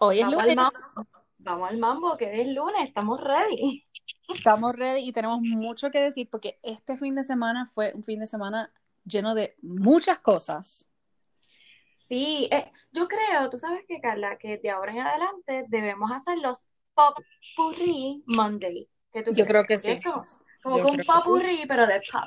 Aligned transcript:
Hoy 0.00 0.20
es 0.20 0.24
Vamos 0.26 0.40
al 0.40 0.48
lunes. 0.48 0.56
mambo. 0.56 1.08
Vamos 1.38 1.70
al 1.70 1.78
mambo, 1.78 2.16
que 2.16 2.40
es 2.40 2.48
lunes, 2.54 2.88
estamos 2.88 3.20
ready. 3.20 3.84
Estamos 4.34 4.74
ready 4.74 5.08
y 5.08 5.12
tenemos 5.12 5.40
mucho 5.40 5.90
que 5.90 6.00
decir 6.00 6.28
porque 6.30 6.58
este 6.62 6.96
fin 6.96 7.14
de 7.14 7.24
semana 7.24 7.70
fue 7.74 7.92
un 7.94 8.04
fin 8.04 8.20
de 8.20 8.26
semana 8.26 8.72
lleno 9.04 9.34
de 9.34 9.56
muchas 9.62 10.18
cosas. 10.18 10.86
Sí, 11.94 12.48
eh, 12.50 12.70
yo 12.92 13.06
creo, 13.08 13.50
tú 13.50 13.58
sabes 13.58 13.84
que, 13.86 14.00
Carla, 14.00 14.38
que 14.38 14.58
de 14.58 14.70
ahora 14.70 14.92
en 14.92 15.00
adelante 15.00 15.66
debemos 15.68 16.10
hacer 16.10 16.38
los 16.38 16.68
Pop 16.94 17.18
Purri 17.56 18.22
Monday. 18.26 18.88
¿Qué 19.12 19.22
tú 19.22 19.32
Yo 19.32 19.46
creo 19.46 19.64
que 19.64 19.78
sí. 19.78 19.98
Como, 20.62 20.78
Yo 20.78 20.86
que 20.86 20.98
que 20.98 21.04
Pop 21.04 21.16
sí. 21.16 21.22
Purri, 21.24 21.64
pero 21.66 21.86
de 21.86 22.02
pop, 22.10 22.24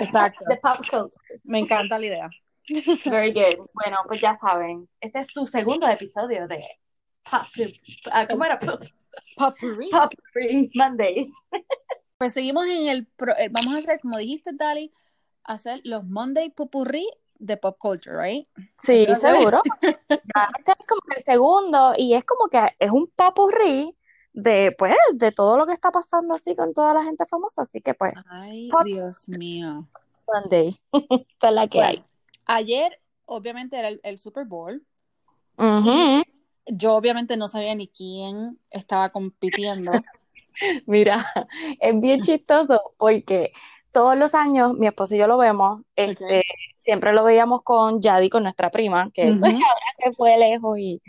Exacto. 0.00 0.44
de 0.48 0.56
pop 0.56 0.76
culture. 0.78 1.40
Me 1.44 1.58
encanta 1.58 1.98
la 1.98 2.06
idea. 2.06 2.30
Very 3.06 3.32
good. 3.32 3.66
Bueno, 3.74 3.98
pues 4.06 4.20
ya 4.20 4.34
saben, 4.34 4.88
este 5.00 5.20
es 5.20 5.28
su 5.28 5.46
segundo 5.46 5.88
episodio 5.88 6.46
de 6.46 6.62
Pop, 7.30 7.42
ah, 8.12 8.26
¿cómo 8.28 8.44
era? 8.44 8.58
Pop 8.58 8.82
Potpourri. 9.36 9.90
Purri 10.32 10.70
Monday. 10.74 11.32
Pues 12.18 12.32
seguimos 12.34 12.66
en 12.66 12.88
el. 12.88 13.06
pro- 13.06 13.36
eh, 13.36 13.48
vamos 13.50 13.74
a 13.74 13.78
hacer, 13.78 14.00
como 14.00 14.16
dijiste, 14.18 14.50
Dali, 14.54 14.92
hacer 15.44 15.80
los 15.84 16.04
Monday 16.04 16.50
Popurrí 16.50 17.08
de 17.38 17.56
pop 17.56 17.76
culture, 17.78 18.16
¿right? 18.16 18.46
Sí, 18.78 19.02
Eso 19.02 19.16
seguro. 19.16 19.62
Este 20.58 20.72
es 20.72 20.86
como 20.86 21.00
el 21.16 21.22
segundo 21.24 21.94
y 21.96 22.14
es 22.14 22.24
como 22.24 22.48
que 22.48 22.60
es 22.78 22.90
un 22.90 23.08
popurrí 23.08 23.96
de, 24.32 24.74
pues, 24.78 24.94
de 25.14 25.32
todo 25.32 25.56
lo 25.58 25.66
que 25.66 25.72
está 25.72 25.90
pasando 25.90 26.34
así 26.34 26.54
con 26.54 26.72
toda 26.72 26.94
la 26.94 27.02
gente 27.02 27.26
famosa. 27.26 27.62
Así 27.62 27.80
que, 27.80 27.92
pues, 27.94 28.12
Ay, 28.30 28.68
Pop- 28.70 28.84
Dios 28.84 29.28
mío. 29.28 29.88
Monday. 30.26 30.76
Esta 31.28 31.48
es 31.48 31.54
la 31.54 31.66
que 31.68 31.82
hay. 31.82 32.04
Ayer, 32.46 33.00
obviamente, 33.26 33.76
era 33.78 33.88
el, 33.88 34.00
el 34.04 34.18
Super 34.18 34.44
Bowl. 34.46 34.86
Ujú. 35.58 36.22
Yo, 36.66 36.94
obviamente, 36.94 37.36
no 37.36 37.48
sabía 37.48 37.74
ni 37.74 37.88
quién 37.88 38.58
estaba 38.70 39.10
compitiendo. 39.10 39.92
Mira, 40.86 41.26
es 41.80 42.00
bien 42.00 42.20
chistoso 42.22 42.94
porque 42.98 43.52
todos 43.90 44.16
los 44.16 44.34
años 44.34 44.74
mi 44.74 44.86
esposo 44.86 45.14
y 45.14 45.18
yo 45.18 45.26
lo 45.26 45.36
vemos, 45.36 45.82
este, 45.96 46.42
siempre 46.76 47.12
lo 47.12 47.24
veíamos 47.24 47.62
con 47.62 48.00
Yadi, 48.00 48.30
con 48.30 48.42
nuestra 48.42 48.70
prima, 48.70 49.10
que 49.12 49.36
pues, 49.38 49.52
ahora 49.52 49.86
se 50.02 50.12
fue 50.12 50.38
lejos 50.38 50.78
y, 50.78 51.02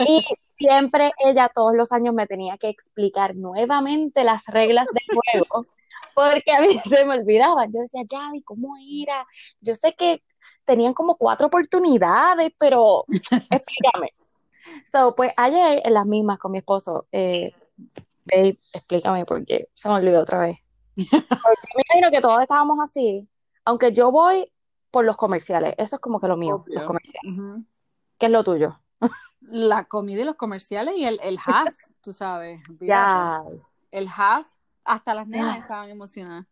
y 0.00 0.24
siempre 0.56 1.12
ella 1.24 1.48
todos 1.54 1.74
los 1.76 1.92
años 1.92 2.12
me 2.12 2.26
tenía 2.26 2.58
que 2.58 2.68
explicar 2.68 3.36
nuevamente 3.36 4.24
las 4.24 4.46
reglas 4.46 4.88
del 4.92 5.16
juego 5.16 5.64
porque 6.14 6.52
a 6.52 6.60
mí 6.60 6.80
se 6.84 7.04
me 7.04 7.14
olvidaba. 7.18 7.66
Yo 7.66 7.80
decía, 7.80 8.02
Yadi, 8.08 8.42
¿cómo 8.42 8.74
era? 9.02 9.26
Yo 9.60 9.74
sé 9.74 9.94
que 9.94 10.22
tenían 10.64 10.94
como 10.94 11.16
cuatro 11.16 11.48
oportunidades, 11.48 12.52
pero 12.58 13.04
explícame. 13.50 14.12
So, 14.90 15.14
pues 15.14 15.32
ayer 15.36 15.82
en 15.84 15.94
las 15.94 16.06
mismas 16.06 16.38
con 16.38 16.52
mi 16.52 16.58
esposo, 16.58 17.06
eh, 17.12 17.52
babe, 18.24 18.58
explícame 18.72 19.24
porque 19.24 19.68
se 19.74 19.88
me 19.88 19.96
olvidó 19.96 20.22
otra 20.22 20.40
vez. 20.40 20.58
Porque 20.96 21.68
me 21.76 21.82
imagino 21.88 22.10
que 22.10 22.20
todos 22.20 22.40
estábamos 22.40 22.78
así, 22.82 23.28
aunque 23.64 23.92
yo 23.92 24.10
voy 24.10 24.50
por 24.90 25.04
los 25.04 25.16
comerciales, 25.16 25.74
eso 25.78 25.96
es 25.96 26.00
como 26.00 26.20
que 26.20 26.28
lo 26.28 26.36
mío, 26.36 26.56
Obvio. 26.56 26.74
los 26.78 26.84
comerciales. 26.84 27.64
¿Qué 28.18 28.26
es 28.26 28.32
lo 28.32 28.44
tuyo? 28.44 28.80
La 29.40 29.84
comida 29.84 30.22
y 30.22 30.24
los 30.24 30.36
comerciales 30.36 30.96
y 30.96 31.04
el, 31.04 31.18
el 31.22 31.38
half, 31.44 31.74
tú 32.00 32.12
sabes. 32.12 32.62
Ya. 32.80 33.42
El 33.90 34.08
half, 34.08 34.46
hasta 34.84 35.14
las 35.14 35.26
nenas 35.26 35.58
estaban 35.58 35.90
emocionadas. 35.90 36.46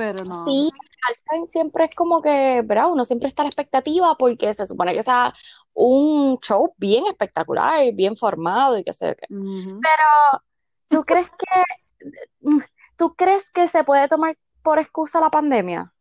Pero 0.00 0.24
no. 0.24 0.46
Sí, 0.46 0.70
halftime 1.06 1.46
siempre 1.46 1.84
es 1.84 1.94
como 1.94 2.22
que, 2.22 2.62
¿verdad? 2.64 2.90
Uno 2.90 3.04
siempre 3.04 3.28
está 3.28 3.42
a 3.42 3.44
la 3.44 3.50
expectativa 3.50 4.16
porque 4.16 4.54
se 4.54 4.66
supone 4.66 4.94
que 4.94 5.02
sea 5.02 5.34
un 5.74 6.38
show 6.40 6.72
bien 6.78 7.06
espectacular, 7.06 7.82
bien 7.92 8.16
formado 8.16 8.78
y 8.78 8.84
qué 8.84 8.94
sé 8.94 9.08
yo 9.08 9.14
qué. 9.16 9.26
Pero, 9.28 10.42
¿tú 10.88 11.04
crees 11.06 11.30
que, 11.30 12.56
tú 12.96 13.14
crees 13.14 13.50
que 13.50 13.68
se 13.68 13.84
puede 13.84 14.08
tomar 14.08 14.38
por 14.62 14.78
excusa 14.78 15.20
la 15.20 15.28
pandemia 15.28 15.92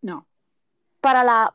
No. 0.00 0.28
para 1.00 1.24
la 1.24 1.52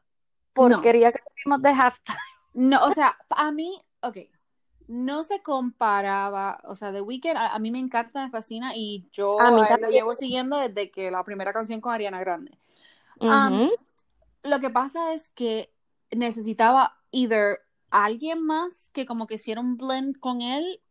porquería 0.52 1.14
que 1.14 1.20
tuvimos 1.44 1.62
de 1.62 1.70
halftime? 1.70 2.18
No, 2.56 2.84
o 2.88 2.92
sea, 2.92 3.18
a 3.30 3.54
mí, 3.54 3.82
ok, 4.02 4.18
no 4.88 5.24
se 5.24 5.42
comparaba, 5.42 6.60
o 6.66 6.76
sea, 6.76 6.92
The 6.92 7.02
Weeknd, 7.02 7.38
a, 7.38 7.54
a 7.54 7.60
mí 7.60 7.72
me 7.72 7.80
encanta, 7.80 8.24
me 8.24 8.30
fascina 8.30 8.74
y 8.76 9.08
yo 9.12 9.40
A 9.40 9.52
mí 9.52 9.62
a 9.62 9.78
lo 9.78 9.90
llevo 9.90 10.14
siguiendo 10.16 10.58
desde 10.58 10.92
que 10.92 11.12
la 11.12 11.24
primera 11.24 11.54
canción 11.54 11.82
con 11.82 11.94
Ariana 11.94 12.20
Grande. 12.20 12.52
Um. 13.20 13.70
Lo 14.44 14.60
que 14.60 14.70
pasa 14.70 15.14
es 15.14 15.30
que 15.32 15.74
necesitaba 16.12 16.98
either 17.12 17.60
alguien 17.90 18.46
más 18.46 18.90
que 18.90 19.06
como 19.06 19.26
que 19.28 19.36
hiciera 19.36 19.62
un 19.62 19.78
blend 19.78 20.20
con 20.20 20.42
él. 20.42 20.82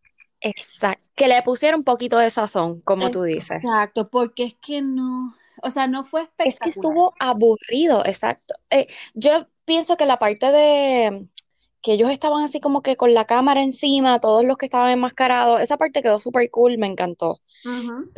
Exacto. 0.40 1.02
Que 1.14 1.28
le 1.28 1.42
pusiera 1.42 1.76
un 1.76 1.84
poquito 1.84 2.18
de 2.18 2.30
sazón, 2.30 2.80
como 2.80 3.10
tú 3.10 3.22
dices. 3.22 3.62
Exacto, 3.62 4.10
porque 4.10 4.44
es 4.44 4.54
que 4.54 4.82
no, 4.82 5.34
o 5.62 5.70
sea, 5.70 5.86
no 5.86 6.04
fue 6.04 6.28
Es 6.38 6.60
que 6.60 6.70
espectacular. 6.70 6.70
estuvo 6.70 7.14
aburrido, 7.20 8.04
exacto. 8.04 8.54
Eh, 8.70 8.88
yo 9.14 9.46
pienso 9.64 9.96
que 9.96 10.06
la 10.06 10.18
parte 10.18 10.50
de 10.50 11.28
que 11.84 11.92
ellos 11.92 12.10
estaban 12.10 12.42
así 12.42 12.60
como 12.60 12.80
que 12.82 12.96
con 12.96 13.12
la 13.14 13.26
cámara 13.26 13.62
encima, 13.62 14.18
todos 14.18 14.42
los 14.42 14.56
que 14.56 14.64
estaban 14.64 14.90
enmascarados, 14.90 15.60
esa 15.60 15.76
parte 15.76 16.02
quedó 16.02 16.18
súper 16.18 16.50
cool, 16.50 16.78
me 16.78 16.86
encantó. 16.88 17.40
Ujú. 17.64 18.10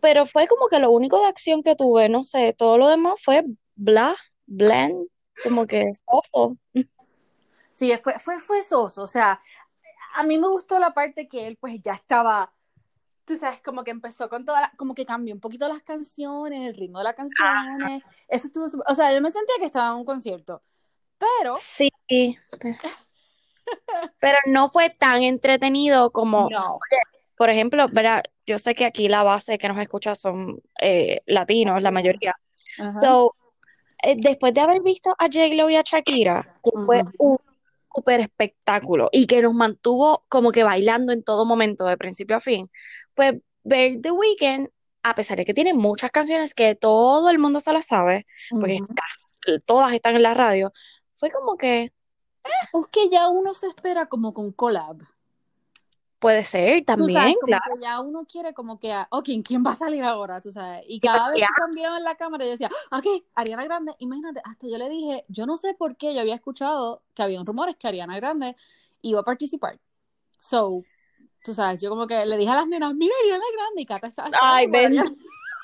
Pero 0.00 0.26
fue 0.26 0.46
como 0.48 0.66
que 0.68 0.80
lo 0.80 0.90
único 0.90 1.18
de 1.20 1.26
acción 1.26 1.62
que 1.62 1.76
tuve, 1.76 2.08
no 2.08 2.24
sé, 2.24 2.52
todo 2.52 2.76
lo 2.78 2.88
demás 2.88 3.22
fue 3.22 3.44
bla, 3.76 4.16
blend, 4.46 5.06
como 5.42 5.66
que 5.66 5.90
soso. 5.94 6.56
Sí, 7.72 7.96
fue, 8.02 8.18
fue, 8.18 8.40
fue 8.40 8.62
soso, 8.62 9.04
o 9.04 9.06
sea, 9.06 9.40
a 10.14 10.24
mí 10.24 10.36
me 10.36 10.48
gustó 10.48 10.78
la 10.78 10.92
parte 10.92 11.28
que 11.28 11.46
él 11.46 11.56
pues 11.56 11.80
ya 11.80 11.92
estaba, 11.92 12.52
tú 13.24 13.36
sabes, 13.36 13.62
como 13.62 13.84
que 13.84 13.92
empezó 13.92 14.28
con 14.28 14.44
toda, 14.44 14.62
la- 14.62 14.72
como 14.76 14.94
que 14.94 15.06
cambió 15.06 15.32
un 15.34 15.40
poquito 15.40 15.68
las 15.68 15.82
canciones, 15.82 16.66
el 16.66 16.74
ritmo 16.74 16.98
de 16.98 17.04
las 17.04 17.14
canciones, 17.14 18.02
eso 18.28 18.46
estuvo, 18.48 18.68
súper- 18.68 18.90
o 18.90 18.94
sea, 18.94 19.14
yo 19.14 19.22
me 19.22 19.30
sentía 19.30 19.54
que 19.58 19.66
estaba 19.66 19.88
en 19.92 19.98
un 20.00 20.04
concierto, 20.04 20.62
pero 21.40 21.56
Sí, 21.56 21.90
pe- 22.08 22.38
pero 24.20 24.38
no 24.46 24.68
fue 24.68 24.90
tan 24.90 25.22
entretenido 25.22 26.10
como, 26.10 26.48
no, 26.50 26.78
por 27.36 27.50
ejemplo, 27.50 27.86
verá, 27.92 28.22
yo 28.46 28.58
sé 28.58 28.74
que 28.74 28.84
aquí 28.84 29.08
la 29.08 29.22
base 29.22 29.58
que 29.58 29.68
nos 29.68 29.78
escucha 29.78 30.14
son 30.14 30.60
eh, 30.80 31.20
latinos, 31.26 31.82
la 31.82 31.90
mayoría. 31.90 32.34
So, 32.92 33.34
eh, 34.02 34.16
después 34.16 34.54
de 34.54 34.60
haber 34.60 34.82
visto 34.82 35.14
a 35.18 35.26
J-Lo 35.26 35.70
y 35.70 35.76
a 35.76 35.82
Shakira, 35.82 36.60
que 36.62 36.70
fue 36.86 37.02
un 37.18 37.38
súper 37.94 38.20
espectáculo 38.20 39.08
y 39.12 39.26
que 39.26 39.42
nos 39.42 39.54
mantuvo 39.54 40.24
como 40.28 40.50
que 40.52 40.64
bailando 40.64 41.12
en 41.12 41.22
todo 41.22 41.44
momento, 41.44 41.84
de 41.84 41.96
principio 41.96 42.36
a 42.36 42.40
fin, 42.40 42.70
pues 43.14 43.34
ver 43.64 44.00
The 44.00 44.10
Weeknd, 44.10 44.68
a 45.02 45.14
pesar 45.14 45.36
de 45.36 45.44
que 45.44 45.52
tiene 45.54 45.74
muchas 45.74 46.10
canciones 46.10 46.54
que 46.54 46.74
todo 46.74 47.28
el 47.28 47.38
mundo 47.38 47.60
se 47.60 47.72
las 47.72 47.86
sabe, 47.86 48.26
porque 48.60 48.78
todas 49.66 49.92
están 49.92 50.16
en 50.16 50.22
la 50.22 50.34
radio, 50.34 50.72
fue 51.22 51.30
como 51.30 51.56
que 51.56 51.92
Es 52.74 52.86
que 52.90 53.08
ya 53.08 53.28
uno 53.28 53.54
se 53.54 53.68
espera 53.68 54.06
como 54.06 54.34
con 54.34 54.50
collab. 54.50 54.96
puede 56.18 56.42
ser 56.42 56.68
sabes, 56.68 56.84
también, 56.84 57.34
como 57.34 57.46
claro. 57.46 57.62
que 57.76 57.80
ya 57.80 58.00
uno 58.00 58.26
quiere 58.26 58.52
como 58.52 58.80
que, 58.80 58.92
ah, 58.92 59.06
ok, 59.08 59.28
¿quién 59.44 59.62
va 59.64 59.70
a 59.70 59.76
salir 59.76 60.02
ahora? 60.02 60.40
Tú 60.40 60.50
sabes, 60.50 60.82
y 60.88 60.98
cada 60.98 61.30
vez 61.30 61.42
que 61.42 61.46
cambiaban 61.56 62.02
la 62.02 62.16
cámara 62.16 62.44
yo 62.44 62.50
decía, 62.50 62.68
ok, 62.90 63.06
Ariana 63.36 63.62
Grande, 63.62 63.94
imagínate, 64.00 64.40
hasta 64.42 64.66
yo 64.66 64.76
le 64.78 64.88
dije, 64.88 65.24
yo 65.28 65.46
no 65.46 65.56
sé 65.56 65.74
por 65.74 65.96
qué, 65.96 66.12
yo 66.12 66.22
había 66.22 66.34
escuchado 66.34 67.04
que 67.14 67.22
habían 67.22 67.46
rumores 67.46 67.76
que 67.76 67.86
Ariana 67.86 68.16
Grande 68.16 68.56
iba 69.02 69.20
a 69.20 69.24
participar. 69.24 69.78
So, 70.40 70.82
tú 71.44 71.54
sabes, 71.54 71.80
yo 71.80 71.88
como 71.88 72.08
que 72.08 72.26
le 72.26 72.36
dije 72.36 72.50
a 72.50 72.56
las 72.56 72.66
nenas, 72.66 72.96
mira 72.96 73.14
Ariana 73.22 73.44
Grande, 73.56 73.82
y 73.82 73.86
Cata 73.86 74.08
está... 74.08 74.28
Ay, 74.40 74.66
ven. 74.66 75.16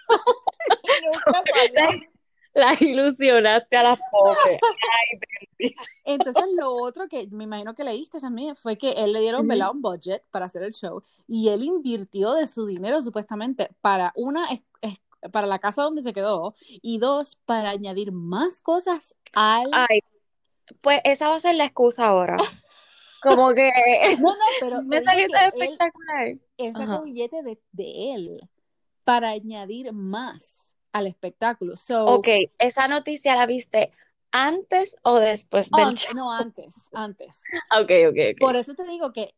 Ariana. 2.62 2.78
Y 2.80 2.94
nunca 2.94 3.12
salió. 3.12 3.41
La 3.41 3.52
ilusionaste 3.60 3.76
a 3.76 3.82
las 3.82 3.98
pobres. 4.10 4.60
Ay. 5.60 5.72
Entonces, 6.04 6.44
lo 6.56 6.72
otro 6.74 7.09
que 7.09 7.27
me 7.30 7.44
imagino 7.44 7.74
que 7.74 7.84
leíste 7.84 8.18
también 8.21 8.56
fue 8.56 8.78
que 8.78 8.92
él 8.92 9.12
le 9.12 9.21
dieron. 9.21 9.47
¿verdad? 9.47 9.71
un 9.72 9.83
budget 9.83 10.22
para 10.30 10.47
hacer 10.47 10.62
el 10.62 10.72
show 10.72 11.03
y 11.27 11.48
él 11.48 11.62
invirtió 11.65 12.34
de 12.34 12.47
su 12.47 12.66
dinero 12.66 13.03
supuestamente 13.03 13.71
para 13.80 14.12
una 14.15 14.48
para 15.33 15.47
la 15.48 15.59
casa 15.59 15.83
donde 15.83 16.03
se 16.03 16.12
quedó 16.12 16.54
y 16.80 16.98
dos 16.98 17.36
para 17.44 17.71
añadir 17.71 18.12
más 18.12 18.60
cosas 18.60 19.16
al 19.34 19.68
Ay, 19.72 20.00
pues 20.80 21.00
esa 21.04 21.28
va 21.28 21.36
a 21.36 21.41
ser 21.41 21.56
la 21.56 21.65
excusa 21.65 22.06
ahora. 22.06 22.36
Como 23.22 23.53
que 23.53 23.71
no 24.21 24.30
no 24.30 24.36
pero 24.60 24.83
me 24.84 25.03
salió 25.03 25.28
tan 25.28 25.47
él, 25.54 25.62
espectacular. 25.62 26.28
él 26.56 26.72
sacó 26.72 26.92
Ajá. 26.92 27.03
billete 27.03 27.42
de, 27.42 27.60
de 27.72 28.15
él 28.15 28.48
para 29.04 29.30
añadir 29.30 29.92
más 29.92 30.77
al 30.98 31.06
espectáculo 31.06 31.77
so 31.77 32.04
Ok, 32.04 32.28
esa 32.59 32.89
noticia 32.89 33.34
la 33.34 33.47
viste 33.47 33.92
antes 34.30 34.97
o 35.03 35.18
después 35.18 35.71
del 35.71 35.95
show. 35.95 36.15
no 36.15 36.33
antes 36.33 36.74
antes 36.92 37.41
Ok, 37.80 37.91
ok, 38.10 38.18
ok. 38.33 38.41
Por 38.41 38.56
eso 38.56 38.74
te 38.74 38.84
digo 38.84 39.12
que 39.12 39.34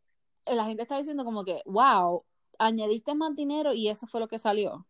la 0.47 0.65
gente 0.65 0.83
está 0.83 0.99
diciendo 0.99 1.25
como 1.25 1.45
que, 1.45 1.63
wow, 1.65 2.25
añadiste 2.59 3.15
más 3.15 3.35
dinero 3.35 3.73
y 3.73 3.89
eso 3.89 4.07
fue 4.07 4.21
lo 4.21 4.29
que 4.29 4.39
salió. 4.39 4.87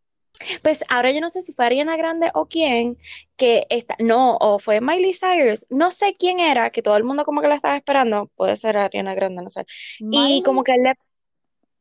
Pues 0.63 0.85
ahora 0.89 1.11
yo 1.11 1.21
no 1.21 1.29
sé 1.29 1.43
si 1.43 1.53
fue 1.53 1.67
Ariana 1.67 1.97
Grande 1.97 2.31
o 2.35 2.47
quién, 2.47 2.97
que 3.37 3.67
está, 3.69 3.97
no, 3.99 4.37
o 4.37 4.59
fue 4.59 4.81
Miley 4.81 5.13
Cyrus, 5.13 5.67
no 5.71 5.91
sé 5.91 6.15
quién 6.15 6.41
era, 6.41 6.71
que 6.71 6.83
todo 6.83 6.97
el 6.97 7.05
mundo 7.05 7.25
como 7.25 7.41
que 7.41 7.49
la 7.49 7.57
estaba 7.57 7.77
esperando, 7.77 8.31
puede 8.37 8.57
ser 8.57 8.77
Ariana 8.77 9.15
Grande, 9.15 9.43
no 9.43 9.51
sé. 9.51 9.65
Y 9.99 10.43
como 10.43 10.63
que 10.63 10.73
le... 10.73 10.95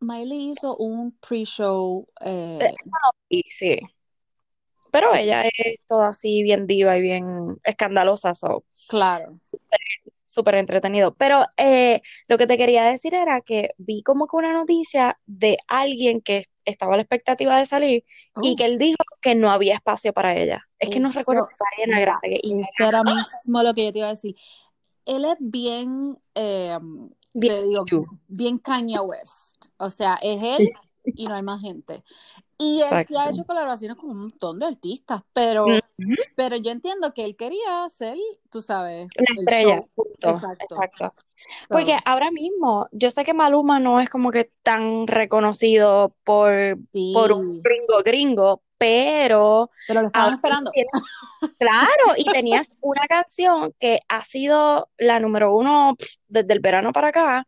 Miley 0.02 0.52
hizo 0.52 0.76
un 0.78 1.12
pre-show. 1.20 2.08
eh, 2.22 2.74
eh, 3.30 3.42
sí. 3.48 3.80
Pero 4.92 5.14
ella 5.14 5.44
es 5.58 5.80
toda 5.88 6.10
así 6.10 6.44
bien 6.44 6.68
diva 6.68 6.98
y 6.98 7.02
bien 7.02 7.60
escandalosa, 7.64 8.36
so, 8.36 8.64
claro. 8.88 9.40
súper 10.26 10.56
entretenido. 10.56 11.14
Pero 11.16 11.46
eh, 11.58 12.02
lo 12.28 12.38
que 12.38 12.48
te 12.48 12.58
quería 12.58 12.84
decir 12.84 13.14
era 13.14 13.42
que 13.42 13.70
vi 13.78 14.04
como 14.04 14.28
que 14.28 14.38
una 14.38 14.54
noticia 14.54 15.20
de 15.26 15.58
alguien 15.68 16.22
que 16.22 16.46
estaba 16.66 16.94
a 16.94 16.98
la 16.98 17.04
expectativa 17.04 17.58
de 17.58 17.66
salir 17.66 18.04
y 18.42 18.54
Oh, 18.54 18.56
que 18.56 18.66
él 18.66 18.78
dijo 18.78 19.04
que 19.22 19.36
no 19.36 19.52
había 19.52 19.76
espacio 19.76 20.14
para 20.14 20.36
ella. 20.36 20.68
Es 20.78 20.90
que 20.90 21.00
no 21.00 21.12
recuerdo 21.12 21.48
eso, 21.48 21.58
fue 21.58 21.68
Ariana 21.74 22.00
mira, 22.00 22.20
Grande. 22.22 22.40
Y 22.44 22.62
eso 22.62 22.86
era 22.86 23.04
mismo 23.04 23.64
lo 23.64 23.74
que 23.74 23.86
yo 23.86 23.94
te 23.94 24.00
iba 24.00 24.08
a 24.08 24.12
decir. 24.12 24.36
Él 25.06 25.26
es 25.26 25.36
bien, 25.40 26.18
eh, 26.36 26.78
bien 27.34 27.56
te 27.56 27.64
digo, 27.64 27.86
tú. 27.86 28.02
bien 28.28 28.60
Kanye 28.60 29.00
West. 29.00 29.66
O 29.78 29.90
sea, 29.90 30.20
es 30.22 30.42
él 30.42 30.70
y 31.16 31.26
no 31.26 31.34
hay 31.34 31.44
más 31.44 31.62
gente. 31.62 32.04
Y 32.62 32.82
él 32.82 33.06
sí 33.08 33.16
ha 33.16 33.30
hecho 33.30 33.46
colaboraciones 33.46 33.98
con 33.98 34.10
un 34.10 34.20
montón 34.20 34.60
de 34.60 34.66
artistas, 34.66 35.22
pero, 35.32 35.66
pero 36.36 36.58
yo 36.58 36.72
entiendo 36.72 37.14
que 37.14 37.24
él 37.24 37.38
quería 37.38 37.90
ser, 37.90 38.18
tú 38.50 38.62
sabes, 38.62 39.08
La 39.16 39.24
el 39.30 39.40
estrella, 39.40 39.86
punto. 39.96 40.30
Exacto. 40.30 40.66
Exacto. 40.70 41.14
So, 41.16 41.68
Porque 41.70 41.98
ahora 42.04 42.32
mismo, 42.32 42.90
yo 42.92 43.12
sé 43.12 43.24
que 43.24 43.34
Maluma 43.34 43.80
no 43.80 44.02
es 44.02 44.10
como 44.10 44.30
que 44.30 44.52
tan 44.62 45.08
reconocido 45.08 46.14
por, 46.26 46.52
por 47.14 47.32
un 47.32 47.62
gringo 47.62 48.04
gringo, 48.04 48.62
pero 48.80 49.70
pero 49.86 50.02
lo 50.02 50.08
estaban 50.08 50.36
esperando. 50.36 50.72
tienes, 50.72 50.92
claro, 51.60 52.16
y 52.18 52.24
tenías 52.26 52.72
una 52.82 53.08
canción 53.08 53.74
que 53.80 54.02
ha 54.08 54.24
sido 54.24 54.90
la 54.98 55.20
número 55.20 55.56
uno 55.56 55.96
desde 56.28 56.54
el 56.54 56.62
verano 56.62 56.94
para 56.94 57.10
acá, 57.10 57.48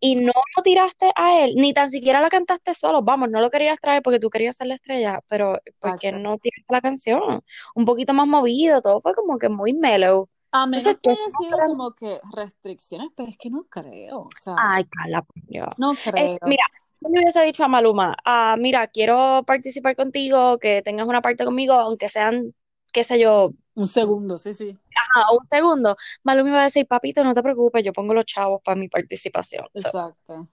y 0.00 0.16
no 0.16 0.32
lo 0.56 0.62
tiraste 0.62 1.12
a 1.16 1.40
él, 1.40 1.54
ni 1.56 1.74
tan 1.74 1.90
siquiera 1.90 2.20
la 2.20 2.30
cantaste 2.30 2.72
solo, 2.74 3.02
vamos, 3.02 3.30
no 3.30 3.40
lo 3.40 3.50
querías 3.50 3.80
traer 3.80 4.02
porque 4.02 4.20
tú 4.20 4.30
querías 4.30 4.56
ser 4.56 4.68
la 4.68 4.74
estrella, 4.76 5.20
pero 5.28 5.60
¿por 5.80 5.98
qué 5.98 6.08
Exacto. 6.08 6.28
no 6.28 6.38
tiraste 6.38 6.72
la 6.72 6.80
canción? 6.80 7.42
Un 7.74 7.84
poquito 7.84 8.14
más 8.14 8.26
movido, 8.28 8.80
todo 8.80 9.00
fue 9.00 9.14
como 9.14 9.38
que 9.38 9.48
muy 9.48 9.72
mellow. 9.72 10.28
A 10.52 10.66
menos 10.68 10.86
Entonces, 10.86 11.00
que 11.02 11.10
haya 11.10 11.36
sido 11.36 11.58
como 11.66 11.92
que 11.94 12.20
restricciones, 12.32 13.08
pero 13.16 13.28
es 13.28 13.36
que 13.38 13.50
no 13.50 13.64
creo. 13.64 14.20
O 14.20 14.28
sea, 14.40 14.54
Ay, 14.56 14.84
Carla, 14.84 15.24
Dios. 15.48 15.68
no 15.78 15.94
creo. 15.94 16.38
mira, 16.44 16.64
si 16.94 17.08
me 17.08 17.20
hubiese 17.20 17.42
dicho 17.42 17.64
a 17.64 17.68
Maluma, 17.68 18.16
ah, 18.24 18.56
mira, 18.58 18.86
quiero 18.88 19.42
participar 19.46 19.96
contigo, 19.96 20.58
que 20.58 20.82
tengas 20.82 21.06
una 21.06 21.20
parte 21.22 21.44
conmigo, 21.44 21.74
aunque 21.74 22.08
sean, 22.08 22.54
qué 22.92 23.04
sé 23.04 23.18
yo, 23.18 23.50
Un 23.74 23.86
segundo, 23.86 24.38
sí, 24.38 24.54
sí. 24.54 24.78
ajá, 24.94 25.32
un 25.32 25.46
segundo, 25.50 25.96
Maluma 26.22 26.50
iba 26.50 26.60
a 26.60 26.64
decir, 26.64 26.86
papito, 26.86 27.24
no 27.24 27.34
te 27.34 27.42
preocupes, 27.42 27.84
yo 27.84 27.92
pongo 27.92 28.14
los 28.14 28.24
chavos 28.24 28.62
para 28.64 28.76
mi 28.76 28.88
participación. 28.88 29.66
So, 29.74 29.80
Exacto. 29.80 30.48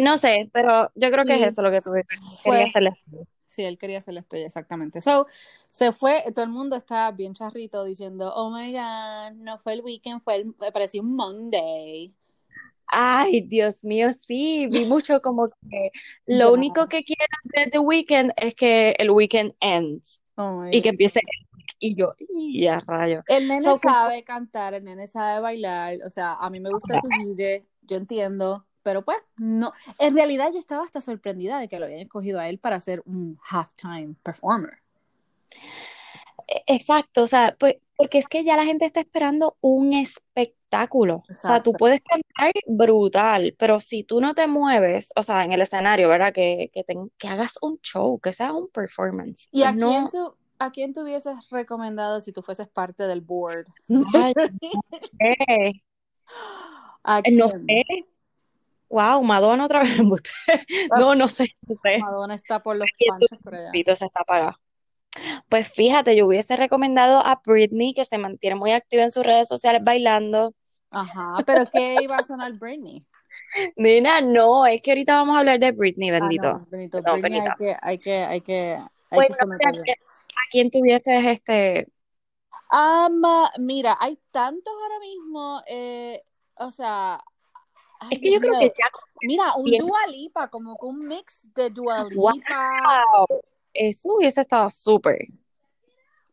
no 0.00 0.16
sé, 0.16 0.50
pero 0.52 0.90
yo 0.94 1.10
creo 1.10 1.24
que 1.24 1.34
es 1.36 1.52
eso 1.52 1.62
lo 1.62 1.70
que 1.70 1.80
tú 1.80 1.92
querías 2.44 2.68
hacerle. 2.68 2.92
Sí, 3.46 3.64
él 3.64 3.78
quería 3.78 3.98
hacer 3.98 4.14
la 4.14 4.20
estrella, 4.20 4.46
exactamente. 4.46 5.00
So, 5.00 5.26
se 5.66 5.92
fue, 5.92 6.24
todo 6.32 6.44
el 6.44 6.52
mundo 6.52 6.76
está 6.76 7.10
bien 7.10 7.34
charrito 7.34 7.82
diciendo, 7.82 8.32
oh 8.34 8.50
my 8.50 8.72
God, 8.72 9.32
no 9.38 9.58
fue 9.58 9.72
el 9.72 9.80
weekend, 9.82 10.22
fue 10.22 10.36
el, 10.36 10.54
me 10.60 10.70
pareció 10.70 11.02
un 11.02 11.16
Monday. 11.16 12.14
Ay, 12.92 13.42
Dios 13.42 13.84
mío, 13.84 14.10
sí, 14.12 14.66
vi 14.66 14.84
mucho 14.84 15.22
como 15.22 15.48
que 15.48 15.92
lo 16.26 16.52
único 16.52 16.88
que 16.88 17.04
quiero 17.04 17.24
de 17.44 17.70
The 17.70 17.78
Weeknd 17.78 18.32
es 18.36 18.54
que 18.54 18.94
el 18.98 19.10
weekend 19.10 19.54
ends 19.60 20.22
Oh 20.36 20.64
y 20.70 20.82
que 20.82 20.88
empiece 20.88 21.20
y 21.78 21.94
yo, 21.94 22.14
y 22.18 22.66
a 22.66 22.80
rayo. 22.80 23.22
El 23.26 23.46
nene 23.48 23.62
So, 23.62 23.78
fue- 23.78 23.92
sabe 23.92 24.24
cantar, 24.24 24.74
el 24.74 24.84
nene 24.84 25.06
sabe 25.06 25.40
bailar, 25.40 25.98
o 26.04 26.10
sea, 26.10 26.34
a 26.34 26.50
mí 26.50 26.60
me 26.60 26.70
gusta 26.70 27.00
su 27.00 27.08
guille, 27.08 27.64
yo 27.82 27.96
entiendo, 27.96 28.66
pero 28.82 29.04
pues, 29.04 29.18
no, 29.36 29.72
en 29.98 30.14
realidad 30.14 30.50
yo 30.52 30.58
estaba 30.58 30.84
hasta 30.84 31.00
sorprendida 31.00 31.58
de 31.60 31.68
que 31.68 31.78
lo 31.78 31.86
habían 31.86 32.00
escogido 32.00 32.40
a 32.40 32.48
él 32.48 32.58
para 32.58 32.80
ser 32.80 33.02
un 33.06 33.38
halftime 33.48 34.14
performer. 34.22 34.78
E- 36.48 36.62
Exacto, 36.66 37.22
o 37.22 37.26
sea, 37.26 37.56
pues, 37.58 37.76
porque 37.96 38.18
es 38.18 38.28
que 38.28 38.44
ya 38.44 38.56
la 38.56 38.64
gente 38.64 38.84
está 38.84 39.00
esperando 39.00 39.56
un 39.60 39.92
espectáculo. 39.92 40.59
O 41.28 41.34
sea, 41.34 41.62
tú 41.62 41.72
puedes 41.72 42.00
cantar 42.02 42.52
brutal, 42.66 43.54
pero 43.58 43.80
si 43.80 44.04
tú 44.04 44.20
no 44.20 44.34
te 44.34 44.46
mueves, 44.46 45.12
o 45.16 45.22
sea, 45.22 45.44
en 45.44 45.52
el 45.52 45.62
escenario, 45.62 46.08
¿verdad? 46.08 46.32
Que, 46.32 46.70
que, 46.72 46.84
te- 46.84 46.94
que 47.18 47.28
hagas 47.28 47.58
un 47.62 47.78
show, 47.80 48.18
que 48.20 48.32
sea 48.32 48.52
un 48.52 48.68
performance. 48.68 49.48
¿Y 49.50 49.64
a 49.64 49.74
quién 49.74 50.08
tú, 50.10 50.34
a 50.58 50.70
quién 50.70 50.94
tú 50.94 51.02
hubieses 51.02 51.34
recomendado 51.50 52.20
si 52.20 52.32
tú 52.32 52.42
fueses 52.42 52.68
parte 52.68 53.06
del 53.06 53.20
board? 53.20 53.66
ay, 54.14 54.32
no 54.36 54.48
sé, 55.20 55.82
¿A 57.02 57.22
no 57.30 57.48
sé. 57.48 57.84
Wow, 58.88 59.22
Madonna 59.22 59.64
otra 59.64 59.80
vez. 59.82 59.98
No, 60.98 61.14
no 61.14 61.28
sé, 61.28 61.54
no 61.66 61.76
sé. 61.82 61.98
Madonna 61.98 62.34
está 62.34 62.60
por 62.62 62.76
los 62.76 62.88
panchos 63.08 63.38
se 63.96 64.04
está 64.06 64.20
apagado. 64.20 64.56
Pues 65.48 65.72
fíjate, 65.72 66.16
yo 66.16 66.26
hubiese 66.26 66.56
recomendado 66.56 67.18
a 67.18 67.40
Britney 67.44 67.94
que 67.94 68.04
se 68.04 68.18
mantiene 68.18 68.56
muy 68.56 68.72
activa 68.72 69.02
en 69.02 69.10
sus 69.10 69.24
redes 69.24 69.48
sociales 69.48 69.82
bailando. 69.84 70.54
Ajá, 70.92 71.42
pero 71.46 71.64
¿qué 71.66 72.02
iba 72.02 72.16
a 72.18 72.22
sonar 72.24 72.52
Britney? 72.54 73.06
Nena, 73.76 74.20
no, 74.20 74.66
es 74.66 74.80
que 74.82 74.90
ahorita 74.92 75.14
vamos 75.14 75.36
a 75.36 75.40
hablar 75.40 75.58
de 75.58 75.72
Britney, 75.72 76.10
Ah, 76.10 76.18
bendito. 76.20 76.52
no, 77.02 77.12
Britney 77.12 77.40
hay 77.40 77.52
que, 77.58 77.76
hay 77.82 77.98
que, 77.98 78.14
hay 78.16 78.40
que, 78.40 78.78
hay 79.10 79.20
que 79.20 79.32
a 79.32 79.72
quién, 79.82 79.94
a 79.94 80.42
quién 80.50 80.70
tuvieses 80.70 81.26
este. 81.26 81.86
Ama, 82.70 83.50
mira, 83.58 83.96
hay 84.00 84.16
tantos 84.30 84.72
ahora 84.80 84.98
mismo, 85.00 85.60
eh, 85.66 86.22
o 86.54 86.70
sea, 86.70 87.20
ay, 88.00 88.14
Es 88.14 88.20
que 88.20 88.32
yo 88.32 88.40
creo 88.40 88.54
que 88.58 88.68
ya 88.78 88.86
mira, 89.22 89.54
un 89.56 89.70
bien. 89.70 89.80
Dua 89.80 90.06
Lipa, 90.08 90.48
como 90.48 90.76
que 90.78 90.86
un 90.86 91.08
mix 91.08 91.52
de 91.54 91.70
Dua 91.70 92.06
Wow, 92.14 93.26
eso 93.74 94.14
hubiese 94.14 94.42
estado 94.42 94.68
súper. 94.70 95.18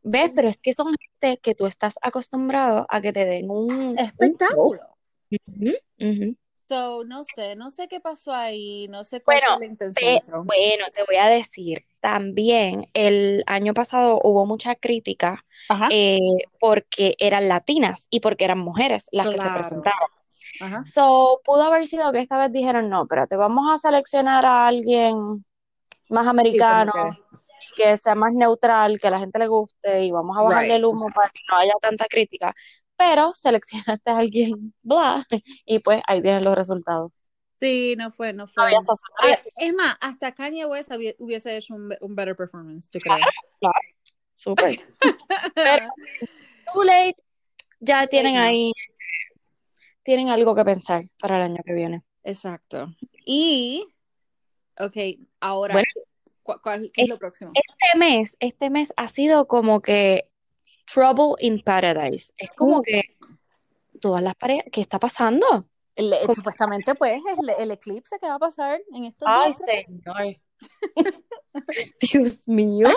¿Ves? 0.10 0.32
Pero 0.34 0.48
es 0.48 0.62
que 0.62 0.74
son 0.74 0.96
gente 0.98 1.40
que 1.40 1.54
tú 1.54 1.66
estás 1.66 1.96
acostumbrado 2.02 2.86
a 2.90 3.02
que 3.02 3.12
te 3.12 3.26
den 3.26 3.50
un. 3.50 3.98
Espectáculo. 3.98 4.80
So, 6.68 7.04
no 7.06 7.24
sé, 7.24 7.56
no 7.56 7.70
sé 7.70 7.88
qué 7.88 8.00
pasó 8.00 8.34
ahí, 8.34 8.88
no 8.90 9.04
sé 9.04 9.22
cuál 9.22 9.38
Bueno, 9.38 9.56
fue 9.56 9.66
la 9.66 9.72
intención. 9.72 10.20
te, 10.20 10.32
bueno, 10.32 10.86
te 10.94 11.04
voy 11.04 11.16
a 11.16 11.28
decir, 11.28 11.86
también 12.02 12.86
el 12.94 13.44
año 13.48 13.74
pasado 13.74 14.20
hubo 14.22 14.46
mucha 14.46 14.76
crítica 14.76 15.46
eh, 15.90 16.20
porque 16.60 17.16
eran 17.20 17.48
latinas 17.48 18.08
y 18.10 18.20
porque 18.20 18.44
eran 18.46 18.60
mujeres 18.60 19.08
las 19.14 19.28
que 19.28 19.38
se 19.38 19.44
claro. 19.44 19.60
presentaban. 19.60 20.10
Ajá. 20.60 20.84
So, 20.86 21.42
pudo 21.46 21.64
haber 21.64 21.88
sido 21.88 22.12
que 22.12 22.20
esta 22.20 22.38
vez 22.38 22.52
dijeron, 22.52 22.90
no, 22.90 23.04
espérate, 23.04 23.38
vamos 23.38 23.66
a 23.72 23.78
seleccionar 23.78 24.46
a 24.46 24.68
alguien 24.68 25.16
más 26.10 26.28
americano, 26.28 26.94
que 27.78 27.96
sea 27.96 28.16
más 28.16 28.34
neutral, 28.34 29.00
que 29.00 29.08
a 29.08 29.12
la 29.12 29.20
gente 29.20 29.38
le 29.38 29.48
guste 29.48 30.04
y 30.04 30.12
vamos 30.12 30.36
a 30.36 30.42
bajarle 30.42 30.70
right. 30.70 30.78
el 30.78 30.86
humo 30.86 31.08
para 31.14 31.30
que 31.30 31.40
no 31.50 31.58
haya 31.58 31.74
tanta 31.80 32.06
crítica. 32.08 32.54
Pero 32.98 33.32
seleccionaste 33.34 34.10
a 34.10 34.18
alguien 34.18 34.74
bla 34.82 35.26
y 35.66 35.80
pues 35.80 36.02
ahí 36.08 36.22
tienen 36.22 36.44
los 36.44 36.58
resultados. 36.58 37.12
Sí, 37.60 37.96
no 37.98 38.12
fue, 38.12 38.34
no 38.34 38.46
No 38.46 38.48
fue. 38.48 38.72
sazón. 38.72 39.10
Ah, 39.22 39.38
es 39.58 39.74
más, 39.74 39.96
hasta 40.02 40.32
Kanye 40.34 40.66
West 40.66 40.92
hubiese 41.18 41.58
hecho 41.58 41.76
un, 41.76 41.96
un 42.02 42.16
better 42.16 42.36
performance, 42.36 42.90
yo 42.92 43.00
creo. 43.00 43.18
Claro, 43.60 43.80
súper. 44.36 44.80
Pero 45.56 45.88
too 46.74 46.84
late, 46.84 47.16
ya 47.80 48.08
tienen 48.08 48.38
ahí, 48.38 48.72
tienen 50.04 50.30
algo 50.30 50.56
que 50.56 50.66
pensar 50.66 51.06
para 51.20 51.38
el 51.38 51.44
año 51.44 51.62
que 51.66 51.74
viene. 51.74 52.04
Exacto. 52.24 52.94
Y, 53.26 53.88
ok, 54.80 54.96
ahora, 55.40 55.74
Bueno, 55.74 55.88
¿cu- 56.48 56.60
cuál- 56.64 56.90
¿qué 56.94 57.04
es 57.04 57.10
lo 57.10 57.18
próximo? 57.20 57.52
este 57.54 57.98
mes, 58.00 58.38
este 58.40 58.70
mes 58.72 58.94
ha 58.98 59.08
sido 59.08 59.48
como 59.48 59.82
que 59.82 60.30
Trouble 60.92 61.36
in 61.40 61.62
Paradise. 61.62 62.34
Es 62.38 62.50
como 62.52 62.80
Uh, 62.80 62.82
que 62.82 63.02
todas 64.02 64.24
las 64.24 64.36
parejas, 64.36 64.66
¿qué 64.72 64.82
está 64.82 64.98
pasando? 65.00 65.68
el- 65.96 66.14
el- 66.14 66.22
Como- 66.22 66.36
supuestamente, 66.36 66.94
pues, 66.96 67.20
el, 67.42 67.50
el 67.58 67.72
eclipse 67.72 68.18
que 68.20 68.28
va 68.28 68.36
a 68.36 68.40
pasar 68.40 68.80
en 68.94 69.06
estos 69.06 69.28
Ay, 69.30 69.52
días. 69.52 69.86
señor. 69.86 70.38
Dios 72.02 72.48
mío. 72.48 72.88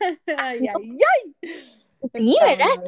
Ay, 0.00 0.18
ay, 0.36 0.68
ay. 0.68 1.34
sí, 2.14 2.36
Está 2.40 2.46
¿verdad? 2.46 2.84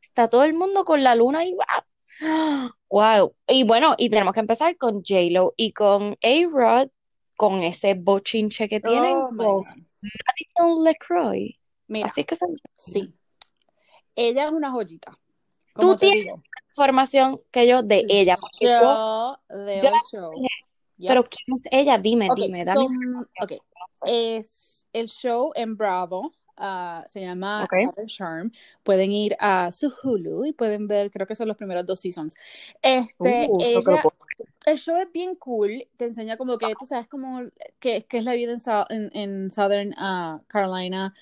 Está 0.00 0.28
todo 0.30 0.44
el 0.44 0.54
mundo 0.54 0.84
con 0.84 1.02
la 1.02 1.14
luna 1.14 1.44
y 1.44 1.52
wow. 1.52 2.70
Wow. 2.88 3.34
Y 3.48 3.64
bueno, 3.64 3.94
y 3.98 4.08
tenemos 4.08 4.32
que 4.34 4.40
empezar 4.40 4.76
con 4.76 5.02
J-Lo 5.04 5.52
y 5.56 5.72
con 5.72 6.16
A-Rod, 6.22 6.88
con 7.36 7.62
ese 7.62 7.94
bochinche 7.94 8.68
que 8.68 8.80
tienen 8.80 9.16
Oh 9.16 9.30
con. 9.30 9.64
Madison 10.00 10.84
LeCroy. 10.84 11.56
Mira, 11.88 12.06
Así 12.06 12.22
es 12.22 12.26
que 12.26 12.36
se 12.36 12.46
sí, 12.76 13.14
ella 14.14 14.46
es 14.46 14.52
una 14.52 14.70
joyita. 14.70 15.18
Tú 15.78 15.94
tienes 15.94 16.24
digo, 16.24 16.42
información 16.70 17.40
que 17.50 17.66
yo 17.66 17.82
de 17.82 18.04
ella, 18.08 18.34
yo, 18.60 18.68
yo 18.68 19.38
veo 19.48 19.82
yo 19.82 19.90
show. 20.10 20.32
dije, 20.34 20.48
pero 21.06 21.24
¿quién 21.24 21.56
es 21.56 21.62
ella? 21.70 21.98
Dime, 21.98 22.28
dime, 22.34 22.64
dame 22.64 22.86
ok, 23.40 23.52
es 24.06 24.84
el 24.92 25.08
show 25.08 25.52
en 25.54 25.76
Bravo 25.76 26.32
ah, 26.56 27.04
se 27.08 27.20
llama 27.20 27.64
Ok. 27.64 27.72
Southern 27.82 28.06
Charm. 28.06 28.52
Pueden 28.82 29.12
ir 29.12 29.36
a 29.40 29.70
su 29.72 29.92
Hulu 30.02 30.44
y 30.46 30.52
pueden 30.52 30.88
ver, 30.88 31.10
creo 31.10 31.26
que 31.26 31.34
son 31.34 31.48
los 31.48 31.56
primeros 31.56 31.86
dos 31.86 32.00
seasons. 32.00 32.34
Este, 32.82 33.46
Uh, 33.46 33.58
ella, 33.60 34.02
el 34.66 34.78
show 34.78 34.96
es 34.98 35.10
bien 35.12 35.34
cool, 35.36 35.86
te 35.96 36.06
enseña 36.06 36.36
como 36.36 36.58
que, 36.58 36.74
tú 36.76 36.86
sabes, 36.86 37.08
como 37.08 37.40
que, 37.80 38.02
que 38.02 38.18
es 38.18 38.24
la 38.24 38.34
vida 38.34 38.54
en, 38.54 38.60
en, 38.90 39.10
en 39.44 39.50
Southern 39.50 39.94
ah, 39.96 40.40
Carolina 40.48 41.14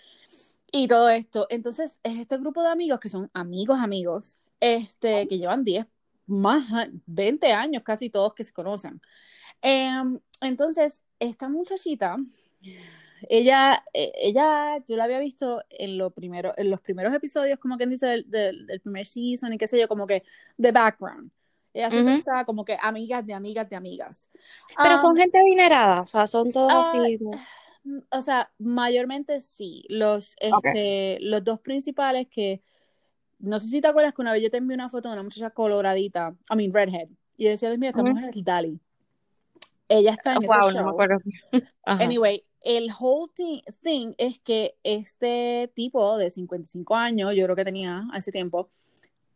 y 0.73 0.89
todo 0.89 1.09
esto. 1.09 1.47
Entonces, 1.51 2.01
es 2.03 2.17
este 2.19 2.39
grupo 2.39 2.63
de 2.63 2.69
amigos 2.69 3.01
que 3.01 3.09
son 3.09 3.31
amigos, 3.35 3.79
amigos, 3.81 4.39
este, 4.61 5.29
que 5.29 5.39
llevan 5.39 5.65
10, 5.65 5.87
más, 6.27 6.73
a- 6.73 6.89
20 7.07 7.53
años 7.53 7.83
casi 7.85 8.11
todos 8.11 8.35
que 8.35 8.45
se 8.45 8.53
conocen. 8.53 9.01
Em, 9.63 10.21
entonces, 10.41 11.03
esta 11.19 11.49
muchachita, 11.49 12.17
ella, 13.29 13.85
eh, 13.93 14.13
ella, 14.17 14.79
yo 14.87 14.97
la 14.97 15.05
había 15.05 15.19
visto 15.19 15.63
en, 15.71 15.99
lo 15.99 16.11
primero, 16.11 16.53
en 16.57 16.71
los 16.71 16.81
primeros 16.81 17.15
episodios, 17.15 17.59
como 17.59 17.77
quien 17.77 17.91
dice, 17.91 18.07
del, 18.07 18.31
del, 18.31 18.67
del 18.67 18.81
primer 18.81 19.07
season 19.07 19.53
y 19.53 19.59
qué 19.59 19.67
sé 19.67 19.79
yo, 19.79 19.89
como 19.89 20.07
que 20.07 20.23
de 20.57 20.73
background. 20.73 21.31
Ella 21.73 21.91
siempre 21.91 22.13
Ujú. 22.13 22.21
estaba 22.21 22.45
como 22.45 22.65
que 22.65 22.79
amigas 22.81 23.27
de 23.27 23.35
amigas 23.35 23.69
de 23.69 23.77
amigas. 23.77 24.31
Pero 24.77 24.97
son 24.97 25.11
Um, 25.11 25.17
gente 25.17 25.39
adinerada, 25.39 26.03
o 26.03 26.07
sea, 26.07 26.27
son 26.27 26.53
todos 26.53 26.71
ah, 26.71 26.79
así. 26.79 27.19
¿no? 27.21 27.31
Mm, 27.85 27.99
O 28.11 28.23
sea, 28.23 28.51
mayormente 28.59 29.41
sí. 29.41 29.85
Los, 29.89 30.37
este, 30.41 31.19
los 31.21 31.43
dos 31.43 31.61
principales 31.61 32.29
que, 32.29 32.63
no 33.41 33.59
sé 33.59 33.67
si 33.67 33.81
te 33.81 33.89
acuerdas 33.89 34.15
que 34.15 34.23
una 34.23 34.33
vez 34.33 34.43
yo 34.43 34.51
te 34.51 34.59
envié 34.59 34.75
una 34.75 34.89
foto 34.89 35.09
de 35.09 35.15
una 35.15 35.23
muchacha 35.25 35.51
coloradita, 35.51 36.35
I 36.51 36.57
mean, 36.57 36.73
redhead, 36.73 37.09
y 37.37 37.45
yo 37.45 37.51
decía, 37.51 37.69
Dios 37.69 37.79
mío, 37.79 37.91
esta 37.91 38.03
Ujú. 38.03 38.13
mujer 38.13 38.31
es 38.33 38.45
Dali. 38.45 38.81
Ella 39.89 40.13
está 40.13 40.37
en 40.37 40.45
ese 40.45 40.47
Wow, 40.47 40.61
no 40.61 40.73
me 40.73 40.81
show. 40.81 40.89
acuerdo. 40.91 41.19
Ajá. 41.85 42.05
Anyway, 42.05 42.43
el 42.65 42.91
whole 42.99 43.31
thi- 43.37 43.63
thing 43.83 44.15
es 44.19 44.39
que 44.41 44.77
este 44.83 45.71
tipo 45.75 46.17
de 46.17 46.31
55 46.31 46.95
años, 46.97 47.33
yo 47.35 47.45
creo 47.45 47.57
que 47.57 47.65
tenía 47.65 48.05
a 48.13 48.19
ese 48.19 48.31
tiempo, 48.31 48.71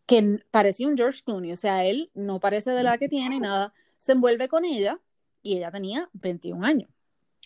que 0.07 0.39
parecía 0.51 0.89
un 0.89 0.97
George 0.97 1.21
Clooney, 1.25 1.53
o 1.53 1.57
sea, 1.57 1.85
él 1.85 2.11
no 2.15 2.41
parece 2.41 2.71
de 2.71 2.83
la 2.83 2.97
que 2.99 3.09
tiene 3.09 3.37
y 3.37 3.41
nada, 3.41 3.73
se 3.99 4.13
envuelve 4.13 4.49
con 4.49 4.65
ella 4.65 4.99
y 5.43 5.57
ella 5.59 5.71
tenía 5.71 6.09
21 6.15 6.65
años. 6.65 6.91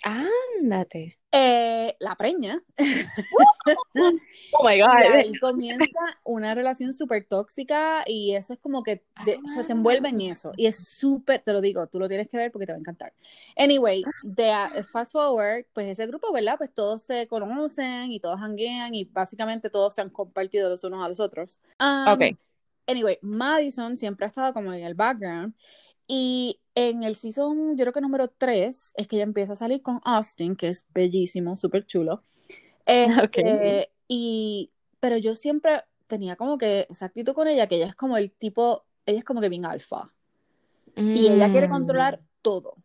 Ándate. 0.04 1.18
Eh, 1.34 1.96
la 1.98 2.14
preña 2.14 2.62
Oh 4.52 4.68
my 4.68 4.74
y 4.76 4.80
God. 4.82 4.90
ahí 5.14 5.38
comienza 5.38 5.86
una 6.24 6.54
relación 6.54 6.92
súper 6.92 7.24
tóxica 7.24 8.04
y 8.06 8.34
eso 8.34 8.52
es 8.52 8.58
como 8.58 8.82
que 8.82 9.02
de- 9.24 9.36
o 9.42 9.48
sea, 9.54 9.62
se 9.62 9.72
envuelve 9.72 10.10
en 10.10 10.20
eso 10.20 10.52
y 10.56 10.66
es 10.66 10.76
súper, 10.86 11.40
te 11.40 11.52
lo 11.54 11.60
digo, 11.62 11.86
tú 11.86 11.98
lo 11.98 12.08
tienes 12.08 12.28
que 12.28 12.36
ver 12.36 12.52
porque 12.52 12.66
te 12.66 12.72
va 12.72 12.76
a 12.76 12.80
encantar. 12.80 13.14
Anyway, 13.56 14.04
de 14.22 14.52
fast 14.92 15.12
forward, 15.12 15.64
pues 15.72 15.86
ese 15.88 16.06
grupo, 16.06 16.30
¿verdad? 16.32 16.56
Pues 16.58 16.72
todos 16.74 17.02
se 17.02 17.26
conocen 17.28 18.12
y 18.12 18.20
todos 18.20 18.38
hanguean 18.38 18.94
y 18.94 19.04
básicamente 19.04 19.70
todos 19.70 19.94
se 19.94 20.02
han 20.02 20.10
compartido 20.10 20.68
los 20.68 20.84
unos 20.84 21.02
a 21.04 21.08
los 21.08 21.18
otros. 21.20 21.58
Um, 21.80 22.08
Ok. 22.12 22.36
Anyway, 22.86 23.18
Madison 23.22 23.96
siempre 23.96 24.26
ha 24.26 24.28
estado 24.28 24.52
como 24.52 24.72
en 24.72 24.82
el 24.84 24.94
background 24.94 25.54
y 26.06 26.60
en 26.74 27.02
el 27.02 27.16
season, 27.16 27.76
yo 27.76 27.84
creo 27.84 27.92
que 27.92 28.00
número 28.00 28.28
3, 28.28 28.94
es 28.96 29.08
que 29.08 29.16
ella 29.16 29.24
empieza 29.24 29.54
a 29.54 29.56
salir 29.56 29.82
con 29.82 30.00
Austin, 30.04 30.56
que 30.56 30.68
es 30.68 30.86
bellísimo, 30.94 31.56
súper 31.56 31.84
chulo. 31.86 32.22
Ok. 33.22 33.38
Este, 33.38 33.92
y, 34.08 34.72
pero 35.00 35.16
yo 35.16 35.34
siempre 35.34 35.84
tenía 36.08 36.36
como 36.36 36.58
que 36.58 36.86
esa 36.90 37.06
actitud 37.06 37.32
con 37.34 37.48
ella, 37.48 37.66
que 37.68 37.76
ella 37.76 37.86
es 37.86 37.94
como 37.94 38.16
el 38.16 38.32
tipo, 38.32 38.84
ella 39.06 39.18
es 39.20 39.24
como 39.24 39.40
que 39.40 39.48
bien 39.48 39.64
alfa. 39.64 40.14
Y 40.96 41.28
ella 41.28 41.50
quiere 41.50 41.68
Mm. 41.68 41.70
controlar 41.70 42.20
todo. 42.42 42.76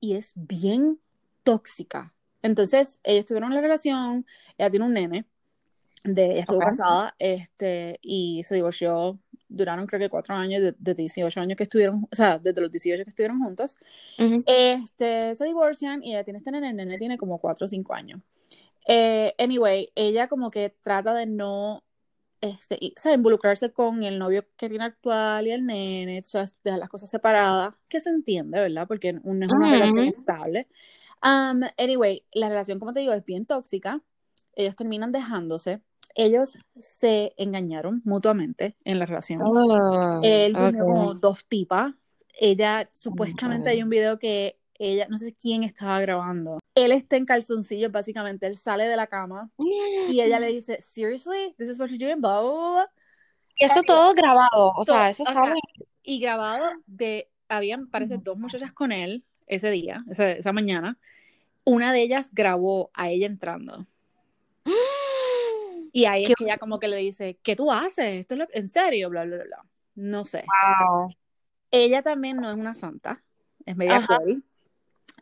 Y 0.00 0.14
es 0.14 0.32
bien 0.36 1.00
tóxica. 1.42 2.12
Entonces, 2.42 3.00
ellos 3.02 3.26
tuvieron 3.26 3.50
una 3.50 3.60
relación, 3.60 4.26
ella 4.58 4.70
tiene 4.70 4.86
un 4.86 4.92
nene, 4.92 5.26
de, 6.04 6.32
ella 6.32 6.40
estuvo 6.42 6.58
Ok. 6.58 6.66
casada, 6.66 7.14
este, 7.18 7.98
y 8.02 8.42
se 8.44 8.54
divorció, 8.54 9.18
duraron 9.48 9.86
creo 9.86 10.00
que 10.00 10.08
cuatro 10.08 10.34
años, 10.34 10.60
de, 10.60 10.74
de 10.78 10.94
18 10.94 11.40
años 11.40 11.56
que 11.56 11.62
estuvieron, 11.64 12.06
o 12.10 12.16
sea, 12.16 12.38
desde 12.38 12.60
los 12.60 12.70
18 12.70 13.04
que 13.04 13.10
estuvieron 13.10 13.38
juntos. 13.40 13.76
Ujú. 14.18 14.42
Este, 14.46 15.34
se 15.34 15.44
divorcian 15.44 16.02
y 16.02 16.12
ella 16.12 16.24
tiene 16.24 16.38
este 16.38 16.50
nene, 16.50 16.70
el 16.70 16.76
nene 16.76 16.98
tiene 16.98 17.18
como 17.18 17.38
4 17.38 17.64
o 17.66 17.68
5 17.68 17.94
años. 17.94 18.20
Eh, 18.88 19.34
anyway, 19.38 19.90
ella 19.94 20.28
como 20.28 20.50
que 20.50 20.74
trata 20.82 21.12
de 21.14 21.26
no, 21.26 21.82
este, 22.40 22.78
y- 22.80 22.94
o 22.96 23.00
sea, 23.00 23.14
involucrarse 23.14 23.72
con 23.72 24.04
el 24.04 24.18
novio 24.18 24.46
que 24.56 24.68
tiene 24.68 24.84
actual 24.84 25.46
y 25.46 25.50
el 25.50 25.66
nene, 25.66 26.20
o 26.20 26.24
sea, 26.24 26.44
dejar 26.62 26.78
las 26.78 26.88
cosas 26.88 27.10
separadas, 27.10 27.74
que 27.88 28.00
se 28.00 28.10
entiende, 28.10 28.60
¿verdad? 28.60 28.86
Porque 28.86 29.12
no 29.12 29.20
es 29.20 29.50
una 29.50 29.66
Ujú. 29.66 29.70
relación 29.72 30.04
estable. 30.04 30.68
Um, 31.22 31.62
anyway, 31.78 32.24
la 32.32 32.48
relación, 32.48 32.78
como 32.78 32.92
te 32.92 33.00
digo, 33.00 33.12
es 33.12 33.24
bien 33.24 33.46
tóxica. 33.46 34.00
Ellos 34.54 34.76
terminan 34.76 35.12
dejándose. 35.12 35.80
Ellos 36.18 36.58
se 36.80 37.34
engañaron 37.36 38.00
mutuamente 38.06 38.74
en 38.84 38.98
la 38.98 39.04
relación. 39.04 39.42
Oh, 39.44 40.20
Él 40.22 40.54
durmió 40.54 40.82
ok. 40.82 40.88
como 40.90 41.14
dos 41.14 41.44
tipas. 41.46 41.92
Ella, 42.32 42.84
supuestamente 42.92 43.68
hay 43.68 43.80
Ok. 43.80 43.84
un 43.84 43.90
video 43.90 44.18
que 44.18 44.58
ella, 44.78 45.06
no 45.08 45.18
sé 45.18 45.34
quién 45.34 45.62
estaba 45.62 46.00
grabando. 46.00 46.58
Él 46.74 46.92
está 46.92 47.16
en 47.16 47.26
calzoncillos, 47.26 47.92
básicamente. 47.92 48.46
Él 48.46 48.56
sale 48.56 48.84
de 48.84 48.96
la 48.96 49.06
cama 49.06 49.50
y 50.08 50.20
ella 50.20 50.40
le 50.40 50.48
dice, 50.48 50.80
Seriously? 50.80 51.54
This 51.58 51.68
is 51.68 51.78
what 51.78 51.88
you're 51.88 52.02
doing? 52.02 52.20
Blah, 52.20 52.40
blah. 52.40 52.90
Y 53.58 53.64
eso 53.66 53.82
todo 53.82 54.14
grabado, 54.14 54.72
o 54.76 54.84
sea, 54.84 54.94
Todo, 54.94 55.06
eso 55.06 55.24
sabe. 55.24 55.54
Y 56.02 56.18
grabado 56.18 56.66
de, 56.86 57.30
habían, 57.48 57.88
parece, 57.88 58.16
dos 58.18 58.38
muchachas 58.38 58.72
con 58.72 58.92
él 58.92 59.22
ese 59.46 59.70
día, 59.70 60.04
esa, 60.10 60.30
esa 60.30 60.52
mañana. 60.52 60.98
Una 61.64 61.92
de 61.92 62.02
ellas 62.02 62.30
grabó 62.32 62.90
a 62.94 63.10
ella 63.10 63.26
entrando. 63.26 63.86
Y 65.96 66.04
ahí 66.04 66.26
Qué 66.26 66.32
es 66.32 66.36
que 66.36 66.44
ella 66.44 66.58
como 66.58 66.78
que 66.78 66.88
le 66.88 66.98
dice, 66.98 67.38
¿qué 67.42 67.56
tú 67.56 67.72
haces? 67.72 68.20
¿Esto 68.20 68.34
es 68.34 68.38
lo, 68.40 68.46
en 68.52 68.68
serio? 68.68 69.08
Bla, 69.08 69.24
bla, 69.24 69.36
bla, 69.36 69.44
bla. 69.46 69.64
No 69.94 70.26
sé. 70.26 70.44
wow. 70.90 71.08
Ella 71.70 72.02
también 72.02 72.36
no 72.36 72.50
es 72.50 72.54
una 72.54 72.74
santa, 72.74 73.22
es 73.64 73.74
media 73.78 74.04
cruel. 74.06 74.44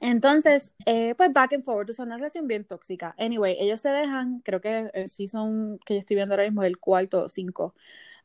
Entonces, 0.01 0.75
eh, 0.85 1.15
pues 1.15 1.33
back 1.33 1.53
and 1.53 1.63
forward, 1.63 1.91
o 1.91 1.93
sea, 1.93 2.05
una 2.05 2.17
relación 2.17 2.49
bien 2.49 2.65
tóxica. 2.65 3.15
Anyway, 3.19 3.57
ellos 3.61 3.81
se 3.81 3.91
dejan, 3.91 4.41
creo 4.41 4.61
que 4.61 4.91
el 4.95 5.09
season 5.09 5.79
que 5.87 5.95
yo 5.95 6.01
estoy 6.01 6.17
viendo 6.17 6.35
ahora 6.35 6.43
mismo 6.43 6.65
el 6.65 6.79
cuarto 6.79 7.23
o 7.23 7.29
cinco. 7.29 7.77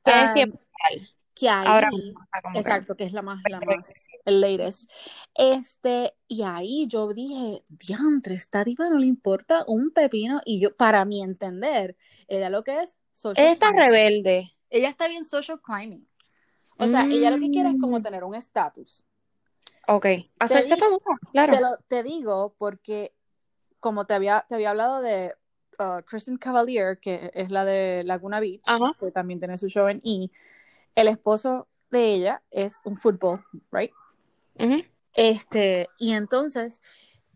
Es 0.03 0.29
Um, 0.29 0.33
tiempo 0.33 0.59
que 1.39 1.48
ahí, 1.48 1.67
ahora 1.67 1.89
que- 1.89 2.60
exacto, 2.60 2.96
que 2.96 3.05
es 3.05 3.13
la 3.13 3.22
más, 3.22 3.41
la 3.50 3.62
más, 3.62 4.08
el 4.25 4.41
latest. 4.41 4.91
Este, 5.34 6.13
y 6.27 6.43
ahí 6.43 6.86
yo 6.88 7.13
dije, 7.13 7.63
diantre, 7.69 8.36
esta 8.36 8.65
tipa 8.65 8.89
no 8.89 8.98
le 9.00 9.05
importa 9.05 9.63
un 9.67 9.91
pepino, 9.91 10.41
y 10.43 10.60
yo, 10.60 10.75
para 10.75 11.05
mi 11.05 11.22
entender, 11.24 11.96
ella 12.27 12.50
lo 12.50 12.62
que 12.62 12.81
es 12.81 12.98
social 13.13 13.46
Ella 13.46 13.53
está 13.53 13.67
climbing. 13.67 13.89
rebelde. 13.89 14.51
Ella 14.69 14.89
está 14.89 15.08
bien 15.08 15.24
social 15.24 15.62
climbing. 15.62 16.05
O 16.77 16.88
sea, 16.88 17.05
ella 17.05 17.31
lo 17.31 17.39
que 17.39 17.50
quiere 17.51 17.69
es 17.69 17.75
como 17.79 18.00
Mm. 18.00 18.03
tener 18.03 18.24
un 18.24 18.36
estatus. 18.36 19.03
Ok. 19.88 20.05
Hacerse 20.39 20.77
famosa, 20.77 21.10
claro. 21.31 21.53
Te, 21.53 21.62
lo, 21.62 21.77
te 21.88 22.03
digo 22.03 22.55
porque, 22.58 23.13
como 23.79 24.05
te 24.05 24.13
había, 24.13 24.46
te 24.48 24.55
había 24.55 24.69
hablado 24.72 25.01
de 25.01 25.34
uh, 25.79 26.03
Kristen 26.05 26.38
Cavalier, 26.38 27.00
que 27.00 27.31
es 27.34 27.50
la 27.51 27.65
de 27.65 28.03
Laguna 28.05 28.39
Beach, 28.39 28.62
Ajá. 28.65 28.93
que 29.00 29.12
también 29.12 29.39
tiene 29.39 29.58
su 29.58 29.67
show 29.67 29.88
en 29.88 30.01
E, 30.05 30.29
el 30.99 31.07
esposo 31.07 31.67
de 31.91 32.13
ella 32.13 32.43
es 32.51 32.81
un 32.83 32.97
fútbol, 32.97 33.45
right? 33.71 33.91
Este, 35.13 35.87
y 35.97 36.13
entonces 36.13 36.81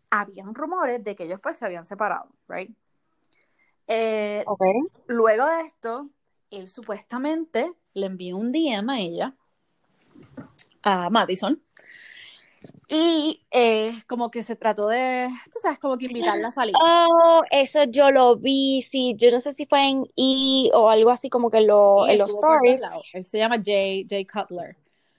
habían 0.09 0.53
rumores 0.53 1.03
de 1.03 1.15
que 1.15 1.23
ellos 1.23 1.39
pues 1.41 1.57
se 1.57 1.65
habían 1.65 1.85
separado, 1.85 2.29
right? 2.47 2.75
Eh, 3.87 4.43
Ok. 4.45 4.61
luego 5.07 5.45
de 5.45 5.61
esto, 5.61 6.09
él 6.51 6.69
supuestamente 6.69 7.73
le 7.93 8.05
envió 8.05 8.37
un 8.37 8.51
DM 8.51 8.91
a 8.91 8.99
ella, 8.99 9.35
a 10.83 11.09
Madison, 11.09 11.63
y 12.87 13.45
eh, 13.51 14.03
como 14.07 14.29
que 14.31 14.43
se 14.43 14.55
trató 14.55 14.87
de, 14.87 15.29
tú 15.51 15.59
sabes, 15.61 15.79
como 15.79 15.97
que 15.97 16.05
invitarla 16.05 16.49
a 16.49 16.51
salir. 16.51 16.75
Oh, 16.79 17.43
eso 17.51 17.83
yo 17.85 18.11
lo 18.11 18.35
vi, 18.35 18.81
sí, 18.81 19.15
yo 19.17 19.31
no 19.31 19.39
sé 19.39 19.53
si 19.53 19.65
fue 19.65 19.87
en 19.89 20.03
E 20.17 20.69
o 20.73 20.89
algo 20.89 21.11
así 21.11 21.29
como 21.29 21.49
que 21.51 21.61
lo, 21.61 22.07
Y 22.07 22.13
en 22.13 22.17
los 22.19 22.31
stories. 22.31 22.81
Él 23.13 23.25
se 23.25 23.37
llama 23.37 23.57
Jay, 23.63 24.05
Jay 24.09 24.25
Cutler. 24.25 24.75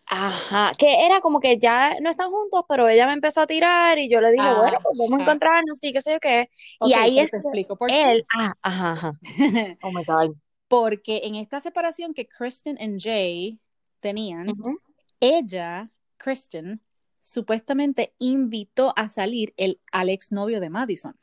Ajá, 0.06 0.72
que 0.78 1.06
era 1.06 1.20
como 1.20 1.40
que 1.40 1.58
ya 1.58 1.98
no 2.00 2.10
están 2.10 2.30
juntos, 2.30 2.64
pero 2.68 2.88
ella 2.88 3.06
me 3.06 3.14
empezó 3.14 3.40
a 3.42 3.46
tirar 3.46 3.98
y 3.98 4.08
yo 4.08 4.20
le 4.20 4.30
dije, 4.32 4.52
bueno, 4.52 4.78
pues 4.82 4.96
vamos 4.98 5.18
a 5.18 5.22
encontrarnos, 5.22 5.78
sí, 5.78 5.92
qué 5.92 6.00
sé 6.02 6.12
yo 6.12 6.20
qué. 6.20 6.50
Y 6.82 6.92
Ok, 6.92 6.92
ahí 6.94 7.18
es 7.20 7.30
te 7.30 7.36
que 7.36 7.38
explico 7.38 7.76
por 7.76 7.88
qué. 7.90 7.96
él, 8.12 8.26
ah, 8.36 8.52
ajá, 8.62 8.92
ajá. 8.92 9.12
Oh 9.82 9.92
my 9.92 10.02
God. 10.04 10.36
Porque 10.68 11.22
en 11.24 11.36
esta 11.36 11.60
separación 11.60 12.14
que 12.14 12.26
Kristen 12.28 12.78
y 12.80 13.00
Jay 13.00 13.60
tenían, 14.00 14.48
Ujú. 14.48 14.78
ella, 15.20 15.90
Kristen, 16.16 16.80
supuestamente 17.24 18.14
invitó 18.18 18.92
a 18.96 19.08
salir 19.08 19.54
el, 19.56 19.80
al 19.90 20.10
exnovio 20.10 20.60
de 20.60 20.68
Madison. 20.68 21.16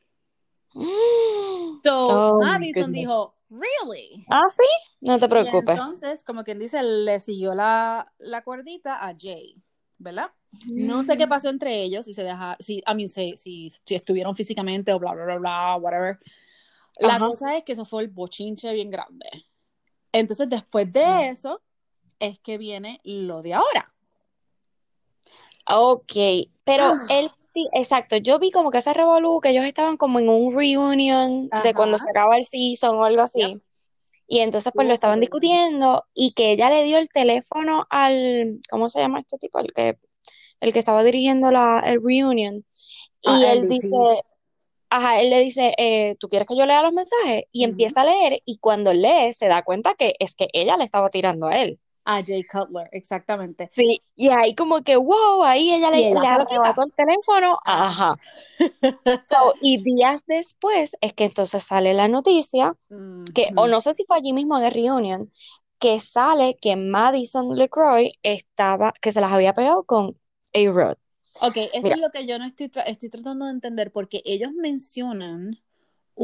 So, 1.84 2.06
Oh, 2.08 2.38
Madison 2.38 2.92
dijo, 2.92 3.34
¿really? 3.50 4.24
Ah, 4.30 4.48
sí, 4.48 4.62
no 5.00 5.18
te 5.18 5.26
Y 5.26 5.28
preocupes. 5.28 5.76
entonces, 5.76 6.22
como 6.22 6.44
quien 6.44 6.60
dice, 6.60 6.80
le 6.80 7.18
siguió 7.18 7.56
la, 7.56 8.12
la 8.18 8.44
cuerdita 8.44 9.04
a 9.04 9.16
Jay, 9.18 9.56
¿verdad? 9.98 10.30
No 10.76 11.02
sé 11.02 11.16
qué 11.16 11.26
pasó 11.26 11.48
entre 11.48 11.82
ellos, 11.82 12.06
si 12.06 12.12
se 12.12 12.22
deja, 12.22 12.56
si, 12.60 12.82
a 12.86 12.94
mí, 12.94 13.08
si, 13.08 13.36
si, 13.36 13.70
si 13.84 13.94
estuvieron 13.96 14.36
físicamente 14.36 14.92
o 14.92 15.00
bla, 15.00 15.12
bla, 15.12 15.24
bla, 15.24 15.38
bla, 15.38 15.76
whatever. 15.76 16.18
La 17.00 17.16
Ajá. 17.16 17.26
cosa 17.26 17.56
es 17.56 17.64
que 17.64 17.72
eso 17.72 17.84
fue 17.84 18.02
el 18.04 18.08
bochinche 18.08 18.72
bien 18.74 18.90
grande. 18.90 19.26
Entonces, 20.12 20.48
después 20.48 20.92
de 20.92 21.30
eso, 21.30 21.62
es 22.20 22.38
que 22.38 22.58
viene 22.58 23.00
lo 23.02 23.42
de 23.42 23.54
ahora. 23.54 23.92
Ok, 25.66 26.12
pero 26.64 26.84
él 27.10 27.30
sí, 27.52 27.68
exacto. 27.72 28.16
Yo 28.16 28.38
vi 28.38 28.50
como 28.50 28.70
que 28.70 28.78
ese 28.78 28.92
revolú, 28.92 29.40
que 29.40 29.50
ellos 29.50 29.64
estaban 29.64 29.96
como 29.96 30.18
en 30.18 30.28
un 30.28 30.56
reunion 30.56 31.48
de 31.62 31.74
cuando 31.74 31.98
se 31.98 32.08
acaba 32.10 32.36
el 32.36 32.44
season 32.44 32.96
o 32.96 33.04
algo 33.04 33.22
así. 33.22 33.40
Yep. 33.40 33.62
Y 34.28 34.38
entonces 34.40 34.72
pues 34.74 34.86
lo 34.86 34.94
estaban 34.94 35.20
discutiendo 35.20 36.06
y 36.14 36.32
que 36.32 36.52
ella 36.52 36.70
le 36.70 36.84
dio 36.84 36.96
el 36.96 37.08
teléfono 37.10 37.86
al, 37.90 38.60
¿cómo 38.70 38.88
se 38.88 39.00
llama 39.00 39.20
este 39.20 39.36
tipo? 39.36 39.58
El 39.58 39.74
que, 39.74 39.98
el 40.60 40.72
que 40.72 40.78
estaba 40.78 41.04
dirigiendo 41.04 41.50
la, 41.50 41.80
el 41.80 42.00
reunion. 42.02 42.64
Ah, 43.26 43.38
Y 43.38 43.44
él 43.44 43.68
dice, 43.68 43.88
sí. 43.90 43.96
ajá, 44.88 45.20
él 45.20 45.28
le 45.28 45.40
dice, 45.40 45.74
eh, 45.76 46.16
¿tú 46.18 46.28
quieres 46.28 46.48
que 46.48 46.56
yo 46.56 46.64
lea 46.64 46.80
los 46.80 46.94
mensajes? 46.94 47.44
Y 47.52 47.64
empieza 47.64 48.00
a 48.00 48.04
leer 48.06 48.40
y 48.46 48.56
cuando 48.56 48.94
lee 48.94 49.34
se 49.34 49.48
da 49.48 49.62
cuenta 49.62 49.94
que 49.94 50.14
es 50.18 50.34
que 50.34 50.48
ella 50.54 50.78
le 50.78 50.84
estaba 50.84 51.10
tirando 51.10 51.48
a 51.48 51.58
él. 51.60 51.78
A 52.06 52.22
Jay 52.22 52.44
Cutler, 52.44 52.88
exactamente. 52.92 53.72
Sí, 53.74 54.02
y 54.16 54.28
ahí 54.30 54.54
como 54.54 54.82
que, 54.82 54.96
wow, 54.96 55.44
ahí 55.44 55.72
ella 55.72 55.90
le, 55.90 56.14
le 56.14 56.36
lo 56.38 56.46
quita. 56.46 56.80
el 56.84 56.92
teléfono, 56.94 57.58
Ajá. 57.64 58.18
So, 59.20 59.54
y 59.60 59.82
días 59.82 60.24
después 60.26 60.96
es 61.00 61.12
que 61.14 61.24
entonces 61.24 61.64
sale 61.64 61.94
la 61.94 62.08
noticia, 62.08 62.76
que, 63.34 63.50
o 63.56 63.68
no 63.68 63.80
sé 63.80 63.94
si 63.94 64.04
fue 64.06 64.16
allí 64.18 64.32
mismo 64.32 64.58
en 64.58 64.64
el 64.64 64.72
reunion, 64.72 65.32
que 65.78 66.00
sale 66.00 66.58
que 66.60 66.76
Madison 66.76 67.54
LeCroy 67.56 68.18
estaba, 68.22 68.92
que 69.00 69.12
se 69.12 69.20
las 69.20 69.32
había 69.32 69.54
pegado 69.54 69.84
con 69.84 70.18
A-Rod. 70.54 70.96
Ok, 71.34 71.56
eso 71.72 71.92
Mira, 71.92 71.94
es 71.94 72.00
lo 72.00 72.10
que 72.10 72.26
yo 72.26 72.38
no 72.38 72.44
estoy, 72.46 72.68
tra- 72.68 72.84
estoy 72.86 73.08
tratando 73.10 73.46
de 73.46 73.52
entender 73.52 73.90
porque 73.92 74.22
ellos 74.24 74.52
mencionan 74.52 75.58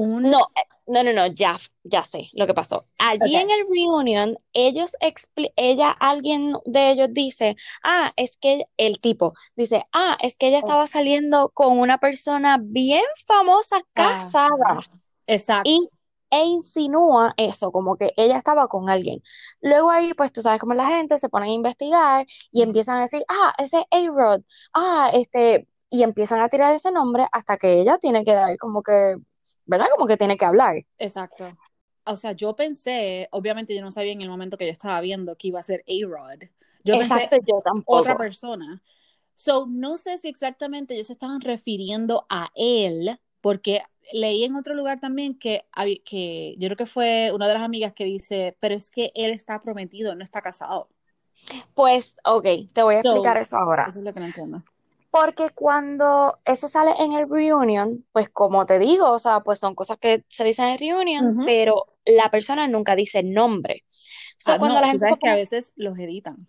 un... 0.01 0.23
no, 0.23 0.39
eh, 0.57 0.61
no, 0.87 1.03
no, 1.03 1.13
no, 1.13 1.27
ya, 1.27 1.57
ya 1.85 2.03
sé 2.03 2.29
lo 2.33 2.47
que 2.47 2.55
pasó. 2.55 2.81
Allí 2.99 3.35
en 3.37 3.51
el 3.51 3.67
reunion, 3.69 4.37
ellos 4.53 4.95
expli- 5.01 5.53
ella, 5.57 5.91
alguien 5.91 6.53
de 6.67 6.91
ellos 6.93 7.09
dice, 7.13 7.57
ah, 7.83 8.13
es 8.17 8.37
que 8.37 8.65
el 8.77 9.01
tipo 9.01 9.33
dice, 9.57 9.85
ah, 9.93 10.17
es 10.23 10.39
que 10.39 10.49
ella 10.49 10.59
estaba 10.61 10.85
Es- 10.85 10.91
saliendo 10.91 11.51
con 11.51 11.79
una 11.79 11.99
persona 11.99 12.59
bien 12.61 13.05
famosa 13.27 13.77
Ajá. 13.77 13.85
casada. 13.95 14.81
Exacto. 15.27 15.69
y 15.71 15.89
e 16.31 16.45
insinúa 16.45 17.33
eso, 17.39 17.73
como 17.73 17.97
que 17.97 18.13
ella 18.17 18.37
estaba 18.37 18.69
con 18.69 18.91
alguien. 18.91 19.23
Luego 19.63 19.91
ahí, 19.91 20.13
pues 20.15 20.31
tú 20.33 20.43
sabes 20.43 20.61
cómo 20.61 20.75
la 20.75 20.87
gente 20.87 21.17
se 21.19 21.29
pone 21.31 21.47
a 21.47 21.53
investigar 21.53 22.27
y 22.51 22.63
empiezan 22.63 22.99
a 22.99 23.03
decir, 23.03 23.25
ah, 23.29 23.55
ese 23.59 23.79
es 23.91 24.09
A-Rod, 24.11 24.43
ah, 24.75 25.11
este, 25.15 25.67
y 25.91 26.03
empiezan 26.03 26.41
a 26.41 26.49
tirar 26.51 26.75
ese 26.75 26.91
nombre 26.93 27.27
hasta 27.33 27.57
que 27.57 27.81
ella 27.81 27.97
tiene 27.99 28.25
que 28.25 28.35
dar 28.35 28.57
como 28.59 28.83
que, 28.83 29.17
¿verdad? 29.69 29.87
Como 29.93 30.09
que 30.09 30.17
tiene 30.19 30.37
que 30.39 30.47
hablar. 30.47 30.77
Exacto. 30.99 31.57
O 32.05 32.17
sea, 32.17 32.33
yo 32.33 32.57
pensé, 32.57 33.29
obviamente 33.33 33.75
yo 33.75 33.83
no 33.83 33.91
sabía 33.93 34.13
en 34.13 34.23
el 34.23 34.31
momento 34.31 34.57
que 34.57 34.67
yo 34.67 34.73
estaba 34.73 35.01
viendo 35.01 35.37
que 35.37 35.49
iba 35.49 35.61
a 35.61 35.63
ser 35.63 35.85
A-Rod. 35.87 36.45
Yo 36.85 36.97
pensé 36.99 37.05
Exacto, 37.05 37.37
yo 37.47 37.61
otra 37.85 38.17
tampoco. 38.17 38.17
persona. 38.17 38.83
So, 39.37 39.67
no 39.69 39.99
sé 39.99 40.19
si 40.19 40.29
exactamente 40.29 40.95
ellos 40.95 41.09
se 41.09 41.15
estaban 41.15 41.41
refiriendo 41.43 42.27
a 42.31 42.51
él, 42.57 43.21
porque 43.41 43.83
leí 44.13 44.45
en 44.45 44.57
otro 44.57 44.75
lugar 44.75 45.01
también 45.01 45.39
que, 45.39 45.67
que 46.05 46.57
yo 46.59 46.69
creo 46.69 46.77
que 46.79 46.87
fue 46.87 47.33
una 47.35 47.49
de 47.49 47.55
las 47.55 47.63
amigas 47.63 47.93
que 47.95 48.05
dice, 48.05 48.57
pero 48.61 48.75
es 48.75 48.91
que 48.91 49.13
él 49.15 49.33
está 49.33 49.63
prometido, 49.63 50.15
no 50.17 50.25
está 50.25 50.43
casado. 50.43 50.91
Pues, 51.75 52.17
ok, 52.25 52.45
te 52.75 52.83
voy 52.83 52.97
a 52.97 53.01
explicar 53.01 53.37
So, 53.37 53.39
eso 53.39 53.57
ahora. 53.57 53.91
eso 53.91 54.01
es 54.01 54.05
lo 54.05 54.13
que 54.13 54.21
no 54.21 54.27
entiendo. 54.27 54.65
Porque 55.21 55.51
cuando 55.51 56.39
eso 56.45 56.69
sale 56.69 56.93
en 56.99 57.13
el 57.13 57.29
reunion, 57.29 58.05
pues 58.13 58.29
como 58.29 58.67
te 58.67 58.79
digo, 58.79 59.11
o 59.11 59.19
sea, 59.19 59.41
pues 59.41 59.59
son 59.59 59.75
cosas 59.75 59.99
que 59.99 60.25
se 60.29 60.45
dicen 60.45 60.67
en 60.67 60.73
el 60.73 60.79
reunion, 60.79 61.39
pero 61.45 61.87
la 62.05 62.31
persona 62.31 62.69
nunca 62.69 62.95
dice 62.95 63.23
nombre. 63.23 63.85
So, 64.37 64.53
Ah, 64.53 64.59
cuando 64.59 64.77
no, 64.77 64.81
la 64.81 64.87
gente 64.89 65.01
sabes 65.01 65.19
que 65.21 65.29
a 65.29 65.35
veces 65.35 65.73
los 65.77 65.99
editan. 65.99 66.47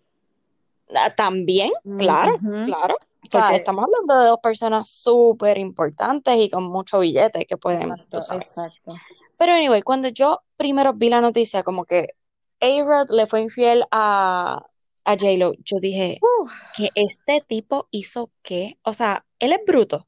Ah, 0.93 1.13
También, 1.15 1.71
claro, 1.97 2.37
claro. 2.65 2.95
O 3.21 3.27
sea, 3.29 3.41
Porque, 3.41 3.55
estamos 3.57 3.85
hablando 3.85 4.19
de 4.19 4.29
dos 4.29 4.39
personas 4.41 4.89
súper 4.89 5.57
importantes 5.57 6.37
y 6.37 6.49
con 6.49 6.63
mucho 6.63 6.99
billete 6.99 7.45
que 7.45 7.57
pueden, 7.57 7.91
exacto, 7.91 8.35
exacto. 8.35 8.93
Pero 9.37 9.53
anyway, 9.53 9.81
cuando 9.81 10.07
yo 10.09 10.41
primero 10.57 10.93
vi 10.93 11.09
la 11.09 11.21
noticia 11.21 11.63
como 11.63 11.85
que 11.85 12.15
A-Rod 12.61 13.11
le 13.11 13.27
fue 13.27 13.41
infiel 13.41 13.85
a, 13.91 14.65
a 15.09 15.13
J-Lo, 15.13 15.53
yo 15.65 15.79
dije 15.79 16.19
Uf. 16.21 16.53
que 16.77 16.89
este 16.93 17.41
tipo 17.41 17.87
hizo 17.89 18.31
qué, 18.43 18.77
o 18.83 18.93
sea, 18.93 19.25
él 19.39 19.53
es 19.53 19.59
bruto. 19.65 20.07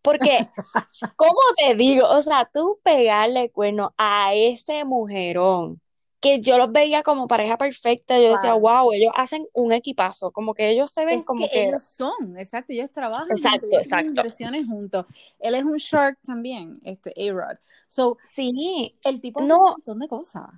Porque, 0.00 0.48
¿cómo 1.16 1.40
te 1.56 1.74
digo? 1.74 2.08
O 2.08 2.22
sea, 2.22 2.48
tú 2.52 2.78
pegarle 2.82 3.50
cuerno 3.50 3.94
a 3.98 4.32
ese 4.34 4.84
mujerón, 4.84 5.82
que 6.20 6.40
yo 6.40 6.56
los 6.56 6.72
veía 6.72 7.02
como 7.02 7.28
pareja 7.28 7.58
perfecta, 7.58 8.18
yo 8.18 8.30
decía, 8.30 8.54
wow, 8.54 8.90
ellos 8.92 9.12
hacen 9.16 9.46
un 9.52 9.72
equipazo, 9.72 10.30
como 10.30 10.54
que 10.54 10.70
ellos 10.70 10.90
se 10.90 11.04
ven 11.04 11.18
Es 11.18 11.26
como 11.26 11.44
que 11.44 11.50
que, 11.50 11.68
ellos 11.68 11.84
son, 11.84 12.38
exacto, 12.38 12.72
ellos 12.72 12.90
trabajan 12.90 13.30
exacto, 13.30 13.66
ellos 13.70 13.82
exacto. 13.82 14.08
inversiones 14.08 14.66
juntos. 14.66 15.04
Él 15.38 15.56
es 15.56 15.64
un 15.64 15.76
shark 15.76 16.18
también, 16.24 16.80
este 16.84 17.12
A-Rod. 17.28 17.58
So, 17.86 18.16
Sí, 18.24 18.98
el 19.04 19.20
tipo 19.20 19.40
hace 19.40 19.52
un 19.52 19.58
no, 19.58 19.70
montón 19.72 19.98
de 19.98 20.08
cosas. 20.08 20.48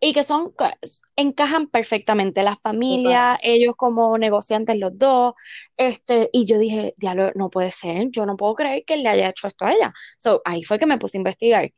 Y 0.00 0.12
que 0.12 0.22
son, 0.22 0.52
ca- 0.52 0.78
encajan 1.16 1.66
perfectamente, 1.66 2.42
la 2.42 2.54
Total. 2.54 2.72
familia, 2.72 3.38
ellos 3.42 3.74
como 3.76 4.16
negociantes 4.18 4.78
los 4.78 4.96
dos, 4.96 5.34
este, 5.76 6.30
y 6.32 6.46
yo 6.46 6.58
dije, 6.58 6.94
diablo, 6.96 7.32
no 7.34 7.50
puede 7.50 7.72
ser, 7.72 8.08
yo 8.10 8.24
no 8.26 8.36
puedo 8.36 8.54
creer 8.54 8.84
que 8.84 8.94
él 8.94 9.02
le 9.02 9.08
haya 9.08 9.28
hecho 9.28 9.46
esto 9.48 9.64
a 9.64 9.72
ella. 9.72 9.92
So, 10.16 10.40
ahí 10.44 10.62
fue 10.64 10.78
que 10.78 10.86
me 10.86 10.98
puse 10.98 11.16
a 11.16 11.20
investigar. 11.20 11.70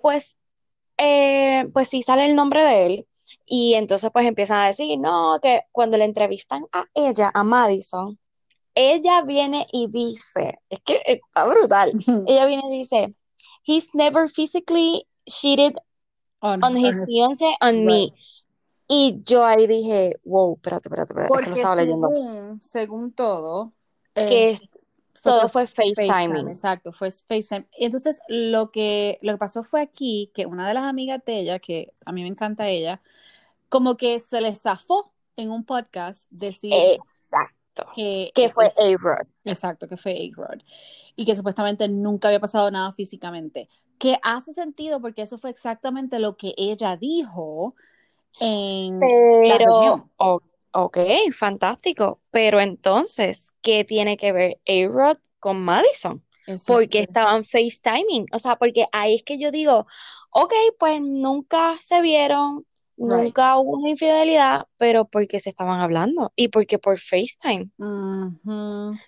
Pues, 0.00 0.38
eh, 0.96 1.66
pues 1.72 1.88
sí 1.88 2.02
sale 2.02 2.24
el 2.26 2.34
nombre 2.34 2.62
de 2.62 2.86
él, 2.86 3.06
y 3.44 3.74
entonces 3.74 4.10
pues 4.12 4.26
empiezan 4.26 4.60
a 4.60 4.66
decir, 4.66 4.98
no, 4.98 5.38
que 5.42 5.62
cuando 5.72 5.96
le 5.96 6.04
entrevistan 6.04 6.64
a 6.72 6.86
ella, 6.94 7.30
a 7.34 7.44
Madison, 7.44 8.18
ella 8.74 9.22
viene 9.22 9.66
y 9.72 9.88
dice, 9.88 10.58
es 10.70 10.80
que 10.84 11.02
está 11.04 11.44
brutal, 11.44 11.92
ella 12.26 12.46
viene 12.46 12.62
y 12.68 12.78
dice, 12.78 13.14
he's 13.64 13.94
never 13.94 14.28
physically 14.30 15.06
cheated 15.26 15.74
On, 16.40 16.76
his 16.76 17.02
fiance 17.04 17.44
on 17.60 17.84
me. 17.84 18.12
Y 18.86 19.20
yo 19.22 19.44
ahí 19.44 19.66
dije, 19.66 20.18
wow, 20.24 20.54
espérate, 20.54 20.88
espérate, 20.88 21.12
espérate, 21.12 21.36
es 21.36 21.42
que 21.42 21.50
lo 21.50 21.56
Porque 21.56 21.60
estaba 21.60 21.76
leyendo. 21.76 22.08
según, 22.08 22.62
según 22.62 23.12
todo, 23.12 23.72
eh, 24.14 24.26
Que 24.28 24.68
fue 25.20 25.32
todo 25.32 25.40
por 25.40 25.50
fue 25.50 25.66
FaceTime, 25.66 26.06
FaceTiming. 26.06 26.48
exacto, 26.48 26.92
fue 26.92 27.10
FaceTime. 27.10 27.68
Y 27.76 27.84
entonces 27.84 28.20
lo 28.28 28.70
que, 28.70 29.18
lo 29.20 29.32
que 29.32 29.38
pasó 29.38 29.64
fue 29.64 29.82
aquí 29.82 30.30
que 30.34 30.46
una 30.46 30.66
de 30.66 30.74
las 30.74 30.84
amigas 30.84 31.22
de 31.24 31.40
ella, 31.40 31.58
que 31.58 31.92
a 32.06 32.12
mí 32.12 32.22
me 32.22 32.28
encanta 32.28 32.68
ella, 32.68 33.02
como 33.68 33.96
que 33.96 34.18
se 34.20 34.40
le 34.40 34.54
zafó 34.54 35.12
en 35.36 35.50
un 35.50 35.64
podcast 35.64 36.24
decir 36.30 36.72
Exacto. 37.82 37.92
que 37.94 38.30
Que 38.34 38.48
fue 38.50 38.66
es- 38.66 38.78
A-Rod. 38.78 39.26
Exacto, 39.44 39.88
que 39.88 39.96
fue 39.96 40.12
A-Rod. 40.12 40.60
Y 41.16 41.24
que 41.24 41.34
supuestamente 41.36 41.88
nunca 41.88 42.28
había 42.28 42.40
pasado 42.40 42.70
nada 42.70 42.92
físicamente. 42.92 43.68
Que 43.98 44.18
hace 44.22 44.52
sentido 44.52 45.00
porque 45.00 45.22
eso 45.22 45.38
fue 45.38 45.50
exactamente 45.50 46.18
lo 46.18 46.36
que 46.36 46.54
ella 46.56 46.96
dijo 46.96 47.74
en 48.40 49.00
la 49.00 49.58
reunión. 49.58 50.10
ok, 50.70 50.98
fantástico. 51.32 52.20
Pero 52.30 52.60
entonces, 52.60 53.52
¿qué 53.62 53.84
tiene 53.84 54.16
que 54.16 54.32
ver 54.32 54.58
A-Rod 54.68 55.18
con 55.40 55.60
Madison? 55.64 56.22
Porque 56.66 57.00
estaban 57.00 57.44
FaceTiming. 57.44 58.26
O 58.32 58.38
sea, 58.38 58.56
porque 58.56 58.86
ahí 58.92 59.16
es 59.16 59.22
que 59.22 59.38
yo 59.38 59.50
digo, 59.50 59.86
ok, 60.32 60.52
pues 60.78 61.00
nunca 61.02 61.74
se 61.80 62.00
vieron, 62.00 62.64
Right. 62.98 63.24
nunca 63.24 63.56
hubo 63.58 63.78
una 63.78 63.90
infidelidad, 63.90 64.66
pero 64.76 65.04
porque 65.06 65.40
se 65.40 65.50
estaban 65.50 65.80
hablando 65.80 66.32
y 66.36 66.48
porque 66.48 66.78
por 66.78 66.98
FaceTime. 66.98 67.70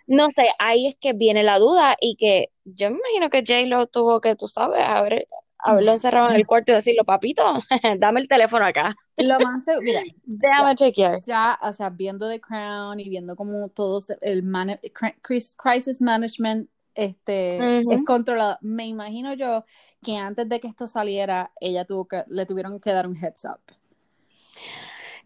No 0.06 0.30
sé, 0.30 0.46
ahí 0.58 0.86
es 0.88 0.96
que 1.00 1.12
viene 1.12 1.42
la 1.42 1.58
duda 1.58 1.96
y 2.00 2.16
que 2.16 2.50
yo 2.64 2.90
me 2.90 2.96
imagino 2.98 3.30
que 3.30 3.44
J-Lo 3.46 3.86
tuvo 3.86 4.20
que, 4.20 4.34
tú 4.36 4.48
sabes, 4.48 4.80
haber, 4.84 5.28
haberlo 5.58 5.92
encerrado 5.92 6.30
en 6.30 6.36
el 6.36 6.46
cuarto 6.46 6.72
y 6.72 6.74
decirle, 6.76 7.04
papito, 7.04 7.42
dame 7.98 8.20
el 8.20 8.28
teléfono 8.28 8.64
acá, 8.64 8.94
Lo 9.16 9.40
más 9.40 9.64
seguro, 9.64 9.86
mira, 9.86 10.00
déjame 10.24 10.74
chequear. 10.74 11.20
ya, 11.22 11.58
o 11.62 11.72
sea, 11.72 11.90
viendo 11.90 12.28
The 12.28 12.40
Crown 12.40 12.98
y 13.00 13.08
viendo 13.08 13.36
cómo 13.36 13.68
todo 13.68 14.00
se- 14.00 14.18
el 14.22 14.42
crisis 15.22 16.00
management 16.00 16.68
este 16.94 17.58
es 17.58 18.04
controlado. 18.04 18.58
Me 18.62 18.86
imagino 18.86 19.32
yo 19.34 19.64
que 20.02 20.16
antes 20.16 20.48
de 20.48 20.60
que 20.60 20.68
esto 20.68 20.86
saliera, 20.88 21.52
ella 21.60 21.84
tuvo 21.84 22.08
que, 22.08 22.24
le 22.26 22.46
tuvieron 22.46 22.80
que 22.80 22.92
dar 22.92 23.06
un 23.06 23.16
heads 23.16 23.44
up. 23.44 23.60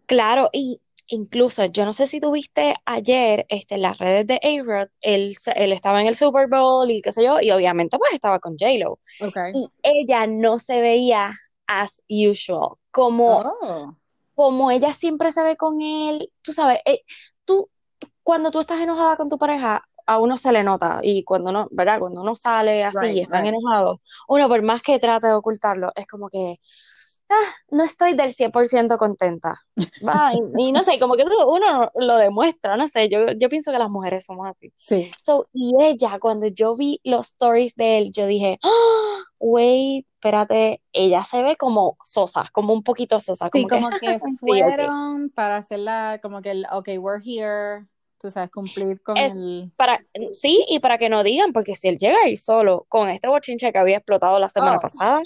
Claro, 0.06 0.50
y 0.52 0.80
incluso 1.08 1.64
yo 1.66 1.84
no 1.84 1.92
sé 1.92 2.06
si 2.06 2.20
tuviste 2.20 2.74
ayer 2.86 3.44
este, 3.48 3.74
en 3.74 3.82
las 3.82 3.98
redes 3.98 4.26
de 4.26 4.40
A-Rod, 4.42 4.88
él, 5.02 5.36
él 5.54 5.72
estaba 5.72 6.00
en 6.00 6.08
el 6.08 6.16
Super 6.16 6.48
Bowl 6.48 6.90
y 6.90 7.02
qué 7.02 7.12
sé 7.12 7.24
yo, 7.24 7.40
y 7.40 7.50
obviamente 7.50 7.98
pues 7.98 8.12
estaba 8.14 8.38
con 8.40 8.56
J-Lo. 8.58 8.98
Okay. 9.20 9.52
Y 9.54 9.68
ella 9.82 10.26
no 10.26 10.58
se 10.58 10.80
veía 10.80 11.32
as 11.66 12.02
usual, 12.08 12.76
como, 12.90 13.54
Oh. 13.62 13.94
como 14.34 14.70
ella 14.70 14.92
siempre 14.92 15.32
se 15.32 15.42
ve 15.42 15.56
con 15.56 15.80
él, 15.80 16.30
tú 16.42 16.52
sabes, 16.52 16.80
eh, 16.84 17.02
tú, 17.44 17.68
cuando 18.22 18.50
tú 18.50 18.60
estás 18.60 18.80
enojada 18.80 19.16
con 19.16 19.28
tu 19.28 19.38
pareja, 19.38 19.82
a 20.06 20.18
uno 20.18 20.36
se 20.36 20.52
le 20.52 20.62
nota 20.62 21.00
y 21.02 21.24
cuando 21.24 21.48
uno, 21.50 21.68
¿verdad? 21.70 21.98
Cuando 21.98 22.20
uno 22.20 22.36
sale 22.36 22.84
así 22.84 22.98
Right, 23.06 23.16
y 23.16 23.20
están 23.20 23.44
right. 23.44 23.54
enojados, 23.54 24.00
uno 24.28 24.48
por 24.48 24.60
más 24.62 24.82
que 24.82 24.98
trate 24.98 25.28
de 25.28 25.32
ocultarlo, 25.34 25.92
es 25.94 26.06
como 26.06 26.28
que, 26.28 26.56
ah, 27.30 27.54
no 27.70 27.84
estoy 27.84 28.14
del 28.14 28.32
100% 28.34 28.96
contenta. 28.98 29.54
Va, 30.06 30.32
y, 30.34 30.72
no 30.72 30.82
sé, 30.82 30.98
como 30.98 31.16
que 31.16 31.24
uno, 31.24 31.90
lo 31.94 32.16
demuestra, 32.16 32.76
no 32.76 32.88
sé, 32.88 33.08
yo, 33.08 33.26
yo 33.36 33.48
pienso 33.48 33.72
que 33.72 33.78
las 33.78 33.90
mujeres 33.90 34.24
somos 34.26 34.46
así. 34.48 34.72
Sí. 34.76 35.10
So, 35.20 35.48
y 35.52 35.74
ella, 35.82 36.18
cuando 36.20 36.46
yo 36.48 36.76
vi 36.76 37.00
los 37.04 37.28
stories 37.28 37.74
de 37.76 37.98
él, 37.98 38.12
yo 38.12 38.26
dije, 38.26 38.58
ah, 38.62 39.22
wait, 39.38 40.06
espérate, 40.14 40.82
ella 40.92 41.24
se 41.24 41.42
ve 41.42 41.56
como 41.56 41.96
sosa, 42.04 42.48
como 42.52 42.72
un 42.74 42.82
poquito 42.82 43.18
sosa, 43.20 43.48
Sí, 43.52 43.66
como 43.66 43.68
que, 43.68 43.76
como 43.76 43.90
que 43.92 44.20
sí, 44.42 44.62
ok. 44.62 44.76
fueron 44.76 45.30
para 45.30 45.56
hacerla, 45.58 46.18
como 46.22 46.42
que, 46.42 46.50
el, 46.52 46.66
ok, 46.72 46.88
we're 46.98 47.22
here, 47.24 47.86
tú 48.18 48.30
sabes, 48.30 48.50
cumplir 48.50 49.02
con 49.02 49.16
Es 49.16 49.32
el... 49.34 49.70
para, 49.76 50.00
sí, 50.32 50.64
y 50.68 50.78
para 50.78 50.98
que 50.98 51.08
no 51.08 51.22
digan, 51.22 51.52
porque 51.52 51.74
si 51.74 51.88
él 51.88 51.98
llega 51.98 52.18
a 52.24 52.28
ir 52.28 52.38
solo 52.38 52.86
con 52.88 53.08
este 53.10 53.28
bochinche 53.28 53.72
que 53.72 53.78
había 53.78 53.98
explotado 53.98 54.38
la 54.38 54.48
semana 54.48 54.78
Oh. 54.78 54.80
pasada, 54.80 55.18
ah, 55.18 55.22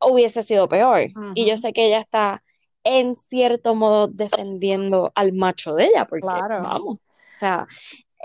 hubiese 0.00 0.42
sido 0.42 0.68
peor. 0.68 1.02
Y 1.34 1.46
yo 1.46 1.56
sé 1.56 1.72
que 1.72 1.86
ella 1.86 2.00
está 2.00 2.42
en 2.84 3.14
cierto 3.16 3.74
modo 3.74 4.08
defendiendo 4.08 5.12
al 5.14 5.32
macho 5.32 5.74
de 5.74 5.86
ella, 5.86 6.06
porque 6.06 6.26
Claro. 6.26 6.62
vamos, 6.62 6.96
o 6.96 7.00
sea, 7.38 7.66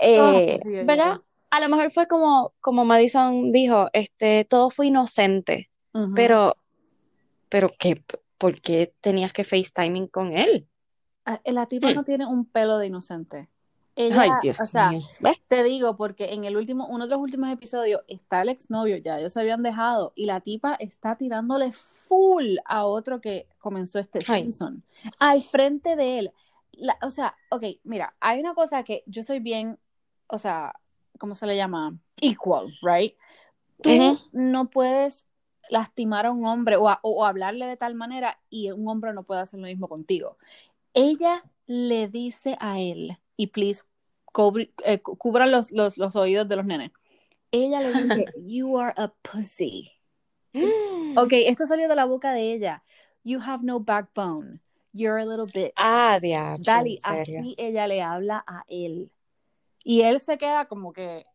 eh, 0.00 0.60
Dios, 0.64 0.86
¿verdad? 0.86 1.12
Dios. 1.14 1.20
A 1.50 1.60
lo 1.60 1.68
mejor 1.68 1.90
fue 1.90 2.06
como, 2.08 2.52
como 2.60 2.84
Madison 2.84 3.52
dijo, 3.52 3.88
este, 3.92 4.44
todo 4.44 4.70
fue 4.70 4.86
inocente, 4.88 5.70
pero, 6.14 6.56
pero 7.48 7.70
¿qué? 7.78 8.02
¿Por 8.38 8.60
qué 8.60 8.92
tenías 9.00 9.32
que 9.32 9.44
FaceTiming 9.44 10.08
con 10.08 10.32
él? 10.32 10.68
Ah, 11.24 11.40
La 11.44 11.66
tipa 11.66 11.88
Hmm. 11.90 11.94
no 11.96 12.04
tiene 12.04 12.26
un 12.26 12.46
pelo 12.46 12.78
de 12.78 12.86
inocente. 12.86 13.48
Ay, 13.96 14.10
Ella, 14.12 14.38
Dios 14.42 14.60
o 14.60 14.66
sea, 14.66 14.90
te 15.48 15.62
digo, 15.62 15.96
porque 15.96 16.34
en 16.34 16.44
el 16.44 16.56
último, 16.56 16.86
uno 16.86 17.04
de 17.06 17.10
los 17.10 17.20
últimos 17.20 17.50
episodios 17.50 18.02
está 18.08 18.42
el 18.42 18.50
exnovio, 18.50 18.98
ya 18.98 19.18
ellos 19.18 19.32
se 19.32 19.40
habían 19.40 19.62
dejado, 19.62 20.12
y 20.14 20.26
la 20.26 20.40
tipa 20.40 20.74
está 20.74 21.16
tirándole 21.16 21.72
full 21.72 22.56
a 22.66 22.84
otro 22.84 23.20
que 23.20 23.48
comenzó 23.58 23.98
este 23.98 24.18
Ay. 24.28 24.44
season, 24.44 24.82
al 25.18 25.42
frente 25.42 25.96
de 25.96 26.18
él. 26.18 26.32
La- 26.72 26.98
o 27.02 27.10
sea, 27.10 27.36
ok, 27.48 27.64
mira, 27.84 28.14
hay 28.20 28.38
una 28.38 28.54
cosa 28.54 28.82
que 28.82 29.02
yo 29.06 29.22
soy 29.22 29.40
bien, 29.40 29.78
o 30.26 30.38
sea, 30.38 30.74
¿cómo 31.18 31.34
se 31.34 31.46
le 31.46 31.56
llama? 31.56 31.96
Equal, 32.20 32.74
right? 32.82 33.14
Tú 33.80 34.18
no 34.32 34.68
puedes 34.68 35.24
lastimar 35.70 36.26
a 36.26 36.32
un 36.32 36.44
hombre 36.44 36.76
o, 36.76 36.88
a- 36.88 37.00
o 37.02 37.24
hablarle 37.24 37.66
de 37.66 37.76
tal 37.78 37.94
manera 37.94 38.38
y 38.50 38.70
un 38.70 38.88
hombre 38.88 39.14
no 39.14 39.22
puede 39.22 39.40
hacer 39.40 39.58
lo 39.58 39.66
mismo 39.66 39.88
contigo. 39.88 40.36
Ella 40.92 41.44
le 41.66 42.08
dice 42.08 42.56
a 42.60 42.78
él, 42.78 43.18
y 43.36 43.48
please, 43.48 43.82
cubri- 44.32 44.72
eh, 44.84 45.00
cu- 45.00 45.16
cubran 45.16 45.50
los, 45.50 45.70
los, 45.72 45.96
los 45.98 46.14
oídos 46.16 46.48
de 46.48 46.56
los 46.56 46.64
nenes. 46.66 46.90
Ella 47.50 47.80
le 47.80 47.92
dice, 47.92 48.26
You 48.36 48.78
are 48.78 48.92
a 48.96 49.12
pussy. 49.22 49.92
Ok, 51.16 51.32
esto 51.32 51.66
salió 51.66 51.88
de 51.88 51.94
la 51.96 52.04
boca 52.06 52.32
de 52.32 52.52
ella. 52.52 52.82
You 53.24 53.40
have 53.40 53.62
no 53.64 53.80
backbone. 53.80 54.60
You're 54.92 55.18
a 55.20 55.26
little 55.26 55.46
bitch. 55.46 55.72
Ah, 55.76 56.18
diache, 56.20 56.62
Dali, 56.62 56.98
así 57.02 57.54
ella 57.58 57.86
le 57.86 58.00
habla 58.00 58.42
a 58.46 58.64
él. 58.68 59.10
Y 59.84 60.02
él 60.02 60.20
se 60.20 60.38
queda 60.38 60.66
como 60.66 60.92
que. 60.92 61.26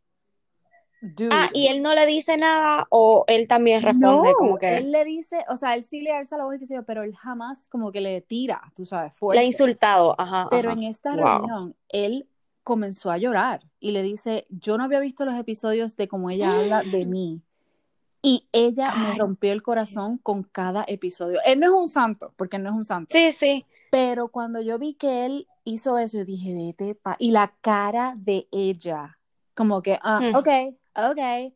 Dude. 1.02 1.30
Ah, 1.32 1.50
y 1.54 1.68
él 1.68 1.82
no 1.82 1.96
le 1.96 2.06
dice 2.06 2.38
nada 2.38 2.86
o 2.92 3.24
él 3.28 3.48
también 3.48 3.82
responde 3.82 4.30
No, 4.30 4.36
como 4.38 4.58
que 4.60 4.78
él 4.78 4.92
le 4.92 5.04
dice, 5.04 5.44
o 5.50 5.58
sea, 5.58 5.74
él 5.74 5.84
sí 5.84 6.02
le 6.02 6.12
alza 6.12 6.38
la 6.38 6.46
voz 6.46 6.56
y 6.56 6.60
qué 6.60 6.66
sé 6.68 6.76
yo, 6.76 6.84
pero 6.84 7.02
él 7.04 7.16
jamás 7.16 7.68
como 7.68 7.92
que 7.92 8.02
le 8.02 8.22
tira, 8.22 8.62
tú 8.76 8.86
sabes, 8.86 9.12
le 9.12 9.16
ha 9.16 9.18
fuerte. 9.20 9.46
insultado, 9.46 10.16
ajá, 10.20 10.48
Pero 10.52 10.70
ajá. 10.70 10.80
en 10.80 10.84
esta 10.86 11.16
Wow. 11.16 11.26
reunión, 11.26 11.76
él 11.90 12.28
comenzó 12.64 13.10
a 13.10 13.18
llorar 13.18 13.64
y 13.80 13.92
le 13.92 14.04
dice, 14.04 14.46
yo 14.50 14.78
no 14.78 14.84
había 14.84 15.00
visto 15.00 15.26
los 15.26 15.34
episodios 15.36 15.96
de 15.96 16.08
cómo 16.08 16.30
ella 16.30 16.60
habla 16.60 16.84
de 16.84 17.06
mí. 17.08 17.42
Y 18.22 18.48
ella 18.52 18.94
me 18.96 19.14
Ay. 19.14 19.18
rompió 19.18 19.52
el 19.52 19.64
corazón 19.64 20.20
con 20.20 20.44
cada 20.44 20.84
episodio. 20.88 21.40
Él 21.44 21.60
no 21.60 21.66
es 21.66 21.72
un 21.74 21.88
santo, 21.88 22.34
porque 22.38 22.58
él 22.58 22.64
no 22.64 22.70
es 22.70 22.76
un 22.76 22.86
santo. 22.86 23.18
Sí, 23.18 23.32
sí. 23.32 23.66
Pero 23.90 24.28
cuando 24.28 24.62
yo 24.62 24.78
vi 24.78 24.94
que 24.94 25.26
él 25.26 25.48
hizo 25.64 25.98
eso, 25.98 26.20
yo 26.20 26.26
dije, 26.26 26.54
vete 26.54 26.94
pa. 26.94 27.16
Y 27.18 27.32
la 27.32 27.52
cara 27.62 28.14
de 28.16 28.48
ella, 28.52 29.18
como 29.56 29.82
que, 29.82 29.98
ah, 30.04 30.20
Hmm. 30.22 30.36
ok, 30.36 30.48
ok. 30.96 31.54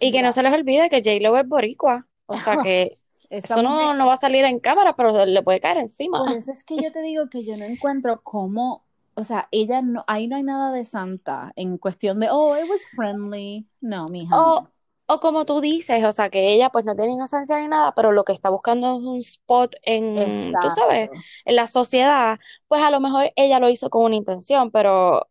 Y 0.00 0.10
que 0.10 0.18
Mira, 0.18 0.22
no 0.22 0.32
se 0.32 0.42
les 0.42 0.52
olvide 0.52 0.88
que 0.88 1.02
J-Lo 1.02 1.36
es 1.38 1.46
boricua, 1.48 2.06
o 2.26 2.36
sea 2.36 2.56
que 2.62 2.98
eso 3.30 3.62
mujer- 3.62 3.64
no, 3.70 3.94
no 3.94 4.06
va 4.06 4.14
a 4.14 4.16
salir 4.16 4.44
en 4.44 4.58
cámara, 4.58 4.94
pero 4.96 5.24
le 5.24 5.42
puede 5.42 5.60
caer 5.60 5.78
encima. 5.78 6.18
Por 6.18 6.32
eso 6.36 6.52
es 6.52 6.64
que 6.64 6.76
yo 6.76 6.90
te 6.92 7.02
digo 7.02 7.28
que 7.28 7.44
yo 7.44 7.56
no 7.56 7.64
encuentro 7.64 8.20
cómo, 8.22 8.84
o 9.14 9.24
sea, 9.24 9.48
ella 9.50 9.82
no, 9.82 10.04
ahí 10.06 10.28
no 10.28 10.36
hay 10.36 10.42
nada 10.42 10.72
de 10.72 10.84
santa 10.84 11.52
en 11.56 11.78
cuestión 11.78 12.20
de, 12.20 12.28
oh, 12.30 12.56
it 12.56 12.68
was 12.68 12.80
friendly. 12.96 13.66
No, 13.80 14.06
mija. 14.08 14.36
O, 14.38 14.68
o 15.06 15.20
como 15.20 15.44
tú 15.44 15.60
dices, 15.60 16.02
o 16.04 16.12
sea 16.12 16.30
que 16.30 16.52
ella 16.54 16.70
pues 16.70 16.84
no 16.84 16.94
tiene 16.96 17.12
inocencia 17.12 17.58
ni 17.58 17.68
nada, 17.68 17.94
pero 17.94 18.12
lo 18.12 18.24
que 18.24 18.32
está 18.32 18.48
buscando 18.50 18.96
es 18.98 19.02
un 19.04 19.18
spot 19.18 19.74
en, 19.82 20.14
tú 20.60 20.70
sabes, 20.70 21.08
Exacto. 21.08 21.20
en 21.44 21.56
la 21.56 21.66
sociedad, 21.66 22.38
pues 22.68 22.82
a 22.82 22.90
lo 22.90 23.00
mejor 23.00 23.30
ella 23.36 23.58
lo 23.58 23.68
hizo 23.68 23.90
con 23.90 24.04
una 24.04 24.16
intención, 24.16 24.70
pero 24.70 25.28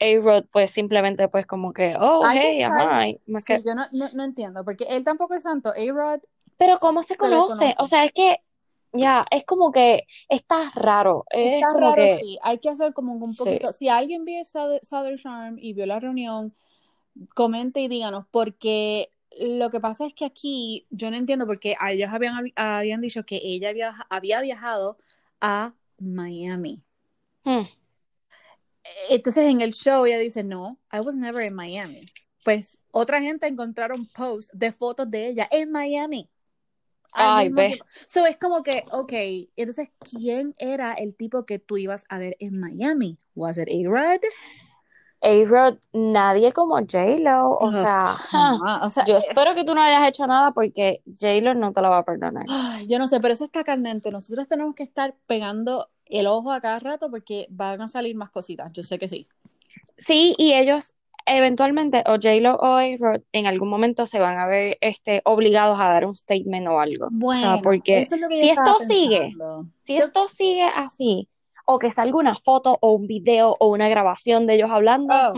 A-Rod 0.00 0.44
pues 0.50 0.70
simplemente 0.70 1.28
pues 1.28 1.46
como 1.46 1.72
que, 1.72 1.94
oh, 1.98 2.22
hey, 2.32 2.62
ajá, 2.62 3.06
más 3.26 3.44
Sí, 3.44 3.54
que- 3.54 3.62
yo 3.64 3.74
no, 3.74 3.84
no, 3.92 4.08
no 4.14 4.24
entiendo, 4.24 4.64
porque 4.64 4.84
él 4.90 5.04
tampoco 5.04 5.34
es 5.34 5.42
santo. 5.42 5.70
A-Rod, 5.70 6.20
Pero 6.56 6.78
¿cómo 6.78 7.02
se 7.02 7.16
conoce? 7.16 7.46
conoce. 7.48 7.74
O 7.78 7.86
sea, 7.86 8.04
es 8.04 8.12
que 8.12 8.38
ya, 8.92 9.24
es 9.30 9.44
como 9.44 9.72
que 9.72 10.06
está 10.28 10.70
raro, 10.74 11.24
es 11.30 11.54
está 11.54 11.66
como 11.72 11.80
raro, 11.90 11.94
que, 11.96 12.08
sí. 12.08 12.38
Hay 12.42 12.58
que 12.58 12.70
hacer 12.70 12.92
como 12.92 13.12
un 13.12 13.34
Sí. 13.34 13.36
poquito. 13.36 13.72
Si 13.72 13.88
alguien 13.88 14.24
vio 14.24 14.42
Southern, 14.44 15.16
Charm 15.16 15.58
y 15.58 15.72
vio 15.74 15.86
la 15.86 16.00
reunión, 16.00 16.54
comente 17.34 17.80
y 17.80 17.88
díganos, 17.88 18.26
porque 18.30 19.10
lo 19.38 19.70
que 19.70 19.80
pasa 19.80 20.06
es 20.06 20.14
que 20.14 20.24
aquí 20.24 20.86
yo 20.90 21.10
no 21.10 21.16
entiendo, 21.16 21.46
porque 21.46 21.76
a 21.78 21.92
ellos 21.92 22.10
habían, 22.12 22.52
habían 22.56 23.00
dicho 23.00 23.24
que 23.24 23.40
ella 23.42 23.72
viaja- 23.72 24.06
había 24.10 24.40
viajado 24.40 24.98
a 25.40 25.74
Miami. 25.98 26.82
hmm, 27.44 27.64
Entonces 29.08 29.44
en 29.44 29.60
el 29.60 29.72
show 29.72 30.04
ella 30.06 30.18
dice, 30.18 30.42
no, 30.44 30.78
I 30.92 31.00
was 31.00 31.16
never 31.16 31.44
in 31.44 31.54
Miami. 31.54 32.06
Pues 32.44 32.78
otra 32.90 33.20
gente 33.20 33.46
encontraron 33.46 34.06
posts 34.06 34.50
de 34.52 34.72
fotos 34.72 35.10
de 35.10 35.28
ella 35.28 35.48
en 35.50 35.70
Miami. 35.70 36.28
Ay, 37.12 37.48
ve. 37.48 37.78
So 38.06 38.24
es 38.26 38.36
como 38.36 38.62
que, 38.62 38.84
ok, 38.92 39.12
entonces, 39.56 39.88
¿quién 39.98 40.54
era 40.58 40.94
el 40.94 41.16
tipo 41.16 41.44
que 41.44 41.58
tú 41.58 41.76
ibas 41.76 42.04
a 42.08 42.18
ver 42.18 42.36
en 42.38 42.58
Miami? 42.58 43.18
¿Was 43.34 43.58
it 43.58 43.68
A-Rod? 43.68 44.20
A-Rod, 45.22 45.76
nadie 45.92 46.52
como 46.52 46.76
J-Lo, 46.76 47.50
o 47.58 47.72
sea, 47.72 48.14
Ah, 48.32 48.80
o 48.84 48.90
sea, 48.90 49.04
yo 49.04 49.16
eh, 49.16 49.18
espero 49.18 49.54
que 49.54 49.64
tú 49.64 49.74
no 49.74 49.82
hayas 49.82 50.08
hecho 50.08 50.26
nada 50.26 50.52
porque 50.52 51.02
J-Lo 51.06 51.54
no 51.54 51.72
te 51.72 51.82
la 51.82 51.88
va 51.90 51.98
a 51.98 52.04
perdonar. 52.04 52.46
yo 52.88 52.98
no 52.98 53.06
sé, 53.06 53.20
pero 53.20 53.34
eso 53.34 53.44
está 53.44 53.62
candente. 53.64 54.10
Nosotros 54.10 54.48
tenemos 54.48 54.74
que 54.74 54.82
estar 54.82 55.14
pegando 55.26 55.88
el 56.06 56.26
ojo 56.26 56.50
a 56.52 56.60
cada 56.60 56.78
rato 56.80 57.10
porque 57.10 57.46
van 57.50 57.80
a 57.82 57.88
salir 57.88 58.16
más 58.16 58.30
cositas. 58.30 58.72
Yo 58.72 58.82
sé 58.82 58.98
que 58.98 59.08
sí. 59.08 59.28
Sí, 59.96 60.34
y 60.38 60.54
ellos 60.54 60.94
eventualmente, 61.26 62.02
o 62.06 62.12
J-Lo 62.14 62.56
o 62.56 62.76
A-Rod, 62.76 63.20
en 63.32 63.46
algún 63.46 63.68
momento 63.68 64.06
se 64.06 64.18
van 64.18 64.38
a 64.38 64.46
ver 64.46 64.78
este, 64.80 65.20
obligados 65.24 65.78
a 65.78 65.84
dar 65.88 66.04
un 66.06 66.14
statement 66.14 66.66
o 66.68 66.80
algo. 66.80 67.06
O 67.06 67.10
sea, 67.10 67.18
Bueno, 67.50 67.60
porque 67.62 68.00
eso 68.00 68.14
es 68.16 68.20
lo 68.20 68.28
que 68.28 68.36
si 68.40 68.48
esto 68.50 68.78
sigue, 68.88 69.32
si 69.78 69.98
Yo- 69.98 70.04
esto 70.04 70.26
sigue 70.28 70.64
así, 70.74 71.28
o 71.72 71.78
que 71.78 71.90
salga 71.90 72.16
una 72.16 72.36
foto 72.38 72.76
o 72.80 72.92
un 72.92 73.06
video 73.06 73.56
o 73.60 73.68
una 73.68 73.88
grabación 73.88 74.46
de 74.46 74.54
ellos 74.54 74.70
hablando, 74.70 75.14
Oh. 75.14 75.34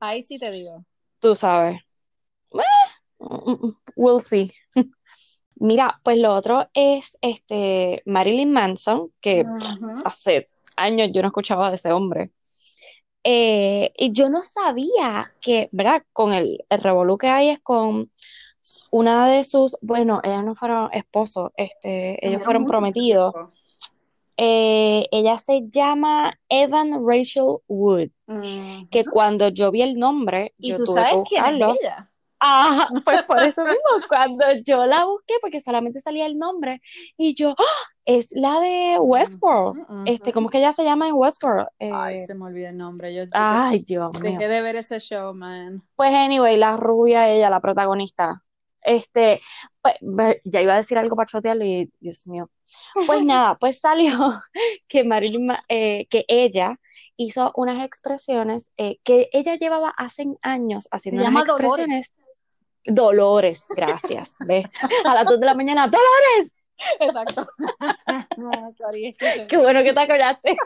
Ahí 0.00 0.22
sí 0.22 0.38
te 0.38 0.50
digo. 0.50 0.84
tú 1.20 1.34
sabes. 1.34 1.80
We'll 3.96 4.20
see. 4.20 4.50
Mira, 5.58 6.00
pues 6.02 6.18
lo 6.18 6.34
otro 6.34 6.68
es 6.74 7.16
este 7.22 8.02
Marilyn 8.04 8.52
Manson, 8.52 9.10
que 9.20 9.44
hace 10.04 10.50
años 10.76 11.10
yo 11.12 11.22
no 11.22 11.28
escuchaba 11.28 11.70
de 11.70 11.76
ese 11.76 11.92
hombre. 11.92 12.30
Eh, 13.24 13.92
y 13.96 14.12
yo 14.12 14.28
no 14.28 14.42
sabía 14.44 15.32
que, 15.40 15.68
¿verdad? 15.72 16.02
Con 16.12 16.32
el, 16.34 16.64
el 16.68 16.80
revolú 16.80 17.16
que 17.18 17.28
hay 17.28 17.48
es 17.48 17.60
con 17.60 18.10
una 18.90 19.28
de 19.28 19.44
sus, 19.44 19.76
bueno, 19.82 20.20
ellos 20.22 20.44
no 20.44 20.54
fueron 20.54 20.90
esposos, 20.92 21.50
este, 21.56 22.24
ellos 22.26 22.44
fueron 22.44 22.66
prometidos. 22.66 23.32
tiempo. 23.32 23.52
Eh, 24.36 25.06
ella 25.10 25.38
se 25.38 25.62
llama 25.68 26.32
Evan 26.48 27.06
Rachel 27.06 27.58
Wood, 27.68 28.08
que 28.90 29.04
cuando 29.04 29.48
yo 29.48 29.70
vi 29.70 29.82
el 29.82 29.98
nombre, 29.98 30.54
Y 30.58 30.70
yo 30.70 30.76
tú 30.76 30.84
tuve 30.84 31.02
que 31.02 31.08
sabes 31.08 31.28
quién 31.28 31.44
es 31.62 31.78
ella. 31.80 32.10
Ajá, 32.38 32.88
pues 33.04 33.22
por 33.22 33.42
eso 33.42 33.62
mismo, 33.64 34.06
cuando 34.08 34.44
yo 34.64 34.84
la 34.84 35.06
busqué, 35.06 35.34
porque 35.40 35.60
solamente 35.60 36.00
salía 36.00 36.26
el 36.26 36.38
nombre, 36.38 36.82
y 37.16 37.34
yo, 37.34 37.54
¡ah! 37.58 37.90
es 38.04 38.30
la 38.32 38.60
de 38.60 38.98
Westworld. 39.00 40.06
Este, 40.06 40.32
¿cómo 40.32 40.48
es 40.48 40.52
que 40.52 40.58
ella 40.58 40.72
se 40.72 40.84
llama 40.84 41.08
en 41.08 41.14
Westworld? 41.14 41.68
Ay, 41.80 42.16
Eh, 42.16 42.26
se 42.26 42.34
me 42.34 42.44
olvidó 42.44 42.68
el 42.68 42.76
nombre. 42.76 43.14
Yo 43.14 43.24
ay, 43.32 43.80
Dios 43.80 44.12
mío. 44.20 44.32
dejé 44.32 44.48
de 44.48 44.60
ver 44.60 44.76
ese 44.76 45.00
show, 45.00 45.34
man. 45.34 45.82
Pues 45.96 46.12
anyway, 46.12 46.56
la 46.56 46.76
rubia, 46.76 47.28
ella, 47.30 47.50
la 47.50 47.60
protagonista. 47.60 48.42
Este, 48.82 49.40
pues, 49.82 49.96
ya 50.44 50.60
iba 50.60 50.74
a 50.74 50.76
decir 50.76 50.98
algo 50.98 51.16
para 51.16 51.26
chotearlo 51.26 51.64
y 51.64 51.90
Dios 51.98 52.26
mío. 52.28 52.48
Pues 53.06 53.22
nada, 53.24 53.56
pues 53.58 53.80
salió 53.80 54.42
que 54.88 55.04
Marilyn, 55.04 55.46
Ma- 55.46 55.64
eh, 55.68 56.06
que 56.08 56.24
ella 56.28 56.78
hizo 57.16 57.52
unas 57.56 57.82
expresiones 57.84 58.70
eh, 58.76 58.98
que 59.04 59.28
ella 59.32 59.54
llevaba 59.56 59.90
hace 59.96 60.26
años 60.42 60.88
haciendo 60.90 61.22
unas 61.22 61.32
Dolores. 61.46 61.64
expresiones. 61.66 62.14
Dolores, 62.84 63.64
gracias. 63.74 64.34
¿ves? 64.40 64.66
A 65.04 65.14
las 65.14 65.24
2 65.24 65.40
de 65.40 65.46
la 65.46 65.54
mañana, 65.54 65.88
¡Dolores! 65.88 66.54
Exacto. 67.00 67.48
Qué 69.48 69.56
bueno 69.56 69.82
que 69.82 69.92
te 69.92 70.00
acordaste. 70.00 70.56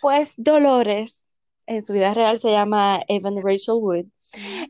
Pues 0.00 0.34
Dolores, 0.36 1.22
en 1.66 1.84
su 1.84 1.92
vida 1.92 2.14
real 2.14 2.38
se 2.38 2.50
llama 2.50 3.02
Evan 3.08 3.36
Rachel 3.42 3.76
Wood. 3.76 4.06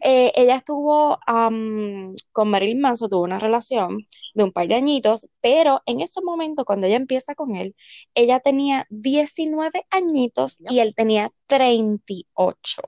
Eh, 0.03 0.33
ella 0.35 0.57
estuvo 0.57 1.19
am, 1.27 2.15
con 2.33 2.51
Marilyn 2.51 2.81
Manson, 2.81 3.11
tuvo 3.11 3.23
una 3.23 3.39
relación 3.39 4.07
de 4.35 4.45
un 4.45 4.53
par 4.53 4.69
de 4.69 4.75
añitos, 4.77 5.27
pero 5.41 5.83
en 5.87 6.01
ese 6.01 6.21
momento, 6.23 6.65
cuando 6.65 6.87
ella 6.87 6.97
empieza 6.97 7.35
con 7.35 7.57
él, 7.57 7.75
ella 8.15 8.41
tenía 8.41 8.87
19 8.91 9.87
añitos 9.91 10.59
y 10.69 10.81
él 10.81 10.95
tenía 10.95 11.33
38. 11.47 12.83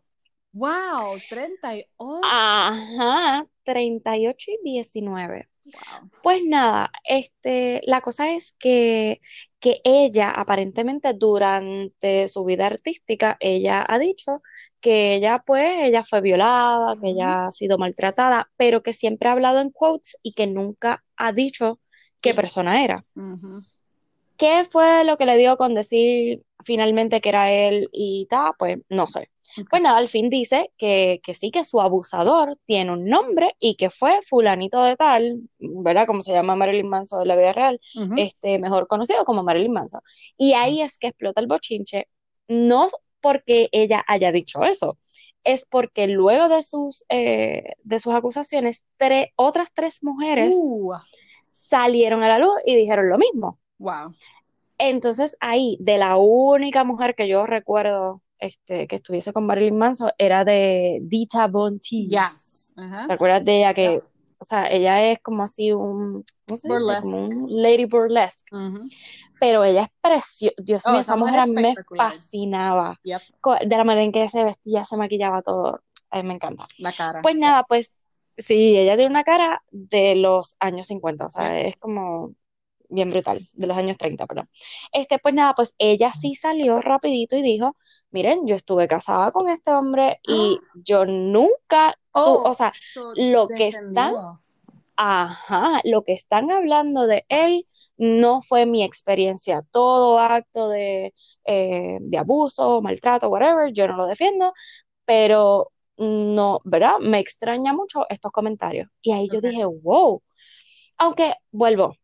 Wow, 0.59 1.21
38. 1.29 2.21
Ajá, 2.25 3.47
38 3.63 4.51
y 4.51 4.59
19. 4.65 5.49
Wow. 5.65 6.11
Pues 6.21 6.43
nada, 6.45 6.91
este, 7.05 7.81
la 7.85 8.01
cosa 8.01 8.33
es 8.33 8.57
que, 8.59 9.21
que 9.61 9.81
ella, 9.85 10.31
aparentemente 10.31 11.13
durante 11.15 12.27
su 12.27 12.45
vida 12.45 12.67
artística, 12.67 13.37
ella 13.39 13.87
ha 13.89 14.01
dicho 14.01 14.43
que 14.81 15.15
ella, 15.15 15.45
pues, 15.47 15.85
ella 15.85 16.03
fue 16.03 16.21
violada, 16.23 16.97
que 17.01 17.11
ella 17.11 17.47
ha 17.47 17.53
sido 17.53 17.79
maltratada, 17.79 18.51
pero 18.57 18.83
que 18.83 18.93
siempre 18.93 19.29
ha 19.29 19.33
hablado 19.33 19.61
en 19.61 19.71
quotes 19.71 20.19
y 20.25 20.33
que 20.33 20.49
nunca 20.49 21.05
ha 21.17 21.31
dicho 21.33 21.79
qué 22.21 22.35
persona 22.35 22.83
era. 22.83 23.05
¿Qué 24.37 24.65
fue 24.69 25.05
lo 25.05 25.17
que 25.19 25.27
le 25.27 25.37
dio 25.37 25.57
con 25.57 25.75
decir 25.75 26.43
finalmente 26.65 27.21
que 27.21 27.29
era 27.29 27.53
él 27.53 27.89
y 27.93 28.27
tal? 28.29 28.55
Pues 28.59 28.79
no 28.89 29.07
sé. 29.07 29.31
Pues 29.69 29.83
nada, 29.83 29.99
al 29.99 30.09
fin 30.09 30.31
dice 30.31 30.73
que, 30.77 31.21
que 31.23 31.35
sí, 31.35 31.51
que 31.51 31.65
su 31.65 31.81
abusador 31.81 32.57
tiene 32.67 32.93
un 32.93 33.07
nombre 33.07 33.55
y 33.59 33.77
que 33.77 33.91
fue 33.91 34.21
fulanito 34.23 34.83
de 34.83 34.97
tal, 34.97 35.41
¿verdad? 35.59 36.07
Como 36.07 36.23
se 36.23 36.33
llama 36.33 36.57
Marilyn 36.57 36.89
Manson 36.89 37.21
de 37.21 37.27
la 37.27 37.37
vida 37.37 37.53
real, 37.53 37.81
este, 38.17 38.59
mejor 38.59 38.87
conocido 38.87 39.25
como 39.25 39.43
Marilyn 39.43 39.73
Manson. 39.73 40.01
Y 40.37 40.53
ahí 40.53 40.83
es 40.83 40.99
que 40.99 41.09
explota 41.09 41.41
el 41.41 41.47
bochinche, 41.47 42.09
no 42.47 42.89
porque 43.21 43.69
ella 43.73 44.05
haya 44.07 44.33
dicho 44.33 44.63
eso, 44.65 44.99
es 45.45 45.67
porque 45.67 46.07
luego 46.07 46.49
de 46.49 46.63
sus, 46.63 47.05
eh, 47.09 47.63
de 47.83 47.99
sus 47.99 48.15
acusaciones, 48.15 48.85
otras 49.37 49.69
tres 49.73 50.03
mujeres 50.05 50.51
Uh, 50.53 50.93
salieron 51.53 52.23
a 52.23 52.29
la 52.29 52.39
luz 52.39 52.55
y 52.65 52.77
dijeron 52.77 53.09
lo 53.09 53.19
mismo. 53.19 53.59
wow. 53.79 54.13
Entonces 54.79 55.37
ahí, 55.41 55.77
de 55.81 55.99
la 55.99 56.17
única 56.17 56.85
mujer 56.85 57.15
que 57.15 57.27
yo 57.27 57.47
recuerdo 57.47 58.23
este, 58.39 58.87
que 58.87 58.97
estuviese 58.97 59.33
con 59.33 59.47
Marilyn 59.47 59.77
Manson 59.79 60.11
era 60.19 60.45
de 60.45 60.99
Dita 61.03 61.47
Von 61.49 61.81
Teese. 61.81 62.09
Yes. 62.11 62.73
Ajá. 62.77 63.07
¿Te 63.07 63.13
acuerdas 63.15 63.45
de 63.45 63.59
ella 63.59 63.75
que, 63.75 63.83
Yeah. 63.91 64.03
o 64.41 64.45
sea, 64.45 64.71
ella 64.71 65.11
es 65.11 65.19
como 65.21 65.43
así 65.43 65.73
un, 65.73 66.23
¿cómo 66.47 66.57
se 66.57 66.69
dice? 66.69 66.79
Como 67.03 67.17
Burlesque. 67.21 67.37
un 67.37 67.63
lady 67.63 67.85
burlesque, 67.87 68.55
Ujú. 68.57 68.79
pero 69.41 69.65
ella 69.65 69.83
es 69.85 69.89
preciosa. 70.01 70.55
Dios 70.59 70.87
Oh, 70.87 70.91
mío, 70.93 71.01
esa 71.01 71.17
mujer 71.17 71.49
me 71.49 71.75
fascinaba. 71.97 72.99
Yep. 73.03 73.23
De 73.67 73.77
la 73.77 73.85
manera 73.85 74.05
en 74.05 74.13
que 74.13 74.29
se 74.29 74.45
vestía, 74.45 74.85
se 74.85 74.97
maquillaba 74.97 75.43
todo. 75.43 75.81
A 76.11 76.23
mí 76.23 76.29
me 76.29 76.35
encanta. 76.35 76.67
La 76.79 76.93
cara. 76.93 77.21
Pues 77.23 77.35
nada, 77.37 77.65
pues 77.69 77.99
sí, 78.37 78.77
ella 78.79 78.95
tiene 78.97 79.11
una 79.11 79.25
cara 79.25 79.63
de 79.71 80.15
los 80.15 80.57
años 80.61 80.87
50, 80.87 81.27
o 81.27 81.31
sea, 81.31 81.61
es 81.61 81.77
como 81.77 82.35
bien 82.91 83.11
brutal, 83.11 83.39
de 83.55 83.67
los 83.67 83.77
años 83.77 83.99
30, 83.99 84.27
perdón. 84.27 84.47
Este, 84.93 85.19
pues 85.19 85.35
nada, 85.35 85.53
pues 85.55 85.75
ella 85.79 86.13
sí 86.13 86.35
salió 86.35 86.81
rapidito 86.81 87.37
y 87.37 87.43
dijo, 87.43 87.77
miren, 88.11 88.47
yo 88.47 88.57
estuve 88.57 88.89
casada 88.89 89.31
con 89.33 89.49
este 89.49 89.71
hombre 89.73 90.21
y 90.23 90.59
yo 90.75 91.05
nunca, 91.07 91.95
tu- 92.23 92.35
Oh, 92.35 92.43
o 92.45 92.55
sea, 92.55 92.73
so 92.93 93.13
lo 93.15 93.53
que 93.53 93.69
están, 93.69 94.13
ajá, 94.97 95.81
lo 95.85 96.03
que 96.05 96.13
están 96.13 96.51
hablando 96.51 97.07
de 97.07 97.25
él 97.29 97.67
no 97.97 98.41
fue 98.43 98.67
mi 98.67 98.83
experiencia, 98.85 99.63
todo 99.73 100.19
acto 100.19 100.69
de, 100.69 101.15
eh, 101.47 101.99
de 102.01 102.19
abuso, 102.19 102.81
maltrato, 102.83 103.29
whatever, 103.29 103.73
yo 103.73 103.89
no 103.89 103.97
lo 103.97 104.07
defiendo, 104.07 104.53
pero 105.07 105.73
no, 105.99 106.61
¿verdad? 106.65 106.99
Me 107.01 107.21
extraña 107.21 107.73
mucho 107.75 108.07
estos 108.11 108.33
comentarios. 108.33 108.89
Y 109.03 109.13
ahí 109.13 109.31
yo 109.31 109.41
dije, 109.43 109.65
wow, 109.67 110.23
aunque 110.99 111.35
vuelvo, 111.51 111.97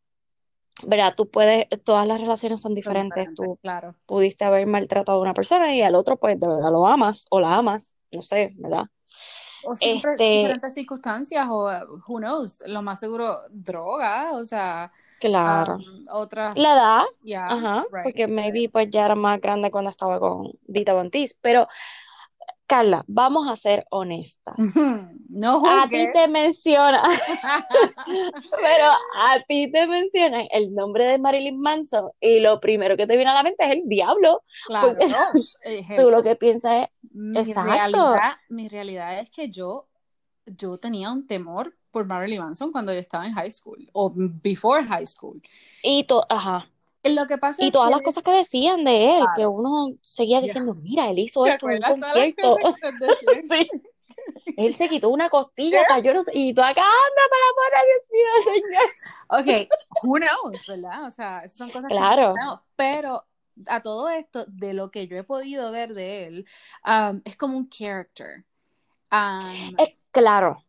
¿verdad? 0.82 1.14
Tú 1.16 1.30
puedes, 1.30 1.66
todas 1.84 2.06
las 2.06 2.20
relaciones 2.20 2.60
son 2.62 2.74
Son 2.74 2.74
diferentes, 2.74 3.28
diferentes, 3.28 3.34
tú 3.34 3.58
claro. 3.62 3.94
pudiste 4.06 4.44
haber 4.44 4.66
maltratado 4.66 5.18
a 5.18 5.22
una 5.22 5.34
persona 5.34 5.74
y 5.74 5.82
al 5.82 5.94
otro 5.94 6.18
pues 6.18 6.38
de 6.40 6.48
verdad 6.48 6.70
lo 6.72 6.86
amas 6.86 7.26
o 7.30 7.40
la 7.40 7.54
amas, 7.56 7.96
no 8.12 8.22
sé, 8.22 8.50
¿verdad? 8.58 8.86
O 9.62 9.74
siempre 9.76 10.18
Este, 10.18 10.24
diferentes 10.24 10.74
circunstancias, 10.74 11.46
o 11.48 11.66
uh, 11.68 12.00
who 12.06 12.18
knows, 12.18 12.62
lo 12.66 12.82
más 12.82 13.00
seguro, 13.00 13.38
droga, 13.50 14.32
o 14.34 14.44
sea, 14.44 14.92
claro. 15.18 15.78
um, 15.78 16.04
otras, 16.10 16.56
La 16.56 16.74
edad, 16.74 17.02
yeah, 17.22 17.52
ajá, 17.52 17.88
right. 17.90 18.02
porque 18.02 18.26
maybe 18.26 18.68
pues 18.70 18.90
ya 18.90 19.06
era 19.06 19.14
más 19.14 19.40
grande 19.40 19.70
cuando 19.70 19.90
estaba 19.90 20.20
con 20.20 20.52
Dita 20.66 20.92
Von 20.94 21.10
Teese, 21.10 21.36
pero 21.42 21.68
Carla, 22.66 23.04
vamos 23.06 23.48
a 23.48 23.56
ser 23.56 23.86
honestas. 23.90 24.56
No 25.28 25.62
A 25.66 25.88
ti 25.88 26.06
te 26.12 26.28
menciona, 26.28 27.02
pero 28.50 28.90
a 29.16 29.40
ti 29.46 29.70
te 29.70 29.86
mencionan 29.86 30.46
el 30.50 30.74
nombre 30.74 31.04
de 31.04 31.18
Marilyn 31.18 31.58
Manson 31.60 32.10
y 32.20 32.40
lo 32.40 32.60
primero 32.60 32.96
que 32.96 33.06
te 33.06 33.16
viene 33.16 33.30
a 33.30 33.34
la 33.34 33.42
mente 33.42 33.64
es 33.64 33.72
el 33.72 33.82
diablo, 33.86 34.42
Claro, 34.66 34.94
porque 34.98 35.06
eh, 35.64 35.84
tú 35.98 36.10
lo 36.10 36.22
que 36.22 36.36
piensas 36.36 36.84
es, 36.84 36.88
Mi 37.12 37.40
exacto, 37.40 37.72
realidad, 37.74 38.32
mi 38.48 38.68
realidad 38.68 39.18
es 39.20 39.30
que 39.30 39.50
yo, 39.50 39.88
yo 40.46 40.78
tenía 40.78 41.10
un 41.10 41.26
temor 41.26 41.74
por 41.90 42.06
Marilyn 42.06 42.40
Manson 42.40 42.72
cuando 42.72 42.92
yo 42.92 42.98
estaba 42.98 43.26
en 43.26 43.34
high 43.34 43.50
school, 43.52 43.88
o 43.92 44.12
before 44.14 44.84
high 44.84 45.06
school. 45.06 45.40
y 45.82 46.04
to- 46.04 46.26
ajá, 46.28 46.66
Lo 47.04 47.26
que 47.26 47.38
pasa 47.38 47.62
y 47.62 47.66
es 47.66 47.72
todas 47.72 47.88
que 47.88 47.94
las 47.94 48.02
cosas 48.02 48.24
que 48.24 48.30
decían 48.30 48.84
de 48.84 49.18
él, 49.18 49.20
que 49.20 49.42
claro, 49.42 49.50
uno 49.50 49.94
seguía 50.00 50.40
diciendo, 50.40 50.74
mira, 50.74 51.10
él 51.10 51.18
hizo 51.18 51.44
¿Te 51.44 51.50
esto 51.50 51.68
en 51.68 51.76
un 51.76 51.82
concierto, 51.82 52.58
sí, 53.50 53.68
él 54.56 54.74
se 54.74 54.88
quitó 54.88 55.10
una 55.10 55.28
costilla, 55.28 55.84
cayó, 55.84 56.14
no 56.14 56.22
sé- 56.22 56.32
y 56.34 56.54
tú 56.54 56.62
acá, 56.62 56.82
anda 56.82 57.22
para 57.30 57.44
afuera, 57.52 57.82
Dios 57.86 58.10
mío, 58.12 58.88
señor. 59.38 59.68
Ok, 59.68 59.70
who 60.04 60.18
knows, 60.18 60.66
¿verdad? 60.66 61.06
O 61.06 61.10
sea, 61.10 61.48
son 61.48 61.70
cosas 61.70 61.88
que 61.88 61.94
no 61.94 62.34
Claro. 62.34 62.62
Pero 62.76 63.24
a 63.66 63.80
todo 63.80 64.08
esto, 64.08 64.44
de 64.48 64.74
lo 64.74 64.90
que 64.90 65.06
yo 65.06 65.16
he 65.16 65.24
podido 65.24 65.70
ver 65.70 65.94
de 65.94 66.26
él, 66.26 66.46
um, 66.86 67.20
es 67.24 67.36
como 67.36 67.56
un 67.56 67.68
character. 67.68 68.44
Um, 69.12 69.74
es 69.78 69.90
claro, 70.10 70.62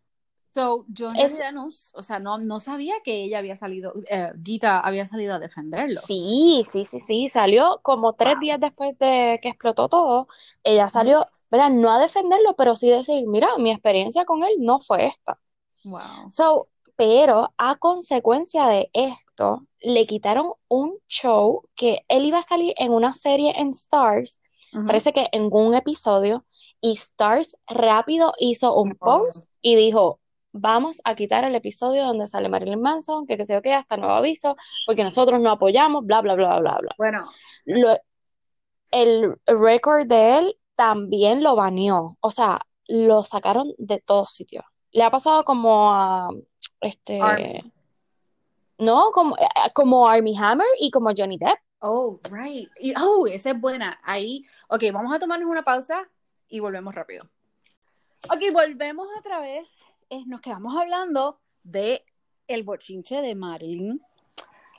so, 0.55 0.85
yo 0.89 1.09
en 1.11 1.19
es, 1.19 1.45
no, 1.53 1.67
o 1.93 2.03
sea, 2.03 2.19
no, 2.19 2.37
no 2.37 2.59
sabía 2.59 2.95
que 3.03 3.23
ella 3.23 3.39
había 3.39 3.55
salido, 3.55 3.93
eh, 4.09 4.31
Dita 4.35 4.79
había 4.79 5.05
salido 5.05 5.33
a 5.35 5.39
defenderlo. 5.39 6.01
sí, 6.07 6.63
sí, 6.69 6.85
sí, 6.85 6.99
sí, 6.99 7.27
salió 7.27 7.79
como 7.83 8.13
tres 8.13 8.39
Wow. 8.39 8.39
días 8.39 8.59
después 8.59 8.97
de 8.97 9.39
que 9.41 9.49
explotó 9.49 9.89
todo, 9.89 10.27
ella 10.63 10.89
salió, 10.89 11.25
¿verdad? 11.51 11.69
No 11.71 11.91
a 11.91 11.99
defenderlo, 11.99 12.55
pero 12.55 12.75
sí 12.75 12.89
decir, 12.89 13.25
mira, 13.27 13.57
mi 13.57 13.71
experiencia 13.71 14.25
con 14.25 14.43
él 14.43 14.53
no 14.59 14.79
fue 14.81 15.05
esta. 15.07 15.39
Wow. 15.85 16.31
So, 16.31 16.69
pero 16.97 17.53
a 17.57 17.77
consecuencia 17.77 18.67
de 18.67 18.89
esto, 18.93 19.67
le 19.81 20.05
quitaron 20.07 20.53
un 20.67 20.97
show 21.07 21.63
que 21.75 22.05
él 22.09 22.25
iba 22.25 22.39
a 22.39 22.43
salir 22.43 22.73
en 22.77 22.93
una 22.93 23.13
serie 23.13 23.53
en 23.57 23.69
Stars, 23.71 24.41
parece 24.83 25.13
que 25.13 25.27
en 25.31 25.49
un 25.51 25.75
episodio, 25.75 26.45
y 26.81 26.93
Stars 26.93 27.57
rápido 27.67 28.33
hizo 28.39 28.75
un 28.75 28.97
post 28.97 29.49
y 29.61 29.75
dijo, 29.75 30.19
vamos 30.57 31.01
a 31.03 31.15
quitar 31.15 31.43
el 31.43 31.53
episodio 31.53 32.05
donde 32.05 32.27
sale 32.27 32.47
Marilyn 32.49 32.81
Manson, 32.81 33.27
que 33.27 33.35
qué 33.37 33.45
sé 33.45 33.53
yo 33.53 33.61
qué, 33.61 33.73
hasta 33.73 33.97
nuevo 33.97 34.13
aviso, 34.13 34.55
porque 34.85 35.03
nosotros 35.03 35.39
no 35.41 35.51
apoyamos, 35.51 36.05
bla, 36.05 36.21
bla, 36.21 36.33
bla, 36.35 36.59
bla, 36.59 36.77
bla. 36.77 36.95
Bueno, 36.97 37.25
Lo- 37.65 37.99
el 38.91 39.35
récord 39.45 40.07
de 40.07 40.37
él 40.37 40.57
también 40.75 41.43
lo 41.43 41.55
baneó, 41.55 42.17
o 42.21 42.31
sea, 42.31 42.61
lo 42.87 43.23
sacaron 43.23 43.73
de 43.77 43.99
todos 43.99 44.31
sitios. 44.31 44.63
Le 44.91 45.03
ha 45.03 45.11
pasado 45.11 45.43
como 45.43 45.91
a, 45.93 46.29
este, 46.79 47.21
Army. 47.21 47.59
no, 48.77 49.11
como, 49.11 49.35
eh, 49.37 49.47
como 49.73 50.07
Armie 50.07 50.37
Hammer 50.37 50.67
y 50.79 50.89
como 50.91 51.11
Johnny 51.15 51.37
Depp. 51.37 51.59
Oh, 51.79 52.19
right. 52.31 52.69
Y, 52.79 52.93
oh, 52.97 53.27
esa 53.27 53.51
es 53.51 53.59
buena. 53.59 53.99
Ahí, 54.03 54.45
ok, 54.69 54.83
vamos 54.93 55.13
a 55.13 55.19
tomarnos 55.19 55.49
una 55.49 55.63
pausa 55.63 56.09
y 56.47 56.59
volvemos 56.61 56.95
rápido. 56.95 57.25
Ok, 58.29 58.41
volvemos 58.53 59.07
otra 59.19 59.39
vez. 59.39 59.83
Nos 60.09 60.41
quedamos 60.41 60.75
hablando 60.77 61.39
de 61.63 62.05
el 62.47 62.63
bochinche 62.63 63.21
de 63.21 63.35
Marilyn 63.35 64.01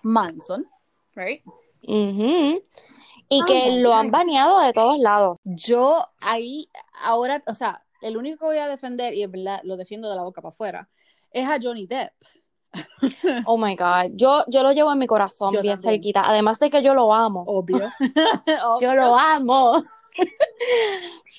Manson, 0.02 0.66
right? 1.14 1.42
Y 1.82 3.44
que 3.44 3.72
lo 3.80 3.92
han 3.92 4.10
baneado 4.10 4.60
de 4.60 4.72
todos 4.72 4.98
lados. 4.98 5.38
Yo 5.44 6.06
ahí, 6.20 6.68
ahora, 7.02 7.42
o 7.46 7.54
sea, 7.54 7.84
el 8.02 8.16
único 8.16 8.38
que 8.38 8.44
voy 8.46 8.58
a 8.58 8.68
defender, 8.68 9.14
y 9.14 9.22
en 9.22 9.32
verdad 9.32 9.60
lo 9.64 9.76
defiendo 9.76 10.08
de 10.08 10.16
la 10.16 10.22
boca 10.22 10.40
para 10.40 10.52
afuera, 10.52 10.88
es 11.32 11.46
a 11.48 11.58
Johnny 11.60 11.86
Depp. 11.86 12.12
Oh 13.46 13.56
my 13.56 13.74
God. 13.74 14.12
Yo, 14.14 14.44
yo 14.48 14.62
lo 14.62 14.72
llevo 14.72 14.92
en 14.92 14.98
mi 14.98 15.06
corazón 15.06 15.50
Yo 15.52 15.62
bien 15.62 15.76
también. 15.76 15.94
cerquita. 15.94 16.28
Además 16.28 16.58
de 16.58 16.70
que 16.70 16.82
yo 16.82 16.94
lo 16.94 17.12
amo. 17.12 17.44
Obvio. 17.46 17.90
Yo 18.80 18.94
lo 18.94 19.16
amo. 19.16 19.84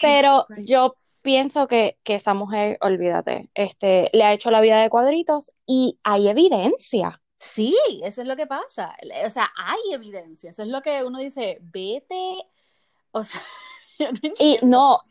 Pero 0.02 0.45
yo 0.60 0.95
pienso 1.28 1.68
que, 1.68 2.00
que 2.06 2.16
esa 2.16 2.34
mujer, 2.34 2.78
olvídate, 2.80 3.50
este, 3.54 4.10
le 4.13 4.24
ha 4.24 4.32
hecho 4.32 4.50
la 4.50 4.62
vida 4.62 4.82
de 4.82 4.90
cuadritos 4.90 5.52
y 5.66 6.00
hay 6.06 6.30
evidencia. 6.30 7.22
Sí, 7.38 7.76
eso 8.02 8.22
es 8.22 8.28
lo 8.30 8.38
que 8.38 8.48
pasa. 8.48 8.96
O 9.26 9.30
sea, 9.30 9.52
hay 9.58 9.94
evidencia. 9.94 10.52
Eso 10.52 10.63
es 10.63 10.70
lo 10.70 10.82
que 10.82 11.04
uno 11.04 11.20
dice, 11.20 11.60
vete. 11.63 12.46
O 13.12 13.26
sea, 13.26 13.44
yo 14.00 14.10
no 14.10 14.20
Y 14.40 14.58
no, 14.62 15.02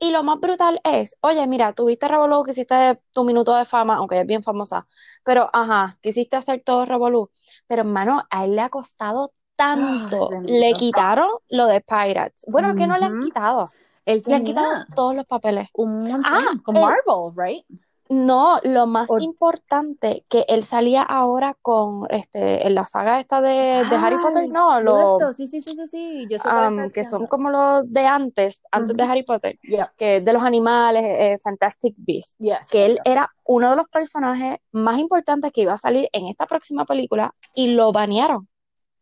y 0.00 0.10
lo 0.10 0.24
más 0.24 0.40
brutal 0.40 0.80
es, 0.82 1.16
oye, 1.20 1.46
mira, 1.46 1.74
tuviste 1.74 2.08
Revolú, 2.08 2.42
que 2.42 2.50
hiciste 2.50 3.00
tu 3.12 3.22
minuto 3.22 3.54
de 3.54 3.64
fama, 3.64 3.98
aunque 3.98 4.20
es 4.20 4.26
bien 4.26 4.42
famosa, 4.42 4.88
pero 5.22 5.48
ajá, 5.52 5.96
quisiste 6.02 6.34
hacer 6.34 6.60
todo 6.64 6.86
Revolú, 6.86 7.30
pero 7.68 7.82
hermano, 7.82 8.24
a 8.30 8.44
él 8.46 8.56
le 8.56 8.62
ha 8.62 8.68
costado 8.68 9.30
tanto, 9.54 10.28
le 10.42 10.72
quitaron 10.72 11.30
lo 11.50 11.66
de 11.66 11.82
Pirates. 11.82 12.46
Bueno, 12.50 12.74
que 12.74 12.88
no 12.88 12.98
le 12.98 13.04
han 13.04 13.22
quitado, 13.22 13.70
Él 14.04 14.22
le 14.26 14.34
han 14.34 14.44
quitado 14.44 14.70
tenía 14.70 14.86
todos 14.94 15.14
los 15.14 15.26
papeles. 15.26 15.68
un 15.74 16.08
montón 16.08 16.24
Ah, 16.24 16.52
con 16.64 16.76
él- 16.76 16.82
Marvel, 16.82 17.32
right? 17.36 17.64
No, 18.08 18.60
lo 18.64 18.86
más 18.86 19.08
O- 19.10 19.18
importante, 19.20 20.26
que 20.28 20.44
él 20.48 20.64
salía 20.64 21.00
ahora 21.00 21.56
con, 21.62 22.06
este, 22.10 22.66
en 22.66 22.74
la 22.74 22.84
saga 22.84 23.18
esta 23.20 23.40
de, 23.40 23.84
de 23.88 23.96
Harry 23.96 24.18
Potter, 24.20 24.42
Ay, 24.42 24.48
no, 24.50 24.80
los. 24.82 25.34
Sí, 25.34 25.46
sí, 25.46 25.62
sí, 25.62 25.74
sí, 25.74 25.86
sí. 25.86 26.26
Yo 26.28 26.38
sé 26.38 26.48
que 26.92 27.04
son 27.04 27.26
como 27.26 27.48
los 27.48 27.90
de 27.90 28.04
antes, 28.06 28.62
antes 28.70 28.96
de. 28.98 29.02
Harry 29.04 29.22
Potter. 29.22 29.56
Yeah, 29.62 29.94
que 29.96 30.16
es 30.18 30.24
de 30.24 30.32
los 30.34 30.42
animales, 30.42 31.04
eh, 31.06 31.38
Fantastic 31.42 31.94
Beasts, 31.96 32.36
yes, 32.38 32.68
que 32.70 32.84
él 32.84 33.00
yeah. 33.02 33.12
era 33.12 33.30
uno 33.46 33.70
de 33.70 33.76
los 33.76 33.88
personajes 33.88 34.58
más 34.72 34.98
importantes 34.98 35.50
que 35.50 35.62
iba 35.62 35.72
a 35.72 35.78
salir 35.78 36.08
en 36.12 36.26
esta 36.26 36.44
próxima 36.46 36.84
película 36.84 37.34
y 37.54 37.68
lo 37.68 37.92
banearon. 37.92 38.46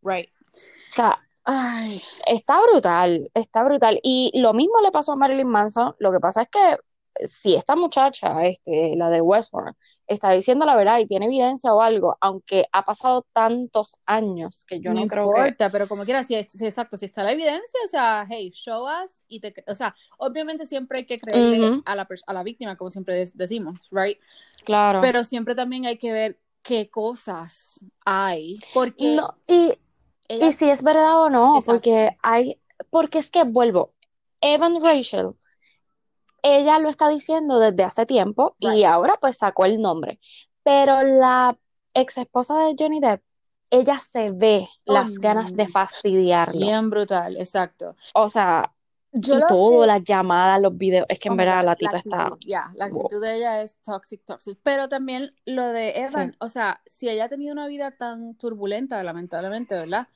Right. 0.02 0.28
O 0.54 0.92
sea, 0.92 1.18
Ay, 1.44 2.02
está 2.26 2.60
brutal, 2.62 3.30
está 3.34 3.64
brutal. 3.64 3.98
Y 4.02 4.30
lo 4.40 4.52
mismo 4.54 4.80
le 4.82 4.90
pasó 4.92 5.12
a 5.12 5.16
Marilyn 5.16 5.48
Manson. 5.48 5.94
Lo 5.98 6.12
que 6.12 6.20
pasa 6.20 6.42
es 6.42 6.48
que 6.48 6.76
si 7.26 7.54
esta 7.54 7.76
muchacha, 7.76 8.44
este, 8.46 8.94
la 8.96 9.10
de 9.10 9.20
Westworld, 9.20 9.74
está 10.06 10.30
diciendo 10.30 10.64
la 10.64 10.76
verdad 10.76 10.98
y 10.98 11.06
tiene 11.06 11.26
evidencia 11.26 11.74
o 11.74 11.82
algo, 11.82 12.16
aunque 12.20 12.66
ha 12.72 12.84
pasado 12.84 13.26
tantos 13.32 13.96
años 14.06 14.64
que 14.68 14.80
yo 14.80 14.94
no 14.94 14.94
no 14.94 15.06
creo 15.06 15.28
que... 15.30 15.50
importa, 15.50 15.70
pero 15.70 15.86
como 15.88 16.04
quiera, 16.04 16.22
si, 16.24 16.42
si- 16.48 16.64
exacto, 16.66 16.96
si 16.96 17.04
está 17.06 17.22
la 17.22 17.32
evidencia, 17.32 17.80
o 17.84 17.88
sea, 17.88 18.26
hey, 18.28 18.50
show 18.50 18.84
us 19.04 19.22
y 19.28 19.40
te, 19.40 19.54
o 19.66 19.74
sea, 19.74 19.94
obviamente 20.18 20.64
siempre 20.66 20.98
hay 21.00 21.06
que 21.06 21.20
creerle 21.20 21.76
a 21.84 21.94
la 21.94 22.08
a 22.26 22.32
la 22.32 22.42
víctima, 22.42 22.76
como 22.76 22.90
siempre 22.90 23.24
decimos, 23.34 23.78
right? 23.90 24.18
Claro. 24.64 25.00
Pero 25.00 25.24
siempre 25.24 25.54
también 25.54 25.86
hay 25.86 25.98
que 25.98 26.12
ver 26.12 26.40
qué 26.62 26.90
cosas 26.90 27.84
hay, 28.04 28.64
porque 28.72 29.16
No, 29.16 29.34
y 29.48 29.74
ella, 30.30 30.46
Y 30.48 30.52
si 30.52 30.70
es 30.70 30.82
verdad 30.82 31.20
o 31.22 31.28
no, 31.30 31.58
Exacto. 31.58 31.72
porque 31.72 32.16
hay, 32.22 32.60
porque 32.90 33.18
es 33.18 33.30
que 33.30 33.44
vuelvo, 33.44 33.94
Evan 34.40 34.80
Rachel, 34.82 35.32
ella 36.42 36.78
lo 36.78 36.88
está 36.88 37.08
diciendo 37.08 37.58
desde 37.58 37.84
hace 37.84 38.06
tiempo 38.06 38.56
y 38.58 38.84
ahora 38.84 39.16
pues 39.20 39.36
sacó 39.38 39.64
el 39.66 39.80
nombre, 39.80 40.18
pero 40.62 41.02
la 41.02 41.58
ex 41.94 42.18
esposa 42.18 42.58
de 42.64 42.74
Johnny 42.78 43.00
Depp, 43.00 43.22
ella 43.70 44.00
se 44.00 44.30
ve 44.32 44.66
Oh, 44.86 44.92
las 44.94 45.18
ganas 45.18 45.54
de 45.54 45.68
fastidiarlo, 45.68 46.58
bien 46.58 46.90
brutal, 46.90 47.36
exacto. 47.36 47.96
o 48.14 48.28
sea, 48.28 48.74
Yo 49.12 49.36
y 49.38 49.40
todo, 49.48 49.80
que- 49.82 49.86
las 49.88 50.04
llamadas, 50.04 50.60
los 50.60 50.76
videos, 50.76 51.06
es 51.08 51.18
que 51.18 51.28
en 51.28 51.34
Oh 51.34 51.36
verdad 51.36 51.64
la 51.64 51.76
tipa 51.76 51.96
está, 51.96 52.32
ya, 52.46 52.70
la 52.76 52.86
wow. 52.86 52.98
actitud 53.02 53.22
de 53.22 53.36
ella 53.36 53.62
es 53.62 53.76
toxic, 53.82 54.24
toxic. 54.24 54.58
Pero 54.62 54.88
también 54.88 55.34
lo 55.46 55.66
de 55.68 55.90
Evan, 55.96 56.36
o 56.38 56.48
sea, 56.48 56.80
si 56.86 57.08
ella 57.08 57.24
ha 57.24 57.28
tenido 57.28 57.52
una 57.52 57.66
vida 57.66 57.90
tan 57.92 58.34
turbulenta, 58.36 59.02
lamentablemente, 59.02 59.74
¿verdad? 59.74 60.08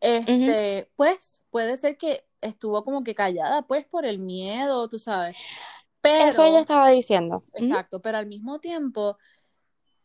Este, 0.00 0.90
pues 0.96 1.42
puede 1.50 1.76
ser 1.76 1.96
que 1.96 2.24
estuvo 2.40 2.84
como 2.84 3.04
que 3.04 3.14
callada, 3.14 3.62
pues 3.62 3.86
por 3.86 4.04
el 4.04 4.18
miedo, 4.18 4.88
tú 4.88 4.98
sabes. 4.98 5.36
Pero, 6.00 6.26
Eso 6.26 6.44
ella 6.44 6.60
estaba 6.60 6.88
diciendo. 6.90 7.44
Exacto, 7.54 8.02
pero 8.02 8.18
al 8.18 8.26
mismo 8.26 8.58
tiempo, 8.58 9.16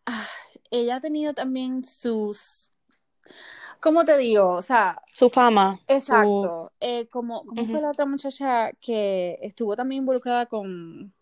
ah, 0.06 0.28
ella 0.72 0.98
ha 0.98 1.02
tenido 1.02 1.34
también 1.34 1.84
sus, 1.84 2.72
¿cómo 3.82 4.06
te 4.06 4.18
digo? 4.18 4.50
O 4.50 4.62
sea, 4.62 5.02
Su 5.06 5.30
fama, 5.30 5.78
su, 5.78 5.84
Exacto. 5.88 6.72
Eh, 6.80 7.08
como, 7.08 7.46
¿cómo 7.46 7.66
fue 7.66 7.82
la 7.82 7.92
otra 7.92 8.06
muchacha 8.06 8.72
que 8.80 9.38
estuvo 9.42 9.76
también 9.76 10.04
involucrada 10.04 10.46
con 10.46 11.14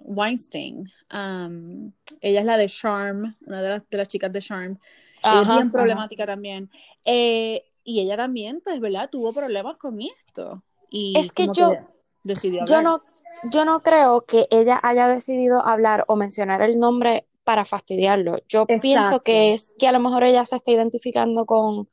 Weinstein? 0.00 0.90
Um, 1.12 1.92
ella 2.20 2.40
es 2.40 2.46
la 2.46 2.56
de 2.56 2.68
Charm, 2.68 3.34
una 3.46 3.62
de 3.62 3.68
las, 3.68 3.90
de 3.90 3.98
las 3.98 4.08
chicas 4.08 4.32
de 4.32 4.40
Charm. 4.40 4.78
Ella 5.24 5.40
es 5.42 5.42
Ajá, 5.42 5.54
bien 5.54 5.68
ajá. 5.68 5.72
problemática 5.72 6.26
también. 6.26 6.70
Eh, 7.04 7.64
y 7.84 8.00
ella 8.00 8.16
también, 8.16 8.60
pues, 8.62 8.78
¿verdad? 8.80 9.10
Tuvo 9.10 9.32
problemas 9.32 9.76
con 9.76 10.00
esto. 10.00 10.62
Y 10.90 11.18
Es 11.18 11.32
que 11.32 11.48
yo- 11.52 11.76
decidió 12.22 12.64
Yo 12.66 12.80
no, 12.82 13.02
yo 13.50 13.64
no 13.64 13.82
creo 13.82 14.22
que 14.24 14.46
ella 14.50 14.78
haya 14.82 15.08
decidido 15.08 15.64
hablar 15.66 16.04
o 16.06 16.16
mencionar 16.16 16.62
el 16.62 16.78
nombre 16.78 17.26
para 17.44 17.64
fastidiarlo. 17.64 18.38
Yo 18.48 18.66
pienso 18.66 19.20
que 19.20 19.52
es 19.52 19.72
que 19.78 19.88
a 19.88 19.92
lo 19.92 20.00
mejor 20.00 20.24
ella 20.24 20.44
se 20.44 20.56
está 20.56 20.70
identificando 20.70 21.44
con, 21.46 21.88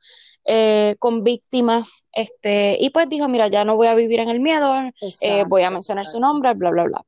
eh, 0.46 0.96
con 1.00 1.24
víctimas, 1.24 2.08
este, 2.14 2.78
y 2.80 2.90
pues 2.92 3.10
dijo, 3.10 3.28
mira, 3.28 3.48
ya 3.48 3.66
no 3.66 3.76
voy 3.76 3.88
a 3.88 3.96
vivir 3.96 4.20
en 4.20 4.30
el 4.30 4.40
miedo, 4.40 4.74
eh, 5.22 5.44
voy 5.48 5.64
a 5.64 5.70
mencionar 5.70 6.06
su 6.06 6.20
nombre, 6.20 6.54
bla, 6.54 6.70
bla, 6.72 6.84
bla. 6.84 7.06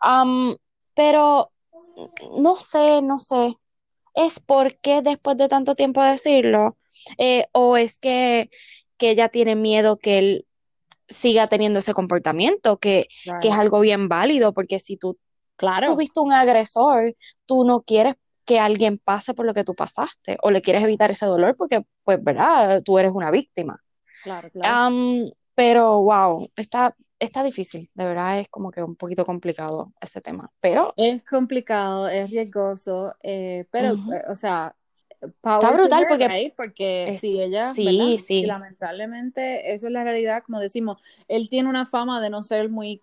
Am, 0.00 0.56
pero 0.94 1.50
no 2.38 2.56
sé, 2.56 3.02
no 3.02 3.20
sé. 3.20 3.56
¿Es 4.14 4.40
porque 4.40 5.02
después 5.02 5.36
de 5.36 5.48
tanto 5.48 5.74
tiempo 5.74 6.02
decirlo? 6.02 6.78
Eh, 7.18 7.46
¿o 7.52 7.76
es 7.76 7.98
que, 7.98 8.50
que 8.96 9.10
ella 9.10 9.28
tiene 9.28 9.56
miedo 9.56 9.96
que 9.96 10.18
él 10.18 10.46
siga 11.08 11.48
teniendo 11.48 11.78
ese 11.78 11.94
comportamiento, 11.94 12.78
que, 12.78 13.08
que 13.40 13.48
es 13.48 13.54
algo 13.54 13.80
bien 13.80 14.08
válido, 14.08 14.52
porque 14.52 14.78
si 14.78 14.96
tú 14.96 15.18
Claro. 15.56 15.86
tuviste 15.92 16.20
un 16.20 16.32
agresor, 16.32 17.14
tú 17.46 17.64
no 17.64 17.80
quieres 17.82 18.14
que 18.44 18.60
alguien 18.60 18.98
pase 18.98 19.34
por 19.34 19.44
lo 19.46 19.54
que 19.54 19.64
tú 19.64 19.74
pasaste, 19.74 20.36
o 20.42 20.50
le 20.50 20.62
quieres 20.62 20.82
evitar 20.84 21.10
ese 21.10 21.26
dolor 21.26 21.56
porque, 21.56 21.84
pues, 22.04 22.22
¿verdad? 22.22 22.82
Tú 22.84 22.98
eres 22.98 23.10
una 23.12 23.30
víctima. 23.30 23.82
Claro, 24.22 24.50
claro. 24.50 25.30
Pero, 25.54 26.02
wow, 26.02 26.46
está, 26.54 26.94
está 27.18 27.42
difícil, 27.42 27.88
de 27.94 28.04
verdad 28.04 28.38
es 28.40 28.48
como 28.50 28.70
que 28.70 28.82
un 28.82 28.94
poquito 28.94 29.24
complicado 29.24 29.90
ese 30.00 30.20
tema, 30.20 30.50
pero 30.60 30.92
Es 30.96 31.24
complicado, 31.24 32.08
es 32.08 32.30
riesgoso, 32.30 33.14
eh, 33.22 33.64
pero, 33.70 33.94
Ujú. 33.94 34.12
eh, 34.12 34.22
o 34.28 34.36
sea, 34.36 34.76
power 35.40 35.62
Está 35.64 35.72
brutal 35.72 36.02
her, 36.02 36.08
porque- 36.08 36.28
right? 36.28 36.54
Porque 36.54 37.08
es- 37.08 37.20
si 37.20 37.40
ella, 37.40 37.72
sí, 37.72 38.18
sí. 38.18 38.42
Lamentablemente 38.44 39.72
eso 39.72 39.86
es 39.86 39.92
la 39.94 40.04
realidad, 40.04 40.42
como 40.44 40.60
decimos, 40.60 40.98
él 41.26 41.48
tiene 41.48 41.70
una 41.70 41.86
fama 41.86 42.20
de 42.20 42.28
no 42.28 42.42
ser 42.42 42.68
muy, 42.68 43.00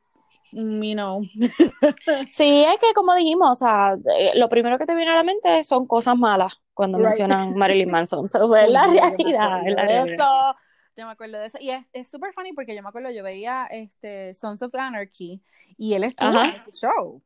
you 0.54 0.94
know, 0.94 1.22
sí, 2.32 2.64
es 2.64 2.80
que 2.80 2.94
como 2.94 3.16
dijimos, 3.16 3.50
o 3.52 3.56
sea, 3.56 3.96
eh, 4.18 4.32
lo 4.36 4.50
primero 4.50 4.78
que 4.78 4.86
te 4.86 4.96
viene 4.96 5.12
a 5.12 5.16
la 5.16 5.24
mente 5.24 5.64
son 5.64 5.86
cosas 5.88 6.18
malas 6.18 6.54
cuando 6.74 6.98
Right. 6.98 7.08
mencionan 7.08 7.54
Marilyn 7.56 7.90
Manson, 7.92 8.20
entonces 8.32 8.66
es 8.66 8.72
la 8.72 8.84
realidad, 8.88 9.68
es 9.68 9.74
la 9.76 9.86
realidad. 9.86 10.14
eso, 10.16 10.56
yo 10.96 11.06
me 11.06 11.12
acuerdo 11.12 11.40
de 11.40 11.46
eso, 11.48 11.58
y 11.60 11.70
es 11.72 11.86
es 11.94 12.08
súper 12.10 12.34
funny 12.34 12.54
porque 12.54 12.76
yo 12.76 12.84
me 12.84 12.90
acuerdo, 12.90 13.10
yo 13.12 13.24
veía 13.24 13.66
este 13.72 14.34
Sons 14.34 14.62
of 14.62 14.74
Anarchy 14.76 15.42
y 15.78 15.94
él 15.94 16.04
estuvo 16.04 16.30
Ajá. 16.30 16.50
en 16.50 16.56
ese 16.56 16.72
show. 16.72 17.22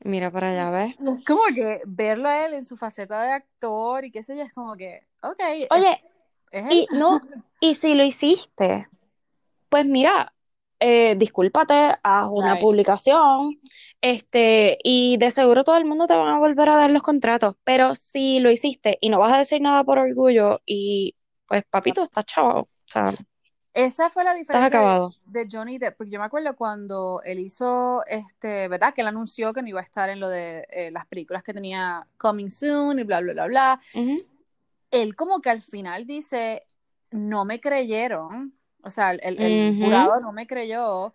Mira 0.00 0.30
para 0.30 0.50
allá, 0.50 0.70
¿ves? 0.70 0.96
Es 0.98 1.24
como 1.24 1.42
que 1.54 1.80
verlo 1.86 2.28
a 2.28 2.44
él 2.44 2.54
en 2.54 2.66
su 2.66 2.76
faceta 2.76 3.22
de 3.22 3.32
actor 3.32 4.04
y 4.04 4.10
qué 4.10 4.22
sé 4.22 4.36
yo, 4.36 4.42
es 4.42 4.52
como 4.52 4.76
que, 4.76 5.06
ok, 5.22 5.40
es- 5.40 5.68
Oye, 5.70 6.02
es 6.50 6.64
él. 6.70 6.86
y 6.90 6.96
no, 6.98 7.20
y 7.60 7.74
si 7.74 7.94
lo 7.94 8.04
hiciste, 8.04 8.86
pues 9.70 9.86
mira, 9.86 10.34
eh, 10.86 11.14
discúlpate, 11.16 11.96
haz 12.02 12.28
una 12.30 12.54
Right. 12.54 12.62
publicación, 12.62 13.58
este, 14.00 14.76
y 14.84 15.16
de 15.18 15.30
seguro 15.30 15.62
todo 15.64 15.76
el 15.76 15.84
mundo 15.86 16.06
te 16.06 16.14
va 16.14 16.34
a 16.36 16.38
volver 16.38 16.68
a 16.68 16.76
dar 16.76 16.90
los 16.90 17.02
contratos, 17.02 17.56
pero 17.64 17.94
si 17.94 18.38
lo 18.40 18.50
hiciste 18.50 18.98
y 19.00 19.08
no 19.08 19.18
vas 19.18 19.32
a 19.32 19.38
decir 19.38 19.60
nada 19.62 19.82
por 19.84 19.98
orgullo, 19.98 20.60
y 20.66 21.14
pues 21.46 21.64
papito, 21.70 22.02
estás 22.02 22.26
chavo, 22.26 22.60
o 22.60 22.68
sea, 22.86 23.14
Esa 23.72 24.10
fue 24.10 24.24
la 24.24 24.34
diferencia 24.34 24.68
de, 24.70 24.76
acabado. 24.76 25.14
de 25.24 25.48
Johnny 25.50 25.78
Depp, 25.78 25.96
porque 25.96 26.10
yo 26.12 26.18
me 26.20 26.26
acuerdo 26.26 26.54
cuando 26.56 27.20
él 27.24 27.38
hizo, 27.40 28.04
este, 28.06 28.68
¿verdad? 28.68 28.94
Que 28.94 29.00
él 29.00 29.08
anunció 29.08 29.52
que 29.54 29.62
no 29.62 29.68
iba 29.68 29.80
a 29.80 29.84
estar 29.84 30.10
en 30.10 30.20
lo 30.20 30.28
de 30.28 30.66
eh, 30.70 30.90
las 30.92 31.06
películas 31.06 31.42
que 31.42 31.54
tenía 31.54 32.06
Coming 32.18 32.50
Soon 32.50 32.98
y 33.00 33.04
bla, 33.04 33.20
bla, 33.20 33.32
bla, 33.32 33.46
bla. 33.46 33.80
Él 34.90 35.16
como 35.16 35.40
que 35.40 35.50
al 35.50 35.62
final 35.62 36.06
dice, 36.06 36.66
no 37.10 37.44
me 37.44 37.60
creyeron, 37.60 38.54
o 38.84 38.90
sea, 38.90 39.12
el, 39.12 39.76
jurado 39.78 40.20
no 40.20 40.32
me 40.32 40.46
creyó, 40.46 41.12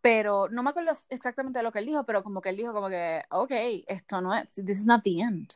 pero 0.00 0.48
no 0.48 0.62
me 0.62 0.70
acuerdo 0.70 0.92
exactamente 1.08 1.58
de 1.58 1.62
lo 1.62 1.72
que 1.72 1.80
él 1.80 1.86
dijo, 1.86 2.04
pero 2.04 2.22
como 2.22 2.40
que 2.40 2.50
él 2.50 2.56
dijo 2.56 2.72
como 2.72 2.88
que, 2.88 3.22
ok, 3.30 3.50
esto 3.86 4.20
no 4.20 4.34
es, 4.34 4.52
this 4.54 4.78
is 4.78 4.86
not 4.86 5.02
the 5.02 5.20
end. 5.20 5.52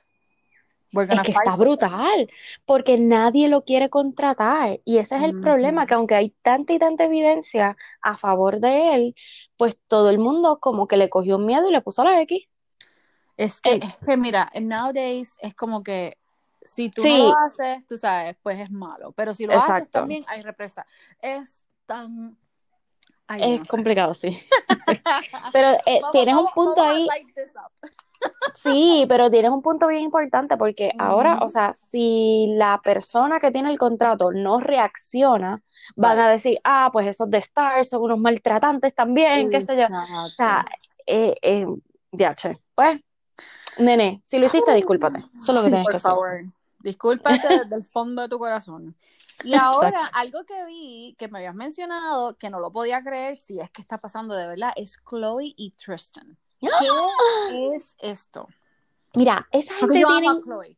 Es 0.92 1.22
que 1.22 1.30
está 1.30 1.54
brutal, 1.54 2.28
porque 2.64 2.98
nadie 2.98 3.48
lo 3.48 3.64
quiere 3.64 3.90
contratar. 3.90 4.80
Y 4.84 4.98
ese 4.98 5.16
es 5.16 5.22
el 5.22 5.40
problema, 5.40 5.86
que 5.86 5.94
aunque 5.94 6.16
hay 6.16 6.30
tanta 6.42 6.72
y 6.72 6.80
tanta 6.80 7.04
evidencia 7.04 7.76
a 8.02 8.16
favor 8.16 8.58
de 8.58 8.94
él, 8.96 9.14
pues 9.56 9.78
todo 9.86 10.10
el 10.10 10.18
mundo 10.18 10.58
como 10.58 10.88
que 10.88 10.96
le 10.96 11.08
cogió 11.08 11.38
miedo 11.38 11.68
y 11.68 11.72
le 11.72 11.80
puso 11.80 12.02
la 12.02 12.20
X. 12.22 12.48
Es 13.36 13.60
que, 13.60 13.74
Eh, 13.74 13.80
es 13.82 13.96
que 14.04 14.16
mira, 14.16 14.50
nowadays 14.60 15.36
es 15.40 15.54
como 15.54 15.84
que 15.84 16.18
si 16.62 16.90
tú 16.90 17.02
no 17.06 17.18
lo 17.18 17.38
haces, 17.38 17.86
tú 17.86 17.96
sabes, 17.96 18.36
pues 18.42 18.60
es 18.60 18.70
malo. 18.70 19.12
Pero 19.12 19.34
si 19.34 19.46
lo 19.46 19.52
haces 19.54 19.68
exacto. 19.68 20.00
también 20.00 20.24
hay 20.28 20.42
represa. 20.42 20.86
Es 21.20 21.64
tan. 21.86 22.36
Ay, 23.26 23.54
Es 23.54 23.58
no 23.60 23.64
sé. 23.64 23.70
complicado, 23.70 24.14
sí. 24.14 24.38
Pero 25.52 25.68
eh, 25.86 26.00
Vamos, 26.00 26.10
tienes 26.12 26.34
un 26.34 26.46
punto 26.54 26.82
ahí, 26.82 27.06
sí, 28.54 29.06
pero 29.08 29.30
tienes 29.30 29.50
un 29.50 29.62
punto 29.62 29.86
bien 29.86 30.02
importante 30.02 30.56
porque 30.58 30.92
ahora, 30.98 31.38
o 31.40 31.48
sea, 31.48 31.72
si 31.72 32.52
la 32.56 32.80
persona 32.82 33.38
que 33.38 33.50
tiene 33.50 33.70
el 33.70 33.78
contrato 33.78 34.30
no 34.32 34.60
reacciona, 34.60 35.62
van 35.96 36.18
a 36.18 36.28
decir, 36.28 36.58
ah, 36.64 36.90
pues 36.92 37.06
esos 37.06 37.30
de 37.30 37.38
Star 37.38 37.82
son 37.84 38.02
unos 38.02 38.20
maltratantes 38.20 38.94
también, 38.94 39.48
qué 39.50 39.60
sé 39.62 39.76
yo. 39.76 39.86
O 39.86 40.28
sea, 40.28 40.66
Exacto. 40.66 40.72
eh, 41.06 41.34
eh. 41.40 41.66
Pues, 42.74 43.00
nene, 43.78 44.20
si 44.24 44.38
lo 44.38 44.46
hiciste, 44.46 44.74
discúlpate. 44.74 45.18
Eso 45.18 45.28
es 45.40 45.48
lo 45.48 45.54
que 45.60 45.66
Sí, 45.66 45.70
tienes 45.70 45.88
que 45.88 45.96
hacer. 45.96 46.44
Discúlpate 46.80 47.48
desde 47.64 47.76
el 47.76 47.84
fondo 47.84 48.22
de 48.22 48.28
tu 48.28 48.38
corazón. 48.38 48.94
Y 49.42 49.54
Exacto. 49.54 49.74
ahora, 49.74 50.04
algo 50.12 50.44
que 50.44 50.64
vi, 50.66 51.14
que 51.18 51.28
me 51.28 51.38
habías 51.38 51.54
mencionado, 51.54 52.36
que 52.36 52.50
no 52.50 52.60
lo 52.60 52.70
podía 52.70 53.02
creer, 53.02 53.36
si 53.38 53.58
es 53.60 53.70
que 53.70 53.80
está 53.80 53.98
pasando 53.98 54.34
de 54.34 54.46
verdad, 54.46 54.72
es 54.76 54.98
Chloe 55.08 55.54
y 55.56 55.70
Tristan. 55.72 56.36
¿Qué 56.60 57.74
es 57.74 57.96
esto? 58.00 58.48
Mira, 59.14 59.46
esa 59.50 59.72
gente 59.74 59.98
yo 60.00 60.08
amo 60.08 60.20
tiene. 60.20 60.38
a 60.38 60.42
Chloe. 60.42 60.76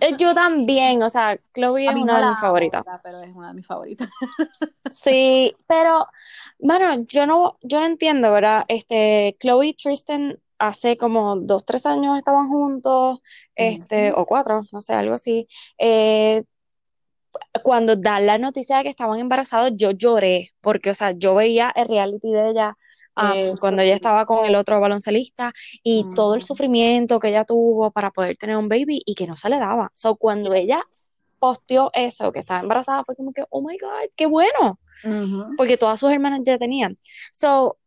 eh, 0.00 0.16
Yo 0.18 0.34
también, 0.34 1.02
o 1.02 1.10
sea, 1.10 1.38
Chloe 1.54 1.84
es 1.86 1.94
una 1.94 2.14
no 2.14 2.20
de 2.24 2.30
mis 2.30 2.40
favoritas. 2.40 2.82
pero 3.02 3.20
es 3.20 3.36
una 3.36 3.48
de 3.48 3.54
mis 3.54 3.66
favoritas. 3.66 4.08
Sí, 4.90 5.54
pero, 5.66 6.06
bueno, 6.58 7.00
yo 7.06 7.26
no, 7.26 7.58
yo 7.62 7.80
no 7.80 7.86
entiendo, 7.86 8.32
¿verdad? 8.32 8.64
Este, 8.68 9.36
Chloe 9.38 9.66
y 9.68 9.74
Tristan 9.74 10.38
hace 10.58 10.96
como 10.96 11.36
dos, 11.36 11.64
tres 11.64 11.86
años 11.86 12.18
estaban 12.18 12.48
juntos, 12.48 13.20
este, 13.54 14.12
o 14.12 14.26
cuatro, 14.26 14.62
no 14.72 14.82
sé, 14.82 14.94
algo 14.94 15.14
así. 15.14 15.46
Eh, 15.78 16.42
cuando 17.62 17.96
dan 17.96 18.26
la 18.26 18.38
noticia 18.38 18.78
de 18.78 18.84
que 18.84 18.88
estaban 18.90 19.18
embarazados, 19.18 19.72
yo 19.76 19.90
lloré, 19.90 20.50
porque, 20.60 20.90
o 20.90 20.94
sea, 20.94 21.12
yo 21.12 21.34
veía 21.34 21.72
el 21.74 21.88
reality 21.88 22.30
de 22.30 22.50
ella, 22.50 22.76
um, 23.16 23.32
Eso 23.32 23.56
cuando 23.58 23.82
ella 23.82 23.94
estaba 23.94 24.26
con 24.26 24.44
el 24.44 24.54
otro 24.54 24.80
baloncelista 24.80 25.52
y 25.82 26.04
todo 26.14 26.34
el 26.34 26.42
sufrimiento 26.42 27.18
que 27.18 27.28
ella 27.28 27.44
tuvo 27.44 27.90
para 27.90 28.10
poder 28.10 28.36
tener 28.36 28.56
un 28.56 28.68
baby 28.68 29.02
y 29.04 29.14
que 29.14 29.26
no 29.26 29.36
se 29.36 29.48
le 29.48 29.58
daba. 29.58 29.90
So, 29.94 30.16
cuando 30.16 30.54
ella 30.54 30.82
posteó 31.38 31.90
eso, 31.94 32.32
que 32.32 32.40
estaba 32.40 32.60
embarazada, 32.60 33.04
fue 33.04 33.14
como 33.14 33.32
que, 33.32 33.44
oh 33.50 33.62
my 33.62 33.76
God, 33.78 34.10
qué 34.16 34.26
bueno 34.26 34.78
Ujú. 35.04 35.54
porque 35.56 35.76
todas 35.76 36.00
sus 36.00 36.10
hermanas 36.10 36.40
ya 36.44 36.58
tenían. 36.58 36.98
So, 37.32 37.78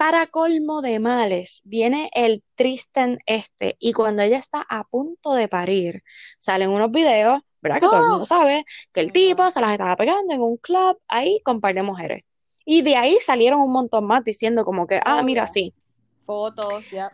para 0.00 0.28
colmo 0.28 0.80
de 0.80 0.98
males, 0.98 1.60
viene 1.62 2.08
el 2.14 2.42
Tristan 2.54 3.18
este, 3.26 3.76
y 3.78 3.92
cuando 3.92 4.22
ella 4.22 4.38
está 4.38 4.64
a 4.66 4.84
punto 4.84 5.34
de 5.34 5.46
parir, 5.46 6.02
salen 6.38 6.70
unos 6.70 6.90
videos, 6.90 7.42
¿verdad? 7.60 7.80
Que 7.80 7.86
todo 7.86 7.96
el 7.96 8.08
mundo 8.08 8.22
¡Oh! 8.22 8.24
sabe 8.24 8.64
que 8.94 9.00
el 9.00 9.12
tipo 9.12 9.50
se 9.50 9.60
las 9.60 9.72
estaba 9.72 9.94
pegando 9.96 10.32
en 10.32 10.40
un 10.40 10.56
club 10.56 10.98
ahí 11.06 11.42
con 11.44 11.56
un 11.56 11.60
par 11.60 11.74
de 11.74 11.82
mujeres. 11.82 12.24
Y 12.64 12.80
de 12.80 12.96
ahí 12.96 13.18
salieron 13.20 13.60
un 13.60 13.72
montón 13.72 14.06
más 14.06 14.24
diciendo 14.24 14.64
como 14.64 14.86
que, 14.86 15.02
ah, 15.04 15.22
mira, 15.22 15.42
yeah. 15.42 15.46
sí. 15.52 15.74
Fotos, 16.24 16.90
ya. 16.90 17.12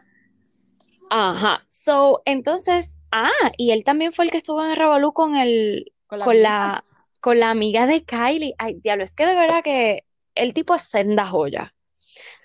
Ajá. 1.11 1.67
So, 1.69 2.23
entonces, 2.25 3.01
ah, 3.11 3.51
y 3.57 3.73
él 3.73 3.83
también 3.83 4.13
fue 4.13 4.27
el 4.27 4.31
que 4.31 4.39
estuvo 4.39 4.63
en 4.63 4.71
el 4.71 4.77
revolú 4.77 5.13
con 5.13 5.35
el, 5.35 5.93
Con 6.07 6.21
la 6.21 6.25
con 6.25 6.41
la, 6.41 6.85
con 7.19 7.41
la 7.41 7.51
amiga 7.51 7.89
de 7.89 8.05
Kylie. 8.05 8.55
Ay, 8.59 8.75
diablo, 8.75 9.03
es 9.03 9.17
que 9.17 9.27
de 9.27 9.35
verdad 9.35 9.65
que 9.65 10.05
el 10.37 10.55
tipo 10.55 10.73
es 10.73 10.83
senda 10.83 11.27
joya. 11.27 11.73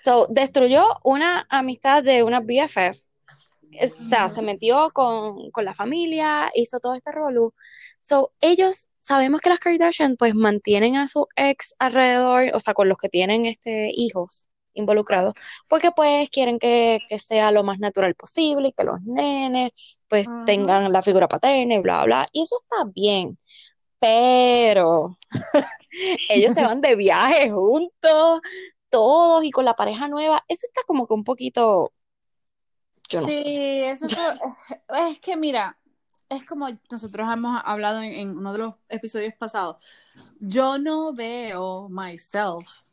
So, 0.02 0.26
destruyó 0.28 0.84
una 1.04 1.46
amistad 1.48 2.02
de 2.02 2.24
una 2.24 2.40
BFF. 2.40 3.06
O 3.80 3.86
sea, 3.86 4.28
se 4.28 4.42
metió 4.42 4.88
con, 4.92 5.52
con 5.52 5.64
la 5.64 5.74
familia, 5.74 6.50
hizo 6.56 6.80
todo 6.80 6.94
este 6.94 7.12
revolú. 7.12 7.54
So, 8.00 8.32
ellos, 8.40 8.88
sabemos 8.98 9.40
que 9.40 9.48
las 9.50 9.60
Kardashian 9.60 10.16
pues 10.16 10.34
mantienen 10.34 10.96
a 10.96 11.06
su 11.06 11.28
ex 11.36 11.76
alrededor, 11.78 12.50
o 12.52 12.58
sea, 12.58 12.74
con 12.74 12.88
los 12.88 12.98
que 12.98 13.08
tienen 13.10 13.46
este 13.46 13.92
hijos 13.94 14.48
involucrados, 14.74 15.34
porque 15.68 15.92
pues 15.92 16.28
quieren 16.30 16.58
que, 16.58 16.98
que 17.08 17.18
sea 17.20 17.52
lo 17.52 17.62
más 17.62 17.78
natural 17.78 18.16
posible 18.16 18.70
y 18.70 18.72
que 18.72 18.82
los 18.84 19.00
nenes 19.02 19.70
pues 20.08 20.26
tengan 20.46 20.92
la 20.92 21.02
figura 21.02 21.28
paterna 21.28 21.74
y 21.76 21.78
bla, 21.78 22.04
bla, 22.04 22.28
y 22.32 22.42
eso 22.42 22.56
está 22.60 22.90
bien, 22.92 23.38
pero 24.00 25.16
ellos 26.28 26.54
se 26.54 26.64
van 26.64 26.80
de 26.80 26.96
viaje 26.96 27.50
juntos, 27.50 28.40
todos 28.92 29.44
y 29.44 29.52
con 29.52 29.66
la 29.66 29.74
pareja 29.76 30.08
nueva, 30.08 30.44
eso 30.48 30.66
está 30.68 30.82
como 30.86 31.08
que 31.08 31.14
un 31.14 31.24
poquito, 31.24 31.94
yo 33.08 33.20
no 33.20 33.30
Sí, 33.30 33.32
sé. 33.32 33.52
eso 33.84 34.10
fue, 34.10 34.22
es 35.10 35.20
que 35.20 35.36
mira, 35.36 35.78
es 36.28 36.44
como 36.44 36.68
nosotros 36.90 37.28
hemos 37.32 37.60
hablado 37.64 38.00
en, 38.00 38.12
en 38.12 38.36
uno 38.38 38.52
de 38.52 38.58
los 38.58 38.74
episodios 38.88 39.34
pasados. 39.34 39.76
Yo 40.40 40.78
no 40.78 41.12
veo 41.14 41.88
myself 41.90 42.84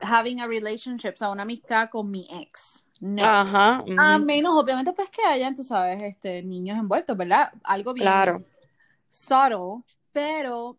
having 0.00 0.40
a 0.40 0.46
relationship, 0.46 1.12
o 1.14 1.16
sea, 1.16 1.30
una 1.30 1.42
amistad 1.42 1.90
con 1.90 2.10
mi 2.10 2.26
ex. 2.30 2.84
No. 3.00 3.32
Ajá, 3.32 3.84
A 3.96 4.18
menos, 4.18 4.54
obviamente, 4.54 4.92
pues 4.94 5.10
que 5.10 5.22
hayan, 5.24 5.54
tú 5.54 5.64
sabes, 5.64 6.02
este, 6.02 6.42
niños 6.42 6.78
envueltos, 6.78 7.16
¿verdad? 7.16 7.52
Algo 7.64 7.94
bien 7.94 8.24
claro. 8.24 8.44
subtle, 9.10 9.84
pero 10.12 10.78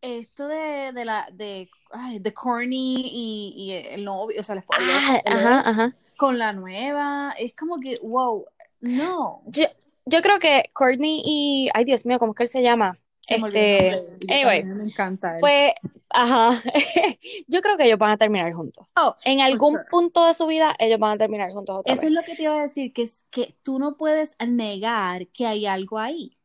esto 0.00 0.48
de, 0.48 0.92
de 0.92 1.04
la, 1.04 1.28
de, 1.32 1.68
ay, 1.90 2.18
de 2.18 2.32
Corny 2.34 3.02
y, 3.04 3.54
y 3.56 3.72
el 3.94 4.04
novio, 4.04 4.40
o 4.40 4.42
sea, 4.42 4.54
el, 4.56 4.62
esp- 4.62 4.76
el 4.78 4.90
ex, 4.90 5.08
Ah, 5.08 5.20
el 5.24 5.32
ajá, 5.32 5.60
ajá. 5.68 5.92
con 6.16 6.38
la 6.38 6.52
nueva, 6.52 7.34
es 7.38 7.54
como 7.54 7.80
que, 7.80 7.98
wow, 8.02 8.44
no. 8.80 9.42
Yo, 9.46 9.64
yo 10.06 10.22
creo 10.22 10.38
que 10.38 10.64
Courtney 10.72 11.22
y, 11.24 11.68
ay 11.74 11.84
Dios 11.84 12.06
mío, 12.06 12.18
¿cómo 12.18 12.32
es 12.32 12.36
que 12.36 12.42
él 12.44 12.48
se 12.48 12.62
llama? 12.62 12.96
Se 13.20 13.38
me 13.38 13.46
Este, 13.48 13.90
yo 14.20 14.34
anyway, 14.34 14.64
me 14.64 14.84
encanta 14.84 15.34
él. 15.34 15.40
pues, 15.40 15.72
ajá, 16.08 16.62
yo 17.46 17.60
creo 17.60 17.76
que 17.76 17.84
ellos 17.84 17.98
van 17.98 18.12
a 18.12 18.16
terminar 18.16 18.52
juntos. 18.52 18.86
Oh, 18.96 19.14
En 19.24 19.40
algún 19.40 19.74
sure. 19.74 19.84
punto 19.90 20.26
de 20.26 20.34
su 20.34 20.46
vida, 20.46 20.74
ellos 20.78 20.98
van 20.98 21.12
a 21.12 21.18
terminar 21.18 21.50
juntos 21.52 21.76
otra 21.76 21.92
Eso 21.92 22.02
vez. 22.02 22.10
es 22.10 22.14
lo 22.14 22.22
que 22.22 22.34
te 22.36 22.42
iba 22.44 22.54
a 22.58 22.62
decir, 22.62 22.92
que 22.92 23.02
es 23.02 23.24
que 23.30 23.54
tú 23.62 23.78
no 23.78 23.96
puedes 23.96 24.34
negar 24.46 25.26
que 25.28 25.46
hay 25.46 25.66
algo 25.66 25.98
ahí. 25.98 26.36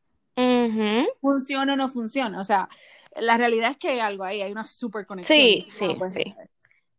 Funciona 1.22 1.74
o 1.74 1.76
no 1.76 1.88
funciona. 1.89 2.39
O 2.39 2.43
sea, 2.43 2.68
la 3.16 3.38
realidad 3.38 3.72
es 3.72 3.78
que 3.78 3.89
hay 3.89 3.99
algo 3.99 4.24
ahí, 4.24 4.41
hay 4.41 4.51
una 4.51 4.64
super 4.64 5.05
conexión. 5.05 5.38
Sí, 5.39 5.66
no 5.68 5.72
sí, 5.74 5.88
lo 5.88 5.97
puedes 5.97 6.14
sí. 6.14 6.36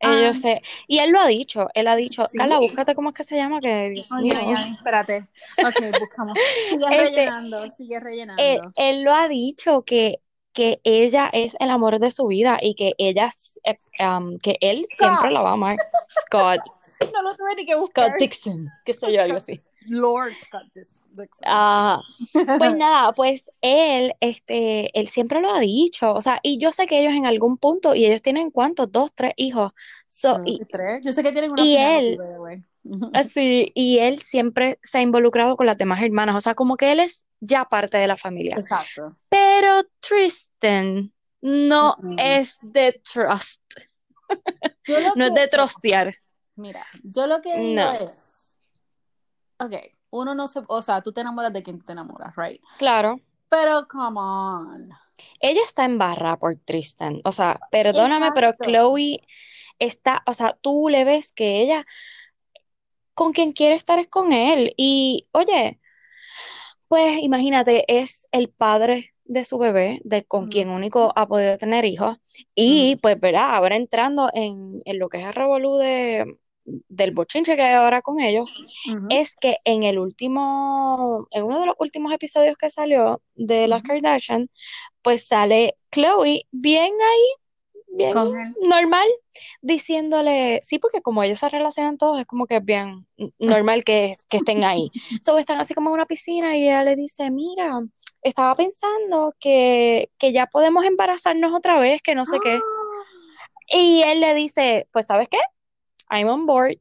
Ellos 0.00 0.36
Ah, 0.36 0.38
se, 0.38 0.62
y 0.86 0.98
él 0.98 1.10
lo 1.12 1.20
ha 1.20 1.26
dicho, 1.28 1.68
él 1.72 1.86
ha 1.88 1.96
dicho, 1.96 2.26
sí. 2.30 2.36
Carla, 2.36 2.58
búscate 2.58 2.94
cómo 2.94 3.10
es 3.10 3.14
que 3.14 3.24
se 3.24 3.36
llama, 3.36 3.60
que 3.60 3.90
Dios 3.90 4.10
Oye, 4.12 4.34
mío. 4.36 4.50
ya, 4.50 4.68
espérate. 4.76 5.26
Ok, 5.58 5.98
buscamos. 5.98 6.38
Sigue 6.68 6.84
Este, 7.04 7.16
rellenando, 7.20 7.70
sigue 7.70 7.96
él, 7.96 8.02
rellenando. 8.02 8.72
él 8.76 9.02
lo 9.02 9.14
ha 9.14 9.28
dicho 9.28 9.82
que, 9.82 10.16
que 10.52 10.80
ella 10.84 11.30
es 11.32 11.56
el 11.58 11.70
amor 11.70 12.00
de 12.00 12.10
su 12.10 12.26
vida 12.26 12.58
y 12.60 12.74
que 12.74 12.92
ella, 12.98 13.30
eh, 13.64 13.76
um, 14.06 14.36
que 14.38 14.58
él 14.60 14.84
siempre 14.90 15.30
Scott. 15.30 15.32
la 15.32 15.40
va 15.40 15.50
a 15.50 15.54
amar. 15.54 15.76
Scott, 16.08 16.60
No 17.12 17.22
lo 17.22 17.34
tuve 17.34 17.54
ni 17.56 17.64
que 17.64 17.72
Scott 17.72 17.80
buscar. 17.80 18.18
Dixon, 18.18 18.68
qué 18.84 18.92
sé 18.92 19.10
yo, 19.10 19.22
algo 19.22 19.38
así. 19.38 19.58
Lord 19.86 20.32
Scott 20.34 20.64
Dixon. 20.74 21.03
Ah, 21.44 22.00
pues 22.32 22.76
nada, 22.76 23.12
pues 23.12 23.50
él, 23.60 24.14
este, 24.20 24.98
él 24.98 25.08
siempre 25.08 25.40
lo 25.40 25.52
ha 25.52 25.60
dicho, 25.60 26.12
o 26.12 26.20
sea, 26.20 26.40
y 26.42 26.58
yo 26.58 26.72
sé 26.72 26.86
que 26.86 27.00
ellos 27.00 27.12
en 27.12 27.26
algún 27.26 27.56
punto, 27.56 27.94
y 27.94 28.04
ellos 28.04 28.22
tienen 28.22 28.50
cuántos, 28.50 28.90
dos, 28.90 29.12
tres 29.14 29.32
hijos, 29.36 29.72
so, 30.06 30.40
y, 30.44 30.60
tres. 30.64 31.00
Yo 31.04 31.12
sé 31.12 31.22
que 31.22 31.32
tienen 31.32 31.52
una 31.52 31.62
y 31.62 31.76
él, 31.76 32.18
así, 33.12 33.70
y 33.74 33.98
él 33.98 34.20
siempre 34.20 34.78
se 34.82 34.98
ha 34.98 35.02
involucrado 35.02 35.56
con 35.56 35.66
las 35.66 35.78
demás 35.78 36.02
hermanas, 36.02 36.36
o 36.36 36.40
sea, 36.40 36.54
como 36.54 36.76
que 36.76 36.92
él 36.92 37.00
es 37.00 37.24
ya 37.40 37.64
parte 37.64 37.98
de 37.98 38.06
la 38.06 38.16
familia. 38.16 38.56
Exacto. 38.56 39.16
Pero 39.28 39.82
Tristan 40.00 41.12
no 41.40 41.96
es 42.18 42.58
de 42.62 43.00
trust, 43.12 43.62
no 45.16 45.26
es 45.26 45.34
de 45.34 45.48
trustear, 45.48 46.16
mira, 46.56 46.86
yo 47.02 47.26
lo 47.26 47.40
que 47.42 47.58
digo 47.58 47.82
no, 47.82 47.92
es, 47.92 48.52
ok, 49.58 49.74
uno 50.14 50.34
no 50.34 50.46
se, 50.46 50.60
o 50.68 50.80
sea, 50.80 51.02
tú 51.02 51.12
te 51.12 51.20
enamoras 51.20 51.52
de 51.52 51.62
quien 51.62 51.80
te 51.80 51.92
enamoras, 51.92 52.34
right? 52.36 52.62
claro. 52.78 53.20
Pero, 53.48 53.86
come 53.88 54.18
on. 54.18 54.90
Ella 55.40 55.60
está 55.64 55.84
en 55.84 55.98
barra 55.98 56.38
por 56.38 56.56
Tristan, 56.56 57.20
o 57.24 57.32
sea, 57.32 57.60
perdóname, 57.70 58.32
pero. 58.32 58.54
Chloe 58.60 59.20
está, 59.78 60.22
o 60.26 60.34
sea, 60.34 60.56
tú 60.60 60.88
le 60.88 61.04
ves 61.04 61.32
que 61.32 61.60
ella 61.60 61.86
con 63.14 63.32
quien 63.32 63.52
quiere 63.52 63.74
estar 63.74 63.98
es 63.98 64.08
con 64.08 64.32
él. 64.32 64.72
Y 64.76 65.28
oye, 65.32 65.80
pues 66.88 67.18
imagínate, 67.22 67.84
es 67.88 68.26
el 68.32 68.48
padre 68.48 69.14
de 69.24 69.44
su 69.44 69.58
bebé, 69.58 70.00
de 70.04 70.24
con 70.24 70.48
quien 70.48 70.68
único 70.68 71.12
ha 71.16 71.26
podido 71.26 71.58
tener 71.58 71.84
hijos. 71.84 72.18
Y 72.54 72.96
pues, 72.96 73.18
verá, 73.20 73.54
ahora 73.54 73.76
entrando 73.76 74.30
en, 74.32 74.82
en 74.84 74.98
lo 74.98 75.08
que 75.08 75.18
es 75.18 75.26
el 75.26 75.32
revolú 75.32 75.76
de, 75.76 76.38
del 76.64 77.10
bochinche 77.12 77.56
que 77.56 77.62
hay 77.62 77.74
ahora 77.74 78.02
con 78.02 78.20
ellos, 78.20 78.64
es 79.10 79.36
que 79.36 79.58
en 79.64 79.82
el 79.82 79.98
último, 79.98 81.26
en 81.30 81.44
uno 81.44 81.60
de 81.60 81.66
los 81.66 81.76
últimos 81.78 82.12
episodios 82.12 82.56
que 82.56 82.70
salió 82.70 83.20
de 83.34 83.68
las 83.68 83.80
ujú. 83.80 83.88
Kardashian, 83.88 84.50
pues 85.02 85.26
sale 85.26 85.76
Chloe 85.90 86.46
bien 86.50 86.92
ahí, 86.94 87.96
bien 87.96 88.14
normal, 88.62 89.08
diciéndole, 89.60 90.60
sí, 90.62 90.78
porque 90.78 91.02
como 91.02 91.22
ellos 91.22 91.38
se 91.38 91.48
relacionan 91.48 91.98
todos, 91.98 92.20
es 92.20 92.26
como 92.26 92.46
que 92.46 92.56
es 92.56 92.64
bien 92.64 93.06
normal 93.38 93.84
que, 93.84 94.16
que 94.28 94.38
estén 94.38 94.64
ahí. 94.64 94.90
So, 95.22 95.38
están 95.38 95.60
así 95.60 95.74
como 95.74 95.90
en 95.90 95.94
una 95.94 96.06
piscina 96.06 96.56
y 96.56 96.64
ella 96.64 96.82
le 96.82 96.96
dice, 96.96 97.30
mira, 97.30 97.80
estaba 98.22 98.54
pensando 98.54 99.34
que, 99.38 100.10
que 100.18 100.32
ya 100.32 100.46
podemos 100.46 100.84
embarazarnos 100.84 101.52
otra 101.52 101.78
vez, 101.78 102.02
que 102.02 102.14
no 102.14 102.24
sé 102.24 102.38
qué. 102.40 102.60
Y 103.68 104.02
él 104.02 104.20
le 104.20 104.34
dice, 104.34 104.88
pues, 104.92 105.06
¿sabes 105.06 105.28
qué? 105.28 105.38
I'm 106.14 106.28
on 106.28 106.46
board, 106.46 106.78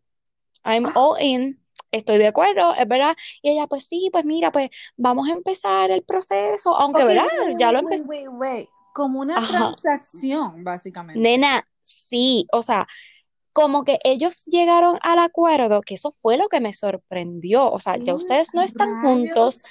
I'm 0.64 0.86
all 0.96 1.18
in, 1.20 1.60
estoy 1.92 2.18
de 2.20 2.28
acuerdo, 2.28 2.74
es 2.76 2.88
verdad. 2.88 3.16
Y 3.42 3.50
ella, 3.50 3.68
pues 3.68 3.88
sí, 3.88 4.10
pues 4.12 4.26
mira, 4.26 4.52
pues 4.52 4.70
vamos 4.96 5.28
a 5.28 5.34
empezar 5.34 5.90
el 5.92 6.04
proceso, 6.04 6.76
aunque, 6.78 7.04
¿verdad? 7.04 7.26
wait, 7.26 7.48
wait, 7.48 7.60
Ya 7.60 7.72
lo 7.72 7.82
wait. 7.82 8.70
Como 8.94 9.22
una 9.22 9.38
Ajá. 9.38 9.72
transacción, 9.72 10.64
básicamente. 10.64 11.20
Nena, 11.20 11.68
sí, 11.82 12.48
o 12.52 12.62
sea, 12.62 12.88
como 13.52 13.84
que 13.84 14.00
ellos 14.04 14.46
llegaron 14.46 15.00
al 15.02 15.18
acuerdo, 15.18 15.82
que 15.82 15.96
eso 15.96 16.12
fue 16.12 16.38
lo 16.38 16.48
que 16.48 16.60
me 16.60 16.74
sorprendió. 16.74 17.72
O 17.72 17.80
sea, 17.80 17.98
ya 17.98 18.06
¿Qué 18.06 18.14
ustedes 18.14 18.54
no 18.54 18.62
están 18.62 19.02
juntos, 19.02 19.64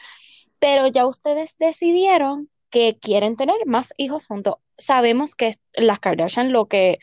pero 0.59 0.89
ya 0.89 1.07
ustedes 1.07 1.57
decidieron 1.59 2.49
que 2.71 2.99
quieren 3.01 3.37
tener 3.37 3.57
más 3.67 3.95
hijos 3.97 4.27
juntos. 4.27 4.57
Sabemos 4.77 5.37
que 5.37 5.53
las 5.75 6.01
Kardashian 6.01 6.53
lo 6.53 6.67
que 6.67 6.93
eh, 6.93 6.99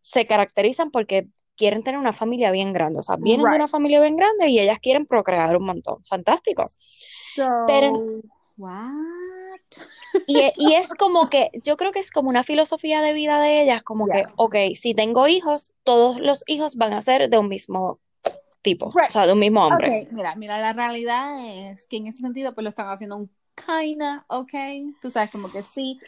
se 0.00 0.26
caracterizan 0.26 0.90
porque 0.90 1.28
quieren 1.56 1.82
tener 1.82 1.98
una 1.98 2.12
familia 2.12 2.50
bien 2.50 2.72
grande. 2.72 3.00
O 3.00 3.02
sea, 3.02 3.16
vienen 3.16 3.48
de 3.48 3.56
una 3.56 3.64
Right. 3.64 3.70
familia 3.70 4.00
bien 4.00 4.16
grande 4.16 4.48
y 4.48 4.58
ellas 4.60 4.78
quieren 4.80 5.06
procrear 5.06 5.56
un 5.56 5.64
montón. 5.64 6.04
Fantástico. 6.04 6.66
Pero, 7.66 7.92
So, 7.92 8.22
what? 8.56 8.90
y, 10.26 10.40
e- 10.40 10.54
y 10.56 10.74
es 10.74 10.88
como 10.94 11.28
que, 11.30 11.50
yo 11.62 11.76
creo 11.76 11.92
que 11.92 11.98
es 12.00 12.10
como 12.10 12.28
una 12.28 12.42
filosofía 12.44 13.00
de 13.02 13.12
vida 13.12 13.40
de 13.40 13.62
ellas, 13.62 13.82
como 13.82 14.06
que, 14.06 14.18
Yeah. 14.18 14.32
ok, 14.36 14.56
si 14.74 14.94
tengo 14.94 15.28
hijos, 15.28 15.74
todos 15.84 16.18
los 16.20 16.44
hijos 16.46 16.76
van 16.76 16.92
a 16.92 17.00
ser 17.00 17.28
de 17.30 17.38
un 17.38 17.48
mismo 17.48 18.00
tipo, 18.62 18.86
o 18.86 18.92
Right. 18.92 19.10
sea, 19.10 19.26
de 19.26 19.32
un 19.32 19.40
mismo 19.40 19.64
hombre. 19.64 20.02
Ok, 20.04 20.12
mira, 20.12 20.34
mira, 20.34 20.58
la 20.58 20.72
realidad 20.72 21.38
es 21.46 21.86
que 21.86 21.98
en 21.98 22.08
ese 22.08 22.20
sentido, 22.22 22.54
pues 22.54 22.62
lo 22.64 22.68
están 22.70 22.88
haciendo 22.88 23.16
un 23.16 23.30
kinda, 23.54 24.24
ok. 24.28 24.52
Tú 25.00 25.10
sabes, 25.10 25.30
como 25.30 25.50
que 25.50 25.62
sí. 25.62 25.98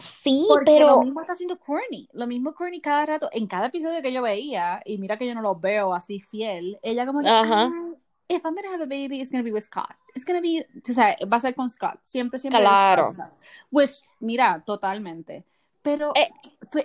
Sí, 0.00 0.44
Porque 0.48 0.80
lo 0.80 0.86
pero, 0.86 1.02
mismo 1.02 1.20
está 1.20 1.34
haciendo 1.34 1.58
Courtney. 1.58 2.08
Lo 2.12 2.26
mismo 2.26 2.54
Courtney 2.54 2.80
cada 2.80 3.06
rato, 3.06 3.28
en 3.32 3.46
cada 3.46 3.66
episodio 3.66 4.02
que 4.02 4.12
yo 4.12 4.22
veía, 4.22 4.80
y 4.84 4.98
mira 4.98 5.16
que 5.18 5.26
yo 5.26 5.34
no 5.34 5.42
lo 5.42 5.56
veo 5.56 5.94
así 5.94 6.20
fiel, 6.20 6.78
ella 6.82 7.06
como 7.06 7.20
que, 7.22 7.28
ajá, 7.28 7.64
"Ay, 7.72 7.94
if 8.28 8.44
I'm 8.44 8.54
gonna 8.54 8.68
have 8.72 8.82
a 8.82 8.86
baby, 8.86 9.20
it's 9.20 9.30
gonna 9.30 9.42
be 9.44 9.52
with 9.52 9.64
Scott. 9.64 9.90
It's 10.14 10.24
gonna 10.24 10.40
be, 10.40 10.66
tú 10.84 10.92
sabes, 10.92 11.16
va 11.30 11.36
a 11.36 11.40
ser 11.40 11.54
con 11.54 11.68
Scott. 11.68 11.98
Siempre, 12.02 12.38
siempre 12.38 12.60
claro. 12.60 13.10
Scott. 13.10 13.32
Which, 13.70 14.00
mira, 14.20 14.62
totalmente. 14.64 15.44
Pero, 15.82 16.12
Eh, 16.14 16.28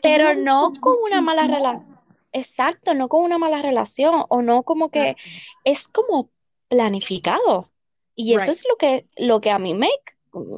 pero 0.02 0.34
no 0.36 0.72
con 0.80 0.96
una 1.06 1.22
mala 1.22 1.48
relación. 1.48 1.96
Exacto, 2.32 2.94
no 2.94 3.08
con 3.10 3.24
una 3.24 3.38
mala 3.38 3.62
relación 3.62 4.26
o 4.30 4.42
no 4.42 4.64
como 4.64 4.90
que 4.90 5.10
Exacto. 5.12 5.30
es 5.66 5.88
como 5.88 6.30
planificado. 6.68 7.72
Y 8.16 8.34
eso 8.34 8.46
Right. 8.46 8.50
es 8.52 8.66
lo 8.70 8.76
que, 8.78 9.08
lo 9.18 9.42
que 9.42 9.52
a 9.52 9.60
mí 9.60 9.74
me, 9.74 9.90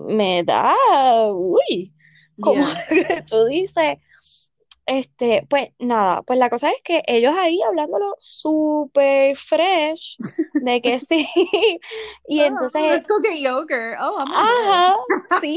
me 0.07 0.43
da, 0.43 0.73
uy, 1.33 1.93
como 2.41 2.65
Yeah. 2.89 3.25
tú 3.27 3.45
dices, 3.45 3.97
este, 4.85 5.45
pues 5.49 5.69
nada, 5.79 6.21
pues 6.21 6.39
la 6.39 6.49
cosa 6.49 6.71
es 6.71 6.81
que 6.81 7.03
ellos 7.07 7.33
ahí 7.37 7.59
hablándolo 7.61 8.15
súper 8.19 9.35
fresh, 9.35 10.15
de 10.53 10.81
que 10.81 10.97
sí, 10.99 11.27
y 12.27 12.39
Oh, 12.41 12.45
entonces, 12.45 12.81
let's 12.83 13.05
go 13.07 13.15
get 13.21 13.37
yogurt. 13.41 13.97
Oh, 13.99 14.17
I'm 14.17 14.31
ajá, 14.31 14.95
sí, 15.41 15.55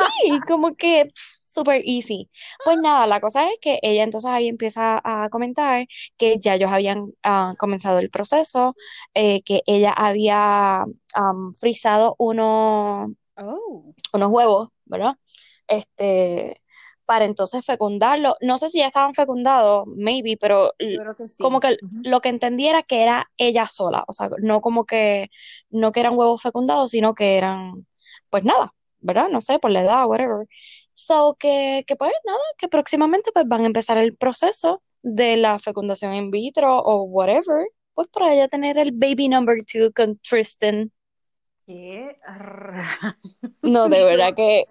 como 0.49 0.75
que 0.75 1.09
súper 1.45 1.83
easy. 1.85 2.29
Pues 2.65 2.79
nada, 2.79 3.07
la 3.07 3.21
cosa 3.21 3.49
es 3.49 3.59
que 3.61 3.79
ella 3.83 4.03
entonces 4.03 4.29
ahí 4.31 4.49
empieza 4.49 5.01
a 5.05 5.29
comentar 5.31 5.87
que 6.17 6.39
ya 6.41 6.55
ellos 6.57 6.73
habían 6.73 7.13
ah, 7.23 7.55
comenzado 7.59 8.01
el 8.01 8.11
proceso, 8.11 8.75
eh, 9.15 9.43
que 9.43 9.63
ella 9.67 9.93
había 9.93 10.85
am, 11.15 11.55
frizado 11.55 12.17
uno, 12.19 13.15
Oh. 13.37 13.95
unos 14.13 14.31
huevos, 14.33 14.69
¿verdad? 14.87 15.15
Este, 15.69 16.61
para 17.11 17.25
entonces 17.25 17.67
fecundarlo. 17.67 18.37
No 18.41 18.57
sé 18.57 18.69
si 18.69 18.79
ya 18.79 18.87
estaban 18.87 19.15
fecundados, 19.15 19.85
maybe, 19.89 20.37
pero 20.37 20.75
que 20.79 21.27
sí. 21.27 21.43
como 21.43 21.59
que 21.59 21.77
lo 22.05 22.21
que 22.21 22.29
entendí 22.29 22.69
era 22.69 22.85
que 22.85 23.03
era 23.03 23.29
ella 23.37 23.67
sola, 23.67 24.05
o 24.07 24.13
sea, 24.13 24.31
no 24.41 24.61
como 24.61 24.85
que, 24.87 25.29
no 25.71 25.91
que 25.91 25.99
eran 25.99 26.17
huevos 26.17 26.41
fecundados, 26.41 26.93
sino 26.93 27.17
que 27.17 27.37
eran, 27.37 27.85
pues 28.29 28.45
nada, 28.45 28.75
¿verdad? 29.01 29.29
No 29.29 29.41
sé, 29.41 29.59
por 29.59 29.73
la 29.73 29.81
edad, 29.81 30.07
whatever. 30.07 30.47
So 30.95 31.35
que, 31.37 31.83
que 31.85 31.97
pues 31.97 32.13
nada, 32.25 32.39
que 32.57 32.69
próximamente 32.69 33.33
pues 33.33 33.45
van 33.49 33.63
a 33.63 33.67
empezar 33.67 33.99
el 33.99 34.17
proceso 34.17 34.81
de 35.03 35.37
la 35.37 35.59
fecundación 35.59 36.15
in 36.15 36.31
vitro 36.31 36.79
o 36.79 37.03
whatever, 37.03 37.67
pues 37.95 38.07
para 38.07 38.33
ella 38.33 38.47
tener 38.47 38.79
el 38.79 38.93
baby 38.93 39.29
number 39.29 39.59
two 39.65 39.91
con 39.93 40.17
Tristan. 40.19 40.93
Qué. 41.67 42.17
No, 43.63 43.89
de 43.89 44.05
verdad 44.05 44.33
que 44.37 44.67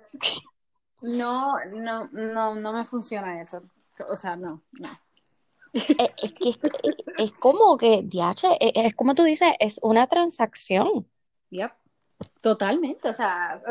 No, 1.02 1.54
no, 1.66 2.10
no, 2.12 2.56
no 2.56 2.74
me 2.74 2.86
funciona 2.86 3.42
eso. 3.42 3.62
O 4.10 4.16
sea, 4.16 4.36
no, 4.36 4.62
no. 4.74 4.90
es, 5.74 5.90
es 5.90 6.34
que 6.34 6.50
es, 6.50 6.60
es 7.18 7.32
como 7.34 7.78
que, 7.78 8.02
DH, 8.04 8.58
es, 8.60 8.72
es 8.76 8.96
como 8.96 9.16
tú 9.16 9.24
dices, 9.24 9.54
es 9.60 9.80
una 9.84 10.08
transacción. 10.08 11.08
Yep. 11.52 11.72
Totalmente. 12.42 13.10
O 13.10 13.14
sea, 13.14 13.62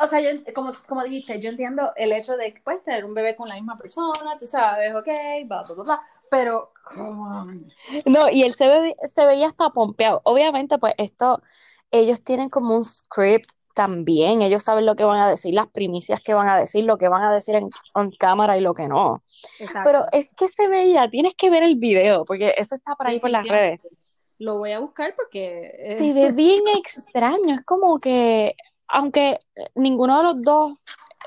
o 0.00 0.06
sea, 0.06 0.20
yo, 0.20 0.30
como, 0.54 0.72
como 0.86 1.02
dijiste, 1.02 1.40
yo 1.40 1.50
entiendo 1.50 1.92
el 1.96 2.12
hecho 2.12 2.36
de 2.36 2.54
pues, 2.64 2.82
tener 2.84 3.04
un 3.04 3.14
bebé 3.14 3.34
con 3.36 3.48
la 3.48 3.56
misma 3.56 3.76
persona, 3.76 4.38
tú 4.38 4.46
sabes, 4.46 4.94
ok, 4.94 5.06
bla, 5.46 5.62
bla, 5.62 5.74
bla, 5.74 5.84
bla. 5.84 6.02
Pero, 6.30 6.72
come 6.84 7.08
on. 7.10 7.72
No, 8.04 8.28
y 8.30 8.42
él 8.42 8.54
se, 8.54 8.68
ve- 8.68 8.96
se 9.06 9.24
veía 9.24 9.48
hasta 9.48 9.70
pompeado. 9.70 10.20
Obviamente, 10.24 10.78
pues 10.78 10.94
esto, 10.98 11.42
ellos 11.90 12.22
tienen 12.22 12.50
como 12.50 12.76
un 12.76 12.84
script 12.84 13.50
también, 13.78 14.42
ellos 14.42 14.64
saben 14.64 14.86
lo 14.86 14.96
que 14.96 15.04
van 15.04 15.20
a 15.20 15.30
decir, 15.30 15.54
las 15.54 15.68
primicias 15.68 16.20
que 16.20 16.34
van 16.34 16.48
a 16.48 16.58
decir, 16.58 16.82
lo 16.82 16.98
que 16.98 17.06
van 17.06 17.22
a 17.22 17.32
decir 17.32 17.54
en, 17.54 17.70
en 17.94 18.10
cámara 18.10 18.58
y 18.58 18.60
lo 18.60 18.74
que 18.74 18.88
no. 18.88 19.22
Exacto. 19.60 19.82
Pero 19.84 20.04
es 20.10 20.34
que 20.34 20.48
se 20.48 20.66
veía, 20.66 21.08
tienes 21.08 21.36
que 21.36 21.48
ver 21.48 21.62
el 21.62 21.76
video, 21.76 22.24
porque 22.24 22.54
eso 22.58 22.74
está 22.74 22.96
por 22.96 23.06
ahí 23.06 23.20
por 23.20 23.30
las 23.30 23.46
redes. 23.46 23.80
Lo 24.40 24.58
voy 24.58 24.72
a 24.72 24.80
buscar 24.80 25.14
porque. 25.14 25.94
Se 25.96 26.12
ve 26.12 26.32
bien 26.32 26.62
extraño, 26.76 27.54
es 27.54 27.64
como 27.64 28.00
que, 28.00 28.56
aunque 28.88 29.38
ninguno 29.76 30.18
de 30.18 30.24
los 30.24 30.42
dos, 30.42 30.72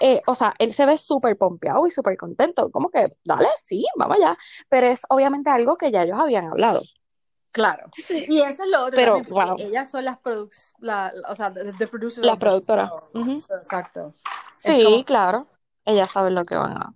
eh, 0.02 0.22
o 0.28 0.36
sea, 0.36 0.54
él 0.60 0.74
se 0.74 0.86
ve 0.86 0.98
súper 0.98 1.38
pompeado 1.38 1.88
y 1.88 1.90
súper 1.90 2.18
contento, 2.18 2.70
como 2.70 2.90
que, 2.90 3.14
dale, 3.24 3.48
sí, 3.60 3.86
vamos 3.96 4.18
allá, 4.18 4.38
pero 4.68 4.88
es 4.88 5.04
obviamente 5.08 5.50
algo 5.50 5.78
que 5.78 5.90
ya 5.90 6.04
ellos 6.04 6.20
habían 6.20 6.50
hablado. 6.50 6.82
Claro. 7.52 7.84
Y 8.10 8.42
eso 8.42 8.64
es 8.64 8.70
lo 8.70 8.82
otro 8.82 8.96
Pero, 8.96 9.14
también, 9.22 9.48
wow. 9.48 9.56
ellas 9.60 9.92
son 9.92 10.06
las 10.06 10.18
produc 10.20 10.54
la, 10.80 11.12
o 11.28 11.36
sea, 11.36 11.50
the, 11.50 11.74
the 11.74 11.90
Las 12.22 12.38
productoras. 12.38 12.92
Exacto. 13.14 14.14
Sí, 14.58 14.84
como- 14.84 15.04
claro, 15.06 15.48
ellas 15.86 16.12
saben 16.12 16.36
lo 16.36 16.46
que 16.46 16.56
van 16.56 16.78
a... 16.78 16.94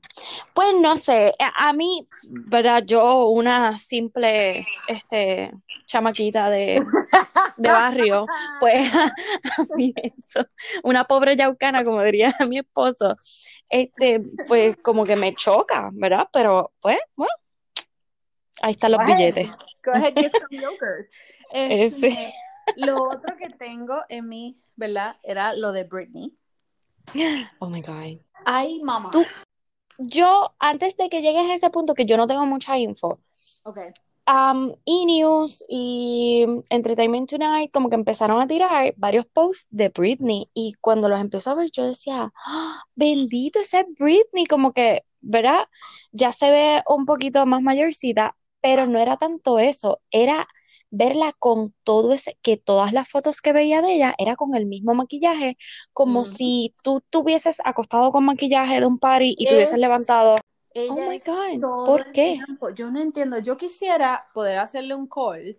Pues 0.53 0.75
no 0.79 0.97
sé, 0.97 1.33
a, 1.39 1.69
a 1.69 1.73
mí, 1.73 2.07
¿verdad? 2.29 2.83
Yo, 2.85 3.25
una 3.25 3.77
simple, 3.77 4.63
este, 4.87 5.51
chamaquita 5.87 6.49
de, 6.49 6.81
de 7.57 7.69
barrio, 7.71 8.25
pues 8.59 8.89
a, 8.95 9.11
mí 9.75 9.93
eso, 9.95 10.45
una 10.83 11.05
pobre 11.05 11.35
yaucana, 11.35 11.83
como 11.83 12.01
diría 12.03 12.35
mi 12.47 12.59
esposo, 12.59 13.17
este, 13.69 14.21
pues 14.47 14.77
como 14.77 15.03
que 15.03 15.15
me 15.15 15.33
choca, 15.33 15.89
¿verdad? 15.93 16.27
Pero, 16.31 16.71
pues, 16.79 16.99
bueno, 17.15 17.33
ahí 18.61 18.71
están 18.71 18.91
los 18.91 19.01
ahead. 19.01 19.17
billetes. 19.17 19.49
Go 19.85 19.91
ahead, 19.91 20.15
get 20.15 20.31
some 20.37 20.47
yogurt. 20.51 21.09
Ese. 21.53 22.07
Este, 22.07 22.33
lo 22.75 23.03
otro 23.03 23.35
que 23.37 23.49
tengo 23.49 24.01
en 24.09 24.27
mí, 24.27 24.57
¿verdad? 24.75 25.15
Era 25.23 25.53
lo 25.53 25.71
de 25.71 25.83
Britney. 25.83 26.33
Oh 27.59 27.69
my 27.69 27.81
God. 27.81 28.19
Ay, 28.45 28.81
mamá. 28.83 29.11
Tú- 29.11 29.25
Yo, 29.97 30.53
antes 30.59 30.97
de 30.97 31.07
que 31.09 31.21
llegues 31.21 31.43
a 31.49 31.53
ese 31.53 31.69
punto, 31.69 31.93
que 31.93 32.05
yo 32.05 32.17
no 32.17 32.27
tengo 32.27 32.45
mucha 32.45 32.77
info, 32.77 33.19
Ok. 33.63 33.79
um, 34.27 34.73
E-News 34.85 35.63
y 35.69 36.45
Entertainment 36.69 37.29
Tonight 37.29 37.71
como 37.71 37.87
que 37.89 37.95
empezaron 37.95 38.41
a 38.41 38.47
tirar 38.47 38.93
varios 38.97 39.25
posts 39.27 39.67
de 39.69 39.87
Britney 39.89 40.49
y 40.53 40.73
cuando 40.81 41.07
los 41.07 41.21
empezó 41.21 41.51
a 41.51 41.55
ver 41.55 41.69
yo 41.71 41.85
decía, 41.85 42.33
¡Ah! 42.45 42.83
bendito 42.95 43.59
ese 43.59 43.81
es 43.81 43.85
Britney, 43.97 44.45
como 44.47 44.73
que, 44.73 45.05
¿verdad? 45.21 45.67
Ya 46.11 46.33
se 46.33 46.51
ve 46.51 46.83
un 46.87 47.05
poquito 47.05 47.45
más 47.45 47.61
mayorcita, 47.61 48.35
pero 48.65 48.87
no 48.87 48.99
era 48.99 49.17
tanto 49.17 49.59
eso, 49.59 50.01
era 50.11 50.47
verla 50.91 51.33
con 51.39 51.73
todo 51.83 52.13
ese, 52.13 52.37
que 52.41 52.57
todas 52.57 52.93
las 52.93 53.07
fotos 53.09 53.41
que 53.41 53.53
veía 53.53 53.81
de 53.83 53.93
ella 53.95 54.15
era 54.17 54.35
con 54.35 54.55
el 54.55 54.65
mismo 54.65 54.95
maquillaje, 54.95 55.57
como 55.93 56.25
si 56.25 56.75
tú 56.83 57.03
tuvieses 57.11 57.61
acostado 57.65 58.11
con 58.11 58.25
maquillaje 58.25 58.79
de 58.79 58.85
un 58.87 58.97
party 58.99 59.35
y 59.37 59.47
te 59.47 59.55
hubieses 59.55 59.79
Es- 59.79 59.79
levantado. 59.79 60.35
Ella 60.73 60.89
Oh 60.89 61.09
my 61.11 61.17
es 61.17 61.25
God, 61.25 61.61
todo 61.61 61.69
¿por 61.83 62.11
qué? 62.11 62.39
Yo 62.75 62.91
no 62.91 62.99
entiendo. 63.01 63.39
Yo 63.39 63.57
quisiera 63.57 64.27
poder 64.33 64.57
hacerle 64.59 64.95
un 64.95 65.07
call, 65.07 65.57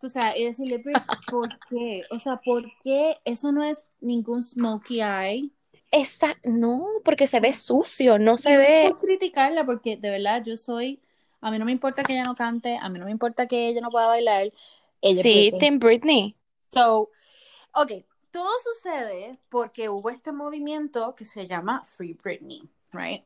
tú 0.00 0.08
sabes, 0.08 0.36
y 0.38 0.44
decirle, 0.46 0.78
"Brit, 0.78 1.06
¿por 1.28 1.50
qué? 1.70 2.06
O 2.10 2.18
sea, 2.20 2.38
¿por 2.42 2.64
qué 2.84 3.18
eso 3.24 3.52
no 3.52 3.64
es 3.64 3.86
ningún 4.00 4.42
smokey 4.42 5.00
eye? 5.02 5.50
esa, 5.92 6.36
no, 6.44 6.86
porque 7.04 7.26
se 7.28 7.38
ve 7.40 7.54
sucio, 7.54 8.18
no 8.18 8.36
se 8.38 8.56
no 8.56 8.58
ve. 8.58 8.96
por 8.96 8.98
criticarla, 9.00 9.64
porque 9.66 9.96
de 9.96 10.10
verdad 10.10 10.42
yo 10.44 10.56
soy, 10.56 11.01
a 11.42 11.50
mí 11.50 11.58
no 11.58 11.66
me 11.66 11.72
importa 11.72 12.02
que 12.02 12.14
ella 12.14 12.24
no 12.24 12.34
cante, 12.34 12.78
a 12.80 12.88
mí 12.88 12.98
no 12.98 13.04
me 13.04 13.10
importa 13.10 13.46
que 13.46 13.68
ella 13.68 13.82
no 13.82 13.90
pueda 13.90 14.06
bailar, 14.06 14.52
ella 15.02 15.22
Sí, 15.22 15.50
Britney. 15.50 15.60
Tim 15.60 15.78
Britney. 15.78 16.36
So, 16.72 17.10
ok, 17.74 17.92
todo 18.30 18.48
sucede 18.64 19.38
porque 19.50 19.88
hubo 19.90 20.08
este 20.08 20.32
movimiento 20.32 21.14
que 21.14 21.24
se 21.24 21.46
llama 21.46 21.82
Free 21.84 22.14
Britney, 22.14 22.62
right? 22.92 23.24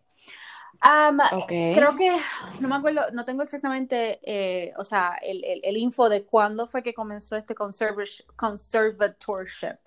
Um, 0.85 1.21
Ok. 1.33 1.49
Creo 1.75 1.97
que, 1.97 2.21
no 2.61 2.69
me 2.69 2.75
acuerdo, 2.77 3.03
no 3.13 3.25
tengo 3.25 3.43
exactamente, 3.43 4.19
eh, 4.23 4.75
o 4.77 4.85
sea, 4.85 5.17
el, 5.23 5.43
el, 5.45 5.61
el 5.65 5.77
info 5.79 6.09
de 6.09 6.25
cuándo 6.25 6.67
fue 6.67 6.83
que 6.83 6.93
comenzó 6.93 7.37
este 7.37 7.55
conserv- 7.55 8.25
conservatorship, 8.37 9.79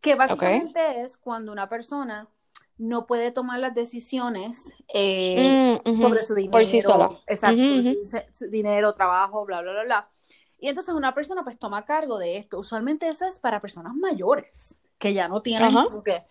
que 0.00 0.14
básicamente 0.14 1.02
es 1.02 1.18
cuando 1.18 1.52
una 1.52 1.68
persona 1.68 2.26
no 2.78 3.06
puede 3.06 3.30
tomar 3.30 3.60
las 3.60 3.74
decisiones 3.74 4.74
eh, 4.92 5.58
Mm, 5.84 5.90
ujú, 5.90 6.02
sobre 6.02 6.22
su 6.22 6.34
dinero, 6.34 6.52
Por 6.52 6.66
sí 6.66 6.80
sola. 6.80 7.10
exacto, 7.26 7.64
sobre 7.64 7.80
ujú. 7.80 8.04
su, 8.04 8.18
su 8.32 8.50
dinero, 8.50 8.94
trabajo, 8.94 9.44
bla, 9.44 9.62
bla, 9.62 9.72
bla, 9.72 9.84
bla. 9.84 10.08
Y 10.58 10.68
entonces 10.68 10.94
una 10.94 11.12
persona 11.12 11.44
pues 11.44 11.58
toma 11.58 11.84
cargo 11.84 12.18
de 12.18 12.36
esto. 12.38 12.58
Usualmente 12.58 13.08
eso 13.08 13.26
es 13.26 13.38
para 13.38 13.60
personas 13.60 13.94
mayores, 13.94 14.80
que 14.98 15.12
ya 15.14 15.28
no 15.28 15.42
tienen 15.42 15.72
como 15.72 16.02
que... 16.02 16.24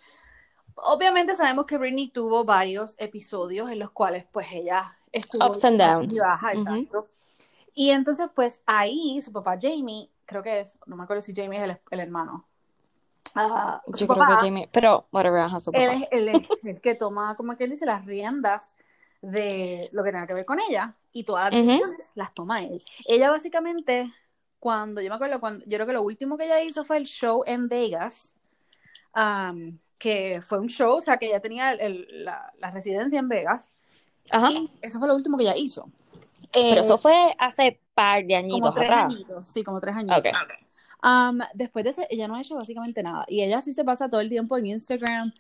Obviamente 0.76 1.36
sabemos 1.36 1.66
que 1.68 1.78
Britney 1.78 2.10
tuvo 2.10 2.44
varios 2.46 2.96
episodios 2.98 3.70
en 3.70 3.80
los 3.80 3.92
cuales 3.92 4.26
pues 4.32 4.48
ella 4.52 4.84
estuvo... 5.12 5.46
Ups 5.46 5.64
and 5.66 5.80
downs. 5.80 6.16
y 6.16 6.20
baja, 6.20 6.52
exacto. 6.52 7.08
Y 7.76 7.92
entonces 7.92 8.28
pues 8.34 8.62
ahí 8.66 9.22
su 9.22 9.32
papá 9.32 9.58
Jamie, 9.62 10.10
creo 10.26 10.42
que 10.42 10.62
es, 10.62 10.78
no 10.88 10.96
me 10.96 11.04
acuerdo 11.04 11.22
si 11.22 11.34
Jamie 11.36 11.60
es 11.60 11.66
el, 11.66 11.78
el 11.92 12.00
hermano. 12.00 12.46
Su 13.34 13.94
Yo 13.96 14.08
creo 14.08 14.26
que 14.28 14.34
Jamie, 14.34 14.70
pero 14.72 15.08
whatever, 15.12 15.42
ajá, 15.42 15.60
su 15.60 15.72
él 15.74 15.86
papá. 15.88 15.94
es 15.94 16.08
el, 16.12 16.28
es 16.30 16.50
el 16.64 16.82
que 16.82 16.96
toma, 16.96 17.36
como 17.36 17.56
que 17.58 17.64
él 17.64 17.72
dice, 17.72 17.86
las 17.86 18.06
riendas 18.06 18.76
de 19.22 19.90
lo 19.92 20.04
que 20.04 20.12
tenga 20.12 20.28
que 20.28 20.34
ver 20.34 20.46
con 20.46 20.60
ella 20.60 20.94
y 21.14 21.24
todas 21.24 21.52
las 21.52 21.66
decisiones 21.66 22.12
las 22.16 22.34
toma 22.34 22.64
él. 22.64 22.84
Ella 23.06 23.32
básicamente, 23.32 24.12
cuando, 24.60 25.02
yo 25.02 25.10
me 25.10 25.16
acuerdo, 25.16 25.40
cuando, 25.40 25.66
yo 25.66 25.72
creo 25.78 25.88
que 25.88 25.94
lo 25.94 26.04
último 26.04 26.38
que 26.38 26.46
ella 26.46 26.62
hizo 26.62 26.86
fue 26.86 26.98
el 26.98 27.06
show 27.06 27.44
en 27.46 27.68
Vegas, 27.70 28.36
um, 29.16 29.78
que 29.98 30.42
fue 30.42 30.60
un 30.60 30.68
show, 30.68 30.98
o 30.98 31.02
sea, 31.02 31.18
que 31.18 31.28
ella 31.28 31.40
tenía 31.40 31.72
el- 31.72 31.80
el- 31.82 32.26
la, 32.26 32.52
la 32.60 32.72
residencia 32.72 33.18
en 33.20 33.30
Vegas, 33.30 33.78
Ajá. 34.30 34.52
y 34.52 34.70
eso 34.82 35.00
fue 35.00 35.08
lo 35.08 35.16
último 35.16 35.38
que 35.38 35.44
ella 35.44 35.56
hizo. 35.56 35.90
Pero 36.52 36.78
Eh, 36.78 36.80
eso 36.82 36.98
fue 36.98 37.34
hace 37.40 37.80
par 37.96 38.26
de 38.26 38.34
como 38.36 38.46
añitos 38.46 38.76
tres 38.76 38.90
atrás. 38.92 39.06
añitos, 39.14 39.48
sí, 39.50 39.64
como 39.64 39.80
tres 39.80 39.96
añitos. 39.96 40.18
Ok. 40.20 40.26
Um, 41.04 41.40
después 41.54 41.84
de 41.84 41.92
eso, 41.92 42.02
ella 42.10 42.28
no 42.28 42.36
ha 42.36 42.42
hecho 42.42 42.56
básicamente 42.56 43.04
nada. 43.04 43.26
Y 43.28 43.42
ella 43.42 43.60
sí 43.62 43.74
se 43.74 43.84
pasa 43.84 44.10
todo 44.10 44.22
el 44.22 44.30
tiempo 44.30 44.58
en 44.58 44.68
Instagram, 44.68 45.34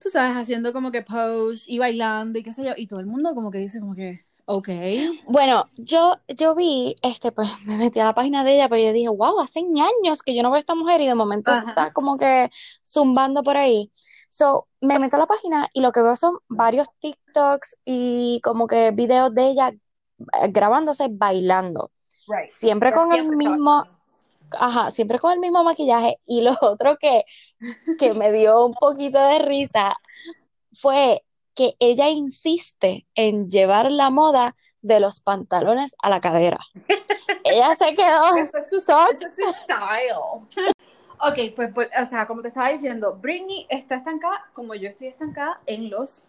tú 0.00 0.08
sabes, 0.08 0.36
haciendo 0.36 0.72
como 0.72 0.92
que 0.92 1.02
posts 1.02 1.68
y 1.68 1.78
bailando 1.78 2.38
y 2.38 2.42
qué 2.42 2.52
sé 2.52 2.64
yo. 2.64 2.72
Y 2.76 2.86
todo 2.86 3.00
el 3.00 3.06
mundo 3.06 3.34
como 3.34 3.50
que 3.50 3.58
dice 3.58 3.80
como 3.80 3.96
que, 3.96 4.20
ok. 4.44 4.68
Bueno, 5.26 5.64
yo, 5.76 6.18
yo 6.28 6.54
vi, 6.54 6.94
este, 7.02 7.32
pues 7.32 7.48
me 7.66 7.76
metí 7.76 7.98
a 7.98 8.04
la 8.04 8.14
página 8.14 8.44
de 8.44 8.54
ella, 8.54 8.68
pero 8.68 8.82
yo 8.82 8.92
dije, 8.92 9.08
wow, 9.08 9.40
hace 9.40 9.60
años 9.60 10.22
que 10.22 10.36
yo 10.36 10.42
no 10.42 10.50
veo 10.50 10.56
a 10.56 10.60
esta 10.60 10.76
mujer 10.76 11.00
y 11.00 11.06
de 11.08 11.14
momento 11.16 11.50
Ajá. 11.50 11.64
está 11.66 11.90
como 11.92 12.16
que 12.16 12.50
zumbando 12.84 13.42
por 13.42 13.56
ahí. 13.56 13.90
So, 14.28 14.68
me 14.80 15.00
meto 15.00 15.16
a 15.16 15.20
la 15.20 15.26
página 15.26 15.68
y 15.72 15.80
lo 15.80 15.90
que 15.90 16.00
veo 16.00 16.14
son 16.14 16.38
varios 16.46 16.86
TikToks 17.00 17.78
y 17.84 18.40
como 18.44 18.68
que 18.68 18.92
videos 18.92 19.34
de 19.34 19.48
ella 19.48 19.70
eh, 19.70 20.48
grabándose 20.48 21.08
bailando. 21.10 21.90
Right. 22.28 22.48
Siempre 22.48 22.92
con 22.92 23.10
el 23.10 23.22
siempre 23.22 23.36
mismo. 23.36 23.84
Ajá, 24.58 24.90
siempre 24.90 25.18
con 25.18 25.32
el 25.32 25.40
mismo 25.40 25.62
maquillaje. 25.64 26.18
Y 26.26 26.42
lo 26.42 26.56
otro 26.60 26.96
que, 26.98 27.24
que 27.98 28.12
me 28.14 28.32
dio 28.32 28.64
un 28.64 28.74
poquito 28.74 29.18
de 29.18 29.38
risa 29.40 29.96
fue 30.72 31.24
que 31.54 31.76
ella 31.78 32.08
insiste 32.08 33.06
en 33.14 33.50
llevar 33.50 33.90
la 33.90 34.10
moda 34.10 34.54
de 34.82 35.00
los 35.00 35.20
pantalones 35.20 35.94
a 36.02 36.08
la 36.08 36.20
cadera. 36.20 36.58
Ella 37.44 37.74
se 37.74 37.94
quedó 37.94 38.36
Ese 38.36 38.58
es 38.58 38.68
su, 38.70 38.80
style. 38.80 40.72
Ok, 41.22 41.54
pues, 41.54 41.70
pues, 41.74 41.90
o 42.00 42.04
sea, 42.06 42.26
como 42.26 42.40
te 42.40 42.48
estaba 42.48 42.70
diciendo, 42.70 43.14
Britney 43.20 43.66
está 43.68 43.96
estancada 43.96 44.48
como 44.54 44.74
yo 44.74 44.88
estoy 44.88 45.08
estancada 45.08 45.60
en 45.66 45.90
los 45.90 46.24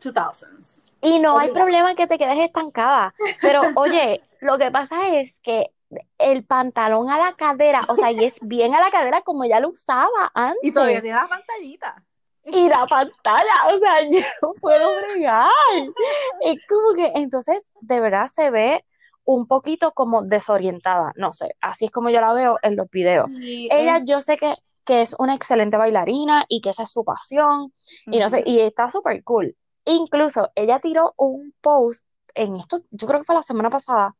2000s. 0.00 0.84
Y 1.00 1.18
no 1.18 1.36
hay 1.36 1.50
problema 1.50 1.96
que 1.96 2.06
te 2.06 2.16
quedes 2.16 2.38
estancada. 2.38 3.12
Pero 3.40 3.62
oye, 3.74 4.20
lo 4.40 4.56
que 4.56 4.70
pasa 4.70 5.16
es 5.18 5.40
que 5.40 5.72
el 6.18 6.44
pantalón 6.44 7.10
a 7.10 7.18
la 7.18 7.34
cadera, 7.34 7.80
o 7.88 7.96
sea, 7.96 8.10
y 8.12 8.24
es 8.24 8.38
bien 8.42 8.74
a 8.74 8.80
la 8.80 8.90
cadera 8.90 9.22
como 9.22 9.44
ella 9.44 9.60
lo 9.60 9.70
usaba 9.70 10.32
Y 10.62 10.72
todavía 10.72 10.98
antes. 10.98 11.02
tiene 11.02 11.18
la 11.18 11.28
pantallita. 11.28 12.04
Y 12.44 12.68
la 12.68 12.86
pantalla, 12.86 13.74
o 13.74 13.78
sea, 13.78 13.96
yo 14.10 14.20
no 14.42 14.52
puedo 14.60 14.88
bregar. 15.00 15.50
Es 16.42 16.58
como 16.68 16.94
que, 16.94 17.12
entonces, 17.16 17.72
de 17.80 18.00
verdad 18.00 18.26
se 18.26 18.50
ve 18.50 18.84
un 19.24 19.48
poquito 19.48 19.92
como 19.92 20.22
desorientada, 20.22 21.12
no 21.16 21.32
sé, 21.32 21.56
así 21.60 21.86
es 21.86 21.90
como 21.90 22.10
yo 22.10 22.20
la 22.20 22.32
veo 22.32 22.58
en 22.62 22.76
los 22.76 22.88
videos. 22.90 23.28
Y 23.40 23.68
Ella, 23.72 24.00
yo 24.04 24.20
sé 24.20 24.36
que, 24.36 24.54
que 24.84 25.02
es 25.02 25.16
una 25.18 25.34
excelente 25.34 25.76
bailarina 25.76 26.44
y 26.48 26.60
que 26.60 26.70
esa 26.70 26.84
es 26.84 26.92
su 26.92 27.04
pasión, 27.04 27.72
y 28.06 28.20
no 28.20 28.28
sé, 28.28 28.44
y 28.46 28.60
está 28.60 28.88
súper 28.88 29.24
cool. 29.24 29.56
Incluso 29.84 30.50
ella 30.54 30.78
tiró 30.78 31.12
un 31.16 31.52
post 31.60 32.06
en 32.36 32.56
esto, 32.56 32.80
yo 32.90 33.06
creo 33.08 33.20
que 33.20 33.24
fue 33.26 33.34
la 33.36 33.42
semana 33.42 33.70
pasada, 33.70 34.14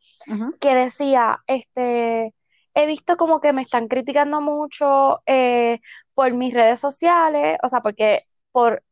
que 0.61 0.75
decía, 0.75 1.41
este, 1.47 2.35
he 2.75 2.87
visto 2.87 3.17
como 3.17 3.41
que 3.41 3.53
me 3.53 3.63
están 3.63 3.89
criticando 3.89 4.41
mucho 4.41 5.23
eh, 5.27 5.81
por 6.15 6.33
mis 6.35 6.55
redes 6.55 6.81
sociales, 6.81 7.59
o 7.63 7.69
sea, 7.69 7.81
porque 7.83 8.25
por 8.53 8.83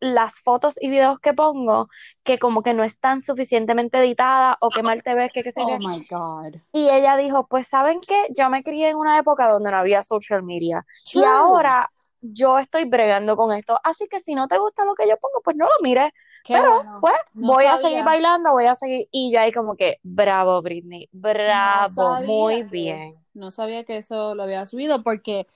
las 0.00 0.40
fotos 0.40 0.76
y 0.80 0.90
videos 0.90 1.20
que 1.20 1.34
pongo, 1.34 1.88
que 2.24 2.38
como 2.38 2.62
que 2.62 2.74
no 2.74 2.84
están 2.84 3.20
suficientemente 3.20 3.98
editadas 3.98 4.56
o 4.60 4.70
que 4.70 4.82
mal 4.82 5.02
te 5.02 5.14
ves, 5.14 5.32
que 5.32 5.42
qué 5.42 5.52
sé 5.52 5.60
Oh 5.62 5.66
qué. 5.66 5.78
my 5.78 6.06
God. 6.10 6.56
Y 6.72 6.88
ella 6.90 7.16
dijo, 7.16 7.46
pues 7.48 7.68
¿saben 7.68 8.00
qué? 8.00 8.26
Yo 8.36 8.48
me 8.50 8.62
crié 8.62 8.90
en 8.90 8.96
una 8.96 9.18
época 9.18 9.48
donde 9.48 9.70
no 9.70 9.76
había 9.78 10.02
social 10.02 10.42
media 10.42 10.86
y 11.12 11.22
ahora 11.24 11.90
yo 12.20 12.58
estoy 12.58 12.84
bregando 12.84 13.36
con 13.36 13.52
esto, 13.52 13.78
así 13.82 14.06
que 14.08 14.20
si 14.20 14.34
no 14.34 14.46
te 14.48 14.58
gusta 14.58 14.84
lo 14.84 14.94
que 14.94 15.08
yo 15.08 15.16
pongo, 15.18 15.40
pues 15.42 15.56
no 15.56 15.66
lo 15.66 15.72
mires, 15.82 16.10
Qué 16.42 16.54
pero 16.54 16.74
bueno. 16.74 16.98
pues 17.00 17.14
No 17.34 17.48
voy 17.48 17.64
a 17.66 17.78
seguir 17.78 18.04
bailando, 18.04 18.52
voy 18.52 18.66
a 18.66 18.74
seguir, 18.74 19.08
y 19.10 19.32
yo 19.32 19.40
ahí 19.40 19.52
como 19.52 19.76
que, 19.76 19.98
bravo 20.02 20.60
Britney, 20.62 21.08
bravo, 21.12 22.22
muy 22.22 22.62
bien. 22.62 23.14
No 23.34 23.50
sabía 23.50 23.84
que 23.84 23.96
eso 23.98 24.34
lo 24.34 24.42
había 24.42 24.66
subido 24.66 25.02
porque 25.02 25.46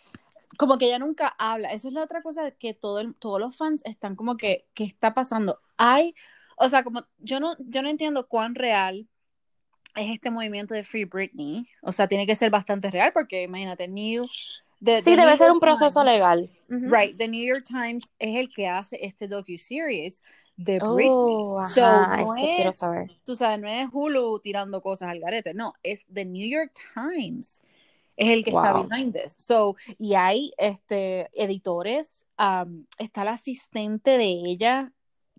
como 0.58 0.78
que 0.78 0.86
ella 0.86 0.98
nunca 0.98 1.34
habla. 1.38 1.72
Esa 1.72 1.88
es 1.88 1.94
la 1.94 2.02
otra 2.02 2.22
cosa 2.22 2.50
que 2.52 2.74
todo 2.74 3.00
el- 3.00 3.14
todos 3.16 3.40
los 3.40 3.56
fans 3.56 3.82
están 3.84 4.14
como 4.14 4.36
que, 4.36 4.66
¿qué 4.74 4.84
está 4.84 5.14
pasando? 5.14 5.58
Hay, 5.76 6.14
o 6.56 6.68
sea, 6.68 6.84
como 6.84 7.04
yo 7.18 7.40
no, 7.40 7.56
yo 7.58 7.82
no 7.82 7.88
entiendo 7.88 8.28
cuán 8.28 8.54
real 8.54 9.08
es 9.96 10.12
este 10.12 10.30
movimiento 10.30 10.74
de 10.74 10.84
Free 10.84 11.04
Britney. 11.04 11.68
O 11.82 11.92
sea, 11.92 12.08
tiene 12.08 12.26
que 12.26 12.34
ser 12.34 12.50
bastante 12.50 12.90
real 12.90 13.10
porque 13.12 13.42
imagínate, 13.42 13.88
New... 13.88 14.26
the- 14.84 14.98
Sí, 15.02 15.04
the 15.04 15.10
debe 15.16 15.26
New 15.26 15.36
ser 15.36 15.46
York 15.46 15.54
un 15.54 15.60
proceso 15.60 16.00
Times- 16.02 16.12
legal. 16.12 16.50
Right, 16.68 17.16
The 17.16 17.28
New 17.28 17.44
York 17.44 17.64
Times 17.64 18.10
es 18.18 18.36
el 18.36 18.48
que 18.48 18.66
hace 18.68 18.98
este 19.04 19.28
docu-series 19.28 20.22
de 20.56 20.78
Oh, 20.82 20.94
Britney. 20.94 21.74
So, 21.74 22.06
no 22.06 22.34
eso 22.36 22.54
quiero 22.54 22.72
saber. 22.72 23.10
tú 23.24 23.34
sabes, 23.36 23.58
no 23.60 23.68
es 23.68 23.88
Hulu 23.92 24.40
tirando 24.40 24.80
cosas 24.82 25.08
al 25.10 25.20
garete, 25.20 25.54
no, 25.54 25.74
es 25.82 26.04
The 26.12 26.24
New 26.24 26.48
York 26.48 26.72
Times 26.94 27.62
es 28.16 28.28
el 28.28 28.44
que 28.44 28.50
está 28.50 28.72
behind 28.80 29.12
this. 29.12 29.34
So, 29.38 29.74
y 29.98 30.14
hay 30.14 30.52
este 30.56 31.28
editores, 31.32 32.24
um, 32.38 32.84
está 32.98 33.24
la 33.24 33.32
asistente 33.32 34.16
de 34.16 34.24
ella, 34.30 34.92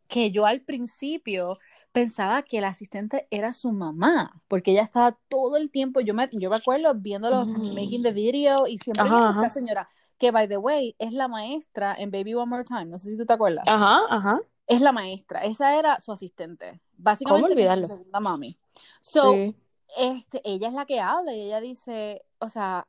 que 0.09 0.29
yo 0.31 0.45
al 0.45 0.61
principio 0.61 1.57
pensaba 1.95 2.43
que 2.43 2.59
la 2.61 2.67
asistente 2.67 3.27
era 3.31 3.53
su 3.53 3.71
mamá, 3.71 4.41
porque 4.49 4.71
ella 4.71 4.83
estaba 4.83 5.17
todo 5.29 5.55
el 5.55 5.71
tiempo, 5.71 6.01
yo 6.01 6.13
me, 6.13 6.29
yo 6.33 6.49
me 6.49 6.57
acuerdo 6.57 6.93
viendo 6.93 7.29
los 7.29 7.47
Mm. 7.47 7.73
making 7.73 8.03
the 8.03 8.11
video 8.11 8.67
y 8.67 8.77
siempre 8.77 9.05
Ajá, 9.05 9.29
esta 9.29 9.49
señora, 9.49 9.87
que 10.17 10.31
by 10.31 10.47
the 10.47 10.57
way, 10.57 10.95
es 10.99 11.13
la 11.13 11.27
maestra 11.29 11.95
en 11.97 12.11
Baby 12.11 12.33
One 12.35 12.47
More 12.49 12.65
Time, 12.65 12.85
no 12.85 12.97
sé 12.97 13.11
si 13.11 13.17
tú 13.17 13.25
te 13.25 13.33
acuerdas. 13.33 13.63
Ajá, 13.65 14.01
ajá. 14.09 14.39
Es 14.67 14.81
la 14.81 14.91
maestra, 14.91 15.39
esa 15.45 15.77
era 15.79 15.99
su 16.01 16.11
asistente, 16.11 16.81
básicamente 16.97 17.55
¿Cómo 17.55 17.75
su 17.77 17.87
segunda 17.87 18.19
mami. 18.19 18.57
So, 18.99 19.31
Sí. 19.31 19.55
este, 19.97 20.41
ella 20.43 20.67
es 20.67 20.73
la 20.73 20.85
que 20.85 20.99
habla 20.99 21.33
y 21.33 21.41
ella 21.41 21.61
dice, 21.61 22.23
o 22.39 22.49
sea, 22.49 22.87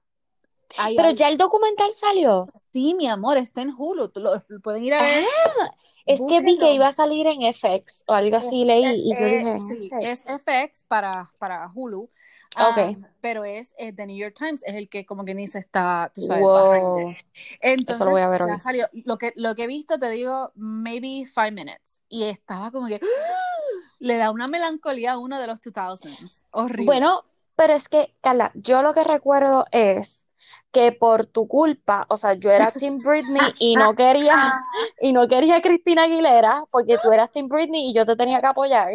Pero 0.97 1.11
ya 1.11 1.29
el 1.29 1.39
documental 1.39 1.93
salió. 1.93 2.47
sí, 2.73 2.95
mi 2.95 3.07
amor, 3.09 3.37
está 3.39 3.63
en 3.63 3.75
Hulu, 3.77 4.11
lo, 4.17 4.43
lo 4.49 4.61
pueden 4.61 4.85
ir 4.85 4.95
a 4.95 5.03
ver. 5.03 5.25
Ah, 5.57 5.71
es 6.07 6.21
que 6.21 6.41
vi 6.41 6.59
que 6.59 6.73
iba 6.75 6.87
a 6.89 6.93
salir 6.93 7.27
en 7.27 7.43
FX 7.43 8.05
o 8.07 8.13
algo 8.15 8.37
así, 8.37 8.65
leí, 8.65 8.85
y 8.85 9.11
yo 9.11 9.25
Eh, 9.27 9.39
dije, 9.39 9.49
eh, 9.49 9.57
¿en 9.57 9.69
sí, 9.69 9.89
FX? 9.89 10.05
es 10.07 10.27
FX 10.27 10.85
para, 10.85 11.33
para 11.39 11.71
Hulu. 11.75 12.11
Ok. 12.59 12.79
um, 12.79 13.05
pero 13.21 13.45
es 13.45 13.75
eh, 13.77 13.93
The 13.93 14.07
New 14.07 14.17
York 14.17 14.35
Times, 14.39 14.63
es 14.65 14.75
el 14.77 14.89
que 14.89 15.05
como 15.05 15.25
que 15.25 15.35
dice 15.35 15.59
está, 15.59 16.11
tú 16.15 16.23
sabes, 16.23 16.45
Wow. 16.45 17.13
Entonces, 17.61 17.97
Eso 17.97 18.05
lo 18.05 18.11
voy 18.13 18.21
a 18.23 18.29
ver 18.29 18.43
ya 18.43 18.55
hoy. 18.55 18.61
salió. 18.61 18.87
Lo 18.93 19.19
que, 19.19 19.33
lo 19.37 19.55
que 19.55 19.65
he 19.65 19.67
visto, 19.67 19.99
te 19.99 20.09
digo, 20.11 20.53
maybe 20.55 21.27
five 21.27 21.51
minutes. 21.53 22.01
Y 22.09 22.25
estaba 22.25 22.71
como 22.71 22.87
que 22.87 23.01
le 23.99 24.17
da 24.17 24.31
una 24.31 24.49
melancolía 24.49 25.13
a 25.13 25.19
uno 25.19 25.41
de 25.41 25.47
los 25.47 25.61
2000s. 25.61 26.45
Horrible. 26.51 26.87
Bueno, 26.87 27.25
pero 27.57 27.75
es 27.75 27.89
que, 27.89 28.15
Carla, 28.21 28.53
yo 28.55 28.83
lo 28.83 28.93
que 28.95 29.03
recuerdo 29.05 29.67
es 29.73 30.26
que 30.77 30.93
por 30.93 31.25
tu 31.25 31.49
culpa, 31.49 32.05
o 32.11 32.19
sea, 32.19 32.35
yo 32.35 32.51
era 32.51 32.71
Team 32.71 32.99
Britney 32.99 33.55
y 33.59 33.77
no 33.77 33.95
quería, 33.95 34.35
y 35.01 35.15
no 35.15 35.27
quería 35.27 35.57
a 35.57 35.63
Cristina 35.63 36.03
Aguilera, 36.03 36.65
porque 36.71 36.99
tú 37.03 37.11
eras 37.13 37.31
Team 37.31 37.49
Britney 37.49 37.89
y 37.89 37.95
yo 37.95 38.05
te 38.05 38.15
tenía 38.15 38.43
que 38.43 38.47
apoyar. 38.49 38.91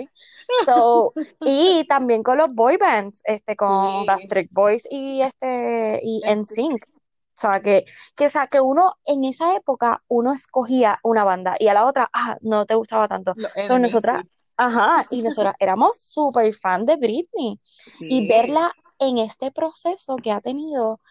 So, 0.63 1.11
y 1.43 1.84
también 1.86 2.21
con 2.21 2.38
los 2.38 2.53
boy 2.53 2.77
bands, 2.77 3.23
este, 3.25 3.55
con 3.55 4.01
Sí. 4.01 4.05
Backstreet 4.05 4.49
Boys 4.51 4.88
y 4.91 5.23
este, 5.23 5.99
y 6.03 6.21
NSYNC. 6.23 6.86
O 6.86 7.41
sea, 7.41 7.61
que, 7.61 7.86
que, 8.15 8.27
o 8.27 8.29
sea, 8.29 8.45
que 8.45 8.61
uno 8.61 8.93
en 9.05 9.23
esa 9.23 9.55
época, 9.55 10.03
uno 10.07 10.34
escogía 10.34 10.99
una 11.01 11.23
banda 11.23 11.55
y 11.59 11.67
a 11.67 11.73
la 11.73 11.88
otra, 11.88 12.11
ah, 12.13 12.38
no 12.41 12.67
te 12.67 12.75
gustaba 12.75 13.07
tanto. 13.07 13.34
So, 13.65 13.79
nosotras, 13.79 14.23
ajá, 14.55 15.07
y 15.09 15.23
nosotras 15.23 15.55
éramos 15.59 15.99
súper 15.99 16.53
fan 16.53 16.86
de 16.86 16.97
Britney 16.97 17.59
sí. 17.63 18.05
y 18.07 18.27
verla 18.27 18.71
en 19.01 19.17
este 19.17 19.51
proceso 19.51 20.15
que 20.17 20.32
ha 20.32 20.41
tenido, 20.41 21.01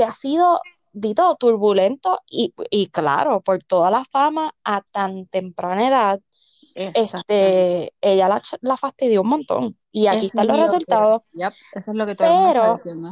que 0.00 0.04
ha 0.04 0.12
sido, 0.12 0.62
dito, 0.94 1.36
turbulento 1.36 2.20
y, 2.26 2.54
y 2.70 2.86
claro, 2.86 3.42
por 3.42 3.62
toda 3.62 3.90
la 3.90 4.06
fama 4.06 4.54
a 4.64 4.80
tan 4.80 5.26
temprana 5.26 5.86
edad, 5.86 6.20
este, 6.74 7.92
ella 8.00 8.40
la, 8.62 8.76
fastidió 8.78 9.20
un 9.20 9.28
montón. 9.28 9.76
Y 9.92 10.06
aquí 10.06 10.26
están 10.26 10.44
es 10.44 10.56
los 10.56 10.58
resultados. 10.58 11.22
Yep, 11.32 11.52
eso 11.74 11.90
es 11.90 11.96
lo 11.98 12.06
que 12.06 12.14
todo 12.14 12.28
el 12.28 12.32
mundo 12.32 12.48
está 12.48 12.60
Pero- 12.62 12.74
diciendo. 12.76 13.10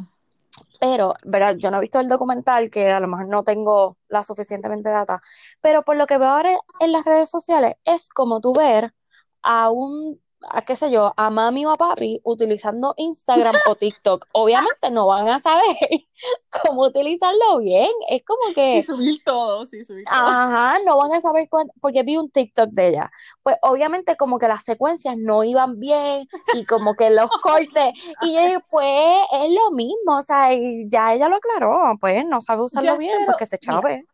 Pero, 0.81 1.15
¿verdad? 1.25 1.57
Yo 1.59 1.71
no 1.71 1.77
he 1.77 1.81
visto 1.81 2.01
el 2.01 2.09
documental, 2.09 2.71
que 2.71 2.91
a 2.91 3.01
lo 3.01 3.07
mejor 3.07 3.29
no 3.29 3.45
tengo 3.45 3.99
la 4.09 4.23
suficientemente 4.23 4.89
data, 4.89 5.21
pero 5.61 5.83
por 5.83 5.97
lo 5.97 6.07
que 6.07 6.17
veo 6.17 6.29
ahora 6.29 6.57
en 6.81 6.93
las 6.93 7.05
redes 7.05 7.29
sociales, 7.29 7.75
es 7.85 8.09
como 8.09 8.41
tú 8.41 8.55
ver 8.55 8.95
a 9.43 9.71
un, 9.71 10.23
a 10.51 10.63
qué 10.65 10.77
sé 10.77 10.91
yo, 10.91 11.13
a 11.17 11.31
mami 11.31 11.67
o 11.67 11.71
a 11.71 11.77
papi 11.77 12.21
utilizando 12.25 12.95
Instagram 12.97 13.55
o 13.67 13.75
TikTok. 13.75 14.27
Obviamente 14.33 14.91
no 14.91 15.07
van 15.07 15.29
a 15.29 15.39
saber 15.39 15.77
cómo 16.63 16.83
utilizarlo 16.85 17.59
bien. 17.59 17.91
Es 18.09 18.23
como 18.25 18.55
que... 18.55 18.77
Y 18.79 18.83
subir 18.83 19.23
todo, 19.25 19.67
sí, 19.67 19.85
subir 19.85 20.05
todo. 20.05 20.17
Ajá, 20.17 20.79
no 20.87 20.97
van 20.97 21.13
a 21.13 21.21
saber 21.21 21.49
cuándo, 21.49 21.73
porque 21.81 22.03
vi 22.03 22.17
un 22.17 22.31
TikTok 22.31 22.71
de 22.71 22.89
ella. 22.89 23.11
Pues 23.43 23.57
obviamente 23.63 24.17
como 24.17 24.39
que 24.39 24.49
las 24.49 24.65
secuencias 24.65 25.17
no 25.19 25.45
iban 25.45 25.79
bien 25.81 26.27
y 26.55 26.65
como 26.67 26.95
que 26.95 27.11
los 27.11 27.31
cortes. 27.43 27.95
Y 28.23 28.35
yo 28.35 28.41
dije, 28.41 28.59
pues 28.71 29.19
es 29.33 29.51
lo 29.53 29.71
mismo, 29.73 30.19
o 30.19 30.23
sea, 30.23 30.53
y 30.55 30.89
ya 30.89 31.15
ella 31.15 31.29
lo 31.29 31.37
aclaró, 31.37 31.97
pues 32.01 32.25
no 32.27 32.41
sabe 32.41 32.63
usarlo 32.63 32.93
Yo 32.93 32.99
bien, 32.99 33.13
espero- 33.13 33.27
pues 33.27 33.37
que 33.39 33.47
se 33.47 33.59
chave. 33.59 34.07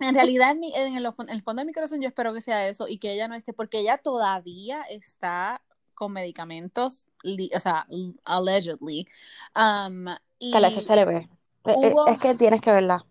En 0.00 0.14
realidad, 0.14 0.50
en, 0.52 0.60
mi- 0.60 0.74
en 0.74 0.96
el, 0.96 1.06
en 1.06 1.28
el 1.30 1.42
fondo 1.42 1.60
de 1.62 1.66
mi 1.66 1.72
corazón, 1.72 2.00
yo 2.02 2.08
espero 2.08 2.34
que 2.34 2.40
sea 2.42 2.68
eso 2.68 2.86
y 2.88 2.98
que 2.98 3.12
ella 3.14 3.28
no 3.28 3.34
esté, 3.34 3.52
porque 3.52 3.78
ella 3.80 3.98
todavía 3.98 4.82
está 4.82 5.62
con 5.94 6.12
medicamentos, 6.12 7.06
li- 7.22 7.50
o 7.54 7.60
sea, 7.60 7.86
allegedly. 8.24 9.08
Um, 9.54 10.06
y 10.38 10.86
se 10.86 10.96
le 10.96 11.04
ve. 11.04 11.28
Eh, 11.64 11.78
eh, 11.82 12.00
hubo- 12.00 12.04
Es 12.04 12.18
que 12.18 12.34
tienes 12.36 12.60
que 12.60 12.70
verla. 12.72 13.06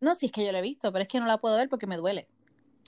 no, 0.00 0.14
sí 0.14 0.26
es 0.26 0.32
que 0.32 0.44
yo 0.44 0.52
la 0.52 0.58
he 0.58 0.62
visto, 0.62 0.92
pero 0.92 1.02
es 1.02 1.08
que 1.08 1.20
no 1.20 1.26
la 1.26 1.38
puedo 1.38 1.56
ver 1.56 1.68
porque 1.68 1.86
me 1.86 1.96
duele. 1.96 2.28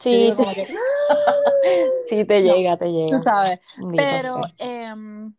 Sí, 0.00 0.32
sí, 0.32 0.44
que, 0.54 0.66
sí 2.06 2.24
te 2.24 2.42
No, 2.42 2.42
llega, 2.42 2.76
te 2.76 2.86
llega. 2.92 3.18
tú 3.18 3.18
sabes. 3.18 3.60
Pero 3.94 4.48
em, 4.58 5.34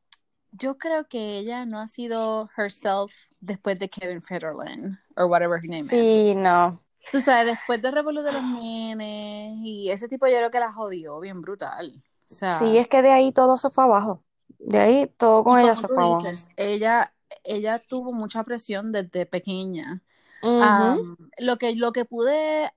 yo 0.51 0.77
creo 0.77 1.07
que 1.07 1.37
ella 1.39 1.65
no 1.65 1.79
ha 1.79 1.87
sido 1.87 2.49
herself 2.57 3.13
después 3.41 3.79
de 3.79 3.89
Kevin 3.89 4.23
Federline, 4.23 4.99
or 5.17 5.27
whatever 5.27 5.57
her 5.59 5.69
name 5.69 5.91
is. 5.93 6.23
Sí, 6.23 6.35
no. 6.35 6.79
Tú 7.11 7.19
sabes, 7.19 7.55
después 7.55 7.81
de 7.81 7.91
Revolú 7.91 8.21
de 8.21 8.31
los 8.31 8.43
nenes 8.43 9.57
y 9.63 9.89
ese 9.89 10.07
tipo 10.07 10.27
yo 10.27 10.37
creo 10.37 10.51
que 10.51 10.59
la 10.59 10.71
jodió 10.71 11.19
bien 11.19 11.41
brutal. 11.41 12.03
O 12.29 12.33
sea, 12.33 12.59
Sí, 12.59 12.77
es 12.77 12.87
que 12.87 13.01
de 13.01 13.11
ahí 13.11 13.31
todo 13.31 13.57
se 13.57 13.69
fue 13.69 13.83
abajo. 13.83 14.23
De 14.59 14.79
ahí 14.79 15.07
todo 15.17 15.43
con 15.43 15.59
ella 15.59 15.75
se 15.75 15.87
tú 15.87 15.93
fue 15.93 16.03
abajo. 16.03 16.21
dices, 16.21 16.49
ella, 16.55 17.13
ella 17.43 17.79
tuvo 17.79 18.13
mucha 18.13 18.43
presión 18.43 18.91
desde 18.91 19.25
pequeña. 19.25 20.01
Am, 20.43 21.17
lo 21.37 21.57
que, 21.57 21.75
lo 21.75 21.91
que 21.91 22.05
pude 22.05 22.71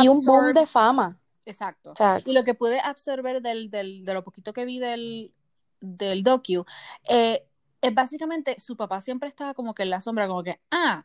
Y 0.00 0.08
un 0.08 0.24
boom 0.24 0.52
de 0.52 0.66
fama. 0.66 1.18
Exacto. 1.44 1.92
O 1.92 1.96
sea, 1.96 2.20
Y 2.24 2.32
lo 2.32 2.44
que 2.44 2.54
pude 2.54 2.80
absorber 2.80 3.40
del, 3.40 3.70
del, 3.70 4.04
de 4.04 4.14
lo 4.14 4.24
poquito 4.24 4.52
que 4.52 4.64
vi 4.64 4.78
del, 4.78 5.32
del 5.80 6.22
docu, 6.22 6.64
eh, 7.08 7.46
es 7.80 7.94
básicamente 7.94 8.58
su 8.58 8.76
papá 8.76 9.00
siempre 9.00 9.28
estaba 9.28 9.54
como 9.54 9.74
que 9.74 9.84
en 9.84 9.90
la 9.90 10.00
sombra, 10.00 10.26
como 10.26 10.42
que, 10.42 10.60
ah, 10.70 11.04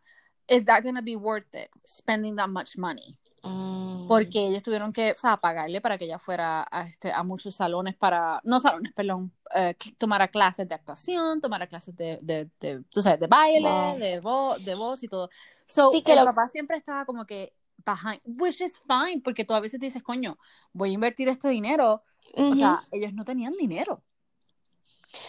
is 0.52 0.66
that 0.66 0.84
gonna 0.84 1.02
be 1.04 1.16
worth 1.18 1.54
it, 1.56 1.72
spending 1.86 2.36
that 2.38 2.50
much 2.50 2.78
money? 2.78 3.18
mm, 3.44 4.08
Porque 4.08 4.48
ellos 4.48 4.62
tuvieron 4.64 4.92
que, 4.92 5.14
o 5.14 5.18
sea, 5.18 5.38
pagarle 5.38 5.80
para 5.82 5.98
que 5.98 6.06
ella 6.06 6.20
fuera 6.20 6.66
a, 6.70 6.88
este, 6.88 7.14
a 7.14 7.24
muchos 7.24 7.56
salones 7.56 7.96
para, 7.96 8.42
no 8.44 8.60
salones, 8.60 8.92
perdón, 8.94 9.32
cl- 9.54 9.96
tomara 9.98 10.28
clases 10.28 10.68
de 10.68 10.76
actuación, 10.76 11.40
tomara 11.40 11.68
clases 11.68 11.96
de, 11.96 12.20
de, 12.22 12.50
de, 12.60 12.84
tú 12.90 13.02
sabes, 13.02 13.20
de 13.22 13.28
baile, 13.28 13.70
Wow. 13.70 13.98
de, 14.00 14.20
voz, 14.20 14.64
de 14.66 14.76
voz 14.76 15.04
y 15.04 15.08
todo. 15.08 15.30
So, 15.66 15.92
Sí, 15.92 16.02
que 16.04 16.14
el 16.14 16.18
lo- 16.18 16.26
papá 16.26 16.48
siempre 16.50 16.78
estaba 16.78 17.06
como 17.06 17.26
que 17.26 17.54
behind, 17.86 18.22
which 18.26 18.62
is 18.62 18.80
fine, 18.88 19.22
porque 19.24 19.46
tú 19.46 19.54
a 19.54 19.60
veces 19.62 19.80
dices, 19.80 20.04
coño, 20.04 20.38
voy 20.74 20.92
a 20.92 20.94
invertir 20.94 21.30
este 21.30 21.50
dinero. 21.50 22.04
O 22.48 22.56
ujú. 22.56 22.56
sea, 22.56 22.84
ellos 22.92 23.14
no 23.14 23.24
tenían 23.26 23.54
dinero. 23.58 24.04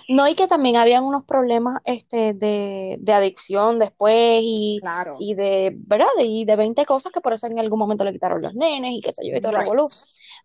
No, 0.09 0.29
y 0.29 0.35
que 0.35 0.47
también 0.47 0.77
habían 0.77 1.05
unos 1.05 1.25
problemas 1.25 1.81
este, 1.85 2.35
de, 2.35 2.97
de 3.01 3.13
adicción 3.13 3.79
después 3.79 4.41
y, 4.43 4.79
Claro. 4.81 5.17
y 5.21 5.35
de, 5.35 5.73
¿verdad? 5.77 6.07
Y 6.21 6.45
de 6.45 6.57
20 6.57 6.85
cosas 6.87 7.13
que 7.13 7.21
por 7.21 7.33
eso 7.33 7.47
en 7.47 7.59
algún 7.59 7.79
momento 7.79 8.05
le 8.05 8.13
quitaron 8.13 8.43
los 8.43 8.55
nenes 8.55 8.93
y 8.95 9.01
qué 9.01 9.13
sé 9.13 9.29
yo, 9.29 9.37
y 9.37 9.41
todo 9.41 9.53
Right. 9.53 9.61
revolú. 9.63 9.89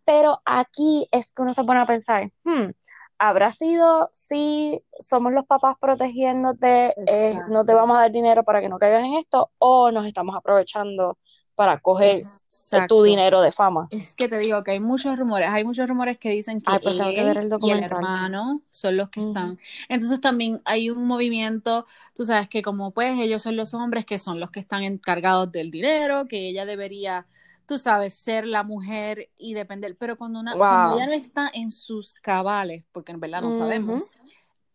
Pero 0.06 0.42
aquí 0.46 1.08
es 1.12 1.32
que 1.32 1.42
uno 1.42 1.54
se 1.54 1.64
pone 1.64 1.82
a 1.82 1.86
pensar, 1.86 2.32
hmm, 2.44 2.72
¿habrá 3.20 3.52
sido 3.52 4.10
si 4.14 4.82
somos 5.00 5.32
los 5.34 5.46
papás 5.46 5.76
protegiéndote, 5.80 6.94
eh, 7.08 7.34
no 7.50 7.66
te 7.66 7.74
vamos 7.74 7.98
a 7.98 8.02
dar 8.02 8.12
dinero 8.12 8.44
para 8.44 8.62
que 8.62 8.70
no 8.70 8.80
caigas 8.80 9.04
en 9.04 9.14
esto, 9.16 9.52
o 9.60 9.92
nos 9.92 10.06
estamos 10.06 10.36
aprovechando 10.36 11.18
para 11.58 11.80
coger 11.80 12.18
Exacto. 12.20 12.96
tu 12.98 13.04
dinero 13.04 13.42
de 13.42 13.52
fama? 13.52 13.88
Es 13.90 14.14
que 14.14 14.28
te 14.28 14.38
digo 14.38 14.64
que 14.64 14.72
hay 14.72 14.80
muchos 14.80 15.18
rumores, 15.18 15.50
hay 15.50 15.64
muchos 15.64 15.90
rumores 15.90 16.20
que 16.20 16.30
dicen 16.30 16.60
que 16.60 16.72
Ay, 16.72 16.80
pues 16.84 16.96
tengo 16.96 17.10
que 17.10 17.24
ver 17.24 17.38
él 17.40 17.52
el 17.52 17.60
y 17.60 17.72
el 17.72 17.84
hermano 17.84 18.62
son 18.70 18.96
los 18.96 19.10
que 19.10 19.22
están. 19.22 19.58
Entonces 19.90 20.22
también 20.22 20.62
hay 20.66 20.92
un 20.92 21.06
movimiento, 21.08 21.86
tú 22.16 22.24
sabes 22.26 22.48
que 22.48 22.62
como 22.62 22.92
pues 22.92 23.20
ellos 23.20 23.42
son 23.42 23.56
los 23.58 23.74
hombres 23.74 24.06
que 24.06 24.20
son 24.20 24.40
los 24.40 24.52
que 24.52 24.60
están 24.60 24.84
encargados 24.84 25.52
del 25.52 25.72
dinero, 25.72 26.28
que 26.28 26.48
ella 26.48 26.66
debería, 26.68 27.26
tú 27.66 27.80
sabes, 27.80 28.14
ser 28.14 28.46
la 28.46 28.62
mujer 28.64 29.30
y 29.36 29.56
depender. 29.56 29.96
Pero 29.98 30.16
cuando 30.16 30.40
una, 30.40 30.52
cuando 30.54 30.90
Wow. 30.90 30.98
ella 30.98 31.08
no 31.08 31.14
está 31.14 31.50
en 31.52 31.72
sus 31.72 32.14
cabales, 32.14 32.84
porque 32.92 33.14
en 33.14 33.20
verdad 33.20 33.42
no 33.42 33.52
sabemos, 33.52 34.12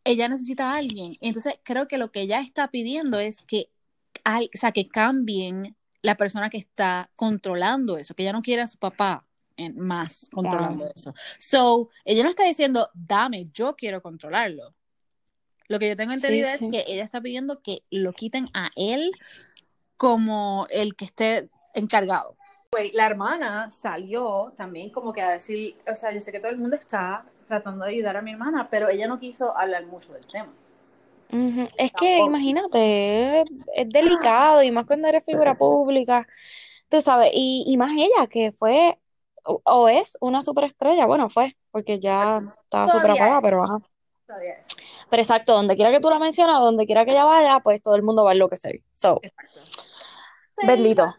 ella 0.05 0.29
necesita 0.29 0.73
a 0.73 0.77
alguien. 0.79 1.17
Entonces 1.21 1.55
creo 1.63 1.87
que 1.89 1.99
lo 1.99 2.11
que 2.11 2.23
ella 2.23 2.41
está 2.41 2.69
pidiendo 2.69 3.19
es 3.21 3.43
que, 3.43 3.71
al- 4.25 4.51
o 4.55 4.59
sea, 4.59 4.73
que 4.73 4.87
cambien 4.89 5.77
la 6.03 6.17
persona 6.17 6.51
que 6.51 6.59
está 6.59 7.11
controlando 7.17 7.97
eso, 7.97 8.15
que 8.15 8.23
ella 8.25 8.33
no 8.33 8.43
quiere 8.43 8.63
a 8.63 8.67
su 8.67 8.79
papá 8.79 9.25
en- 9.57 9.79
más 9.79 10.29
controlando 10.33 10.85
Wow. 10.85 10.93
eso. 10.95 11.15
So, 11.39 11.91
ella 12.05 12.25
no 12.25 12.31
está 12.31 12.45
diciendo, 12.45 12.91
dame, 12.95 13.47
yo 13.53 13.77
quiero 13.77 14.03
controlarlo. 14.03 14.75
Lo 15.69 15.79
que 15.79 15.89
yo 15.89 15.97
tengo 15.97 16.13
entendido 16.13 16.49
sí. 16.57 16.65
es 16.67 16.71
que 16.71 16.85
ella 16.93 17.05
está 17.05 17.21
pidiendo 17.21 17.63
que 17.63 17.83
lo 17.91 18.13
quiten 18.13 18.49
a 18.53 18.71
él 18.77 19.13
como 19.97 20.67
el 20.71 20.97
que 20.97 21.05
esté 21.05 21.49
encargado. 21.75 22.37
Güey, 22.73 22.91
la 22.93 23.07
hermana 23.07 23.71
salió 23.71 24.53
también 24.57 24.91
como 24.91 25.13
que 25.13 25.23
a 25.23 25.31
decir, 25.31 25.77
o 25.87 25.95
sea, 25.95 26.13
yo 26.13 26.21
sé 26.21 26.33
que 26.33 26.41
todo 26.41 26.51
el 26.51 26.59
mundo 26.59 26.77
está 26.77 27.25
tratando 27.47 27.85
de 27.85 27.91
ayudar 27.93 28.17
a 28.17 28.23
mi 28.23 28.33
hermana, 28.33 28.69
pero 28.71 28.89
ella 28.89 29.07
no 29.07 29.21
quiso 29.21 29.57
hablar 29.57 29.85
mucho 29.87 30.13
del 30.15 30.27
tema. 30.27 30.53
Es 31.79 31.93
que 31.93 32.19
Tampoco. 32.19 32.31
imagínate, 32.31 33.41
es, 33.41 33.47
es 33.75 33.89
delicado 33.89 34.63
y 34.63 34.71
más 34.71 34.87
cuando 34.87 35.09
eres 35.09 35.25
figura 35.25 35.57
pública, 35.57 36.27
tú 36.89 37.01
sabes, 37.01 37.31
y, 37.33 37.65
y 37.67 37.77
más 37.79 37.93
ella 37.97 38.27
que 38.29 38.53
fue 38.53 38.99
o, 39.45 39.61
o 39.65 39.89
es 39.89 40.17
una 40.21 40.43
superestrella, 40.43 41.07
bueno, 41.07 41.31
fue, 41.31 41.57
porque 41.71 41.99
ya 41.99 42.39
Exacto. 42.39 42.61
estaba 42.63 42.89
súper 42.89 43.11
apagada, 43.13 43.39
es. 43.39 43.43
pero 43.43 43.65
ajá. 43.65 43.79
Pero 45.11 45.23
exacto, 45.23 45.55
donde 45.55 45.75
quiera 45.77 45.91
que 45.91 46.01
tú 46.01 46.09
la 46.09 46.19
mencionas, 46.19 46.61
donde 46.61 46.87
quiera 46.87 47.05
que 47.05 47.11
ella 47.11 47.25
vaya, 47.25 47.61
pues 47.63 47.83
todo 47.83 47.97
el 47.97 48.03
mundo 48.03 48.25
va 48.25 48.31
a 48.31 48.35
enloquecer. 48.35 48.81
So, 48.93 49.21
Exacto. 49.23 49.61
bendito. 50.67 51.15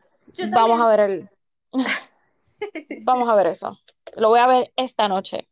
Vamos 0.51 0.79
a 0.79 0.87
ver 0.87 0.99
el, 1.01 1.29
vamos 3.03 3.29
a 3.29 3.35
ver 3.35 3.47
eso. 3.47 3.77
Lo 4.15 4.29
voy 4.29 4.39
a 4.39 4.47
ver 4.47 4.71
esta 4.75 5.07
noche. 5.07 5.47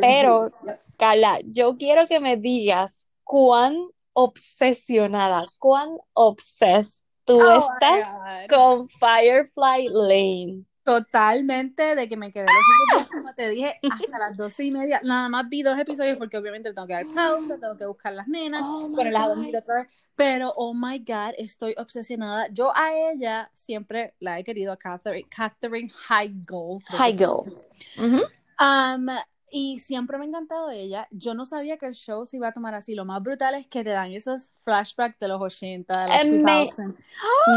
Pero, 0.00 0.50
Carla, 0.96 1.40
yo 1.44 1.76
quiero 1.76 2.06
que 2.06 2.20
me 2.20 2.36
digas 2.36 3.08
cuán 3.30 3.76
obsesionada, 4.12 5.44
cuán 5.60 5.90
obsessed 6.14 7.04
tú 7.24 7.38
Oh 7.40 7.60
estás 7.60 8.04
con 8.48 8.88
Firefly 8.88 9.86
Lane. 9.88 10.64
Totalmente 10.82 11.94
de 11.94 12.08
que 12.08 12.16
me 12.16 12.32
quedé 12.32 12.46
los 12.46 13.06
como 13.06 13.32
te 13.34 13.48
dije, 13.50 13.78
hasta 13.88 14.18
las 14.18 14.36
doce 14.36 14.64
y 14.64 14.72
media. 14.72 15.00
Nada 15.04 15.28
más 15.28 15.48
vi 15.48 15.62
dos 15.62 15.78
episodios 15.78 16.16
porque 16.16 16.38
obviamente 16.38 16.74
tengo 16.74 16.88
que 16.88 16.94
dar 16.94 17.06
pausa, 17.14 17.56
tengo 17.56 17.76
que 17.76 17.86
buscar 17.86 18.14
las 18.14 18.26
nenas, 18.26 18.62
Oh 18.64 18.90
ponerlas 18.90 19.22
a 19.22 19.28
dormir 19.28 19.56
otra 19.56 19.74
vez. 19.82 19.86
Pero, 20.16 20.52
oh 20.56 20.74
my 20.74 20.98
God, 20.98 21.34
estoy 21.38 21.76
obsesionada. 21.78 22.48
Yo 22.48 22.72
a 22.74 22.92
ella 22.94 23.48
siempre 23.54 24.14
la 24.18 24.40
he 24.40 24.42
querido, 24.42 24.72
a 24.72 24.76
Catherine, 24.76 25.28
Catherine 25.28 25.88
que 25.88 26.96
Heigl. 26.96 27.44
es. 27.46 27.96
Ujú. 27.96 28.22
Um, 28.58 29.06
Y 29.50 29.78
siempre 29.78 30.16
me 30.18 30.24
ha 30.24 30.28
encantado 30.28 30.70
ella. 30.70 31.08
Yo 31.10 31.34
no 31.34 31.44
sabía 31.44 31.76
que 31.76 31.86
el 31.86 31.94
show 31.94 32.24
se 32.26 32.36
iba 32.36 32.48
a 32.48 32.52
tomar 32.52 32.74
así. 32.74 32.94
Lo 32.94 33.04
más 33.04 33.22
brutal 33.22 33.54
es 33.54 33.66
que 33.66 33.84
te 33.84 33.90
dan 33.90 34.12
esos 34.12 34.50
flashbacks 34.64 35.18
de 35.18 35.28
los 35.28 35.40
80, 35.40 36.02
de 36.04 36.08
los 36.08 36.16
Eh, 36.18 36.44
me- 36.44 36.66
2000. 36.66 36.94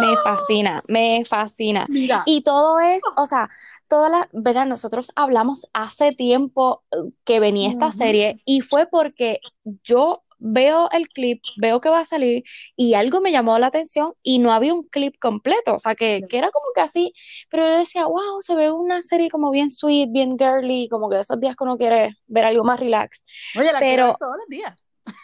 Me 0.02 0.18
fascina, 0.18 0.84
me 0.88 1.26
fascina. 1.26 1.86
Mira, 1.90 2.24
Y 2.26 2.42
todo 2.42 2.80
es, 2.80 3.02
o 3.16 3.26
sea, 3.26 3.50
todas 3.88 4.12
las, 4.12 4.28
verá, 4.34 4.66
nosotros 4.66 5.12
hablamos 5.16 5.68
hace 5.74 6.12
tiempo 6.14 6.84
eh, 6.92 6.98
que 7.24 7.40
venía 7.40 7.70
esta 7.70 7.92
serie 7.92 8.42
y 8.46 8.62
fue 8.62 8.88
porque 8.88 9.40
yo 9.84 10.24
veo 10.46 10.90
el 10.92 11.08
clip, 11.08 11.42
veo 11.58 11.80
que 11.80 11.88
va 11.90 12.02
a 12.02 12.06
salir 12.06 12.44
y 12.76 12.96
algo 12.96 13.22
me 13.22 13.32
llamó 13.32 13.58
la 13.60 13.68
atención 13.68 14.14
y 14.22 14.40
no 14.40 14.52
había 14.52 14.74
un 14.74 14.84
clip 14.84 15.16
completo, 15.20 15.74
o 15.76 15.80
sea, 15.80 15.96
que, 15.96 16.22
que 16.30 16.38
era 16.38 16.52
como 16.52 16.66
que 16.76 16.82
así, 16.82 17.14
pero 17.50 17.66
yo 17.66 17.78
decía, 17.78 18.06
wow, 18.08 18.42
se 18.42 18.54
ve 18.56 18.70
una 18.70 19.02
serie 19.02 19.30
como 19.30 19.52
bien 19.52 19.70
sweet, 19.70 20.10
bien 20.12 20.38
girly, 20.38 20.90
como 20.90 21.10
que 21.10 21.20
esos 21.20 21.40
días 21.40 21.56
que 21.56 21.64
uno 21.64 21.78
quiere 21.78 22.10
ver 22.28 22.44
algo 22.46 22.66
más 22.66 22.80
relax. 22.80 23.24
oye, 23.58 23.72
la 23.72 23.80
pero- 23.80 24.18
todos 24.20 24.36
los 24.38 24.48
días. 24.48 24.76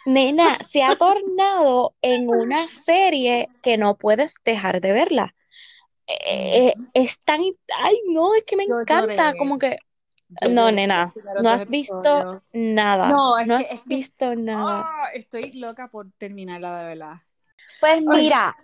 Nena, 0.06 0.58
se 0.66 0.82
ha 0.82 0.96
tornado 0.98 1.94
en 2.02 2.28
una 2.28 2.68
serie 2.70 3.48
que 3.62 3.76
no 3.78 3.96
puedes 3.96 4.34
dejar 4.44 4.80
de 4.80 4.92
verla. 4.92 5.34
Eh, 6.06 6.68
eh, 6.68 6.74
es 6.94 7.20
tan, 7.22 7.40
ay, 7.42 7.96
no, 8.10 8.34
es 8.34 8.44
que 8.44 8.56
me 8.56 8.66
Yo 8.66 8.80
encanta, 8.80 9.26
lloré. 9.28 9.38
como 9.38 9.58
que, 9.58 9.76
Yo 10.42 10.50
no, 10.52 10.70
nena, 10.70 11.12
no 11.42 11.50
has 11.50 11.68
visto 11.68 12.42
nada, 12.52 13.08
No, 13.08 13.38
es 13.38 13.46
no 13.46 13.58
que- 13.58 13.64
has 13.64 13.70
es 13.72 13.80
que- 13.80 13.88
visto 13.96 14.34
nada. 14.36 14.84
Ah, 14.86 15.08
estoy 15.14 15.52
loca 15.54 15.88
por 15.88 16.10
terminarla 16.18 16.78
de 16.82 16.84
verdad. 16.94 17.14
Pues 17.80 18.02
mira, 18.02 18.56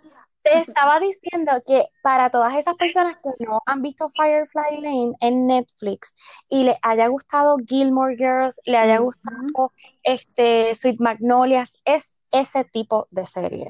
te 0.42 0.60
estaba 0.60 1.00
diciendo 1.00 1.52
que 1.66 1.86
para 2.02 2.30
todas 2.30 2.54
esas 2.54 2.76
personas 2.76 3.16
que 3.22 3.30
no 3.44 3.60
han 3.66 3.82
visto 3.82 4.08
Firefly 4.08 4.80
Lane 4.80 5.12
en 5.20 5.46
Netflix 5.46 6.14
y 6.48 6.64
le 6.64 6.78
haya 6.82 7.08
gustado 7.08 7.56
Gilmore 7.66 8.14
Girls, 8.16 8.60
le 8.64 8.76
haya 8.76 8.98
gustado 8.98 9.72
este 10.04 10.72
Sweet 10.74 11.00
Magnolias, 11.00 11.80
es 11.84 12.16
ese 12.30 12.64
tipo 12.64 13.08
de 13.10 13.26
serie. 13.26 13.66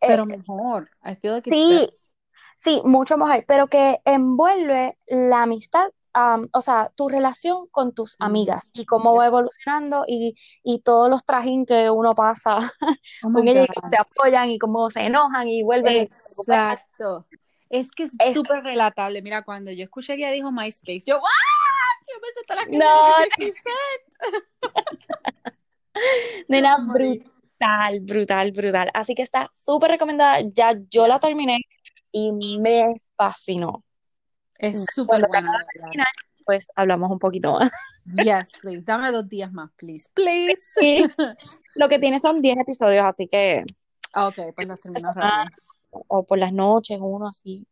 Eh, 0.00 0.06
Pero 0.08 0.24
mejor. 0.24 0.88
I 1.04 1.16
feel 1.16 1.34
like 1.34 1.50
Sí, 1.50 1.88
sí, 2.56 2.80
mucho 2.84 3.18
mejor, 3.18 3.44
pero 3.46 3.66
que 3.66 3.98
envuelve 4.04 4.96
la 5.06 5.42
amistad, 5.42 5.88
o 6.52 6.60
sea, 6.60 6.88
tu 6.96 7.08
relación 7.08 7.66
con 7.68 7.92
tus 7.92 8.16
amigas 8.20 8.70
y 8.74 8.86
cómo 8.86 9.14
va 9.16 9.26
evolucionando 9.26 10.04
y, 10.06 10.34
y 10.62 10.80
todos 10.80 11.10
los 11.10 11.24
trajín 11.24 11.66
que 11.66 11.90
uno 11.90 12.14
pasa 12.14 12.58
Oh 13.22 13.32
con 13.32 13.46
ellas 13.48 13.66
y 13.68 13.88
se 13.88 13.96
apoyan 13.96 14.50
y 14.50 14.58
cómo 14.58 14.88
se 14.90 15.02
enojan 15.02 15.48
y 15.48 15.62
vuelven 15.62 15.96
y. 15.96 15.98
Exacto. 16.00 17.26
Es 17.68 17.90
que 17.90 18.04
es 18.04 18.12
súper 18.32 18.62
relatable. 18.62 19.20
Mira, 19.22 19.42
cuando 19.42 19.72
yo 19.72 19.84
escuché 19.84 20.14
que 20.16 20.22
ella 20.22 20.30
dijo 20.30 20.52
MySpace, 20.52 21.02
yo, 21.06 21.16
¡ah! 21.16 21.46
Yo 22.08 22.20
me 22.20 22.44
todas 22.46 22.66
las 22.66 22.78
No, 22.78 22.86
canciones 23.16 23.28
de 23.38 23.52
50 23.52 23.62
Cent. 24.22 25.56
Nena, 26.48 26.78
morí. 26.78 27.18
brutal, 27.18 28.00
brutal, 28.00 28.52
brutal. 28.52 28.90
Así 28.94 29.14
que 29.14 29.22
está 29.22 29.50
súper 29.52 29.90
recomendada. 29.92 30.40
Ya 30.54 30.74
yo 30.90 31.06
la 31.06 31.18
terminé 31.18 31.58
y 32.12 32.32
me 32.60 33.00
fascinó. 33.16 33.82
Es 34.58 34.84
súper 34.94 35.26
buena, 35.28 35.52
pues 36.44 36.70
hablamos 36.76 37.10
un 37.10 37.18
poquito 37.18 37.52
más. 37.52 37.70
Yes, 38.22 38.52
please. 38.60 38.82
Dame 38.82 39.10
dos 39.10 39.28
días 39.28 39.52
más, 39.52 39.70
please. 39.76 40.08
Please. 40.14 40.62
Sí. 40.78 41.04
Lo 41.74 41.88
que 41.88 41.98
tiene 41.98 42.18
son 42.18 42.40
10 42.40 42.58
episodios, 42.58 43.04
así 43.04 43.26
que 43.28 43.64
Ah, 44.14 44.28
ok, 44.28 44.54
pues 44.54 44.66
los 44.68 44.80
termino 44.80 45.10
Ah, 45.16 45.44
rápido. 45.44 45.58
o 46.08 46.22
por 46.24 46.38
las 46.38 46.52
noches, 46.52 46.98
uno 47.00 47.28
así. 47.28 47.66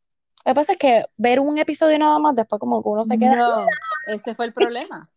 Lo 0.44 0.50
que 0.50 0.54
pasa 0.54 0.72
es 0.72 0.78
que 0.78 1.04
ver 1.16 1.40
un 1.40 1.56
episodio 1.58 1.98
nada 1.98 2.18
más, 2.18 2.34
después 2.34 2.60
como 2.60 2.82
que 2.82 2.88
uno 2.88 3.04
se 3.04 3.18
queda. 3.18 3.36
No, 3.36 3.66
ese 4.08 4.34
fue 4.34 4.44
el 4.44 4.52
problema. 4.52 5.08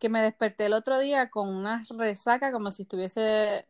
Que 0.00 0.08
me 0.08 0.20
desperté 0.20 0.66
el 0.66 0.72
otro 0.72 0.98
día 0.98 1.30
con 1.30 1.48
una 1.48 1.82
resaca 1.96 2.50
como 2.50 2.72
si 2.72 2.82
estuviese, 2.82 3.64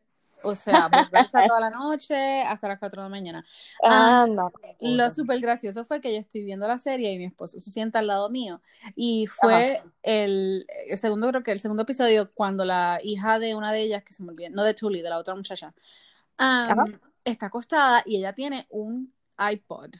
o 0.44 0.54
sea, 0.54 0.88
borracha 0.88 1.46
toda 1.46 1.60
la 1.60 1.70
noche 1.70 2.42
hasta 2.42 2.68
las 2.68 2.78
4 2.78 3.02
de 3.02 3.06
la 3.06 3.10
mañana. 3.10 3.44
Ah, 3.84 4.22
Anda, 4.24 4.50
Lo 4.80 5.10
súper 5.10 5.40
gracioso 5.40 5.84
fue 5.84 6.00
que 6.00 6.12
yo 6.12 6.18
estoy 6.20 6.44
viendo 6.44 6.66
la 6.66 6.78
serie 6.78 7.12
y 7.12 7.18
mi 7.18 7.24
esposo 7.24 7.58
se 7.60 7.70
sienta 7.70 8.00
al 8.00 8.06
lado 8.08 8.28
mío. 8.30 8.60
Y 8.96 9.26
fue 9.26 9.80
el, 10.02 10.66
el 10.86 10.96
segundo, 10.96 11.28
creo 11.28 11.42
que 11.42 11.52
el 11.52 11.60
segundo 11.60 11.82
episodio 11.84 12.32
cuando 12.32 12.64
la 12.64 13.00
hija 13.02 13.38
de 13.38 13.54
una 13.54 13.72
de 13.72 13.80
ellas, 13.82 14.02
que 14.04 14.12
se 14.12 14.22
me 14.22 14.30
olvida, 14.30 14.50
no 14.50 14.64
de 14.64 14.74
Tully, 14.74 15.02
de 15.02 15.10
la 15.10 15.18
otra 15.18 15.34
muchacha, 15.34 15.74
Ajá. 16.36 16.84
está 17.24 17.46
acostada 17.46 18.02
y 18.06 18.16
ella 18.16 18.32
tiene 18.32 18.66
un 18.70 19.12
iPod. 19.38 19.90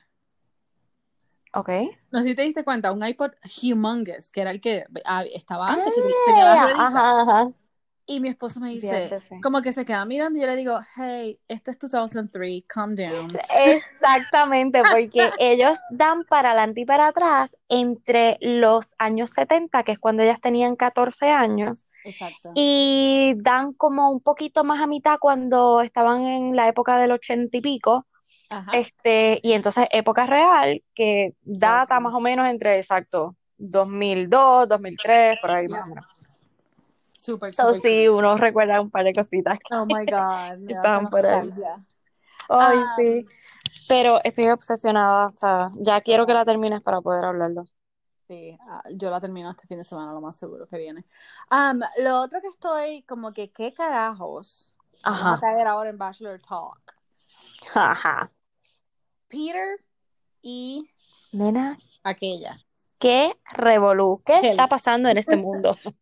Ok. 1.55 1.69
No 2.11 2.21
sé 2.21 2.29
si 2.31 2.35
te 2.35 2.43
diste 2.43 2.65
cuenta, 2.65 2.93
un 2.93 3.07
iPod 3.07 3.33
humongous, 3.63 4.31
que 4.31 4.41
era 4.41 4.51
el 4.51 4.61
que 4.61 4.87
ah, 5.05 5.25
estaba 5.33 5.69
antes, 5.71 5.93
que 5.95 6.01
tenía 6.25 6.55
Eh, 6.55 6.59
rueditas. 6.61 6.81
Ajá, 6.81 7.21
ajá. 7.23 7.53
Y 8.13 8.21
mi 8.21 8.29
esposo 8.29 8.61
me 8.61 8.69
dice, 8.69 9.23
como 9.43 9.63
que 9.63 9.73
se 9.73 9.87
queda 9.87 10.05
mirando 10.05 10.39
y 10.39 10.43
yo 10.43 10.47
le 10.47 10.57
digo, 10.57 10.79
hey, 10.97 11.39
esto 11.49 11.71
es 11.71 11.79
2003, 11.79 12.65
calm 12.67 12.95
down. 12.95 13.29
Exactamente, 13.65 14.83
porque 14.93 15.31
ellos 15.39 15.79
dan 15.91 16.23
para 16.25 16.51
adelante 16.51 16.83
y 16.83 16.85
para 16.85 17.09
atrás 17.09 17.57
entre 17.71 18.37
los 18.43 18.95
años 18.99 19.31
70, 19.31 19.83
que 19.85 19.93
es 19.93 19.99
cuando 19.99 20.23
ellas 20.23 20.43
tenían 20.43 20.77
14 20.77 21.31
años, 21.31 21.89
Exacto. 22.05 22.51
y 22.55 23.33
dan 23.39 23.73
como 23.73 24.11
un 24.11 24.21
poquito 24.21 24.63
más 24.63 24.83
a 24.83 24.87
mitad 24.87 25.17
cuando 25.19 25.81
estaban 25.81 26.27
en 26.27 26.55
la 26.55 26.69
época 26.69 26.99
del 26.99 27.13
80 27.13 27.57
y 27.57 27.61
pico, 27.63 28.07
Ajá. 28.51 28.73
este, 28.77 29.41
y 29.43 29.55
entonces 29.55 29.89
época 29.91 30.27
real, 30.27 30.83
que 30.95 31.33
data 31.41 31.97
sí. 31.97 32.03
más 32.03 32.13
o 32.13 32.21
menos 32.21 32.47
entre, 32.47 32.77
exacto, 32.77 33.37
2002, 33.57 34.69
2003, 34.69 35.39
por 35.41 35.51
ahí 35.51 35.67
más 35.69 35.85
o 35.85 35.87
menos. 35.87 36.12
Súper, 37.23 37.55
So, 37.55 37.73
sí, 37.75 38.09
uno 38.09 38.37
recuerda 38.37 38.81
un 38.81 38.91
par 38.91 39.05
de 39.05 39.13
cositas 39.13 39.57
que 39.61 39.75
Oh 39.77 39.87
my 39.87 40.05
God, 40.05 40.07
da 40.67 40.75
estaban 40.75 41.09
por 41.09 41.25
ahí. 41.25 41.53
Ay, 42.49 42.79
Ah, 42.81 42.97
sí. 42.97 43.27
Pero 43.89 44.19
estoy 44.25 44.49
obsesionada, 44.49 45.27
o 45.27 45.37
sea, 45.37 45.71
ya 45.75 46.01
quiero 46.01 46.27
que 46.27 46.35
la 46.35 46.45
termines 46.45 46.83
para 46.83 47.01
poder 47.01 47.25
hablarlo. 47.25 47.65
Sí, 48.27 48.59
ah, 48.69 48.83
yo 48.91 49.09
la 49.09 49.21
termino 49.21 49.53
este 49.53 49.69
fin 49.69 49.79
de 49.79 49.85
semana, 49.85 50.13
lo 50.13 50.21
más 50.21 50.37
seguro 50.37 50.67
que 50.67 50.79
viene. 50.79 51.05
Am, 51.49 51.81
lo 52.03 52.23
otro 52.23 52.41
que 52.41 52.49
estoy, 52.49 53.03
como 53.03 53.33
que, 53.33 53.53
¿qué 53.53 53.73
carajos? 53.73 54.75
Vamos 55.05 55.43
a 55.43 55.47
Ajá, 55.47 55.71
ahora 55.71 55.91
en 55.91 55.99
Bachelor 55.99 56.41
Talk. 56.41 56.97
ajá. 57.75 58.33
Peter 59.29 59.79
y 60.43 60.91
Nena, 61.33 61.79
aquella. 62.03 62.59
qué 62.99 63.33
revolú, 63.53 64.21
qué 64.27 64.35
Kelly. 64.35 64.49
está 64.51 64.67
pasando 64.67 65.09
en 65.09 65.19
este 65.19 65.37
mundo. 65.37 65.77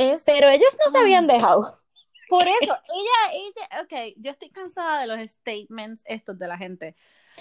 Es 0.00 0.24
Pero 0.24 0.48
ellos 0.48 0.76
no 0.84 0.90
se 0.90 0.98
habían 0.98 1.26
dejado. 1.26 1.78
por 2.28 2.46
eso, 2.62 2.72
ella, 2.94 3.32
ella, 3.34 3.82
ok, 3.82 4.14
yo 4.16 4.30
estoy 4.30 4.50
cansada 4.50 5.00
de 5.00 5.06
los 5.08 5.30
statements 5.30 6.02
estos 6.06 6.38
de 6.38 6.48
la 6.48 6.56
gente. 6.56 6.96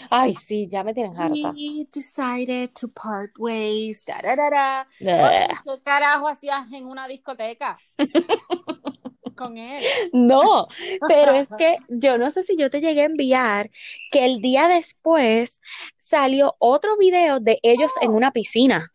Ay, 0.10 0.36
sí, 0.36 0.68
ya 0.70 0.84
me 0.84 0.93
tienen 0.93 1.16
harta. 1.16 1.51
We 1.51 1.88
decided 1.93 2.72
to 2.80 2.88
part 2.89 3.32
ways, 3.38 4.03
da, 4.05 4.22
da, 4.22 4.36
da, 4.36 4.49
da. 4.49 4.88
Bleh. 4.99 5.45
Ok, 5.45 5.62
¿qué 5.66 5.82
carajo 5.84 6.28
hacías 6.28 6.72
en 6.74 6.86
una 6.88 7.07
discoteca 7.07 7.78
con 9.36 9.57
él? 9.57 9.84
No, 10.14 10.68
pero 11.07 11.34
es 11.34 11.49
que 11.57 11.78
yo 11.88 12.18
no 12.18 12.32
sé 12.32 12.43
si 12.43 12.57
yo 12.57 12.70
te 12.70 12.82
llegué 12.82 13.01
a 13.01 13.05
enviar 13.05 13.70
que 14.12 14.26
el 14.26 14.41
día 14.41 14.68
después 14.68 15.62
salió 15.97 16.55
otro 16.60 16.97
video 16.97 17.39
de 17.39 17.60
ellos 17.64 17.93
en 18.01 18.12
una 18.12 18.32
piscina. 18.32 18.91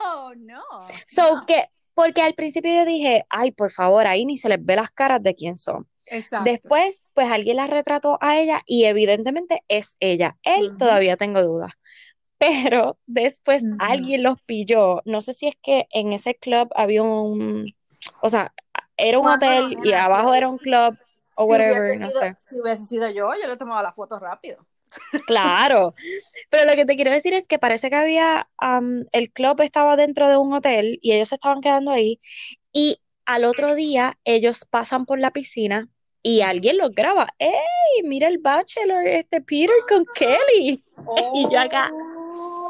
Oh, 0.00 0.32
no. 0.36 0.62
So 1.06 1.36
no. 1.36 1.46
que, 1.46 1.70
porque 1.98 2.22
al 2.22 2.34
principio 2.34 2.72
yo 2.72 2.84
dije, 2.84 3.26
ay, 3.28 3.50
por 3.50 3.72
favor, 3.72 4.06
ahí 4.06 4.24
ni 4.24 4.36
se 4.36 4.48
les 4.48 4.64
ve 4.64 4.76
las 4.76 4.92
caras 4.92 5.20
de 5.20 5.34
quién 5.34 5.56
son. 5.56 5.88
Exacto. 6.06 6.48
Después, 6.48 7.08
pues 7.12 7.28
alguien 7.28 7.56
la 7.56 7.66
retrató 7.66 8.18
a 8.20 8.38
ella 8.38 8.62
y 8.66 8.84
evidentemente 8.84 9.64
es 9.66 9.96
ella. 9.98 10.36
Él 10.44 10.76
todavía 10.78 11.16
tengo 11.16 11.42
dudas. 11.42 11.72
Pero 12.38 12.98
después 13.06 13.64
alguien 13.80 14.22
los 14.22 14.40
pilló. 14.42 15.02
No 15.06 15.22
sé 15.22 15.32
si 15.32 15.48
es 15.48 15.56
que 15.60 15.88
en 15.90 16.12
ese 16.12 16.36
club 16.36 16.68
había 16.76 17.02
un, 17.02 17.74
o 18.22 18.28
sea, 18.28 18.54
era 18.96 19.18
un 19.18 19.24
Bueno, 19.24 19.34
hotel 19.34 19.76
y 19.84 19.92
abajo 19.92 20.34
era 20.34 20.48
un 20.48 20.58
club 20.58 20.96
o 21.34 21.46
si 21.46 21.50
whatever, 21.50 21.98
no 21.98 22.10
sido, 22.10 22.20
sé. 22.20 22.36
si 22.48 22.60
hubiese 22.60 22.84
sido 22.84 23.10
yo, 23.10 23.28
yo 23.42 23.48
le 23.48 23.56
tomaba 23.56 23.82
la 23.82 23.92
foto 23.92 24.20
rápido. 24.20 24.64
Claro, 25.26 25.94
pero 26.50 26.64
lo 26.64 26.74
que 26.74 26.84
te 26.84 26.96
quiero 26.96 27.10
decir 27.10 27.34
es 27.34 27.46
que 27.46 27.58
parece 27.58 27.90
que 27.90 27.96
había, 27.96 28.48
el 29.12 29.32
club 29.32 29.60
estaba 29.60 29.96
dentro 29.96 30.28
de 30.28 30.36
un 30.36 30.52
hotel 30.52 30.98
y 31.02 31.12
ellos 31.12 31.28
se 31.28 31.36
estaban 31.36 31.60
quedando 31.60 31.92
ahí 31.92 32.18
y 32.72 33.00
al 33.26 33.44
otro 33.44 33.74
día 33.74 34.18
ellos 34.24 34.64
pasan 34.64 35.04
por 35.06 35.18
la 35.18 35.32
piscina 35.32 35.88
y 36.22 36.40
alguien 36.40 36.78
los 36.78 36.90
graba. 36.92 37.28
¡Ey, 37.38 38.02
mira 38.04 38.28
el 38.28 38.38
Bachelor, 38.38 39.06
este 39.06 39.40
Peter 39.40 39.76
con 39.88 40.04
Kelly! 40.14 40.84
Y 41.34 41.48
yo 41.48 41.60
acá, 41.60 41.90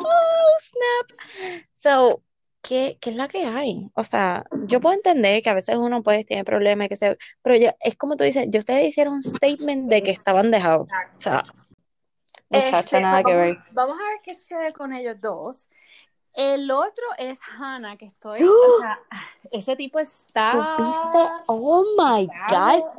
Oh. 0.00 0.04
¡oh, 0.04 0.58
snap! 0.60 1.60
So, 1.74 2.22
¿qué, 2.62 2.98
qué 3.00 3.10
es 3.10 3.16
la 3.16 3.28
que 3.28 3.44
hay? 3.44 3.90
O 3.94 4.04
sea, 4.04 4.44
yo 4.66 4.80
puedo 4.80 4.94
entender 4.94 5.42
que 5.42 5.50
a 5.50 5.54
veces 5.54 5.76
uno 5.76 6.02
pues 6.02 6.26
tiene 6.26 6.44
problemas, 6.44 6.88
que 6.88 6.96
se, 6.96 7.16
pero 7.42 7.56
ya, 7.56 7.76
es 7.80 7.96
como 7.96 8.16
tú 8.16 8.24
dices, 8.24 8.46
ya 8.48 8.60
ustedes 8.60 8.86
hicieron 8.86 9.14
un 9.14 9.22
statement 9.22 9.88
de 9.90 10.02
que 10.02 10.10
estaban 10.10 10.50
dejados. 10.50 10.88
O 11.18 11.20
sea, 11.20 11.42
muchacha, 12.51 12.78
Este, 12.78 13.01
nada 13.01 13.22
que 13.24 13.34
vamos, 13.34 13.46
ver. 13.57 13.59
vamos 13.74 13.94
a 13.96 14.09
ver 14.09 14.18
qué 14.24 14.34
sucede 14.34 14.72
con 14.72 14.92
ellos 14.92 15.20
dos. 15.20 15.68
El 16.34 16.70
otro 16.70 17.05
es 17.18 17.38
Hannah, 17.59 17.96
que 17.96 18.05
estoy. 18.07 18.42
o 18.42 18.80
sea, 18.80 18.99
ese 19.51 19.76
tipo 19.76 19.99
está. 19.99 20.51
¿Tú 20.76 20.84
viste? 20.84 21.18
Oh 21.46 21.84
my 21.99 22.26
God. 22.26 22.32
bravo. 22.49 22.94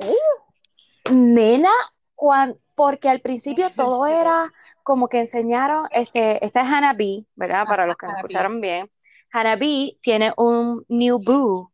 Nena, 1.11 1.71
cuan- 2.15 2.57
porque 2.75 3.09
al 3.09 3.21
principio 3.21 3.69
todo 3.75 4.05
era 4.07 4.51
como 4.83 5.07
que 5.07 5.19
enseñaron, 5.19 5.87
este, 5.91 6.43
esta 6.45 6.61
es 6.61 6.67
Hannah 6.67 6.93
B, 6.93 7.25
¿verdad? 7.35 7.65
Para 7.65 7.85
los 7.85 7.95
que 7.97 8.05
B. 8.07 8.13
escucharon 8.13 8.61
bien. 8.61 8.89
Hannah 9.31 9.55
B 9.55 9.97
tiene 10.01 10.33
un 10.37 10.83
new 10.89 11.19
boo 11.23 11.71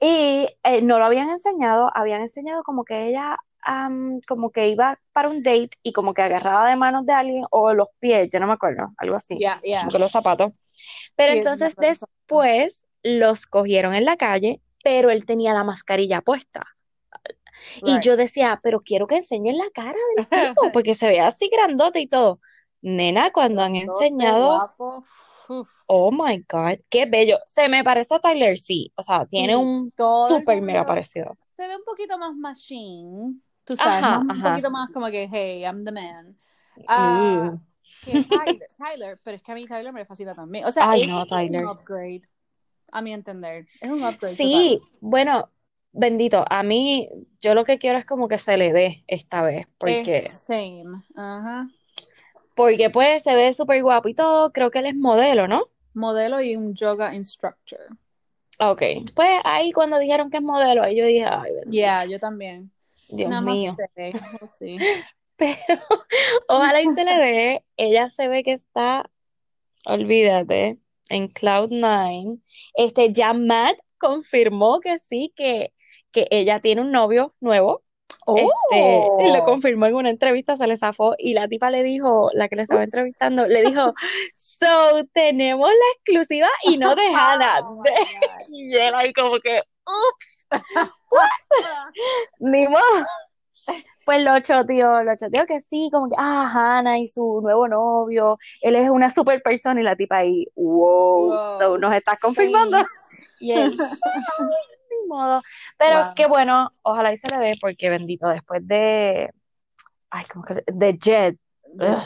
y 0.00 0.48
eh, 0.62 0.82
no 0.82 0.98
lo 0.98 1.04
habían 1.06 1.30
enseñado, 1.30 1.90
habían 1.94 2.20
enseñado 2.20 2.62
como 2.64 2.84
que 2.84 3.06
ella 3.06 3.38
como 4.26 4.50
que 4.50 4.68
iba 4.68 4.98
para 5.12 5.28
un 5.28 5.42
date 5.42 5.70
y 5.82 5.92
como 5.92 6.14
que 6.14 6.22
agarraba 6.22 6.68
de 6.68 6.76
manos 6.76 7.06
de 7.06 7.12
alguien 7.12 7.44
o 7.50 7.72
los 7.74 7.88
pies, 7.98 8.28
yo 8.32 8.40
no 8.40 8.46
me 8.46 8.52
acuerdo, 8.52 8.92
algo 8.98 9.16
así, 9.16 9.38
ya. 9.38 9.60
como 9.80 9.90
que 9.92 9.98
los 9.98 10.12
zapatos. 10.12 10.52
Pero 11.16 11.32
Sí, 11.32 11.38
entonces 11.38 11.74
después 11.76 12.86
los 13.02 13.46
cogieron 13.46 13.94
en 13.94 14.04
la 14.04 14.16
calle, 14.16 14.60
pero 14.82 15.10
él 15.10 15.24
tenía 15.24 15.52
la 15.54 15.64
mascarilla 15.64 16.20
puesta. 16.20 16.66
Y 17.82 18.00
yo 18.00 18.16
decía, 18.16 18.60
pero 18.62 18.80
quiero 18.80 19.06
que 19.06 19.16
enseñen 19.16 19.58
la 19.58 19.70
cara 19.72 19.98
del 20.16 20.26
tipo, 20.54 20.72
porque 20.72 20.94
se 20.94 21.08
ve 21.08 21.20
así 21.20 21.48
grandote 21.48 22.00
y 22.00 22.06
todo. 22.06 22.40
Nena, 22.82 23.32
cuando 23.32 23.62
han 23.62 23.76
enseñado, 23.76 24.72
oh 25.86 26.10
my 26.12 26.44
God, 26.48 26.78
qué 26.88 27.06
bello. 27.06 27.38
Se 27.46 27.68
me 27.68 27.82
parece 27.84 28.14
a 28.14 28.18
Tyler 28.20 28.58
C. 28.58 28.92
O 28.96 29.02
sea, 29.02 29.26
tiene 29.26 29.54
Sí, 29.54 29.58
un 29.58 29.92
súper 30.28 30.60
mega 30.62 30.84
parecido. 30.84 31.36
Se 31.56 31.66
ve 31.66 31.76
un 31.76 31.84
poquito 31.84 32.18
más 32.18 32.34
machine. 32.34 33.40
Tú 33.66 33.76
sabes, 33.76 34.02
Ajá, 34.02 34.18
más- 34.20 34.36
un 34.36 34.42
poquito 34.42 34.70
más 34.70 34.90
como 34.90 35.06
que, 35.08 35.28
hey, 35.30 35.62
I'm 35.62 35.84
the 35.84 35.92
man. 35.92 36.36
Mm. 36.88 37.56
que 38.04 38.22
Tyler, 38.22 38.68
Tyler, 38.78 39.18
pero 39.24 39.36
es 39.36 39.42
que 39.42 39.52
a 39.52 39.54
mí 39.54 39.66
Tyler 39.66 39.92
me 39.92 40.04
fascina 40.04 40.34
también. 40.34 40.64
O 40.64 40.70
sea, 40.72 40.88
Ay, 40.90 41.02
es 41.02 41.08
no, 41.08 41.24
un 41.24 41.68
upgrade, 41.68 42.22
a 42.92 43.02
mi 43.02 43.12
entender. 43.12 43.66
Es 43.80 43.90
un 43.90 44.04
upgrade. 44.04 44.34
Sí, 44.34 44.80
bueno, 45.00 45.50
bendito, 45.92 46.44
a 46.48 46.62
mí 46.62 47.08
yo 47.40 47.54
lo 47.54 47.64
que 47.64 47.78
quiero 47.78 47.98
es 47.98 48.06
como 48.06 48.28
que 48.28 48.38
se 48.38 48.56
le 48.56 48.72
dé 48.72 49.04
esta 49.08 49.42
vez, 49.42 49.66
porque, 49.78 50.18
Es 50.18 50.30
same. 50.46 51.02
Ajá. 51.16 51.68
porque 52.54 52.90
pues 52.90 53.22
se 53.22 53.34
ve 53.34 53.52
súper 53.52 53.82
guapo 53.82 54.08
y 54.08 54.14
todo, 54.14 54.52
creo 54.52 54.70
que 54.70 54.78
él 54.78 54.86
es 54.86 54.94
modelo, 54.94 55.48
¿no? 55.48 55.68
Modelo 55.94 56.40
y 56.40 56.56
un 56.56 56.74
yoga 56.74 57.14
instructor. 57.14 57.80
Ok, 58.58 58.82
pues 59.14 59.40
ahí 59.44 59.72
cuí 59.72 59.86
dijeron 60.00 60.30
que 60.30 60.38
es 60.38 60.42
modelo, 60.42 60.82
ahí 60.82 60.96
yo 60.96 61.04
dije, 61.04 61.24
ay, 61.26 61.52
bendito, 61.52 61.70
Yeah, 61.72 62.04
yo 62.06 62.18
también. 62.18 62.70
Dios 63.08 63.30
Nada 63.30 63.42
mío. 63.42 63.76
Sí. 64.58 64.78
Pero 65.36 65.80
ojalá 66.48 66.80
y 66.80 66.88
se 66.94 67.04
le 67.04 67.16
dé. 67.16 67.64
Ella 67.76 68.08
se 68.08 68.28
ve 68.28 68.42
que 68.42 68.52
está, 68.52 69.10
olvídate, 69.84 70.78
en 71.08 71.28
Cloud9. 71.28 72.40
Este, 72.74 73.12
ya 73.12 73.34
Matt 73.34 73.76
confirmó 73.98 74.80
que 74.80 74.98
sí, 74.98 75.32
que, 75.36 75.72
que 76.10 76.26
ella 76.30 76.60
tiene 76.60 76.80
un 76.80 76.90
novio 76.90 77.34
nuevo. 77.40 77.82
Este, 78.26 79.06
y 79.20 79.28
lo 79.28 79.42
Oh. 79.42 79.44
confirmó 79.44 79.86
en 79.86 79.94
una 79.94 80.10
entrevista, 80.10 80.56
se 80.56 80.66
le 80.66 80.76
zafó 80.76 81.14
y 81.16 81.34
la 81.34 81.46
tipa 81.46 81.70
le 81.70 81.84
dijo, 81.84 82.30
la 82.32 82.48
que 82.48 82.56
le 82.56 82.62
estaba 82.62 82.82
entrevistando, 82.82 83.46
le 83.46 83.64
dijo, 83.66 83.94
so, 84.34 85.04
tenemos 85.12 85.68
la 85.68 85.92
exclusiva 85.94 86.48
y 86.64 86.76
no 86.76 86.94
de 86.96 87.02
Hannah. 87.06 87.60
Oh. 87.68 87.82
Y 88.48 88.74
él 88.74 88.94
ahí 88.94 89.12
como 89.12 89.38
que, 89.38 89.62
ups, 89.86 90.48
ni 92.40 92.66
modo. 92.68 92.82
Pues 94.04 94.22
lo 94.22 94.38
choteó, 94.38 95.02
lo 95.02 95.16
choteó 95.16 95.46
que 95.46 95.60
sí, 95.60 95.88
como 95.90 96.08
que, 96.08 96.14
ah, 96.16 96.48
Hannah 96.54 96.98
y 96.98 97.08
su 97.08 97.40
nuevo 97.42 97.66
novio, 97.66 98.38
él 98.62 98.76
es 98.76 98.88
una 98.88 99.10
super 99.10 99.42
persona 99.42 99.80
y 99.80 99.82
la 99.84 99.96
tipa 99.96 100.18
ahí, 100.18 100.46
wow, 100.54 101.30
Wow. 101.30 101.36
so, 101.58 101.76
nos 101.78 101.92
estás 101.92 102.16
confirmando. 102.20 102.78
Y 103.40 103.52
él, 103.52 103.72
"Sí, 104.36 104.44
ni 105.02 105.08
modo. 105.08 105.42
Pero 105.76 105.98
Wow. 106.04 106.14
qué 106.14 106.26
bueno, 106.26 106.70
ojalá 106.82 107.12
y 107.12 107.16
se 107.16 107.28
le 107.34 107.38
dé, 107.44 107.54
porque 107.60 107.90
bendito, 107.90 108.28
después 108.28 108.64
de, 108.66 109.28
ay, 110.10 110.24
como 110.32 110.44
que, 110.44 110.54
de 110.66 110.98
Jet, 110.98 111.36
Ugh. 111.64 112.02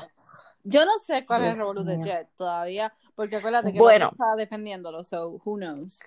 Yo 0.63 0.85
no 0.85 0.93
sé 1.05 1.25
cuál 1.27 1.45
es 1.45 1.53
el 1.53 1.59
revolú 1.59 1.85
de. 1.85 1.99
Jet 2.03 2.29
todavía, 2.37 2.95
porque 3.15 3.37
acuérdate 3.37 3.73
que 3.73 3.79
Bueno. 3.79 4.11
estaba 4.13 4.37
defendiéndolo, 4.37 5.05
so 5.05 5.41
who 5.45 5.57
knows. 5.57 6.01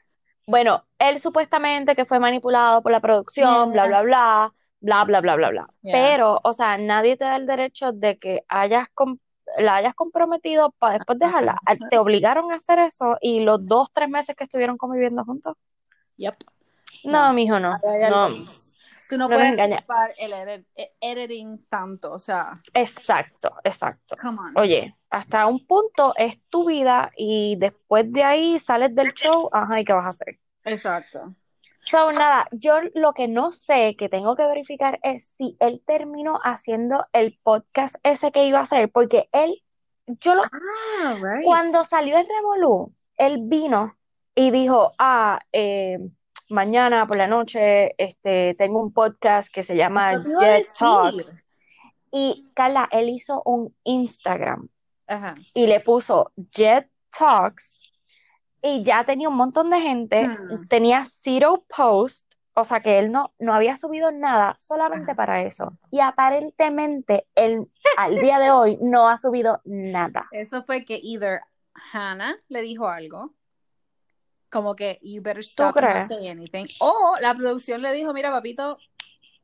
Bueno, 0.45 0.83
él 0.99 1.19
supuestamente 1.19 1.95
que 1.95 2.05
fue 2.05 2.19
manipulado 2.19 2.81
por 2.81 2.91
la 2.91 2.99
producción, 2.99 3.71
bla, 3.71 3.87
bla, 3.87 4.01
bla, 4.01 4.53
bla, 4.81 5.03
bla, 5.05 5.21
bla, 5.21 5.35
bla, 5.35 5.49
bla. 5.49 5.67
Pero, 5.81 6.39
o 6.43 6.53
sea, 6.53 6.77
nadie 6.77 7.15
te 7.17 7.25
da 7.25 7.35
el 7.37 7.45
derecho 7.45 7.91
de 7.91 8.17
que 8.17 8.43
hayas 8.47 8.87
la 9.57 9.75
hayas 9.75 9.93
comprometido 9.93 10.71
para 10.79 10.93
después 10.95 11.19
dejarla. 11.19 11.57
Te 11.89 11.97
obligaron 11.97 12.51
a 12.51 12.55
hacer 12.55 12.79
eso 12.79 13.17
y 13.21 13.41
los 13.41 13.65
dos, 13.65 13.89
tres 13.93 14.09
meses 14.09 14.35
que 14.35 14.43
estuvieron 14.43 14.77
conviviendo 14.77 15.23
juntos. 15.23 15.55
Yep. 16.17 16.35
No, 17.05 17.27
No. 17.27 17.33
mijo, 17.33 17.59
no. 17.59 17.77
No. 18.09 18.29
Tú 19.13 19.19
no 19.19 19.29
no 19.29 19.35
puedes 19.35 19.55
culpar 19.77 20.13
el 20.17 20.33
edit- 20.33 20.65
e- 20.75 20.93
editing 21.01 21.65
tanto, 21.69 22.11
o 22.13 22.19
sea, 22.19 22.59
exacto, 22.73 23.53
exacto. 23.63 24.15
come 24.21 24.39
on. 24.39 24.57
Oye, 24.57 24.95
hasta 25.09 25.45
un 25.47 25.65
punto 25.65 26.13
es 26.17 26.39
tu 26.49 26.65
vida 26.67 27.11
y 27.15 27.55
después 27.57 28.11
de 28.11 28.23
ahí 28.23 28.59
sales 28.59 28.93
del 28.95 29.13
show, 29.13 29.49
ajá, 29.51 29.79
¿y 29.79 29.85
qué 29.85 29.93
vas 29.93 30.05
a 30.05 30.09
hacer? 30.09 30.39
Exacto. 30.65 31.29
So, 31.81 32.07
nada, 32.13 32.43
yo 32.51 32.75
lo 32.95 33.13
que 33.13 33.27
no 33.27 33.51
sé 33.51 33.95
que 33.97 34.07
tengo 34.07 34.35
que 34.35 34.45
verificar 34.45 34.99
es 35.03 35.25
si 35.27 35.57
él 35.59 35.83
terminó 35.85 36.39
haciendo 36.43 37.05
el 37.11 37.37
podcast 37.43 37.95
ese 38.03 38.31
que 38.31 38.45
iba 38.45 38.59
a 38.59 38.63
hacer, 38.63 38.89
porque 38.89 39.27
él, 39.33 39.61
yo 40.07 40.33
lo, 40.33 40.43
Ah, 40.43 41.15
right. 41.21 41.43
cuando 41.45 41.83
salió 41.83 42.17
el 42.17 42.25
Revolú, 42.25 42.93
él 43.17 43.39
vino 43.43 43.97
y 44.33 44.51
dijo, 44.51 44.93
ah, 44.97 45.39
eh, 45.51 45.99
mañana 46.53 47.07
por 47.07 47.17
la 47.17 47.27
noche, 47.27 47.95
este, 47.97 48.53
tengo 48.55 48.79
un 48.81 48.93
podcast 48.93 49.53
que 49.53 49.63
se 49.63 49.75
llama 49.75 50.13
Jet. 50.39 50.67
Talks. 50.77 51.35
Y 52.11 52.51
Carla, 52.53 52.87
él 52.91 53.09
hizo 53.09 53.41
un 53.43 53.75
Instagram 53.83 54.69
Ajá. 55.07 55.33
y 55.53 55.65
le 55.67 55.79
puso 55.79 56.31
Jet 56.51 56.87
Talks 57.17 57.79
y 58.61 58.83
ya 58.83 59.03
tenía 59.03 59.27
un 59.29 59.35
montón 59.35 59.69
de 59.71 59.81
gente, 59.81 60.27
Hmm. 60.27 60.67
tenía 60.69 61.03
zero 61.05 61.65
post, 61.75 62.31
o 62.53 62.63
sea 62.63 62.81
que 62.81 62.99
él 62.99 63.11
no, 63.11 63.33
no 63.39 63.53
había 63.55 63.75
subido 63.75 64.11
nada 64.11 64.53
solamente 64.59 65.11
Ajá. 65.11 65.15
para 65.17 65.41
eso. 65.41 65.73
Y 65.89 65.99
aparentemente 66.01 67.25
él 67.35 67.67
al 67.97 68.15
día 68.15 68.37
de 68.37 68.51
hoy 68.51 68.77
no 68.79 69.09
ha 69.09 69.17
subido 69.17 69.59
nada. 69.65 70.27
Eso 70.31 70.61
fue 70.63 70.85
que 70.85 70.99
either 71.01 71.41
Hannah 71.91 72.35
le 72.47 72.61
dijo 72.61 72.87
algo, 72.87 73.33
como 74.53 74.75
que 74.75 74.99
you 75.01 75.21
better 75.21 75.43
stop 75.43 75.75
and 75.77 76.07
say 76.07 76.27
anything, 76.29 76.65
o 76.79 77.15
la 77.19 77.33
producción 77.33 77.81
le 77.81 77.91
dijo, 77.91 78.13
mira 78.13 78.29
papito, 78.31 78.77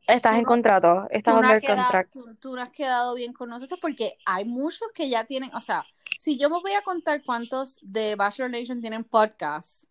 Estás 0.08 0.34
en 0.38 0.44
no- 0.44 0.48
contrato, 0.48 1.08
estás 1.12 1.34
no, 1.36 1.42
under 1.42 1.60
quedado, 1.62 1.82
contract. 1.84 2.14
tú, 2.14 2.36
tú 2.40 2.56
no 2.56 2.62
has 2.62 2.72
quedado 2.72 3.14
bien 3.16 3.34
con 3.34 3.50
nosotros 3.50 3.80
porque 3.80 4.18
hay 4.26 4.46
muchos 4.46 4.88
que 4.94 5.10
ya 5.10 5.26
tienen, 5.26 5.54
o 5.56 5.62
sea, 5.62 5.84
si 6.20 6.38
yo 6.38 6.50
me 6.50 6.60
voy 6.62 6.74
a 6.74 6.82
contar 6.82 7.22
cuántos 7.24 7.78
de 7.82 8.16
Bachelor 8.16 8.50
Nation 8.52 8.80
tienen 8.82 9.04
podcast, 9.04 9.84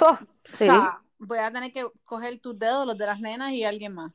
Oh, 0.00 0.18
sí, 0.44 0.68
o 0.68 0.72
sea, 0.72 1.00
voy 1.18 1.38
a 1.38 1.50
tener 1.50 1.72
que 1.72 1.86
coger 2.04 2.38
tus 2.40 2.58
dedos, 2.58 2.86
los 2.86 2.98
de 2.98 3.06
las 3.06 3.20
nenas 3.20 3.52
y 3.52 3.64
alguien 3.64 3.94
más. 3.94 4.12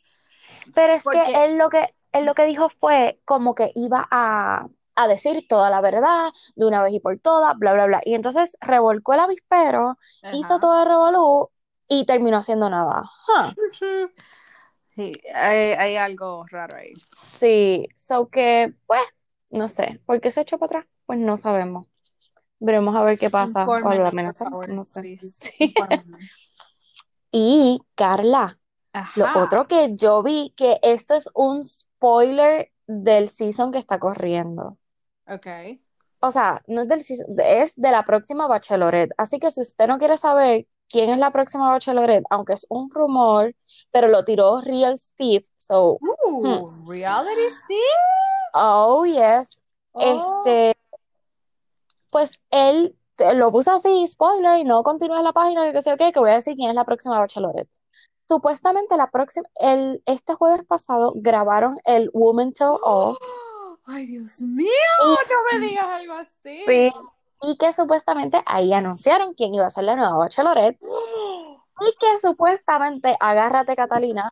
pero 0.76 0.94
es 0.94 1.04
porque- 1.04 1.24
que 1.24 1.46
él 1.46 1.58
lo 1.58 1.70
que 1.70 1.96
él 2.12 2.26
lo 2.26 2.36
que 2.36 2.46
dijo 2.46 2.70
fue 2.70 3.20
como 3.26 3.56
que 3.56 3.72
iba 3.74 4.06
a, 4.12 4.68
a 5.04 5.08
decir 5.08 5.46
toda 5.48 5.70
la 5.70 5.82
verdad 5.82 6.32
de 6.56 6.66
una 6.66 6.82
vez 6.84 6.94
y 6.94 7.00
por 7.00 7.20
todas, 7.20 7.58
bla, 7.58 7.74
bla, 7.74 7.86
bla. 7.86 8.02
Y 8.04 8.16
entonces 8.16 8.58
revolcó 8.62 9.14
el 9.14 9.22
avispero, 9.22 9.98
hizo 10.34 10.60
todo 10.60 10.82
el 10.82 10.88
revolú 10.88 11.50
y 11.88 12.06
terminó 12.06 12.38
haciendo 12.38 12.70
nada. 12.70 13.04
Huh. 13.28 14.08
Sí, 14.94 15.14
hay, 15.34 15.72
hay 15.72 15.96
algo 15.96 16.46
raro 16.50 16.76
ahí. 16.76 16.92
Sí, 17.10 17.88
so 17.96 18.28
que, 18.28 18.74
pues, 18.86 19.00
no 19.50 19.70
sé, 19.70 20.02
¿por 20.06 20.20
qué 20.20 20.32
se 20.32 20.42
echó 20.42 20.58
para 20.58 20.80
atrás? 20.80 20.86
Pues 21.06 21.18
no 21.18 21.38
sabemos. 21.38 21.88
Veremos 22.60 22.96
a 22.96 23.04
ver 23.04 23.18
qué 23.18 23.30
pasa. 23.30 23.64
Amenazan, 23.64 24.50
favor, 24.50 24.70
no 24.70 24.84
sé. 24.84 25.18
Sí. 25.22 25.74
Y 27.34 27.82
Carla, 27.96 28.60
lo 29.16 29.26
otro 29.42 29.66
que 29.66 29.96
yo 29.96 30.22
vi, 30.22 30.54
que 30.58 30.80
esto 30.82 31.16
es 31.16 31.30
un 31.34 31.64
spoiler 31.64 32.74
del 32.88 33.30
season 33.30 33.72
que 33.72 33.80
está 33.80 34.00
corriendo. 34.00 34.78
Ok. 35.32 35.48
O 36.20 36.30
sea, 36.30 36.62
no 36.68 36.84
es 36.84 36.88
del 36.88 37.00
es 37.40 37.76
de 37.76 37.92
la 37.92 38.04
próxima 38.04 38.48
Bachelorette. 38.48 39.14
Así 39.18 39.40
que 39.40 39.50
si 39.50 39.62
usted 39.62 39.88
no 39.88 39.98
quiere 39.98 40.18
saber 40.18 40.68
quién 40.88 41.10
es 41.10 41.18
la 41.18 41.32
próxima 41.32 41.70
Bachelorette, 41.72 42.26
aunque 42.30 42.54
es 42.54 42.66
un 42.70 42.92
rumor, 42.92 43.56
pero 43.92 44.08
lo 44.08 44.24
tiró 44.24 44.62
Real 44.62 45.00
Steve, 45.00 45.46
so, 45.58 45.98
Uh, 46.24 46.70
reality 46.88 47.50
Steve. 47.50 47.80
oh 48.54 49.06
yes, 49.06 49.62
Oh, 49.94 50.02
este, 50.02 50.78
pues 52.10 52.42
él 52.52 52.96
te- 53.16 53.34
lo 53.34 53.52
puso 53.52 53.74
así, 53.74 54.06
spoiler, 54.08 54.60
y 54.60 54.64
no 54.64 54.84
continúa 54.84 55.18
en 55.18 55.24
la 55.24 55.34
página, 55.34 55.72
que 55.72 55.82
sé 55.82 55.90
yo 55.90 55.98
qué, 55.98 56.12
que 56.12 56.20
voy 56.20 56.30
a 56.32 56.36
decir 56.36 56.56
quién 56.56 56.70
es 56.70 56.76
la 56.76 56.86
próxima 56.86 57.18
Bachelorette. 57.20 57.72
Supuestamente 58.28 58.96
la 58.96 59.10
próxima, 59.10 59.48
el, 59.56 60.02
este 60.06 60.34
jueves 60.36 60.64
pasado 60.66 61.14
grabaron 61.16 61.78
el 61.84 62.10
Woman 62.14 62.54
Tell 62.54 62.78
All. 62.84 63.18
Ay, 63.86 64.06
Dios 64.06 64.42
mío, 64.42 64.70
no 65.00 65.60
me 65.60 65.66
digas 65.66 65.86
algo 65.86 66.14
así. 66.14 66.64
Sí, 66.66 66.92
y 67.42 67.58
que 67.58 67.74
supuestamente 67.74 68.42
ahí 68.46 68.74
anunciaron 68.74 69.34
quién 69.34 69.56
iba 69.56 69.66
a 69.66 69.72
ser 69.72 69.86
la 69.86 69.96
nueva 69.96 70.18
Bachelorette 70.18 70.80
y 71.80 71.96
que 72.00 72.20
supuestamente, 72.20 73.18
agárrate 73.20 73.76
Catalina, 73.76 74.32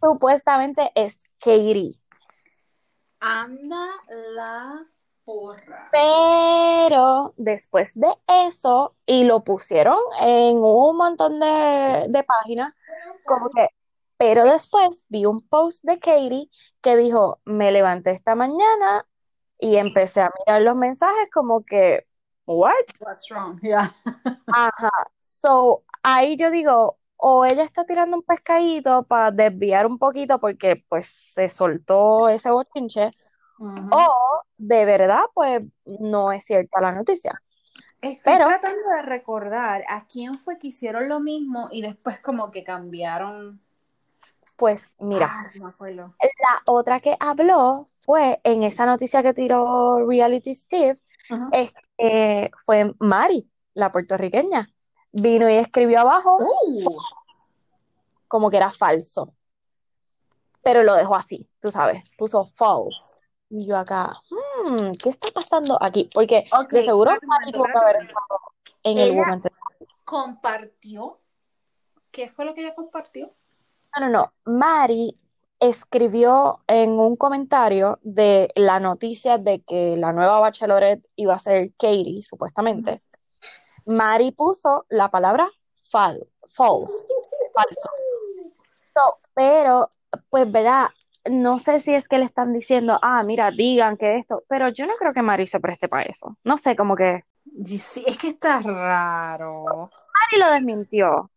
supuestamente 0.00 0.92
es 0.94 1.24
Katie. 1.40 1.90
Anda 3.18 3.88
la 4.08 4.86
porra. 5.24 5.88
Pero 5.90 7.34
después 7.36 7.98
de 7.98 8.08
eso, 8.26 8.94
y 9.04 9.24
lo 9.24 9.42
pusieron 9.42 9.98
en 10.20 10.58
un 10.58 10.96
montón 10.96 11.40
de, 11.40 12.06
de 12.08 12.22
páginas, 12.22 12.72
como 13.26 13.50
que, 13.50 13.68
pero 14.20 14.44
después 14.44 15.06
vi 15.08 15.24
un 15.24 15.40
post 15.40 15.82
de 15.82 15.98
Katie 15.98 16.50
que 16.82 16.94
dijo, 16.94 17.40
me 17.46 17.72
levanté 17.72 18.10
esta 18.10 18.34
mañana 18.34 19.06
y 19.58 19.76
empecé 19.76 20.20
a 20.20 20.30
mirar 20.38 20.60
los 20.60 20.76
mensajes 20.76 21.30
como 21.32 21.64
que, 21.64 22.06
what? 22.44 22.74
What's 23.00 23.30
wrong? 23.30 23.58
Yeah. 23.62 23.94
Ajá. 24.52 24.90
So, 25.18 25.84
ahí 26.02 26.36
yo 26.36 26.50
digo, 26.50 26.98
o 27.16 27.46
ella 27.46 27.62
está 27.62 27.86
tirando 27.86 28.14
un 28.18 28.22
pescadito 28.22 29.04
para 29.04 29.30
desviar 29.30 29.86
un 29.86 29.96
poquito 29.96 30.38
porque 30.38 30.84
pues 30.86 31.06
se 31.06 31.48
soltó 31.48 32.28
ese 32.28 32.50
bochinche, 32.50 33.12
o 33.58 34.42
de 34.58 34.84
verdad 34.84 35.22
pues 35.32 35.62
no 35.98 36.30
es 36.30 36.44
cierta 36.44 36.82
la 36.82 36.92
noticia. 36.92 37.32
Estoy 38.02 38.34
Pero- 38.34 38.48
tratando 38.48 38.82
de 38.96 39.00
recordar 39.00 39.82
a 39.88 40.06
quién 40.06 40.38
fue 40.38 40.58
que 40.58 40.66
hicieron 40.66 41.08
lo 41.08 41.20
mismo 41.20 41.70
y 41.72 41.80
después 41.80 42.20
como 42.20 42.50
que 42.50 42.64
cambiaron. 42.64 43.62
Pues 44.60 44.94
mira, 44.98 45.32
Ah, 45.32 45.50
no 45.54 45.74
la 45.78 46.62
otra 46.66 47.00
que 47.00 47.16
habló 47.18 47.86
fue 48.04 48.42
en 48.44 48.62
esa 48.62 48.84
noticia 48.84 49.22
que 49.22 49.32
tiró 49.32 50.06
Reality 50.06 50.54
Steve, 50.54 51.00
este, 51.50 52.50
fue 52.66 52.94
Mari, 52.98 53.50
la 53.72 53.90
puertorriqueña. 53.90 54.68
Vino 55.12 55.48
y 55.48 55.54
escribió 55.54 56.00
abajo 56.00 56.40
Uh, 56.42 56.90
como 58.28 58.50
que 58.50 58.58
era 58.58 58.70
falso. 58.70 59.28
Pero 60.62 60.82
lo 60.82 60.94
dejó 60.94 61.16
así, 61.16 61.48
tú 61.58 61.70
sabes, 61.70 62.04
puso 62.18 62.44
false. 62.44 63.18
Y 63.48 63.66
yo 63.66 63.78
acá, 63.78 64.14
hmm, 64.28 64.92
¿qué 65.02 65.08
está 65.08 65.28
pasando 65.34 65.82
aquí? 65.82 66.10
Porque 66.12 66.44
de 66.68 66.82
seguro 66.82 67.12
Mari 67.22 67.52
tuvo 67.52 67.64
que 67.64 67.78
haber 67.78 67.96
estado 68.02 68.40
en 68.82 68.98
el 68.98 69.16
momento. 69.16 69.48
Compartió. 70.04 71.18
¿Qué 72.10 72.28
fue 72.28 72.44
lo 72.44 72.54
que 72.54 72.60
ella 72.60 72.74
compartió? 72.74 73.32
No, 73.96 74.06
no, 74.06 74.12
no. 74.12 74.32
Mari 74.44 75.14
escribió 75.58 76.60
en 76.66 76.90
un 76.92 77.16
comentario 77.16 77.98
de 78.02 78.50
la 78.54 78.80
noticia 78.80 79.38
de 79.38 79.62
que 79.62 79.96
la 79.96 80.12
nueva 80.12 80.40
Bachelorette 80.40 81.08
iba 81.16 81.34
a 81.34 81.38
ser 81.38 81.72
Katie, 81.78 82.22
supuestamente. 82.22 83.02
Mari 83.86 84.32
puso 84.32 84.86
la 84.88 85.10
palabra 85.10 85.48
fal 85.90 86.26
false, 86.54 87.06
falso. 87.54 87.90
So, 88.94 89.18
pero, 89.34 89.90
pues, 90.30 90.50
verá, 90.50 90.94
no 91.28 91.58
sé 91.58 91.80
si 91.80 91.94
es 91.94 92.08
que 92.08 92.18
le 92.18 92.24
están 92.24 92.52
diciendo, 92.52 92.98
ah, 93.02 93.22
mira, 93.22 93.50
digan 93.50 93.96
que 93.96 94.16
esto, 94.16 94.44
pero 94.48 94.68
yo 94.68 94.86
no 94.86 94.96
creo 94.96 95.12
que 95.12 95.22
Mari 95.22 95.46
se 95.46 95.60
preste 95.60 95.88
para 95.88 96.04
eso. 96.04 96.36
No 96.44 96.58
sé, 96.58 96.76
como 96.76 96.96
que 96.96 97.24
Sí, 97.64 98.04
es 98.06 98.18
que 98.18 98.28
está 98.28 98.60
raro. 98.60 99.64
Mari 99.64 100.42
lo 100.42 100.50
desmintió. 100.52 101.30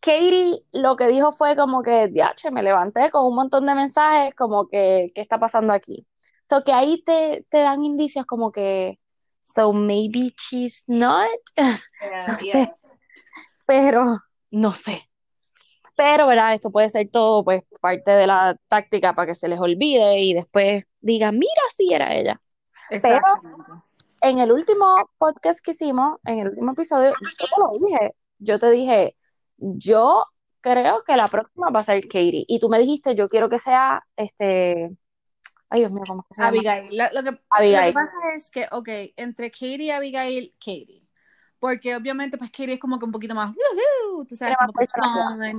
Katie 0.00 0.64
lo 0.72 0.96
que 0.96 1.08
dijo 1.08 1.32
fue 1.32 1.56
como 1.56 1.82
que, 1.82 2.08
diache, 2.08 2.50
me 2.50 2.62
levanté 2.62 3.10
con 3.10 3.26
un 3.26 3.34
montón 3.34 3.66
de 3.66 3.74
mensajes, 3.74 4.34
como 4.34 4.68
que, 4.68 5.08
¿qué 5.14 5.20
está 5.20 5.38
pasando 5.38 5.72
aquí? 5.72 6.06
So 6.48 6.64
que 6.64 6.72
ahí 6.72 7.02
te, 7.04 7.44
te 7.50 7.58
dan 7.58 7.84
indicios 7.84 8.26
como 8.26 8.52
que, 8.52 8.98
so 9.42 9.72
maybe 9.72 10.34
she's 10.38 10.84
not, 10.86 11.28
Yeah, 11.56 11.78
yeah. 12.42 12.76
pero 13.66 14.18
no 14.50 14.74
sé. 14.74 15.04
Pero, 15.96 16.28
¿verdad? 16.28 16.54
Esto 16.54 16.70
puede 16.70 16.88
ser 16.90 17.10
todo, 17.10 17.42
pues, 17.42 17.64
parte 17.80 18.12
de 18.12 18.26
la 18.28 18.56
táctica 18.68 19.14
para 19.14 19.26
que 19.26 19.34
se 19.34 19.48
les 19.48 19.58
olvide 19.58 20.20
y 20.20 20.32
después 20.32 20.84
digan, 21.00 21.36
mira, 21.36 21.62
sí 21.74 21.92
era 21.92 22.14
ella. 22.14 22.40
Exactamente. 22.90 23.88
En 24.20 24.38
el 24.38 24.52
último 24.52 25.10
podcast 25.18 25.60
que 25.60 25.72
hicimos, 25.72 26.18
en 26.24 26.40
el 26.40 26.48
último 26.50 26.72
episodio, 26.72 27.10
yo 27.10 27.46
te 27.46 27.60
lo 27.60 27.88
dije. 27.88 28.14
Yo 28.38 28.58
te 28.58 28.70
dije, 28.70 29.16
yo 29.58 30.26
creo 30.60 31.04
que 31.04 31.16
la 31.16 31.28
próxima 31.28 31.70
va 31.70 31.80
a 31.80 31.84
ser 31.84 32.02
Katie. 32.02 32.44
Y 32.46 32.58
tú 32.58 32.68
me 32.68 32.78
dijiste, 32.78 33.14
yo 33.14 33.28
quiero 33.28 33.48
que 33.48 33.58
sea 33.58 34.04
este. 34.16 34.96
Ay, 35.70 35.80
Dios 35.80 35.92
mío, 35.92 36.02
¿cómo 36.06 36.24
se 36.30 36.40
llama? 36.40 36.48
Abigail. 36.48 36.96
La- 36.96 37.10
lo, 37.12 37.22
que, 37.22 37.32
lo 37.32 37.38
Abigail. 37.50 37.86
que 37.88 37.92
pasa 37.92 38.16
es 38.34 38.50
que, 38.50 38.66
ok, 38.70 38.88
entre 39.16 39.50
Katie 39.50 39.84
y 39.84 39.90
Abigail, 39.90 40.54
Katie. 40.58 41.06
Porque 41.58 41.94
obviamente, 41.94 42.38
pues 42.38 42.50
Katie 42.50 42.74
es 42.74 42.80
como 42.80 42.98
que 42.98 43.04
un 43.04 43.12
poquito 43.12 43.34
más, 43.34 43.54
tú 44.28 44.36
sabes, 44.36 44.56
como 44.58 44.72
que. 44.72 45.58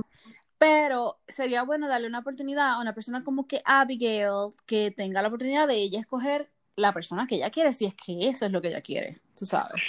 Pero 0.58 1.20
sería 1.26 1.62
bueno 1.62 1.88
darle 1.88 2.06
una 2.06 2.18
oportunidad 2.18 2.72
a 2.72 2.80
una 2.80 2.94
persona 2.94 3.24
como 3.24 3.46
que 3.46 3.62
Abigail, 3.64 4.52
que 4.66 4.90
tenga 4.90 5.22
la 5.22 5.28
oportunidad 5.28 5.66
de 5.66 5.76
ella 5.76 6.00
escoger 6.00 6.50
la 6.76 6.92
persona 6.92 7.26
que 7.26 7.36
ella 7.36 7.50
quiere, 7.50 7.72
si 7.72 7.86
es 7.86 7.94
que 7.94 8.28
eso 8.28 8.44
es 8.44 8.52
lo 8.52 8.60
que 8.60 8.68
ella 8.68 8.82
quiere, 8.82 9.20
tú 9.34 9.46
sabes. 9.46 9.86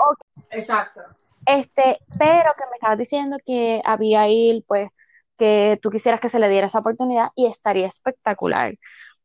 Exacto. 0.51 1.01
Este, 1.45 1.99
pero 2.17 2.51
que 2.57 2.65
me 2.65 2.75
estabas 2.75 2.97
diciendo 2.97 3.37
que 3.45 3.81
Abigail, 3.85 4.63
pues, 4.67 4.89
que 5.37 5.79
tú 5.81 5.89
quisieras 5.89 6.19
que 6.19 6.29
se 6.29 6.39
le 6.39 6.49
diera 6.49 6.67
esa 6.67 6.79
oportunidad 6.79 7.29
y 7.35 7.47
estaría 7.47 7.87
espectacular. 7.87 8.77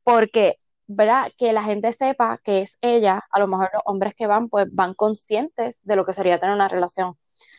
Porque, 0.02 0.58
¿verdad? 0.86 1.30
Que 1.36 1.52
la 1.52 1.62
gente 1.62 1.92
sepa 1.92 2.38
que 2.42 2.62
es 2.62 2.78
ella, 2.80 3.24
a 3.30 3.38
lo 3.38 3.48
mejor 3.48 3.70
los 3.72 3.82
hombres 3.84 4.14
que 4.14 4.26
van, 4.26 4.48
pues 4.48 4.68
van 4.72 4.94
conscientes 4.94 5.80
de 5.82 5.96
lo 5.96 6.06
que 6.06 6.12
sería 6.12 6.40
tener 6.40 6.54
una 6.54 6.68
relación 6.68 7.16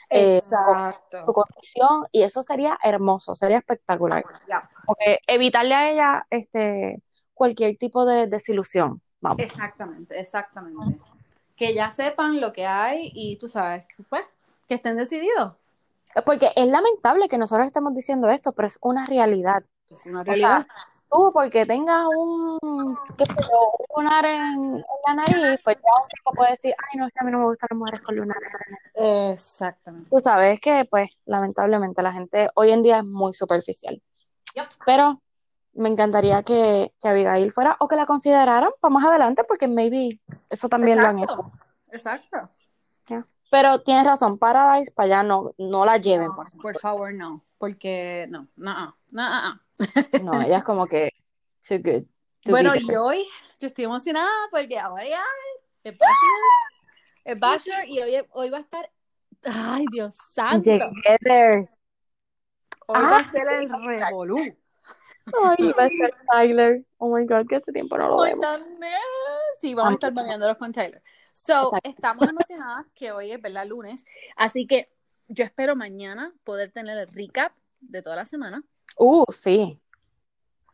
eh, 0.09 0.39
su 0.39 0.55
Exacto. 0.55 1.25
condición 1.25 2.05
y 2.11 2.23
eso 2.23 2.41
sería 2.41 2.77
hermoso, 2.81 3.35
sería 3.35 3.57
espectacular. 3.57 4.23
Porque 4.85 5.19
evitarle 5.27 5.75
a 5.75 5.91
ella 5.91 6.27
este, 6.29 7.01
cualquier 7.33 7.77
tipo 7.77 8.05
de 8.05 8.27
desilusión. 8.27 9.01
Vamos. 9.19 9.39
Exactamente, 9.39 10.19
exactamente. 10.19 10.99
Que 11.57 11.73
ya 11.73 11.91
sepan 11.91 12.39
lo 12.39 12.53
que 12.53 12.65
hay 12.65 13.11
y 13.13 13.37
tú 13.37 13.47
sabes, 13.47 13.85
pues, 14.09 14.23
que 14.67 14.75
estén 14.75 14.97
decididos. 14.97 15.53
Porque 16.25 16.51
es 16.55 16.67
lamentable 16.67 17.27
que 17.27 17.37
nosotros 17.37 17.67
estemos 17.67 17.93
diciendo 17.93 18.29
esto, 18.29 18.51
pero 18.53 18.67
es 18.67 18.79
una 18.81 19.05
realidad. 19.05 19.63
Es 19.89 20.05
una 20.05 20.21
O 20.21 20.23
realidad. 20.23 20.59
sea, 20.61 20.67
tú 21.09 21.31
porque 21.33 21.65
tengas 21.65 22.05
un, 22.15 22.97
qué 23.17 23.25
sé 23.25 23.35
yo, 23.41 23.71
un 23.95 24.03
lunar 24.05 24.25
en, 24.25 24.75
en 24.75 24.83
la 25.07 25.13
nariz, 25.13 25.59
pues 25.63 25.77
ya 25.77 26.03
un 26.03 26.09
tipo 26.09 26.31
puede 26.33 26.51
decir, 26.51 26.73
ay, 26.77 26.99
no, 26.99 27.07
es 27.07 27.13
que 27.13 27.19
a 27.21 27.23
mí 27.23 27.31
no 27.31 27.39
me 27.39 27.45
gustan 27.45 27.67
las 27.71 27.77
mujeres 27.77 28.01
con 28.01 28.15
lunares. 28.15 28.49
Exactamente. 28.95 30.09
Tú 30.09 30.19
sabes 30.19 30.59
que, 30.59 30.85
pues, 30.89 31.09
lamentablemente 31.25 32.01
la 32.01 32.11
gente 32.13 32.49
hoy 32.55 32.71
en 32.71 32.81
día 32.81 32.97
es 32.97 33.05
muy 33.05 33.33
superficial. 33.33 34.01
Yep. 34.55 34.65
Pero 34.85 35.21
me 35.73 35.89
encantaría 35.89 36.41
que, 36.41 36.93
que 36.99 37.07
Abigail 37.07 37.51
fuera 37.51 37.75
o 37.79 37.87
que 37.87 37.95
la 37.95 38.07
consideraran 38.07 38.71
para 38.79 38.93
más 38.93 39.05
adelante, 39.05 39.43
porque 39.43 39.67
maybe 39.67 40.19
eso 40.49 40.67
también 40.67 40.99
lo 40.99 41.07
han 41.07 41.19
hecho. 41.19 41.51
Exacto. 41.91 42.49
Exacto. 43.05 43.27
Pero 43.49 43.81
tienes 43.81 44.05
razón, 44.05 44.37
Paradise 44.37 44.91
para 44.91 45.19
allá 45.19 45.23
no, 45.23 45.53
no 45.57 45.85
la 45.85 45.97
lleven, 45.97 46.27
No, 46.27 46.35
por 46.35 46.49
favor. 46.49 46.61
por 46.61 46.79
favor, 46.79 47.13
no. 47.13 47.45
Porque 47.57 48.27
no, 48.29 48.47
no, 48.55 48.97
no, 49.11 49.41
no. 49.41 49.61
No, 50.23 50.41
ella 50.41 50.57
es 50.57 50.63
como 50.63 50.85
que 50.87 51.11
too 51.67 51.77
good. 51.79 52.03
Bueno, 52.45 52.75
y 52.75 52.95
hoy 52.95 53.25
yo 53.59 53.67
estoy 53.67 53.85
emocionada 53.85 54.29
porque 54.51 54.77
ahora 54.77 55.05
ya 55.07 55.23
el 55.83 55.93
Bachelor, 55.93 56.93
el 57.25 57.39
Bachelor 57.39 57.87
y 57.87 57.99
hoy, 58.01 58.25
hoy 58.31 58.49
va 58.49 58.57
a 58.57 58.61
estar, 58.61 58.89
ay 59.43 59.85
Dios 59.91 60.15
santo, 60.33 60.69
there. 61.23 61.69
hoy 62.87 63.01
Ah, 63.03 63.09
va 63.11 63.17
a 63.17 63.23
ser 63.23 63.47
el 63.59 63.69
revolú. 63.69 64.37
Ay, 64.37 65.73
va 65.77 65.83
a 65.83 65.87
estar 65.87 66.11
Tyler. 66.31 66.85
Oh 66.97 67.13
my 67.13 67.25
God, 67.25 67.47
que 67.47 67.57
hace 67.57 67.71
tiempo 67.73 67.97
no 67.97 68.07
lo 68.07 68.21
vemos. 68.21 68.45
Sí, 69.59 69.73
vamos 69.73 69.91
a 69.91 69.93
estar 69.95 70.13
bañándolos 70.13 70.57
con 70.57 70.71
Tyler. 70.71 71.01
So, 71.37 71.67
Exacto. 71.67 71.89
estamos 71.89 72.27
emocionadas 72.29 72.87
que 72.95 73.11
hoy 73.11 73.31
es, 73.31 73.39
¿verdad? 73.39 73.67
Lunes. 73.67 74.03
Así 74.35 74.65
que 74.65 74.89
yo 75.27 75.43
espero 75.45 75.75
mañana 75.75 76.33
poder 76.43 76.71
tener 76.71 76.97
el 76.97 77.07
recap 77.13 77.53
de 77.79 78.01
toda 78.01 78.15
la 78.15 78.25
semana 78.25 78.63
Uh, 78.97 79.23
sí. 79.31 79.79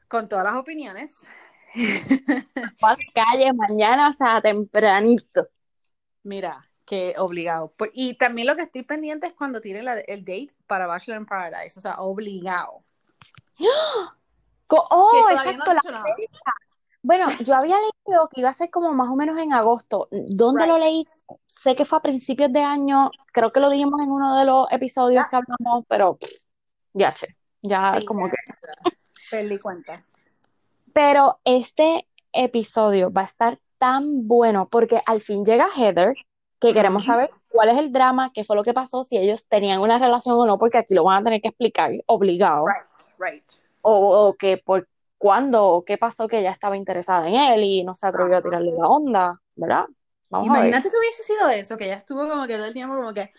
con 0.08 0.30
todas 0.30 0.46
las 0.46 0.56
opiniones. 0.56 1.28
Calle 3.14 3.52
mañana, 3.54 4.08
o 4.08 4.14
sea, 4.14 4.42
tempranito. 4.42 5.50
Mira, 6.24 6.70
que 6.86 7.14
obligado. 7.18 7.74
Por- 7.74 7.92
Y 7.94 8.14
también 8.14 8.48
lo 8.48 8.56
que 8.56 8.62
estoy 8.62 8.84
pendiente 8.84 9.28
es 9.28 9.34
cuando 9.34 9.60
tire 9.60 9.84
la- 9.84 10.00
el 10.00 10.22
date 10.24 10.56
para 10.66 10.88
Bachelor 10.88 11.20
in 11.20 11.26
Paradise. 11.26 11.78
O 11.78 11.82
sea, 11.82 12.00
obligado. 12.00 12.84
Oh, 14.76 15.12
no 15.14 15.30
exacto, 15.30 15.72
la 15.72 15.82
fecha. 15.82 16.40
Bueno, 17.04 17.28
yo 17.42 17.56
había 17.56 17.76
leído 17.76 18.30
que 18.30 18.40
iba 18.40 18.50
a 18.50 18.54
ser 18.54 18.70
como 18.70 18.94
más 18.94 19.10
o 19.10 19.16
menos 19.18 19.38
en 19.38 19.52
agosto. 19.52 20.08
¿Dónde 20.10 20.66
lo 20.66 20.78
leí? 20.78 21.06
Sé 21.48 21.76
que 21.76 21.84
fue 21.84 21.98
a 21.98 22.02
principios 22.02 22.52
de 22.54 22.62
año. 22.62 23.12
Creo 23.34 23.52
que 23.52 23.60
lo 23.60 23.70
dijimos 23.70 24.02
en 24.02 24.10
uno 24.10 24.38
de 24.38 24.46
los 24.46 24.68
episodios 24.72 25.26
que 25.30 25.36
hablamos, 25.36 25.86
pero 25.90 26.18
ya, 26.94 27.14
che, 27.14 27.36
ya 27.62 27.98
Sí, 28.00 28.06
como 28.06 28.28
ya, 28.28 28.32
que. 28.32 28.96
Perdí 29.30 29.60
cuenta. 29.60 30.06
Pero 30.94 31.40
este 31.44 32.08
episodio 32.32 33.12
va 33.12 33.24
a 33.24 33.26
estar 33.26 33.60
tan 33.80 34.26
bueno 34.26 34.70
porque 34.70 35.02
al 35.06 35.20
fin 35.20 35.44
llega 35.44 35.68
Heather, 35.76 36.14
que 36.62 36.74
queremos 36.74 37.04
saber 37.04 37.32
cuál 37.50 37.68
es 37.68 37.78
el 37.80 37.92
drama, 37.92 38.32
qué 38.34 38.46
fue 38.46 38.56
lo 38.56 38.64
que 38.64 38.74
pasó, 38.74 39.04
si 39.04 39.18
ellos 39.18 39.50
tenían 39.50 39.80
una 39.80 39.98
relación 39.98 40.40
o 40.40 40.46
no, 40.46 40.58
porque 40.58 40.78
aquí 40.78 40.94
lo 40.94 41.04
van 41.04 41.20
a 41.20 41.24
tener 41.26 41.42
que 41.42 41.50
explicar, 41.50 41.92
obligado. 42.06 42.66
Right, 42.66 43.20
right. 43.20 43.44
O, 43.82 44.28
o 44.28 44.34
que 44.36 44.58
por 44.58 44.88
cuándo 45.24 45.68
o 45.68 45.86
qué 45.86 45.98
pasó 45.98 46.28
que 46.28 46.40
ella 46.40 46.52
estaba 46.52 46.76
interesada 46.76 47.30
en 47.30 47.36
él 47.36 47.64
y 47.64 47.86
no 47.86 47.96
se 47.96 48.06
atrevió 48.06 48.36
a 48.36 48.42
tirarle 48.42 48.74
la 48.74 48.90
onda, 48.90 49.40
¿verdad? 49.56 49.86
Vamos 50.30 50.48
Imagínate 50.48 50.90
que 50.90 50.98
hubiese 50.98 51.24
sido 51.24 51.48
eso, 51.48 51.78
que 51.78 51.86
ella 51.86 51.96
estuvo 51.96 52.28
como 52.28 52.46
que 52.46 52.58
todo 52.58 52.66
el 52.66 52.74
tiempo 52.74 52.98
como 52.98 53.14
que, 53.14 53.32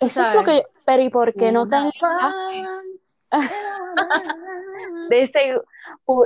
Eso 0.00 0.22
es 0.22 0.34
lo 0.34 0.42
que 0.42 0.56
yo, 0.56 0.62
pero 0.84 1.00
¿y 1.00 1.10
por 1.10 1.32
qué 1.34 1.52
no 1.52 1.68
te. 1.68 1.76
De 5.10 5.22
ese, 5.22 5.60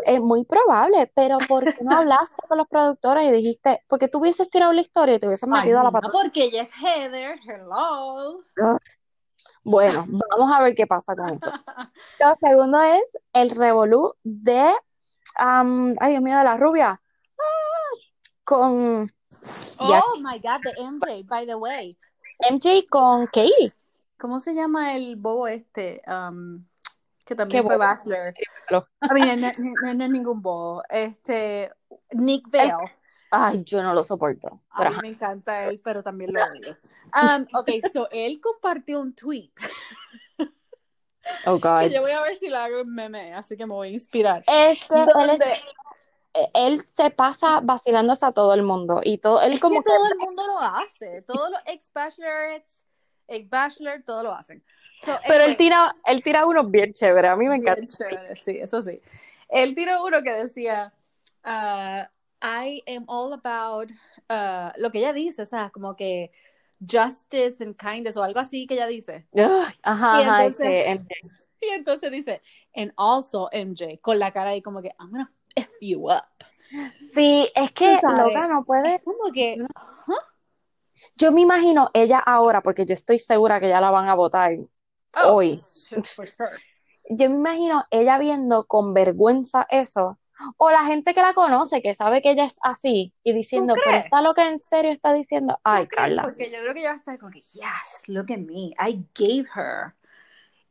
es 0.07 0.21
muy 0.21 0.47
probable, 0.47 1.13
pero 1.15 1.37
¿por 1.47 1.65
qué 1.65 1.85
no 1.85 1.97
hablaste 1.99 2.37
con 2.49 2.57
los 2.57 2.67
productores 2.67 3.29
y 3.29 3.33
dijiste, 3.33 3.83
porque 3.89 4.09
tú 4.09 4.21
hubieses 4.21 4.49
tirado 4.49 4.73
la 4.73 4.81
historia 4.81 5.17
y 5.17 5.19
te 5.19 5.27
hubieses 5.27 5.47
Ay, 5.53 5.61
metido 5.61 5.81
a 5.81 5.85
la 5.85 5.91
pata? 5.91 6.09
porque 6.11 6.45
ella 6.45 6.63
es 6.63 6.71
Heather, 6.73 7.39
hello. 7.47 8.41
Bueno, 9.63 10.07
vamos 10.09 10.57
a 10.57 10.63
ver 10.63 10.75
qué 10.75 10.87
pasa 10.87 11.15
con 11.17 11.35
eso. 11.35 11.51
Lo 12.21 12.37
segundo 12.41 12.81
es 12.81 13.19
el 13.33 13.51
revolú 13.51 14.15
de, 14.23 14.73
am, 15.37 15.93
ay 16.01 16.11
Dios 16.13 16.23
mío, 16.23 16.39
de 16.39 16.45
la 16.45 16.57
rubia, 16.57 17.01
Ah, 17.39 17.97
con 18.45 19.13
Oh 19.79 20.17
my 20.21 20.39
god, 20.39 20.63
the 20.63 20.73
MJ, 20.83 21.25
by 21.27 21.47
the 21.47 21.55
way. 21.57 21.97
MJ 22.51 22.85
con 22.89 23.27
Katie. 23.27 23.73
¿Cómo 24.19 24.41
se 24.41 24.55
llama 24.55 24.95
el 24.97 25.17
bobo 25.17 25.47
este? 25.47 26.03
Um, 26.07 26.65
que 27.25 27.35
¿Qué 27.35 27.37
también 27.37 27.65
fue 27.65 27.77
bobo? 27.77 27.87
Bachelor. 27.87 28.35
A 29.01 29.13
mí 29.13 29.21
no, 29.21 29.37
no- 29.37 29.53
no- 29.83 29.95
no 29.95 30.05
es 30.05 30.11
ningún 30.11 30.41
bobo. 30.43 30.83
Este, 30.89 31.71
Nick 32.13 32.49
Vale. 32.51 32.73
Ay, 33.31 33.63
yo 33.65 33.83
no 33.83 33.93
lo 33.93 34.03
soporto. 34.03 34.63
A 34.71 34.79
Pero 34.79 34.91
mí 34.93 34.97
me 35.03 35.09
encanta 35.09 35.67
él, 35.67 35.81
pero 35.83 36.03
también 36.03 36.33
lo 36.33 36.41
odio. 36.41 36.77
Um, 37.15 37.47
ok, 37.55 37.69
so 37.93 38.09
él 38.11 38.41
compartió 38.41 39.01
un 39.01 39.15
tweet. 39.15 39.51
Oh, 41.47 41.59
God. 41.61 41.91
Yo 41.91 42.01
voy 42.03 42.13
a 42.13 42.21
ver 42.23 42.37
si 42.37 42.49
lo 42.49 42.59
hago 42.59 42.81
en 42.81 42.95
meme, 42.95 43.35
así 43.35 43.57
que 43.57 43.67
me 43.67 43.75
voy 43.75 43.89
a 43.89 43.93
inspirar. 43.93 44.45
Es 44.47 44.79
que 44.85 44.95
él, 45.03 45.31
es- 45.31 45.41
él 46.55 46.83
se 46.83 47.11
pasa 47.11 47.61
vacilándose 47.63 48.27
a 48.27 48.33
todo 48.33 48.53
el 48.55 48.63
mundo 48.63 49.01
y 49.03 49.19
todo, 49.19 49.41
él 49.41 49.55
es 49.55 49.61
como 49.61 49.83
que 49.83 49.91
que 49.91 49.91
todo 49.91 50.07
el 50.13 50.19
mundo 50.19 50.47
lo 50.47 50.59
hace. 50.59 51.23
Todos 51.23 51.51
los 51.51 51.61
ex 51.67 51.91
bachelorettes, 51.93 52.85
ex 53.29 53.49
bachelor, 53.49 54.03
todo 54.05 54.23
lo 54.25 54.33
hacen. 54.33 54.63
So, 54.99 55.17
Pero 55.27 55.45
él 55.45 55.51
anyway, 55.51 55.57
tira, 55.57 55.95
él 56.07 56.23
tira 56.23 56.47
unos 56.47 56.71
bien 56.71 56.93
chéveres, 56.93 57.31
a 57.31 57.37
mí 57.37 57.47
me 57.49 57.57
encanta. 57.57 57.81
Bien 57.81 57.89
chévere, 57.89 58.37
sí, 58.37 58.59
eso 58.59 58.83
sí. 58.83 59.01
Él 59.49 59.75
tiró 59.75 60.05
uno 60.05 60.23
que 60.23 60.33
decía, 60.33 60.93
ah, 61.45 62.11
I 62.43 62.83
am 62.87 63.05
all 63.09 63.33
about, 63.33 63.91
ah, 64.29 64.73
lo 64.77 64.91
que 64.91 64.99
ella 64.99 65.13
dice, 65.13 65.43
o 65.43 65.47
sea, 65.47 65.71
como 65.71 65.97
que 65.97 66.31
justice 66.81 67.63
and 67.63 67.77
kindness 67.77 68.17
o 68.17 68.23
algo 68.23 68.41
así 68.41 68.67
que 68.67 68.75
ella 68.75 68.87
dice. 68.87 69.27
Ajá, 69.83 70.21
Y 70.21 70.25
ajá, 70.25 70.45
entonces- 70.45 70.87
este, 70.87 70.91
em, 70.91 71.09
Y 71.61 71.69
entonces 71.71 72.11
dice, 72.13 72.43
and 72.75 72.93
also 72.97 73.49
MJ, 73.51 73.99
con 74.01 74.19
la 74.19 74.31
cara 74.31 74.51
ahí 74.51 74.63
como 74.63 74.83
que, 74.83 74.91
I'm 75.01 75.11
gonna 75.11 75.33
F 75.55 75.71
you 75.81 76.11
up. 76.11 76.25
Sí, 77.01 77.49
es 77.55 77.73
que 77.73 77.99
loca 78.03 78.47
no 78.47 78.65
puede. 78.65 78.97
Es 78.97 79.03
como 79.03 79.33
que, 79.33 79.57
Yo 81.19 81.33
me 81.33 81.41
imagino 81.41 81.91
ella 81.95 82.19
ahora, 82.19 82.63
porque 82.63 82.85
yo 82.85 82.95
estoy 82.95 83.19
segura 83.19 83.61
que 83.61 83.69
ya 83.69 83.81
la 83.81 83.91
van 83.91 84.09
a 84.09 84.15
votar 84.15 84.59
oh, 85.25 85.33
hoy. 85.33 85.59
sure. 85.59 86.29
Yo 87.09 87.31
me 87.31 87.37
imagino 87.37 87.85
ella 87.91 88.19
viendo 88.19 88.67
con 88.67 88.93
vergüenza 88.93 89.67
eso, 89.71 90.19
o 90.57 90.71
la 90.71 90.85
gente 90.85 91.15
que 91.15 91.23
la 91.23 91.33
conoce, 91.35 91.81
que 91.83 91.95
sabe 91.95 92.21
que 92.23 92.31
ella 92.31 92.45
es 92.45 92.59
así, 92.63 93.13
y 93.25 93.33
diciendo, 93.33 93.75
pero 93.85 93.97
está 93.97 94.21
loca 94.23 94.49
en 94.49 94.59
serio, 94.59 94.91
está 94.93 95.13
diciendo, 95.13 95.59
ay. 95.65 95.87
Carla. 95.87 96.23
Porque 96.23 96.51
yo 96.51 96.59
creo 96.63 96.75
que 96.75 96.81
ella 96.81 96.91
va 96.91 96.95
a 96.95 96.99
estar 96.99 97.19
como 97.19 97.33
que, 97.33 97.41
yes, 97.41 98.09
look 98.09 98.27
at 98.33 98.39
me, 98.39 98.75
I 98.79 99.05
gave 99.15 99.47
her. 99.55 99.95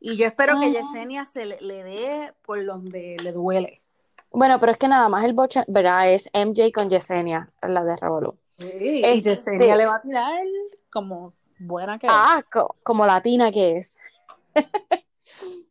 Y 0.00 0.16
yo 0.16 0.26
espero 0.26 0.60
que 0.60 0.66
Ah. 0.66 0.70
Yesenia 0.70 1.24
se 1.24 1.46
le, 1.46 1.60
le 1.60 1.82
dé 1.82 2.32
por 2.44 2.64
donde 2.64 3.16
le 3.22 3.32
duele. 3.32 3.82
Bueno, 4.30 4.60
pero 4.60 4.72
es 4.72 4.78
que 4.78 4.88
nada 4.88 5.08
más 5.08 5.24
el 5.24 5.32
boche, 5.32 5.64
¿verdad? 5.68 6.12
Es 6.12 6.28
MJ 6.34 6.70
con 6.72 6.90
Yesenia, 6.90 7.50
la 7.62 7.82
de 7.84 7.96
Revolú. 7.96 8.36
Sí, 8.46 9.02
Este- 9.04 9.30
Yesenia 9.30 9.74
le 9.76 9.86
va 9.86 9.96
a 9.96 10.02
tirar 10.02 10.42
como 10.90 11.32
buena 11.58 11.98
que 11.98 12.06
es. 12.06 12.12
Ah, 12.14 12.42
co- 12.52 12.76
como 12.82 13.06
latina 13.06 13.50
que 13.50 13.78
es. 13.78 13.98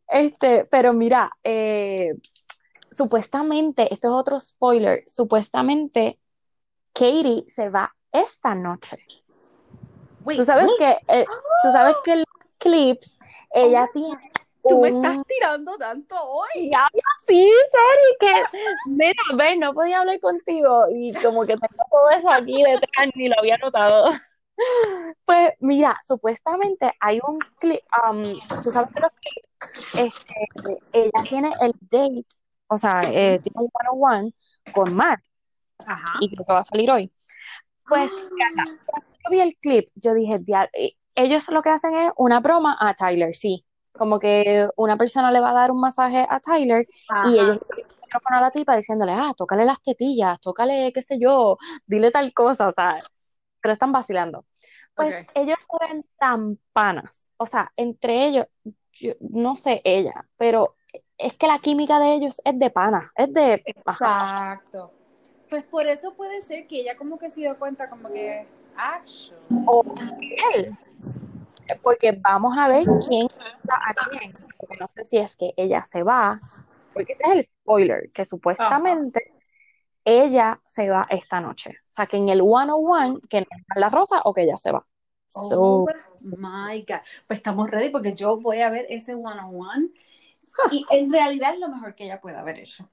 Este, 0.08 0.64
pero 0.66 0.92
mira, 0.92 1.32
eh, 1.42 2.14
supuestamente, 2.90 3.92
esto 3.92 4.08
es 4.08 4.14
otro 4.14 4.40
spoiler, 4.40 5.04
supuestamente 5.06 6.18
Katie 6.92 7.44
se 7.48 7.68
va 7.68 7.94
esta 8.12 8.54
noche. 8.54 8.98
Wait, 10.24 10.38
Tú 10.38 10.44
sabes 10.44 10.68
que, 10.78 10.98
eh, 11.08 11.26
tú 11.62 11.72
sabes 11.72 11.94
que 12.04 12.12
en 12.12 12.18
los 12.20 12.26
clips 12.58 13.18
ella 13.52 13.86
Oh 13.88 13.92
tiene 13.92 14.32
Tú 14.68 14.80
me 14.80 14.88
estás 14.88 15.18
tirando 15.26 15.76
tanto 15.76 16.16
hoy. 16.16 16.70
Ya, 16.70 16.86
sí, 17.24 17.48
sorry, 17.70 18.16
que, 18.18 18.58
mira, 18.86 19.54
no 19.58 19.72
podía 19.72 20.00
hablar 20.00 20.18
contigo 20.20 20.86
y 20.90 21.12
como 21.14 21.42
que 21.42 21.56
tengo 21.56 21.84
todo 21.90 22.10
eso 22.10 22.30
aquí 22.30 22.62
detrás, 22.64 23.10
ni 23.14 23.28
lo 23.28 23.38
había 23.38 23.56
notado. 23.58 24.10
Pues 25.26 25.50
mira, 25.60 25.98
supuestamente 26.02 26.90
hay 27.00 27.20
un 27.26 27.38
clip, 27.58 27.82
um, 28.08 28.22
tú 28.62 28.70
sabes 28.70 28.88
que 28.94 29.00
los 29.00 29.12
clips, 29.12 29.98
este, 29.98 30.80
ella 30.92 31.22
tiene 31.28 31.52
el 31.60 31.74
date, 31.90 32.24
o 32.68 32.78
sea, 32.78 33.00
eh, 33.04 33.38
tiene 33.42 33.54
un 33.60 33.70
one-on-one 33.72 34.32
con 34.72 34.94
Matt 34.94 35.20
Ajá. 35.86 36.14
y 36.20 36.28
creo 36.34 36.44
que 36.44 36.52
va 36.52 36.60
a 36.60 36.64
salir 36.64 36.90
hoy. 36.90 37.12
Pues, 37.88 38.10
cuando 38.36 38.64
yo 39.24 39.30
vi 39.30 39.40
el 39.40 39.54
clip, 39.56 39.88
yo 39.94 40.14
dije, 40.14 40.38
"Dia- 40.40 40.68
eh, 40.72 40.92
ellos 41.14 41.48
lo 41.48 41.62
que 41.62 41.70
hacen 41.70 41.94
es 41.94 42.12
una 42.16 42.40
broma 42.40 42.76
a 42.80 42.94
Tyler, 42.94 43.34
sí. 43.34 43.64
Como 43.92 44.18
que 44.18 44.68
una 44.76 44.96
persona 44.96 45.30
le 45.30 45.40
va 45.40 45.50
a 45.50 45.54
dar 45.54 45.70
un 45.70 45.80
masaje 45.80 46.26
a 46.28 46.40
Tyler 46.40 46.86
Ajá. 47.08 47.28
y 47.30 47.38
ellos 47.38 47.58
micrófono 48.02 48.36
a 48.36 48.40
la 48.40 48.50
tipa 48.50 48.76
diciéndole, 48.76 49.12
ah, 49.12 49.32
tócale 49.36 49.64
las 49.64 49.80
tetillas, 49.82 50.38
tócale, 50.40 50.92
qué 50.92 51.02
sé 51.02 51.18
yo, 51.18 51.56
dile 51.86 52.10
tal 52.10 52.32
cosa, 52.32 52.68
o 52.68 52.72
sea, 52.72 52.98
lo 53.62 53.72
están 53.72 53.92
vacilando. 53.92 54.44
Pues 54.94 55.26
ellos 55.34 55.58
se 55.58 55.86
ven 55.86 56.06
tan 56.18 56.58
panas, 56.72 57.30
o 57.36 57.46
sea, 57.46 57.70
entre 57.76 58.26
ellos, 58.26 58.46
yo 58.92 59.12
no 59.20 59.56
sé 59.56 59.82
ella, 59.84 60.26
pero 60.38 60.76
es 61.18 61.34
que 61.34 61.46
la 61.46 61.58
química 61.58 61.98
de 61.98 62.14
ellos 62.14 62.40
es 62.44 62.58
de 62.58 62.70
panas, 62.70 63.06
es 63.14 63.32
de. 63.32 63.62
Exacto. 63.64 64.92
Pues 65.48 65.64
por 65.64 65.86
eso 65.86 66.14
puede 66.14 66.42
ser 66.42 66.66
que 66.66 66.80
ella 66.80 66.96
como 66.96 67.18
que 67.18 67.30
se 67.30 67.40
dio 67.40 67.58
cuenta 67.58 67.88
como 67.88 68.12
que, 68.12 68.46
actually. 68.76 69.64
o 69.66 69.84
él. 70.54 70.76
Porque 71.82 72.12
vamos 72.12 72.56
a 72.56 72.68
ver 72.68 72.84
quién 73.08 73.26
está 73.26 73.76
a 73.86 73.94
quién. 73.94 74.32
Porque 74.58 74.76
no 74.78 74.88
sé 74.88 75.04
si 75.04 75.18
es 75.18 75.36
que 75.36 75.52
ella 75.56 75.82
se 75.84 76.02
va, 76.02 76.40
porque 76.92 77.12
ese 77.12 77.24
es 77.24 77.30
el 77.30 77.42
spoiler, 77.44 78.10
que 78.12 78.24
supuestamente 78.24 79.32
ella 80.04 80.60
se 80.64 80.88
va 80.88 81.06
esta 81.10 81.40
noche. 81.40 81.70
O 81.70 81.92
sea, 81.92 82.06
que 82.06 82.16
en 82.16 82.28
el 82.28 82.40
101, 82.40 83.20
que 83.28 83.40
no 83.40 83.46
es 83.74 83.80
la 83.80 83.88
rosa 83.88 84.22
o 84.24 84.32
que 84.32 84.42
ella 84.42 84.56
se 84.56 84.72
va. 84.72 84.86
So, 85.28 85.58
Oh 85.58 85.88
my 86.22 86.84
God. 86.86 87.00
Pues 87.26 87.38
estamos 87.38 87.70
ready 87.70 87.88
porque 87.88 88.14
yo 88.14 88.38
voy 88.38 88.60
a 88.60 88.70
ver 88.70 88.86
ese 88.88 89.14
one-on-one. 89.14 89.90
Y 90.70 90.84
en 90.90 91.10
realidad 91.10 91.54
es 91.54 91.60
lo 91.60 91.68
mejor 91.68 91.94
que 91.94 92.04
ella 92.04 92.20
puede 92.20 92.36
haber 92.36 92.58
hecho. 92.58 92.88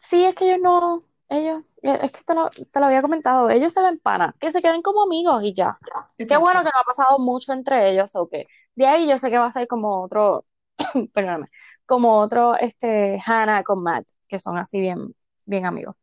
sí, 0.00 0.24
es 0.24 0.34
que 0.34 0.46
ellos 0.46 0.60
no, 0.62 1.04
ellos, 1.28 1.62
es 1.82 2.12
que 2.12 2.22
te 2.24 2.34
lo, 2.34 2.50
te 2.50 2.80
lo 2.80 2.86
había 2.86 3.02
comentado, 3.02 3.48
ellos 3.50 3.72
se 3.72 3.82
ven 3.82 3.98
pana, 3.98 4.34
que 4.38 4.50
se 4.50 4.60
queden 4.60 4.82
como 4.82 5.02
amigos 5.02 5.42
y 5.44 5.54
ya. 5.54 5.78
Qué 6.18 6.36
bueno 6.36 6.60
que 6.60 6.70
no 6.72 6.80
ha 6.80 6.84
pasado 6.84 7.18
mucho 7.18 7.52
entre 7.52 7.90
ellos, 7.90 8.14
o 8.16 8.28
que 8.28 8.46
de 8.74 8.86
ahí 8.86 9.08
yo 9.08 9.16
sé 9.18 9.30
que 9.30 9.38
va 9.38 9.46
a 9.46 9.52
ser 9.52 9.68
como 9.68 10.02
otro, 10.02 10.44
perdóname, 11.14 11.48
como 11.86 12.18
otro, 12.18 12.56
este, 12.56 13.20
Hannah 13.24 13.62
con 13.62 13.82
Matt, 13.82 14.06
que 14.28 14.38
son 14.38 14.58
así 14.58 14.80
bien, 14.80 15.14
bien 15.44 15.66
amigos. 15.66 15.96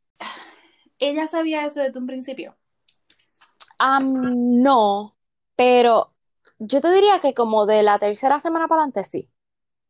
Ella 0.99 1.28
sabía 1.28 1.66
eso 1.66 1.82
desde 1.82 1.99
un 1.99 2.08
principio. 2.08 2.56
Am, 3.78 4.62
no, 4.62 5.16
pero 5.56 6.14
yo 6.58 6.82
te 6.82 6.91
diría 6.91 7.20
que 7.20 7.34
como 7.34 7.66
de 7.66 7.84
la 7.84 7.99
tercera 7.99 8.40
semana 8.40 8.68
para 8.68 8.82
adelante 8.82 9.04
sí, 9.04 9.30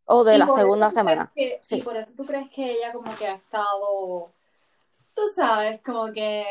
o 0.08 0.24
de 0.24 0.36
Y 0.36 0.38
la 0.40 0.48
segunda 0.48 0.90
semana. 0.90 1.32
que- 1.36 1.60
sí. 1.62 1.78
Y 1.78 1.82
por 1.84 1.96
eso 1.98 2.12
tú 2.16 2.26
crees 2.26 2.50
que 2.50 2.72
ella 2.72 2.92
como 2.94 3.16
que 3.16 3.28
ha 3.28 3.36
estado, 3.36 4.32
tú 5.14 5.22
sabes, 5.36 5.82
como 5.82 6.12
que... 6.12 6.44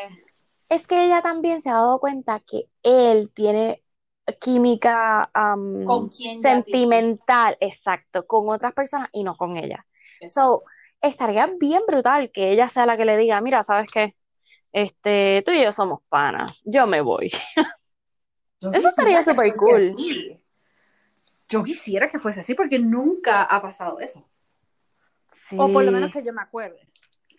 Es 0.68 0.86
que 0.86 1.04
ella 1.04 1.22
también 1.22 1.62
se 1.62 1.70
ha 1.70 1.74
dado 1.74 1.98
cuenta 1.98 2.40
que 2.40 2.68
él 2.82 3.30
tiene 3.32 3.82
química 4.40 5.30
Con 5.32 6.10
ya 6.10 6.34
sentimental, 6.36 7.56
exacto, 7.60 8.26
con 8.26 8.48
otras 8.48 8.72
personas 8.74 9.08
y 9.12 9.22
no 9.22 9.36
con 9.36 9.56
ella. 9.56 9.86
So, 10.28 10.64
estaría 11.00 11.46
bien 11.60 11.82
brutal 11.86 12.30
que 12.32 12.50
ella 12.50 12.68
sea 12.68 12.86
la 12.86 12.96
que 12.96 13.04
le 13.04 13.16
diga, 13.16 13.40
mira, 13.40 13.62
¿sabes 13.62 13.90
qué? 13.92 14.16
Este, 14.72 15.42
tú 15.46 15.52
y 15.52 15.62
yo 15.62 15.72
somos 15.72 16.00
panas, 16.08 16.60
yo 16.64 16.86
me 16.86 17.00
voy. 17.00 17.30
Yo 18.60 18.72
Eso 18.72 18.88
estaría 18.88 19.22
súper 19.22 19.54
cool. 19.56 19.88
así. 19.88 20.40
Yo 21.48 21.62
quisiera 21.62 22.10
que 22.10 22.18
fuese 22.18 22.40
así 22.40 22.54
porque 22.54 22.78
nunca 22.78 23.42
ha 23.44 23.62
pasado 23.62 24.00
eso. 24.00 24.26
O 25.56 25.72
por 25.72 25.84
lo 25.84 25.92
menos 25.92 26.10
que 26.10 26.24
yo 26.24 26.32
me 26.32 26.42
acuerde. 26.42 26.80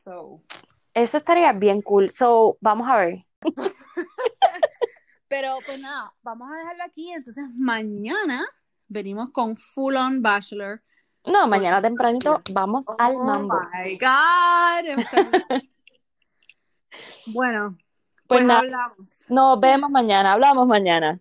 So, 0.03 0.41
eso 0.93 1.17
estaría 1.17 1.51
bien 1.51 1.81
cool. 1.81 2.09
So, 2.09 2.57
vamos 2.61 2.87
a 2.87 2.95
ver. 2.97 3.19
Pero 5.27 5.57
pues 5.65 5.81
nada, 5.81 6.13
vamos 6.23 6.49
a 6.51 6.55
dejarlo 6.57 6.83
aquí. 6.85 7.11
Entonces 7.11 7.43
mañana 7.55 8.45
venimos 8.87 9.29
con 9.31 9.57
Full 9.57 9.95
On 9.97 10.21
Bachelor. 10.21 10.81
No, 11.25 11.45
mañana 11.47 11.81
tempranito 11.81 12.41
vamos 12.53 12.85
al 12.97 13.15
Oh 13.17 13.23
mambo. 13.25 13.59
my 13.73 13.97
God. 13.97 15.03
bueno, 17.27 17.77
Pues 18.27 18.39
pues 18.39 18.45
nada. 18.45 18.59
hablamos. 18.61 19.09
Nos 19.27 19.59
vemos 19.59 19.89
mañana, 19.89 20.33
hablamos 20.33 20.65
mañana. 20.67 21.19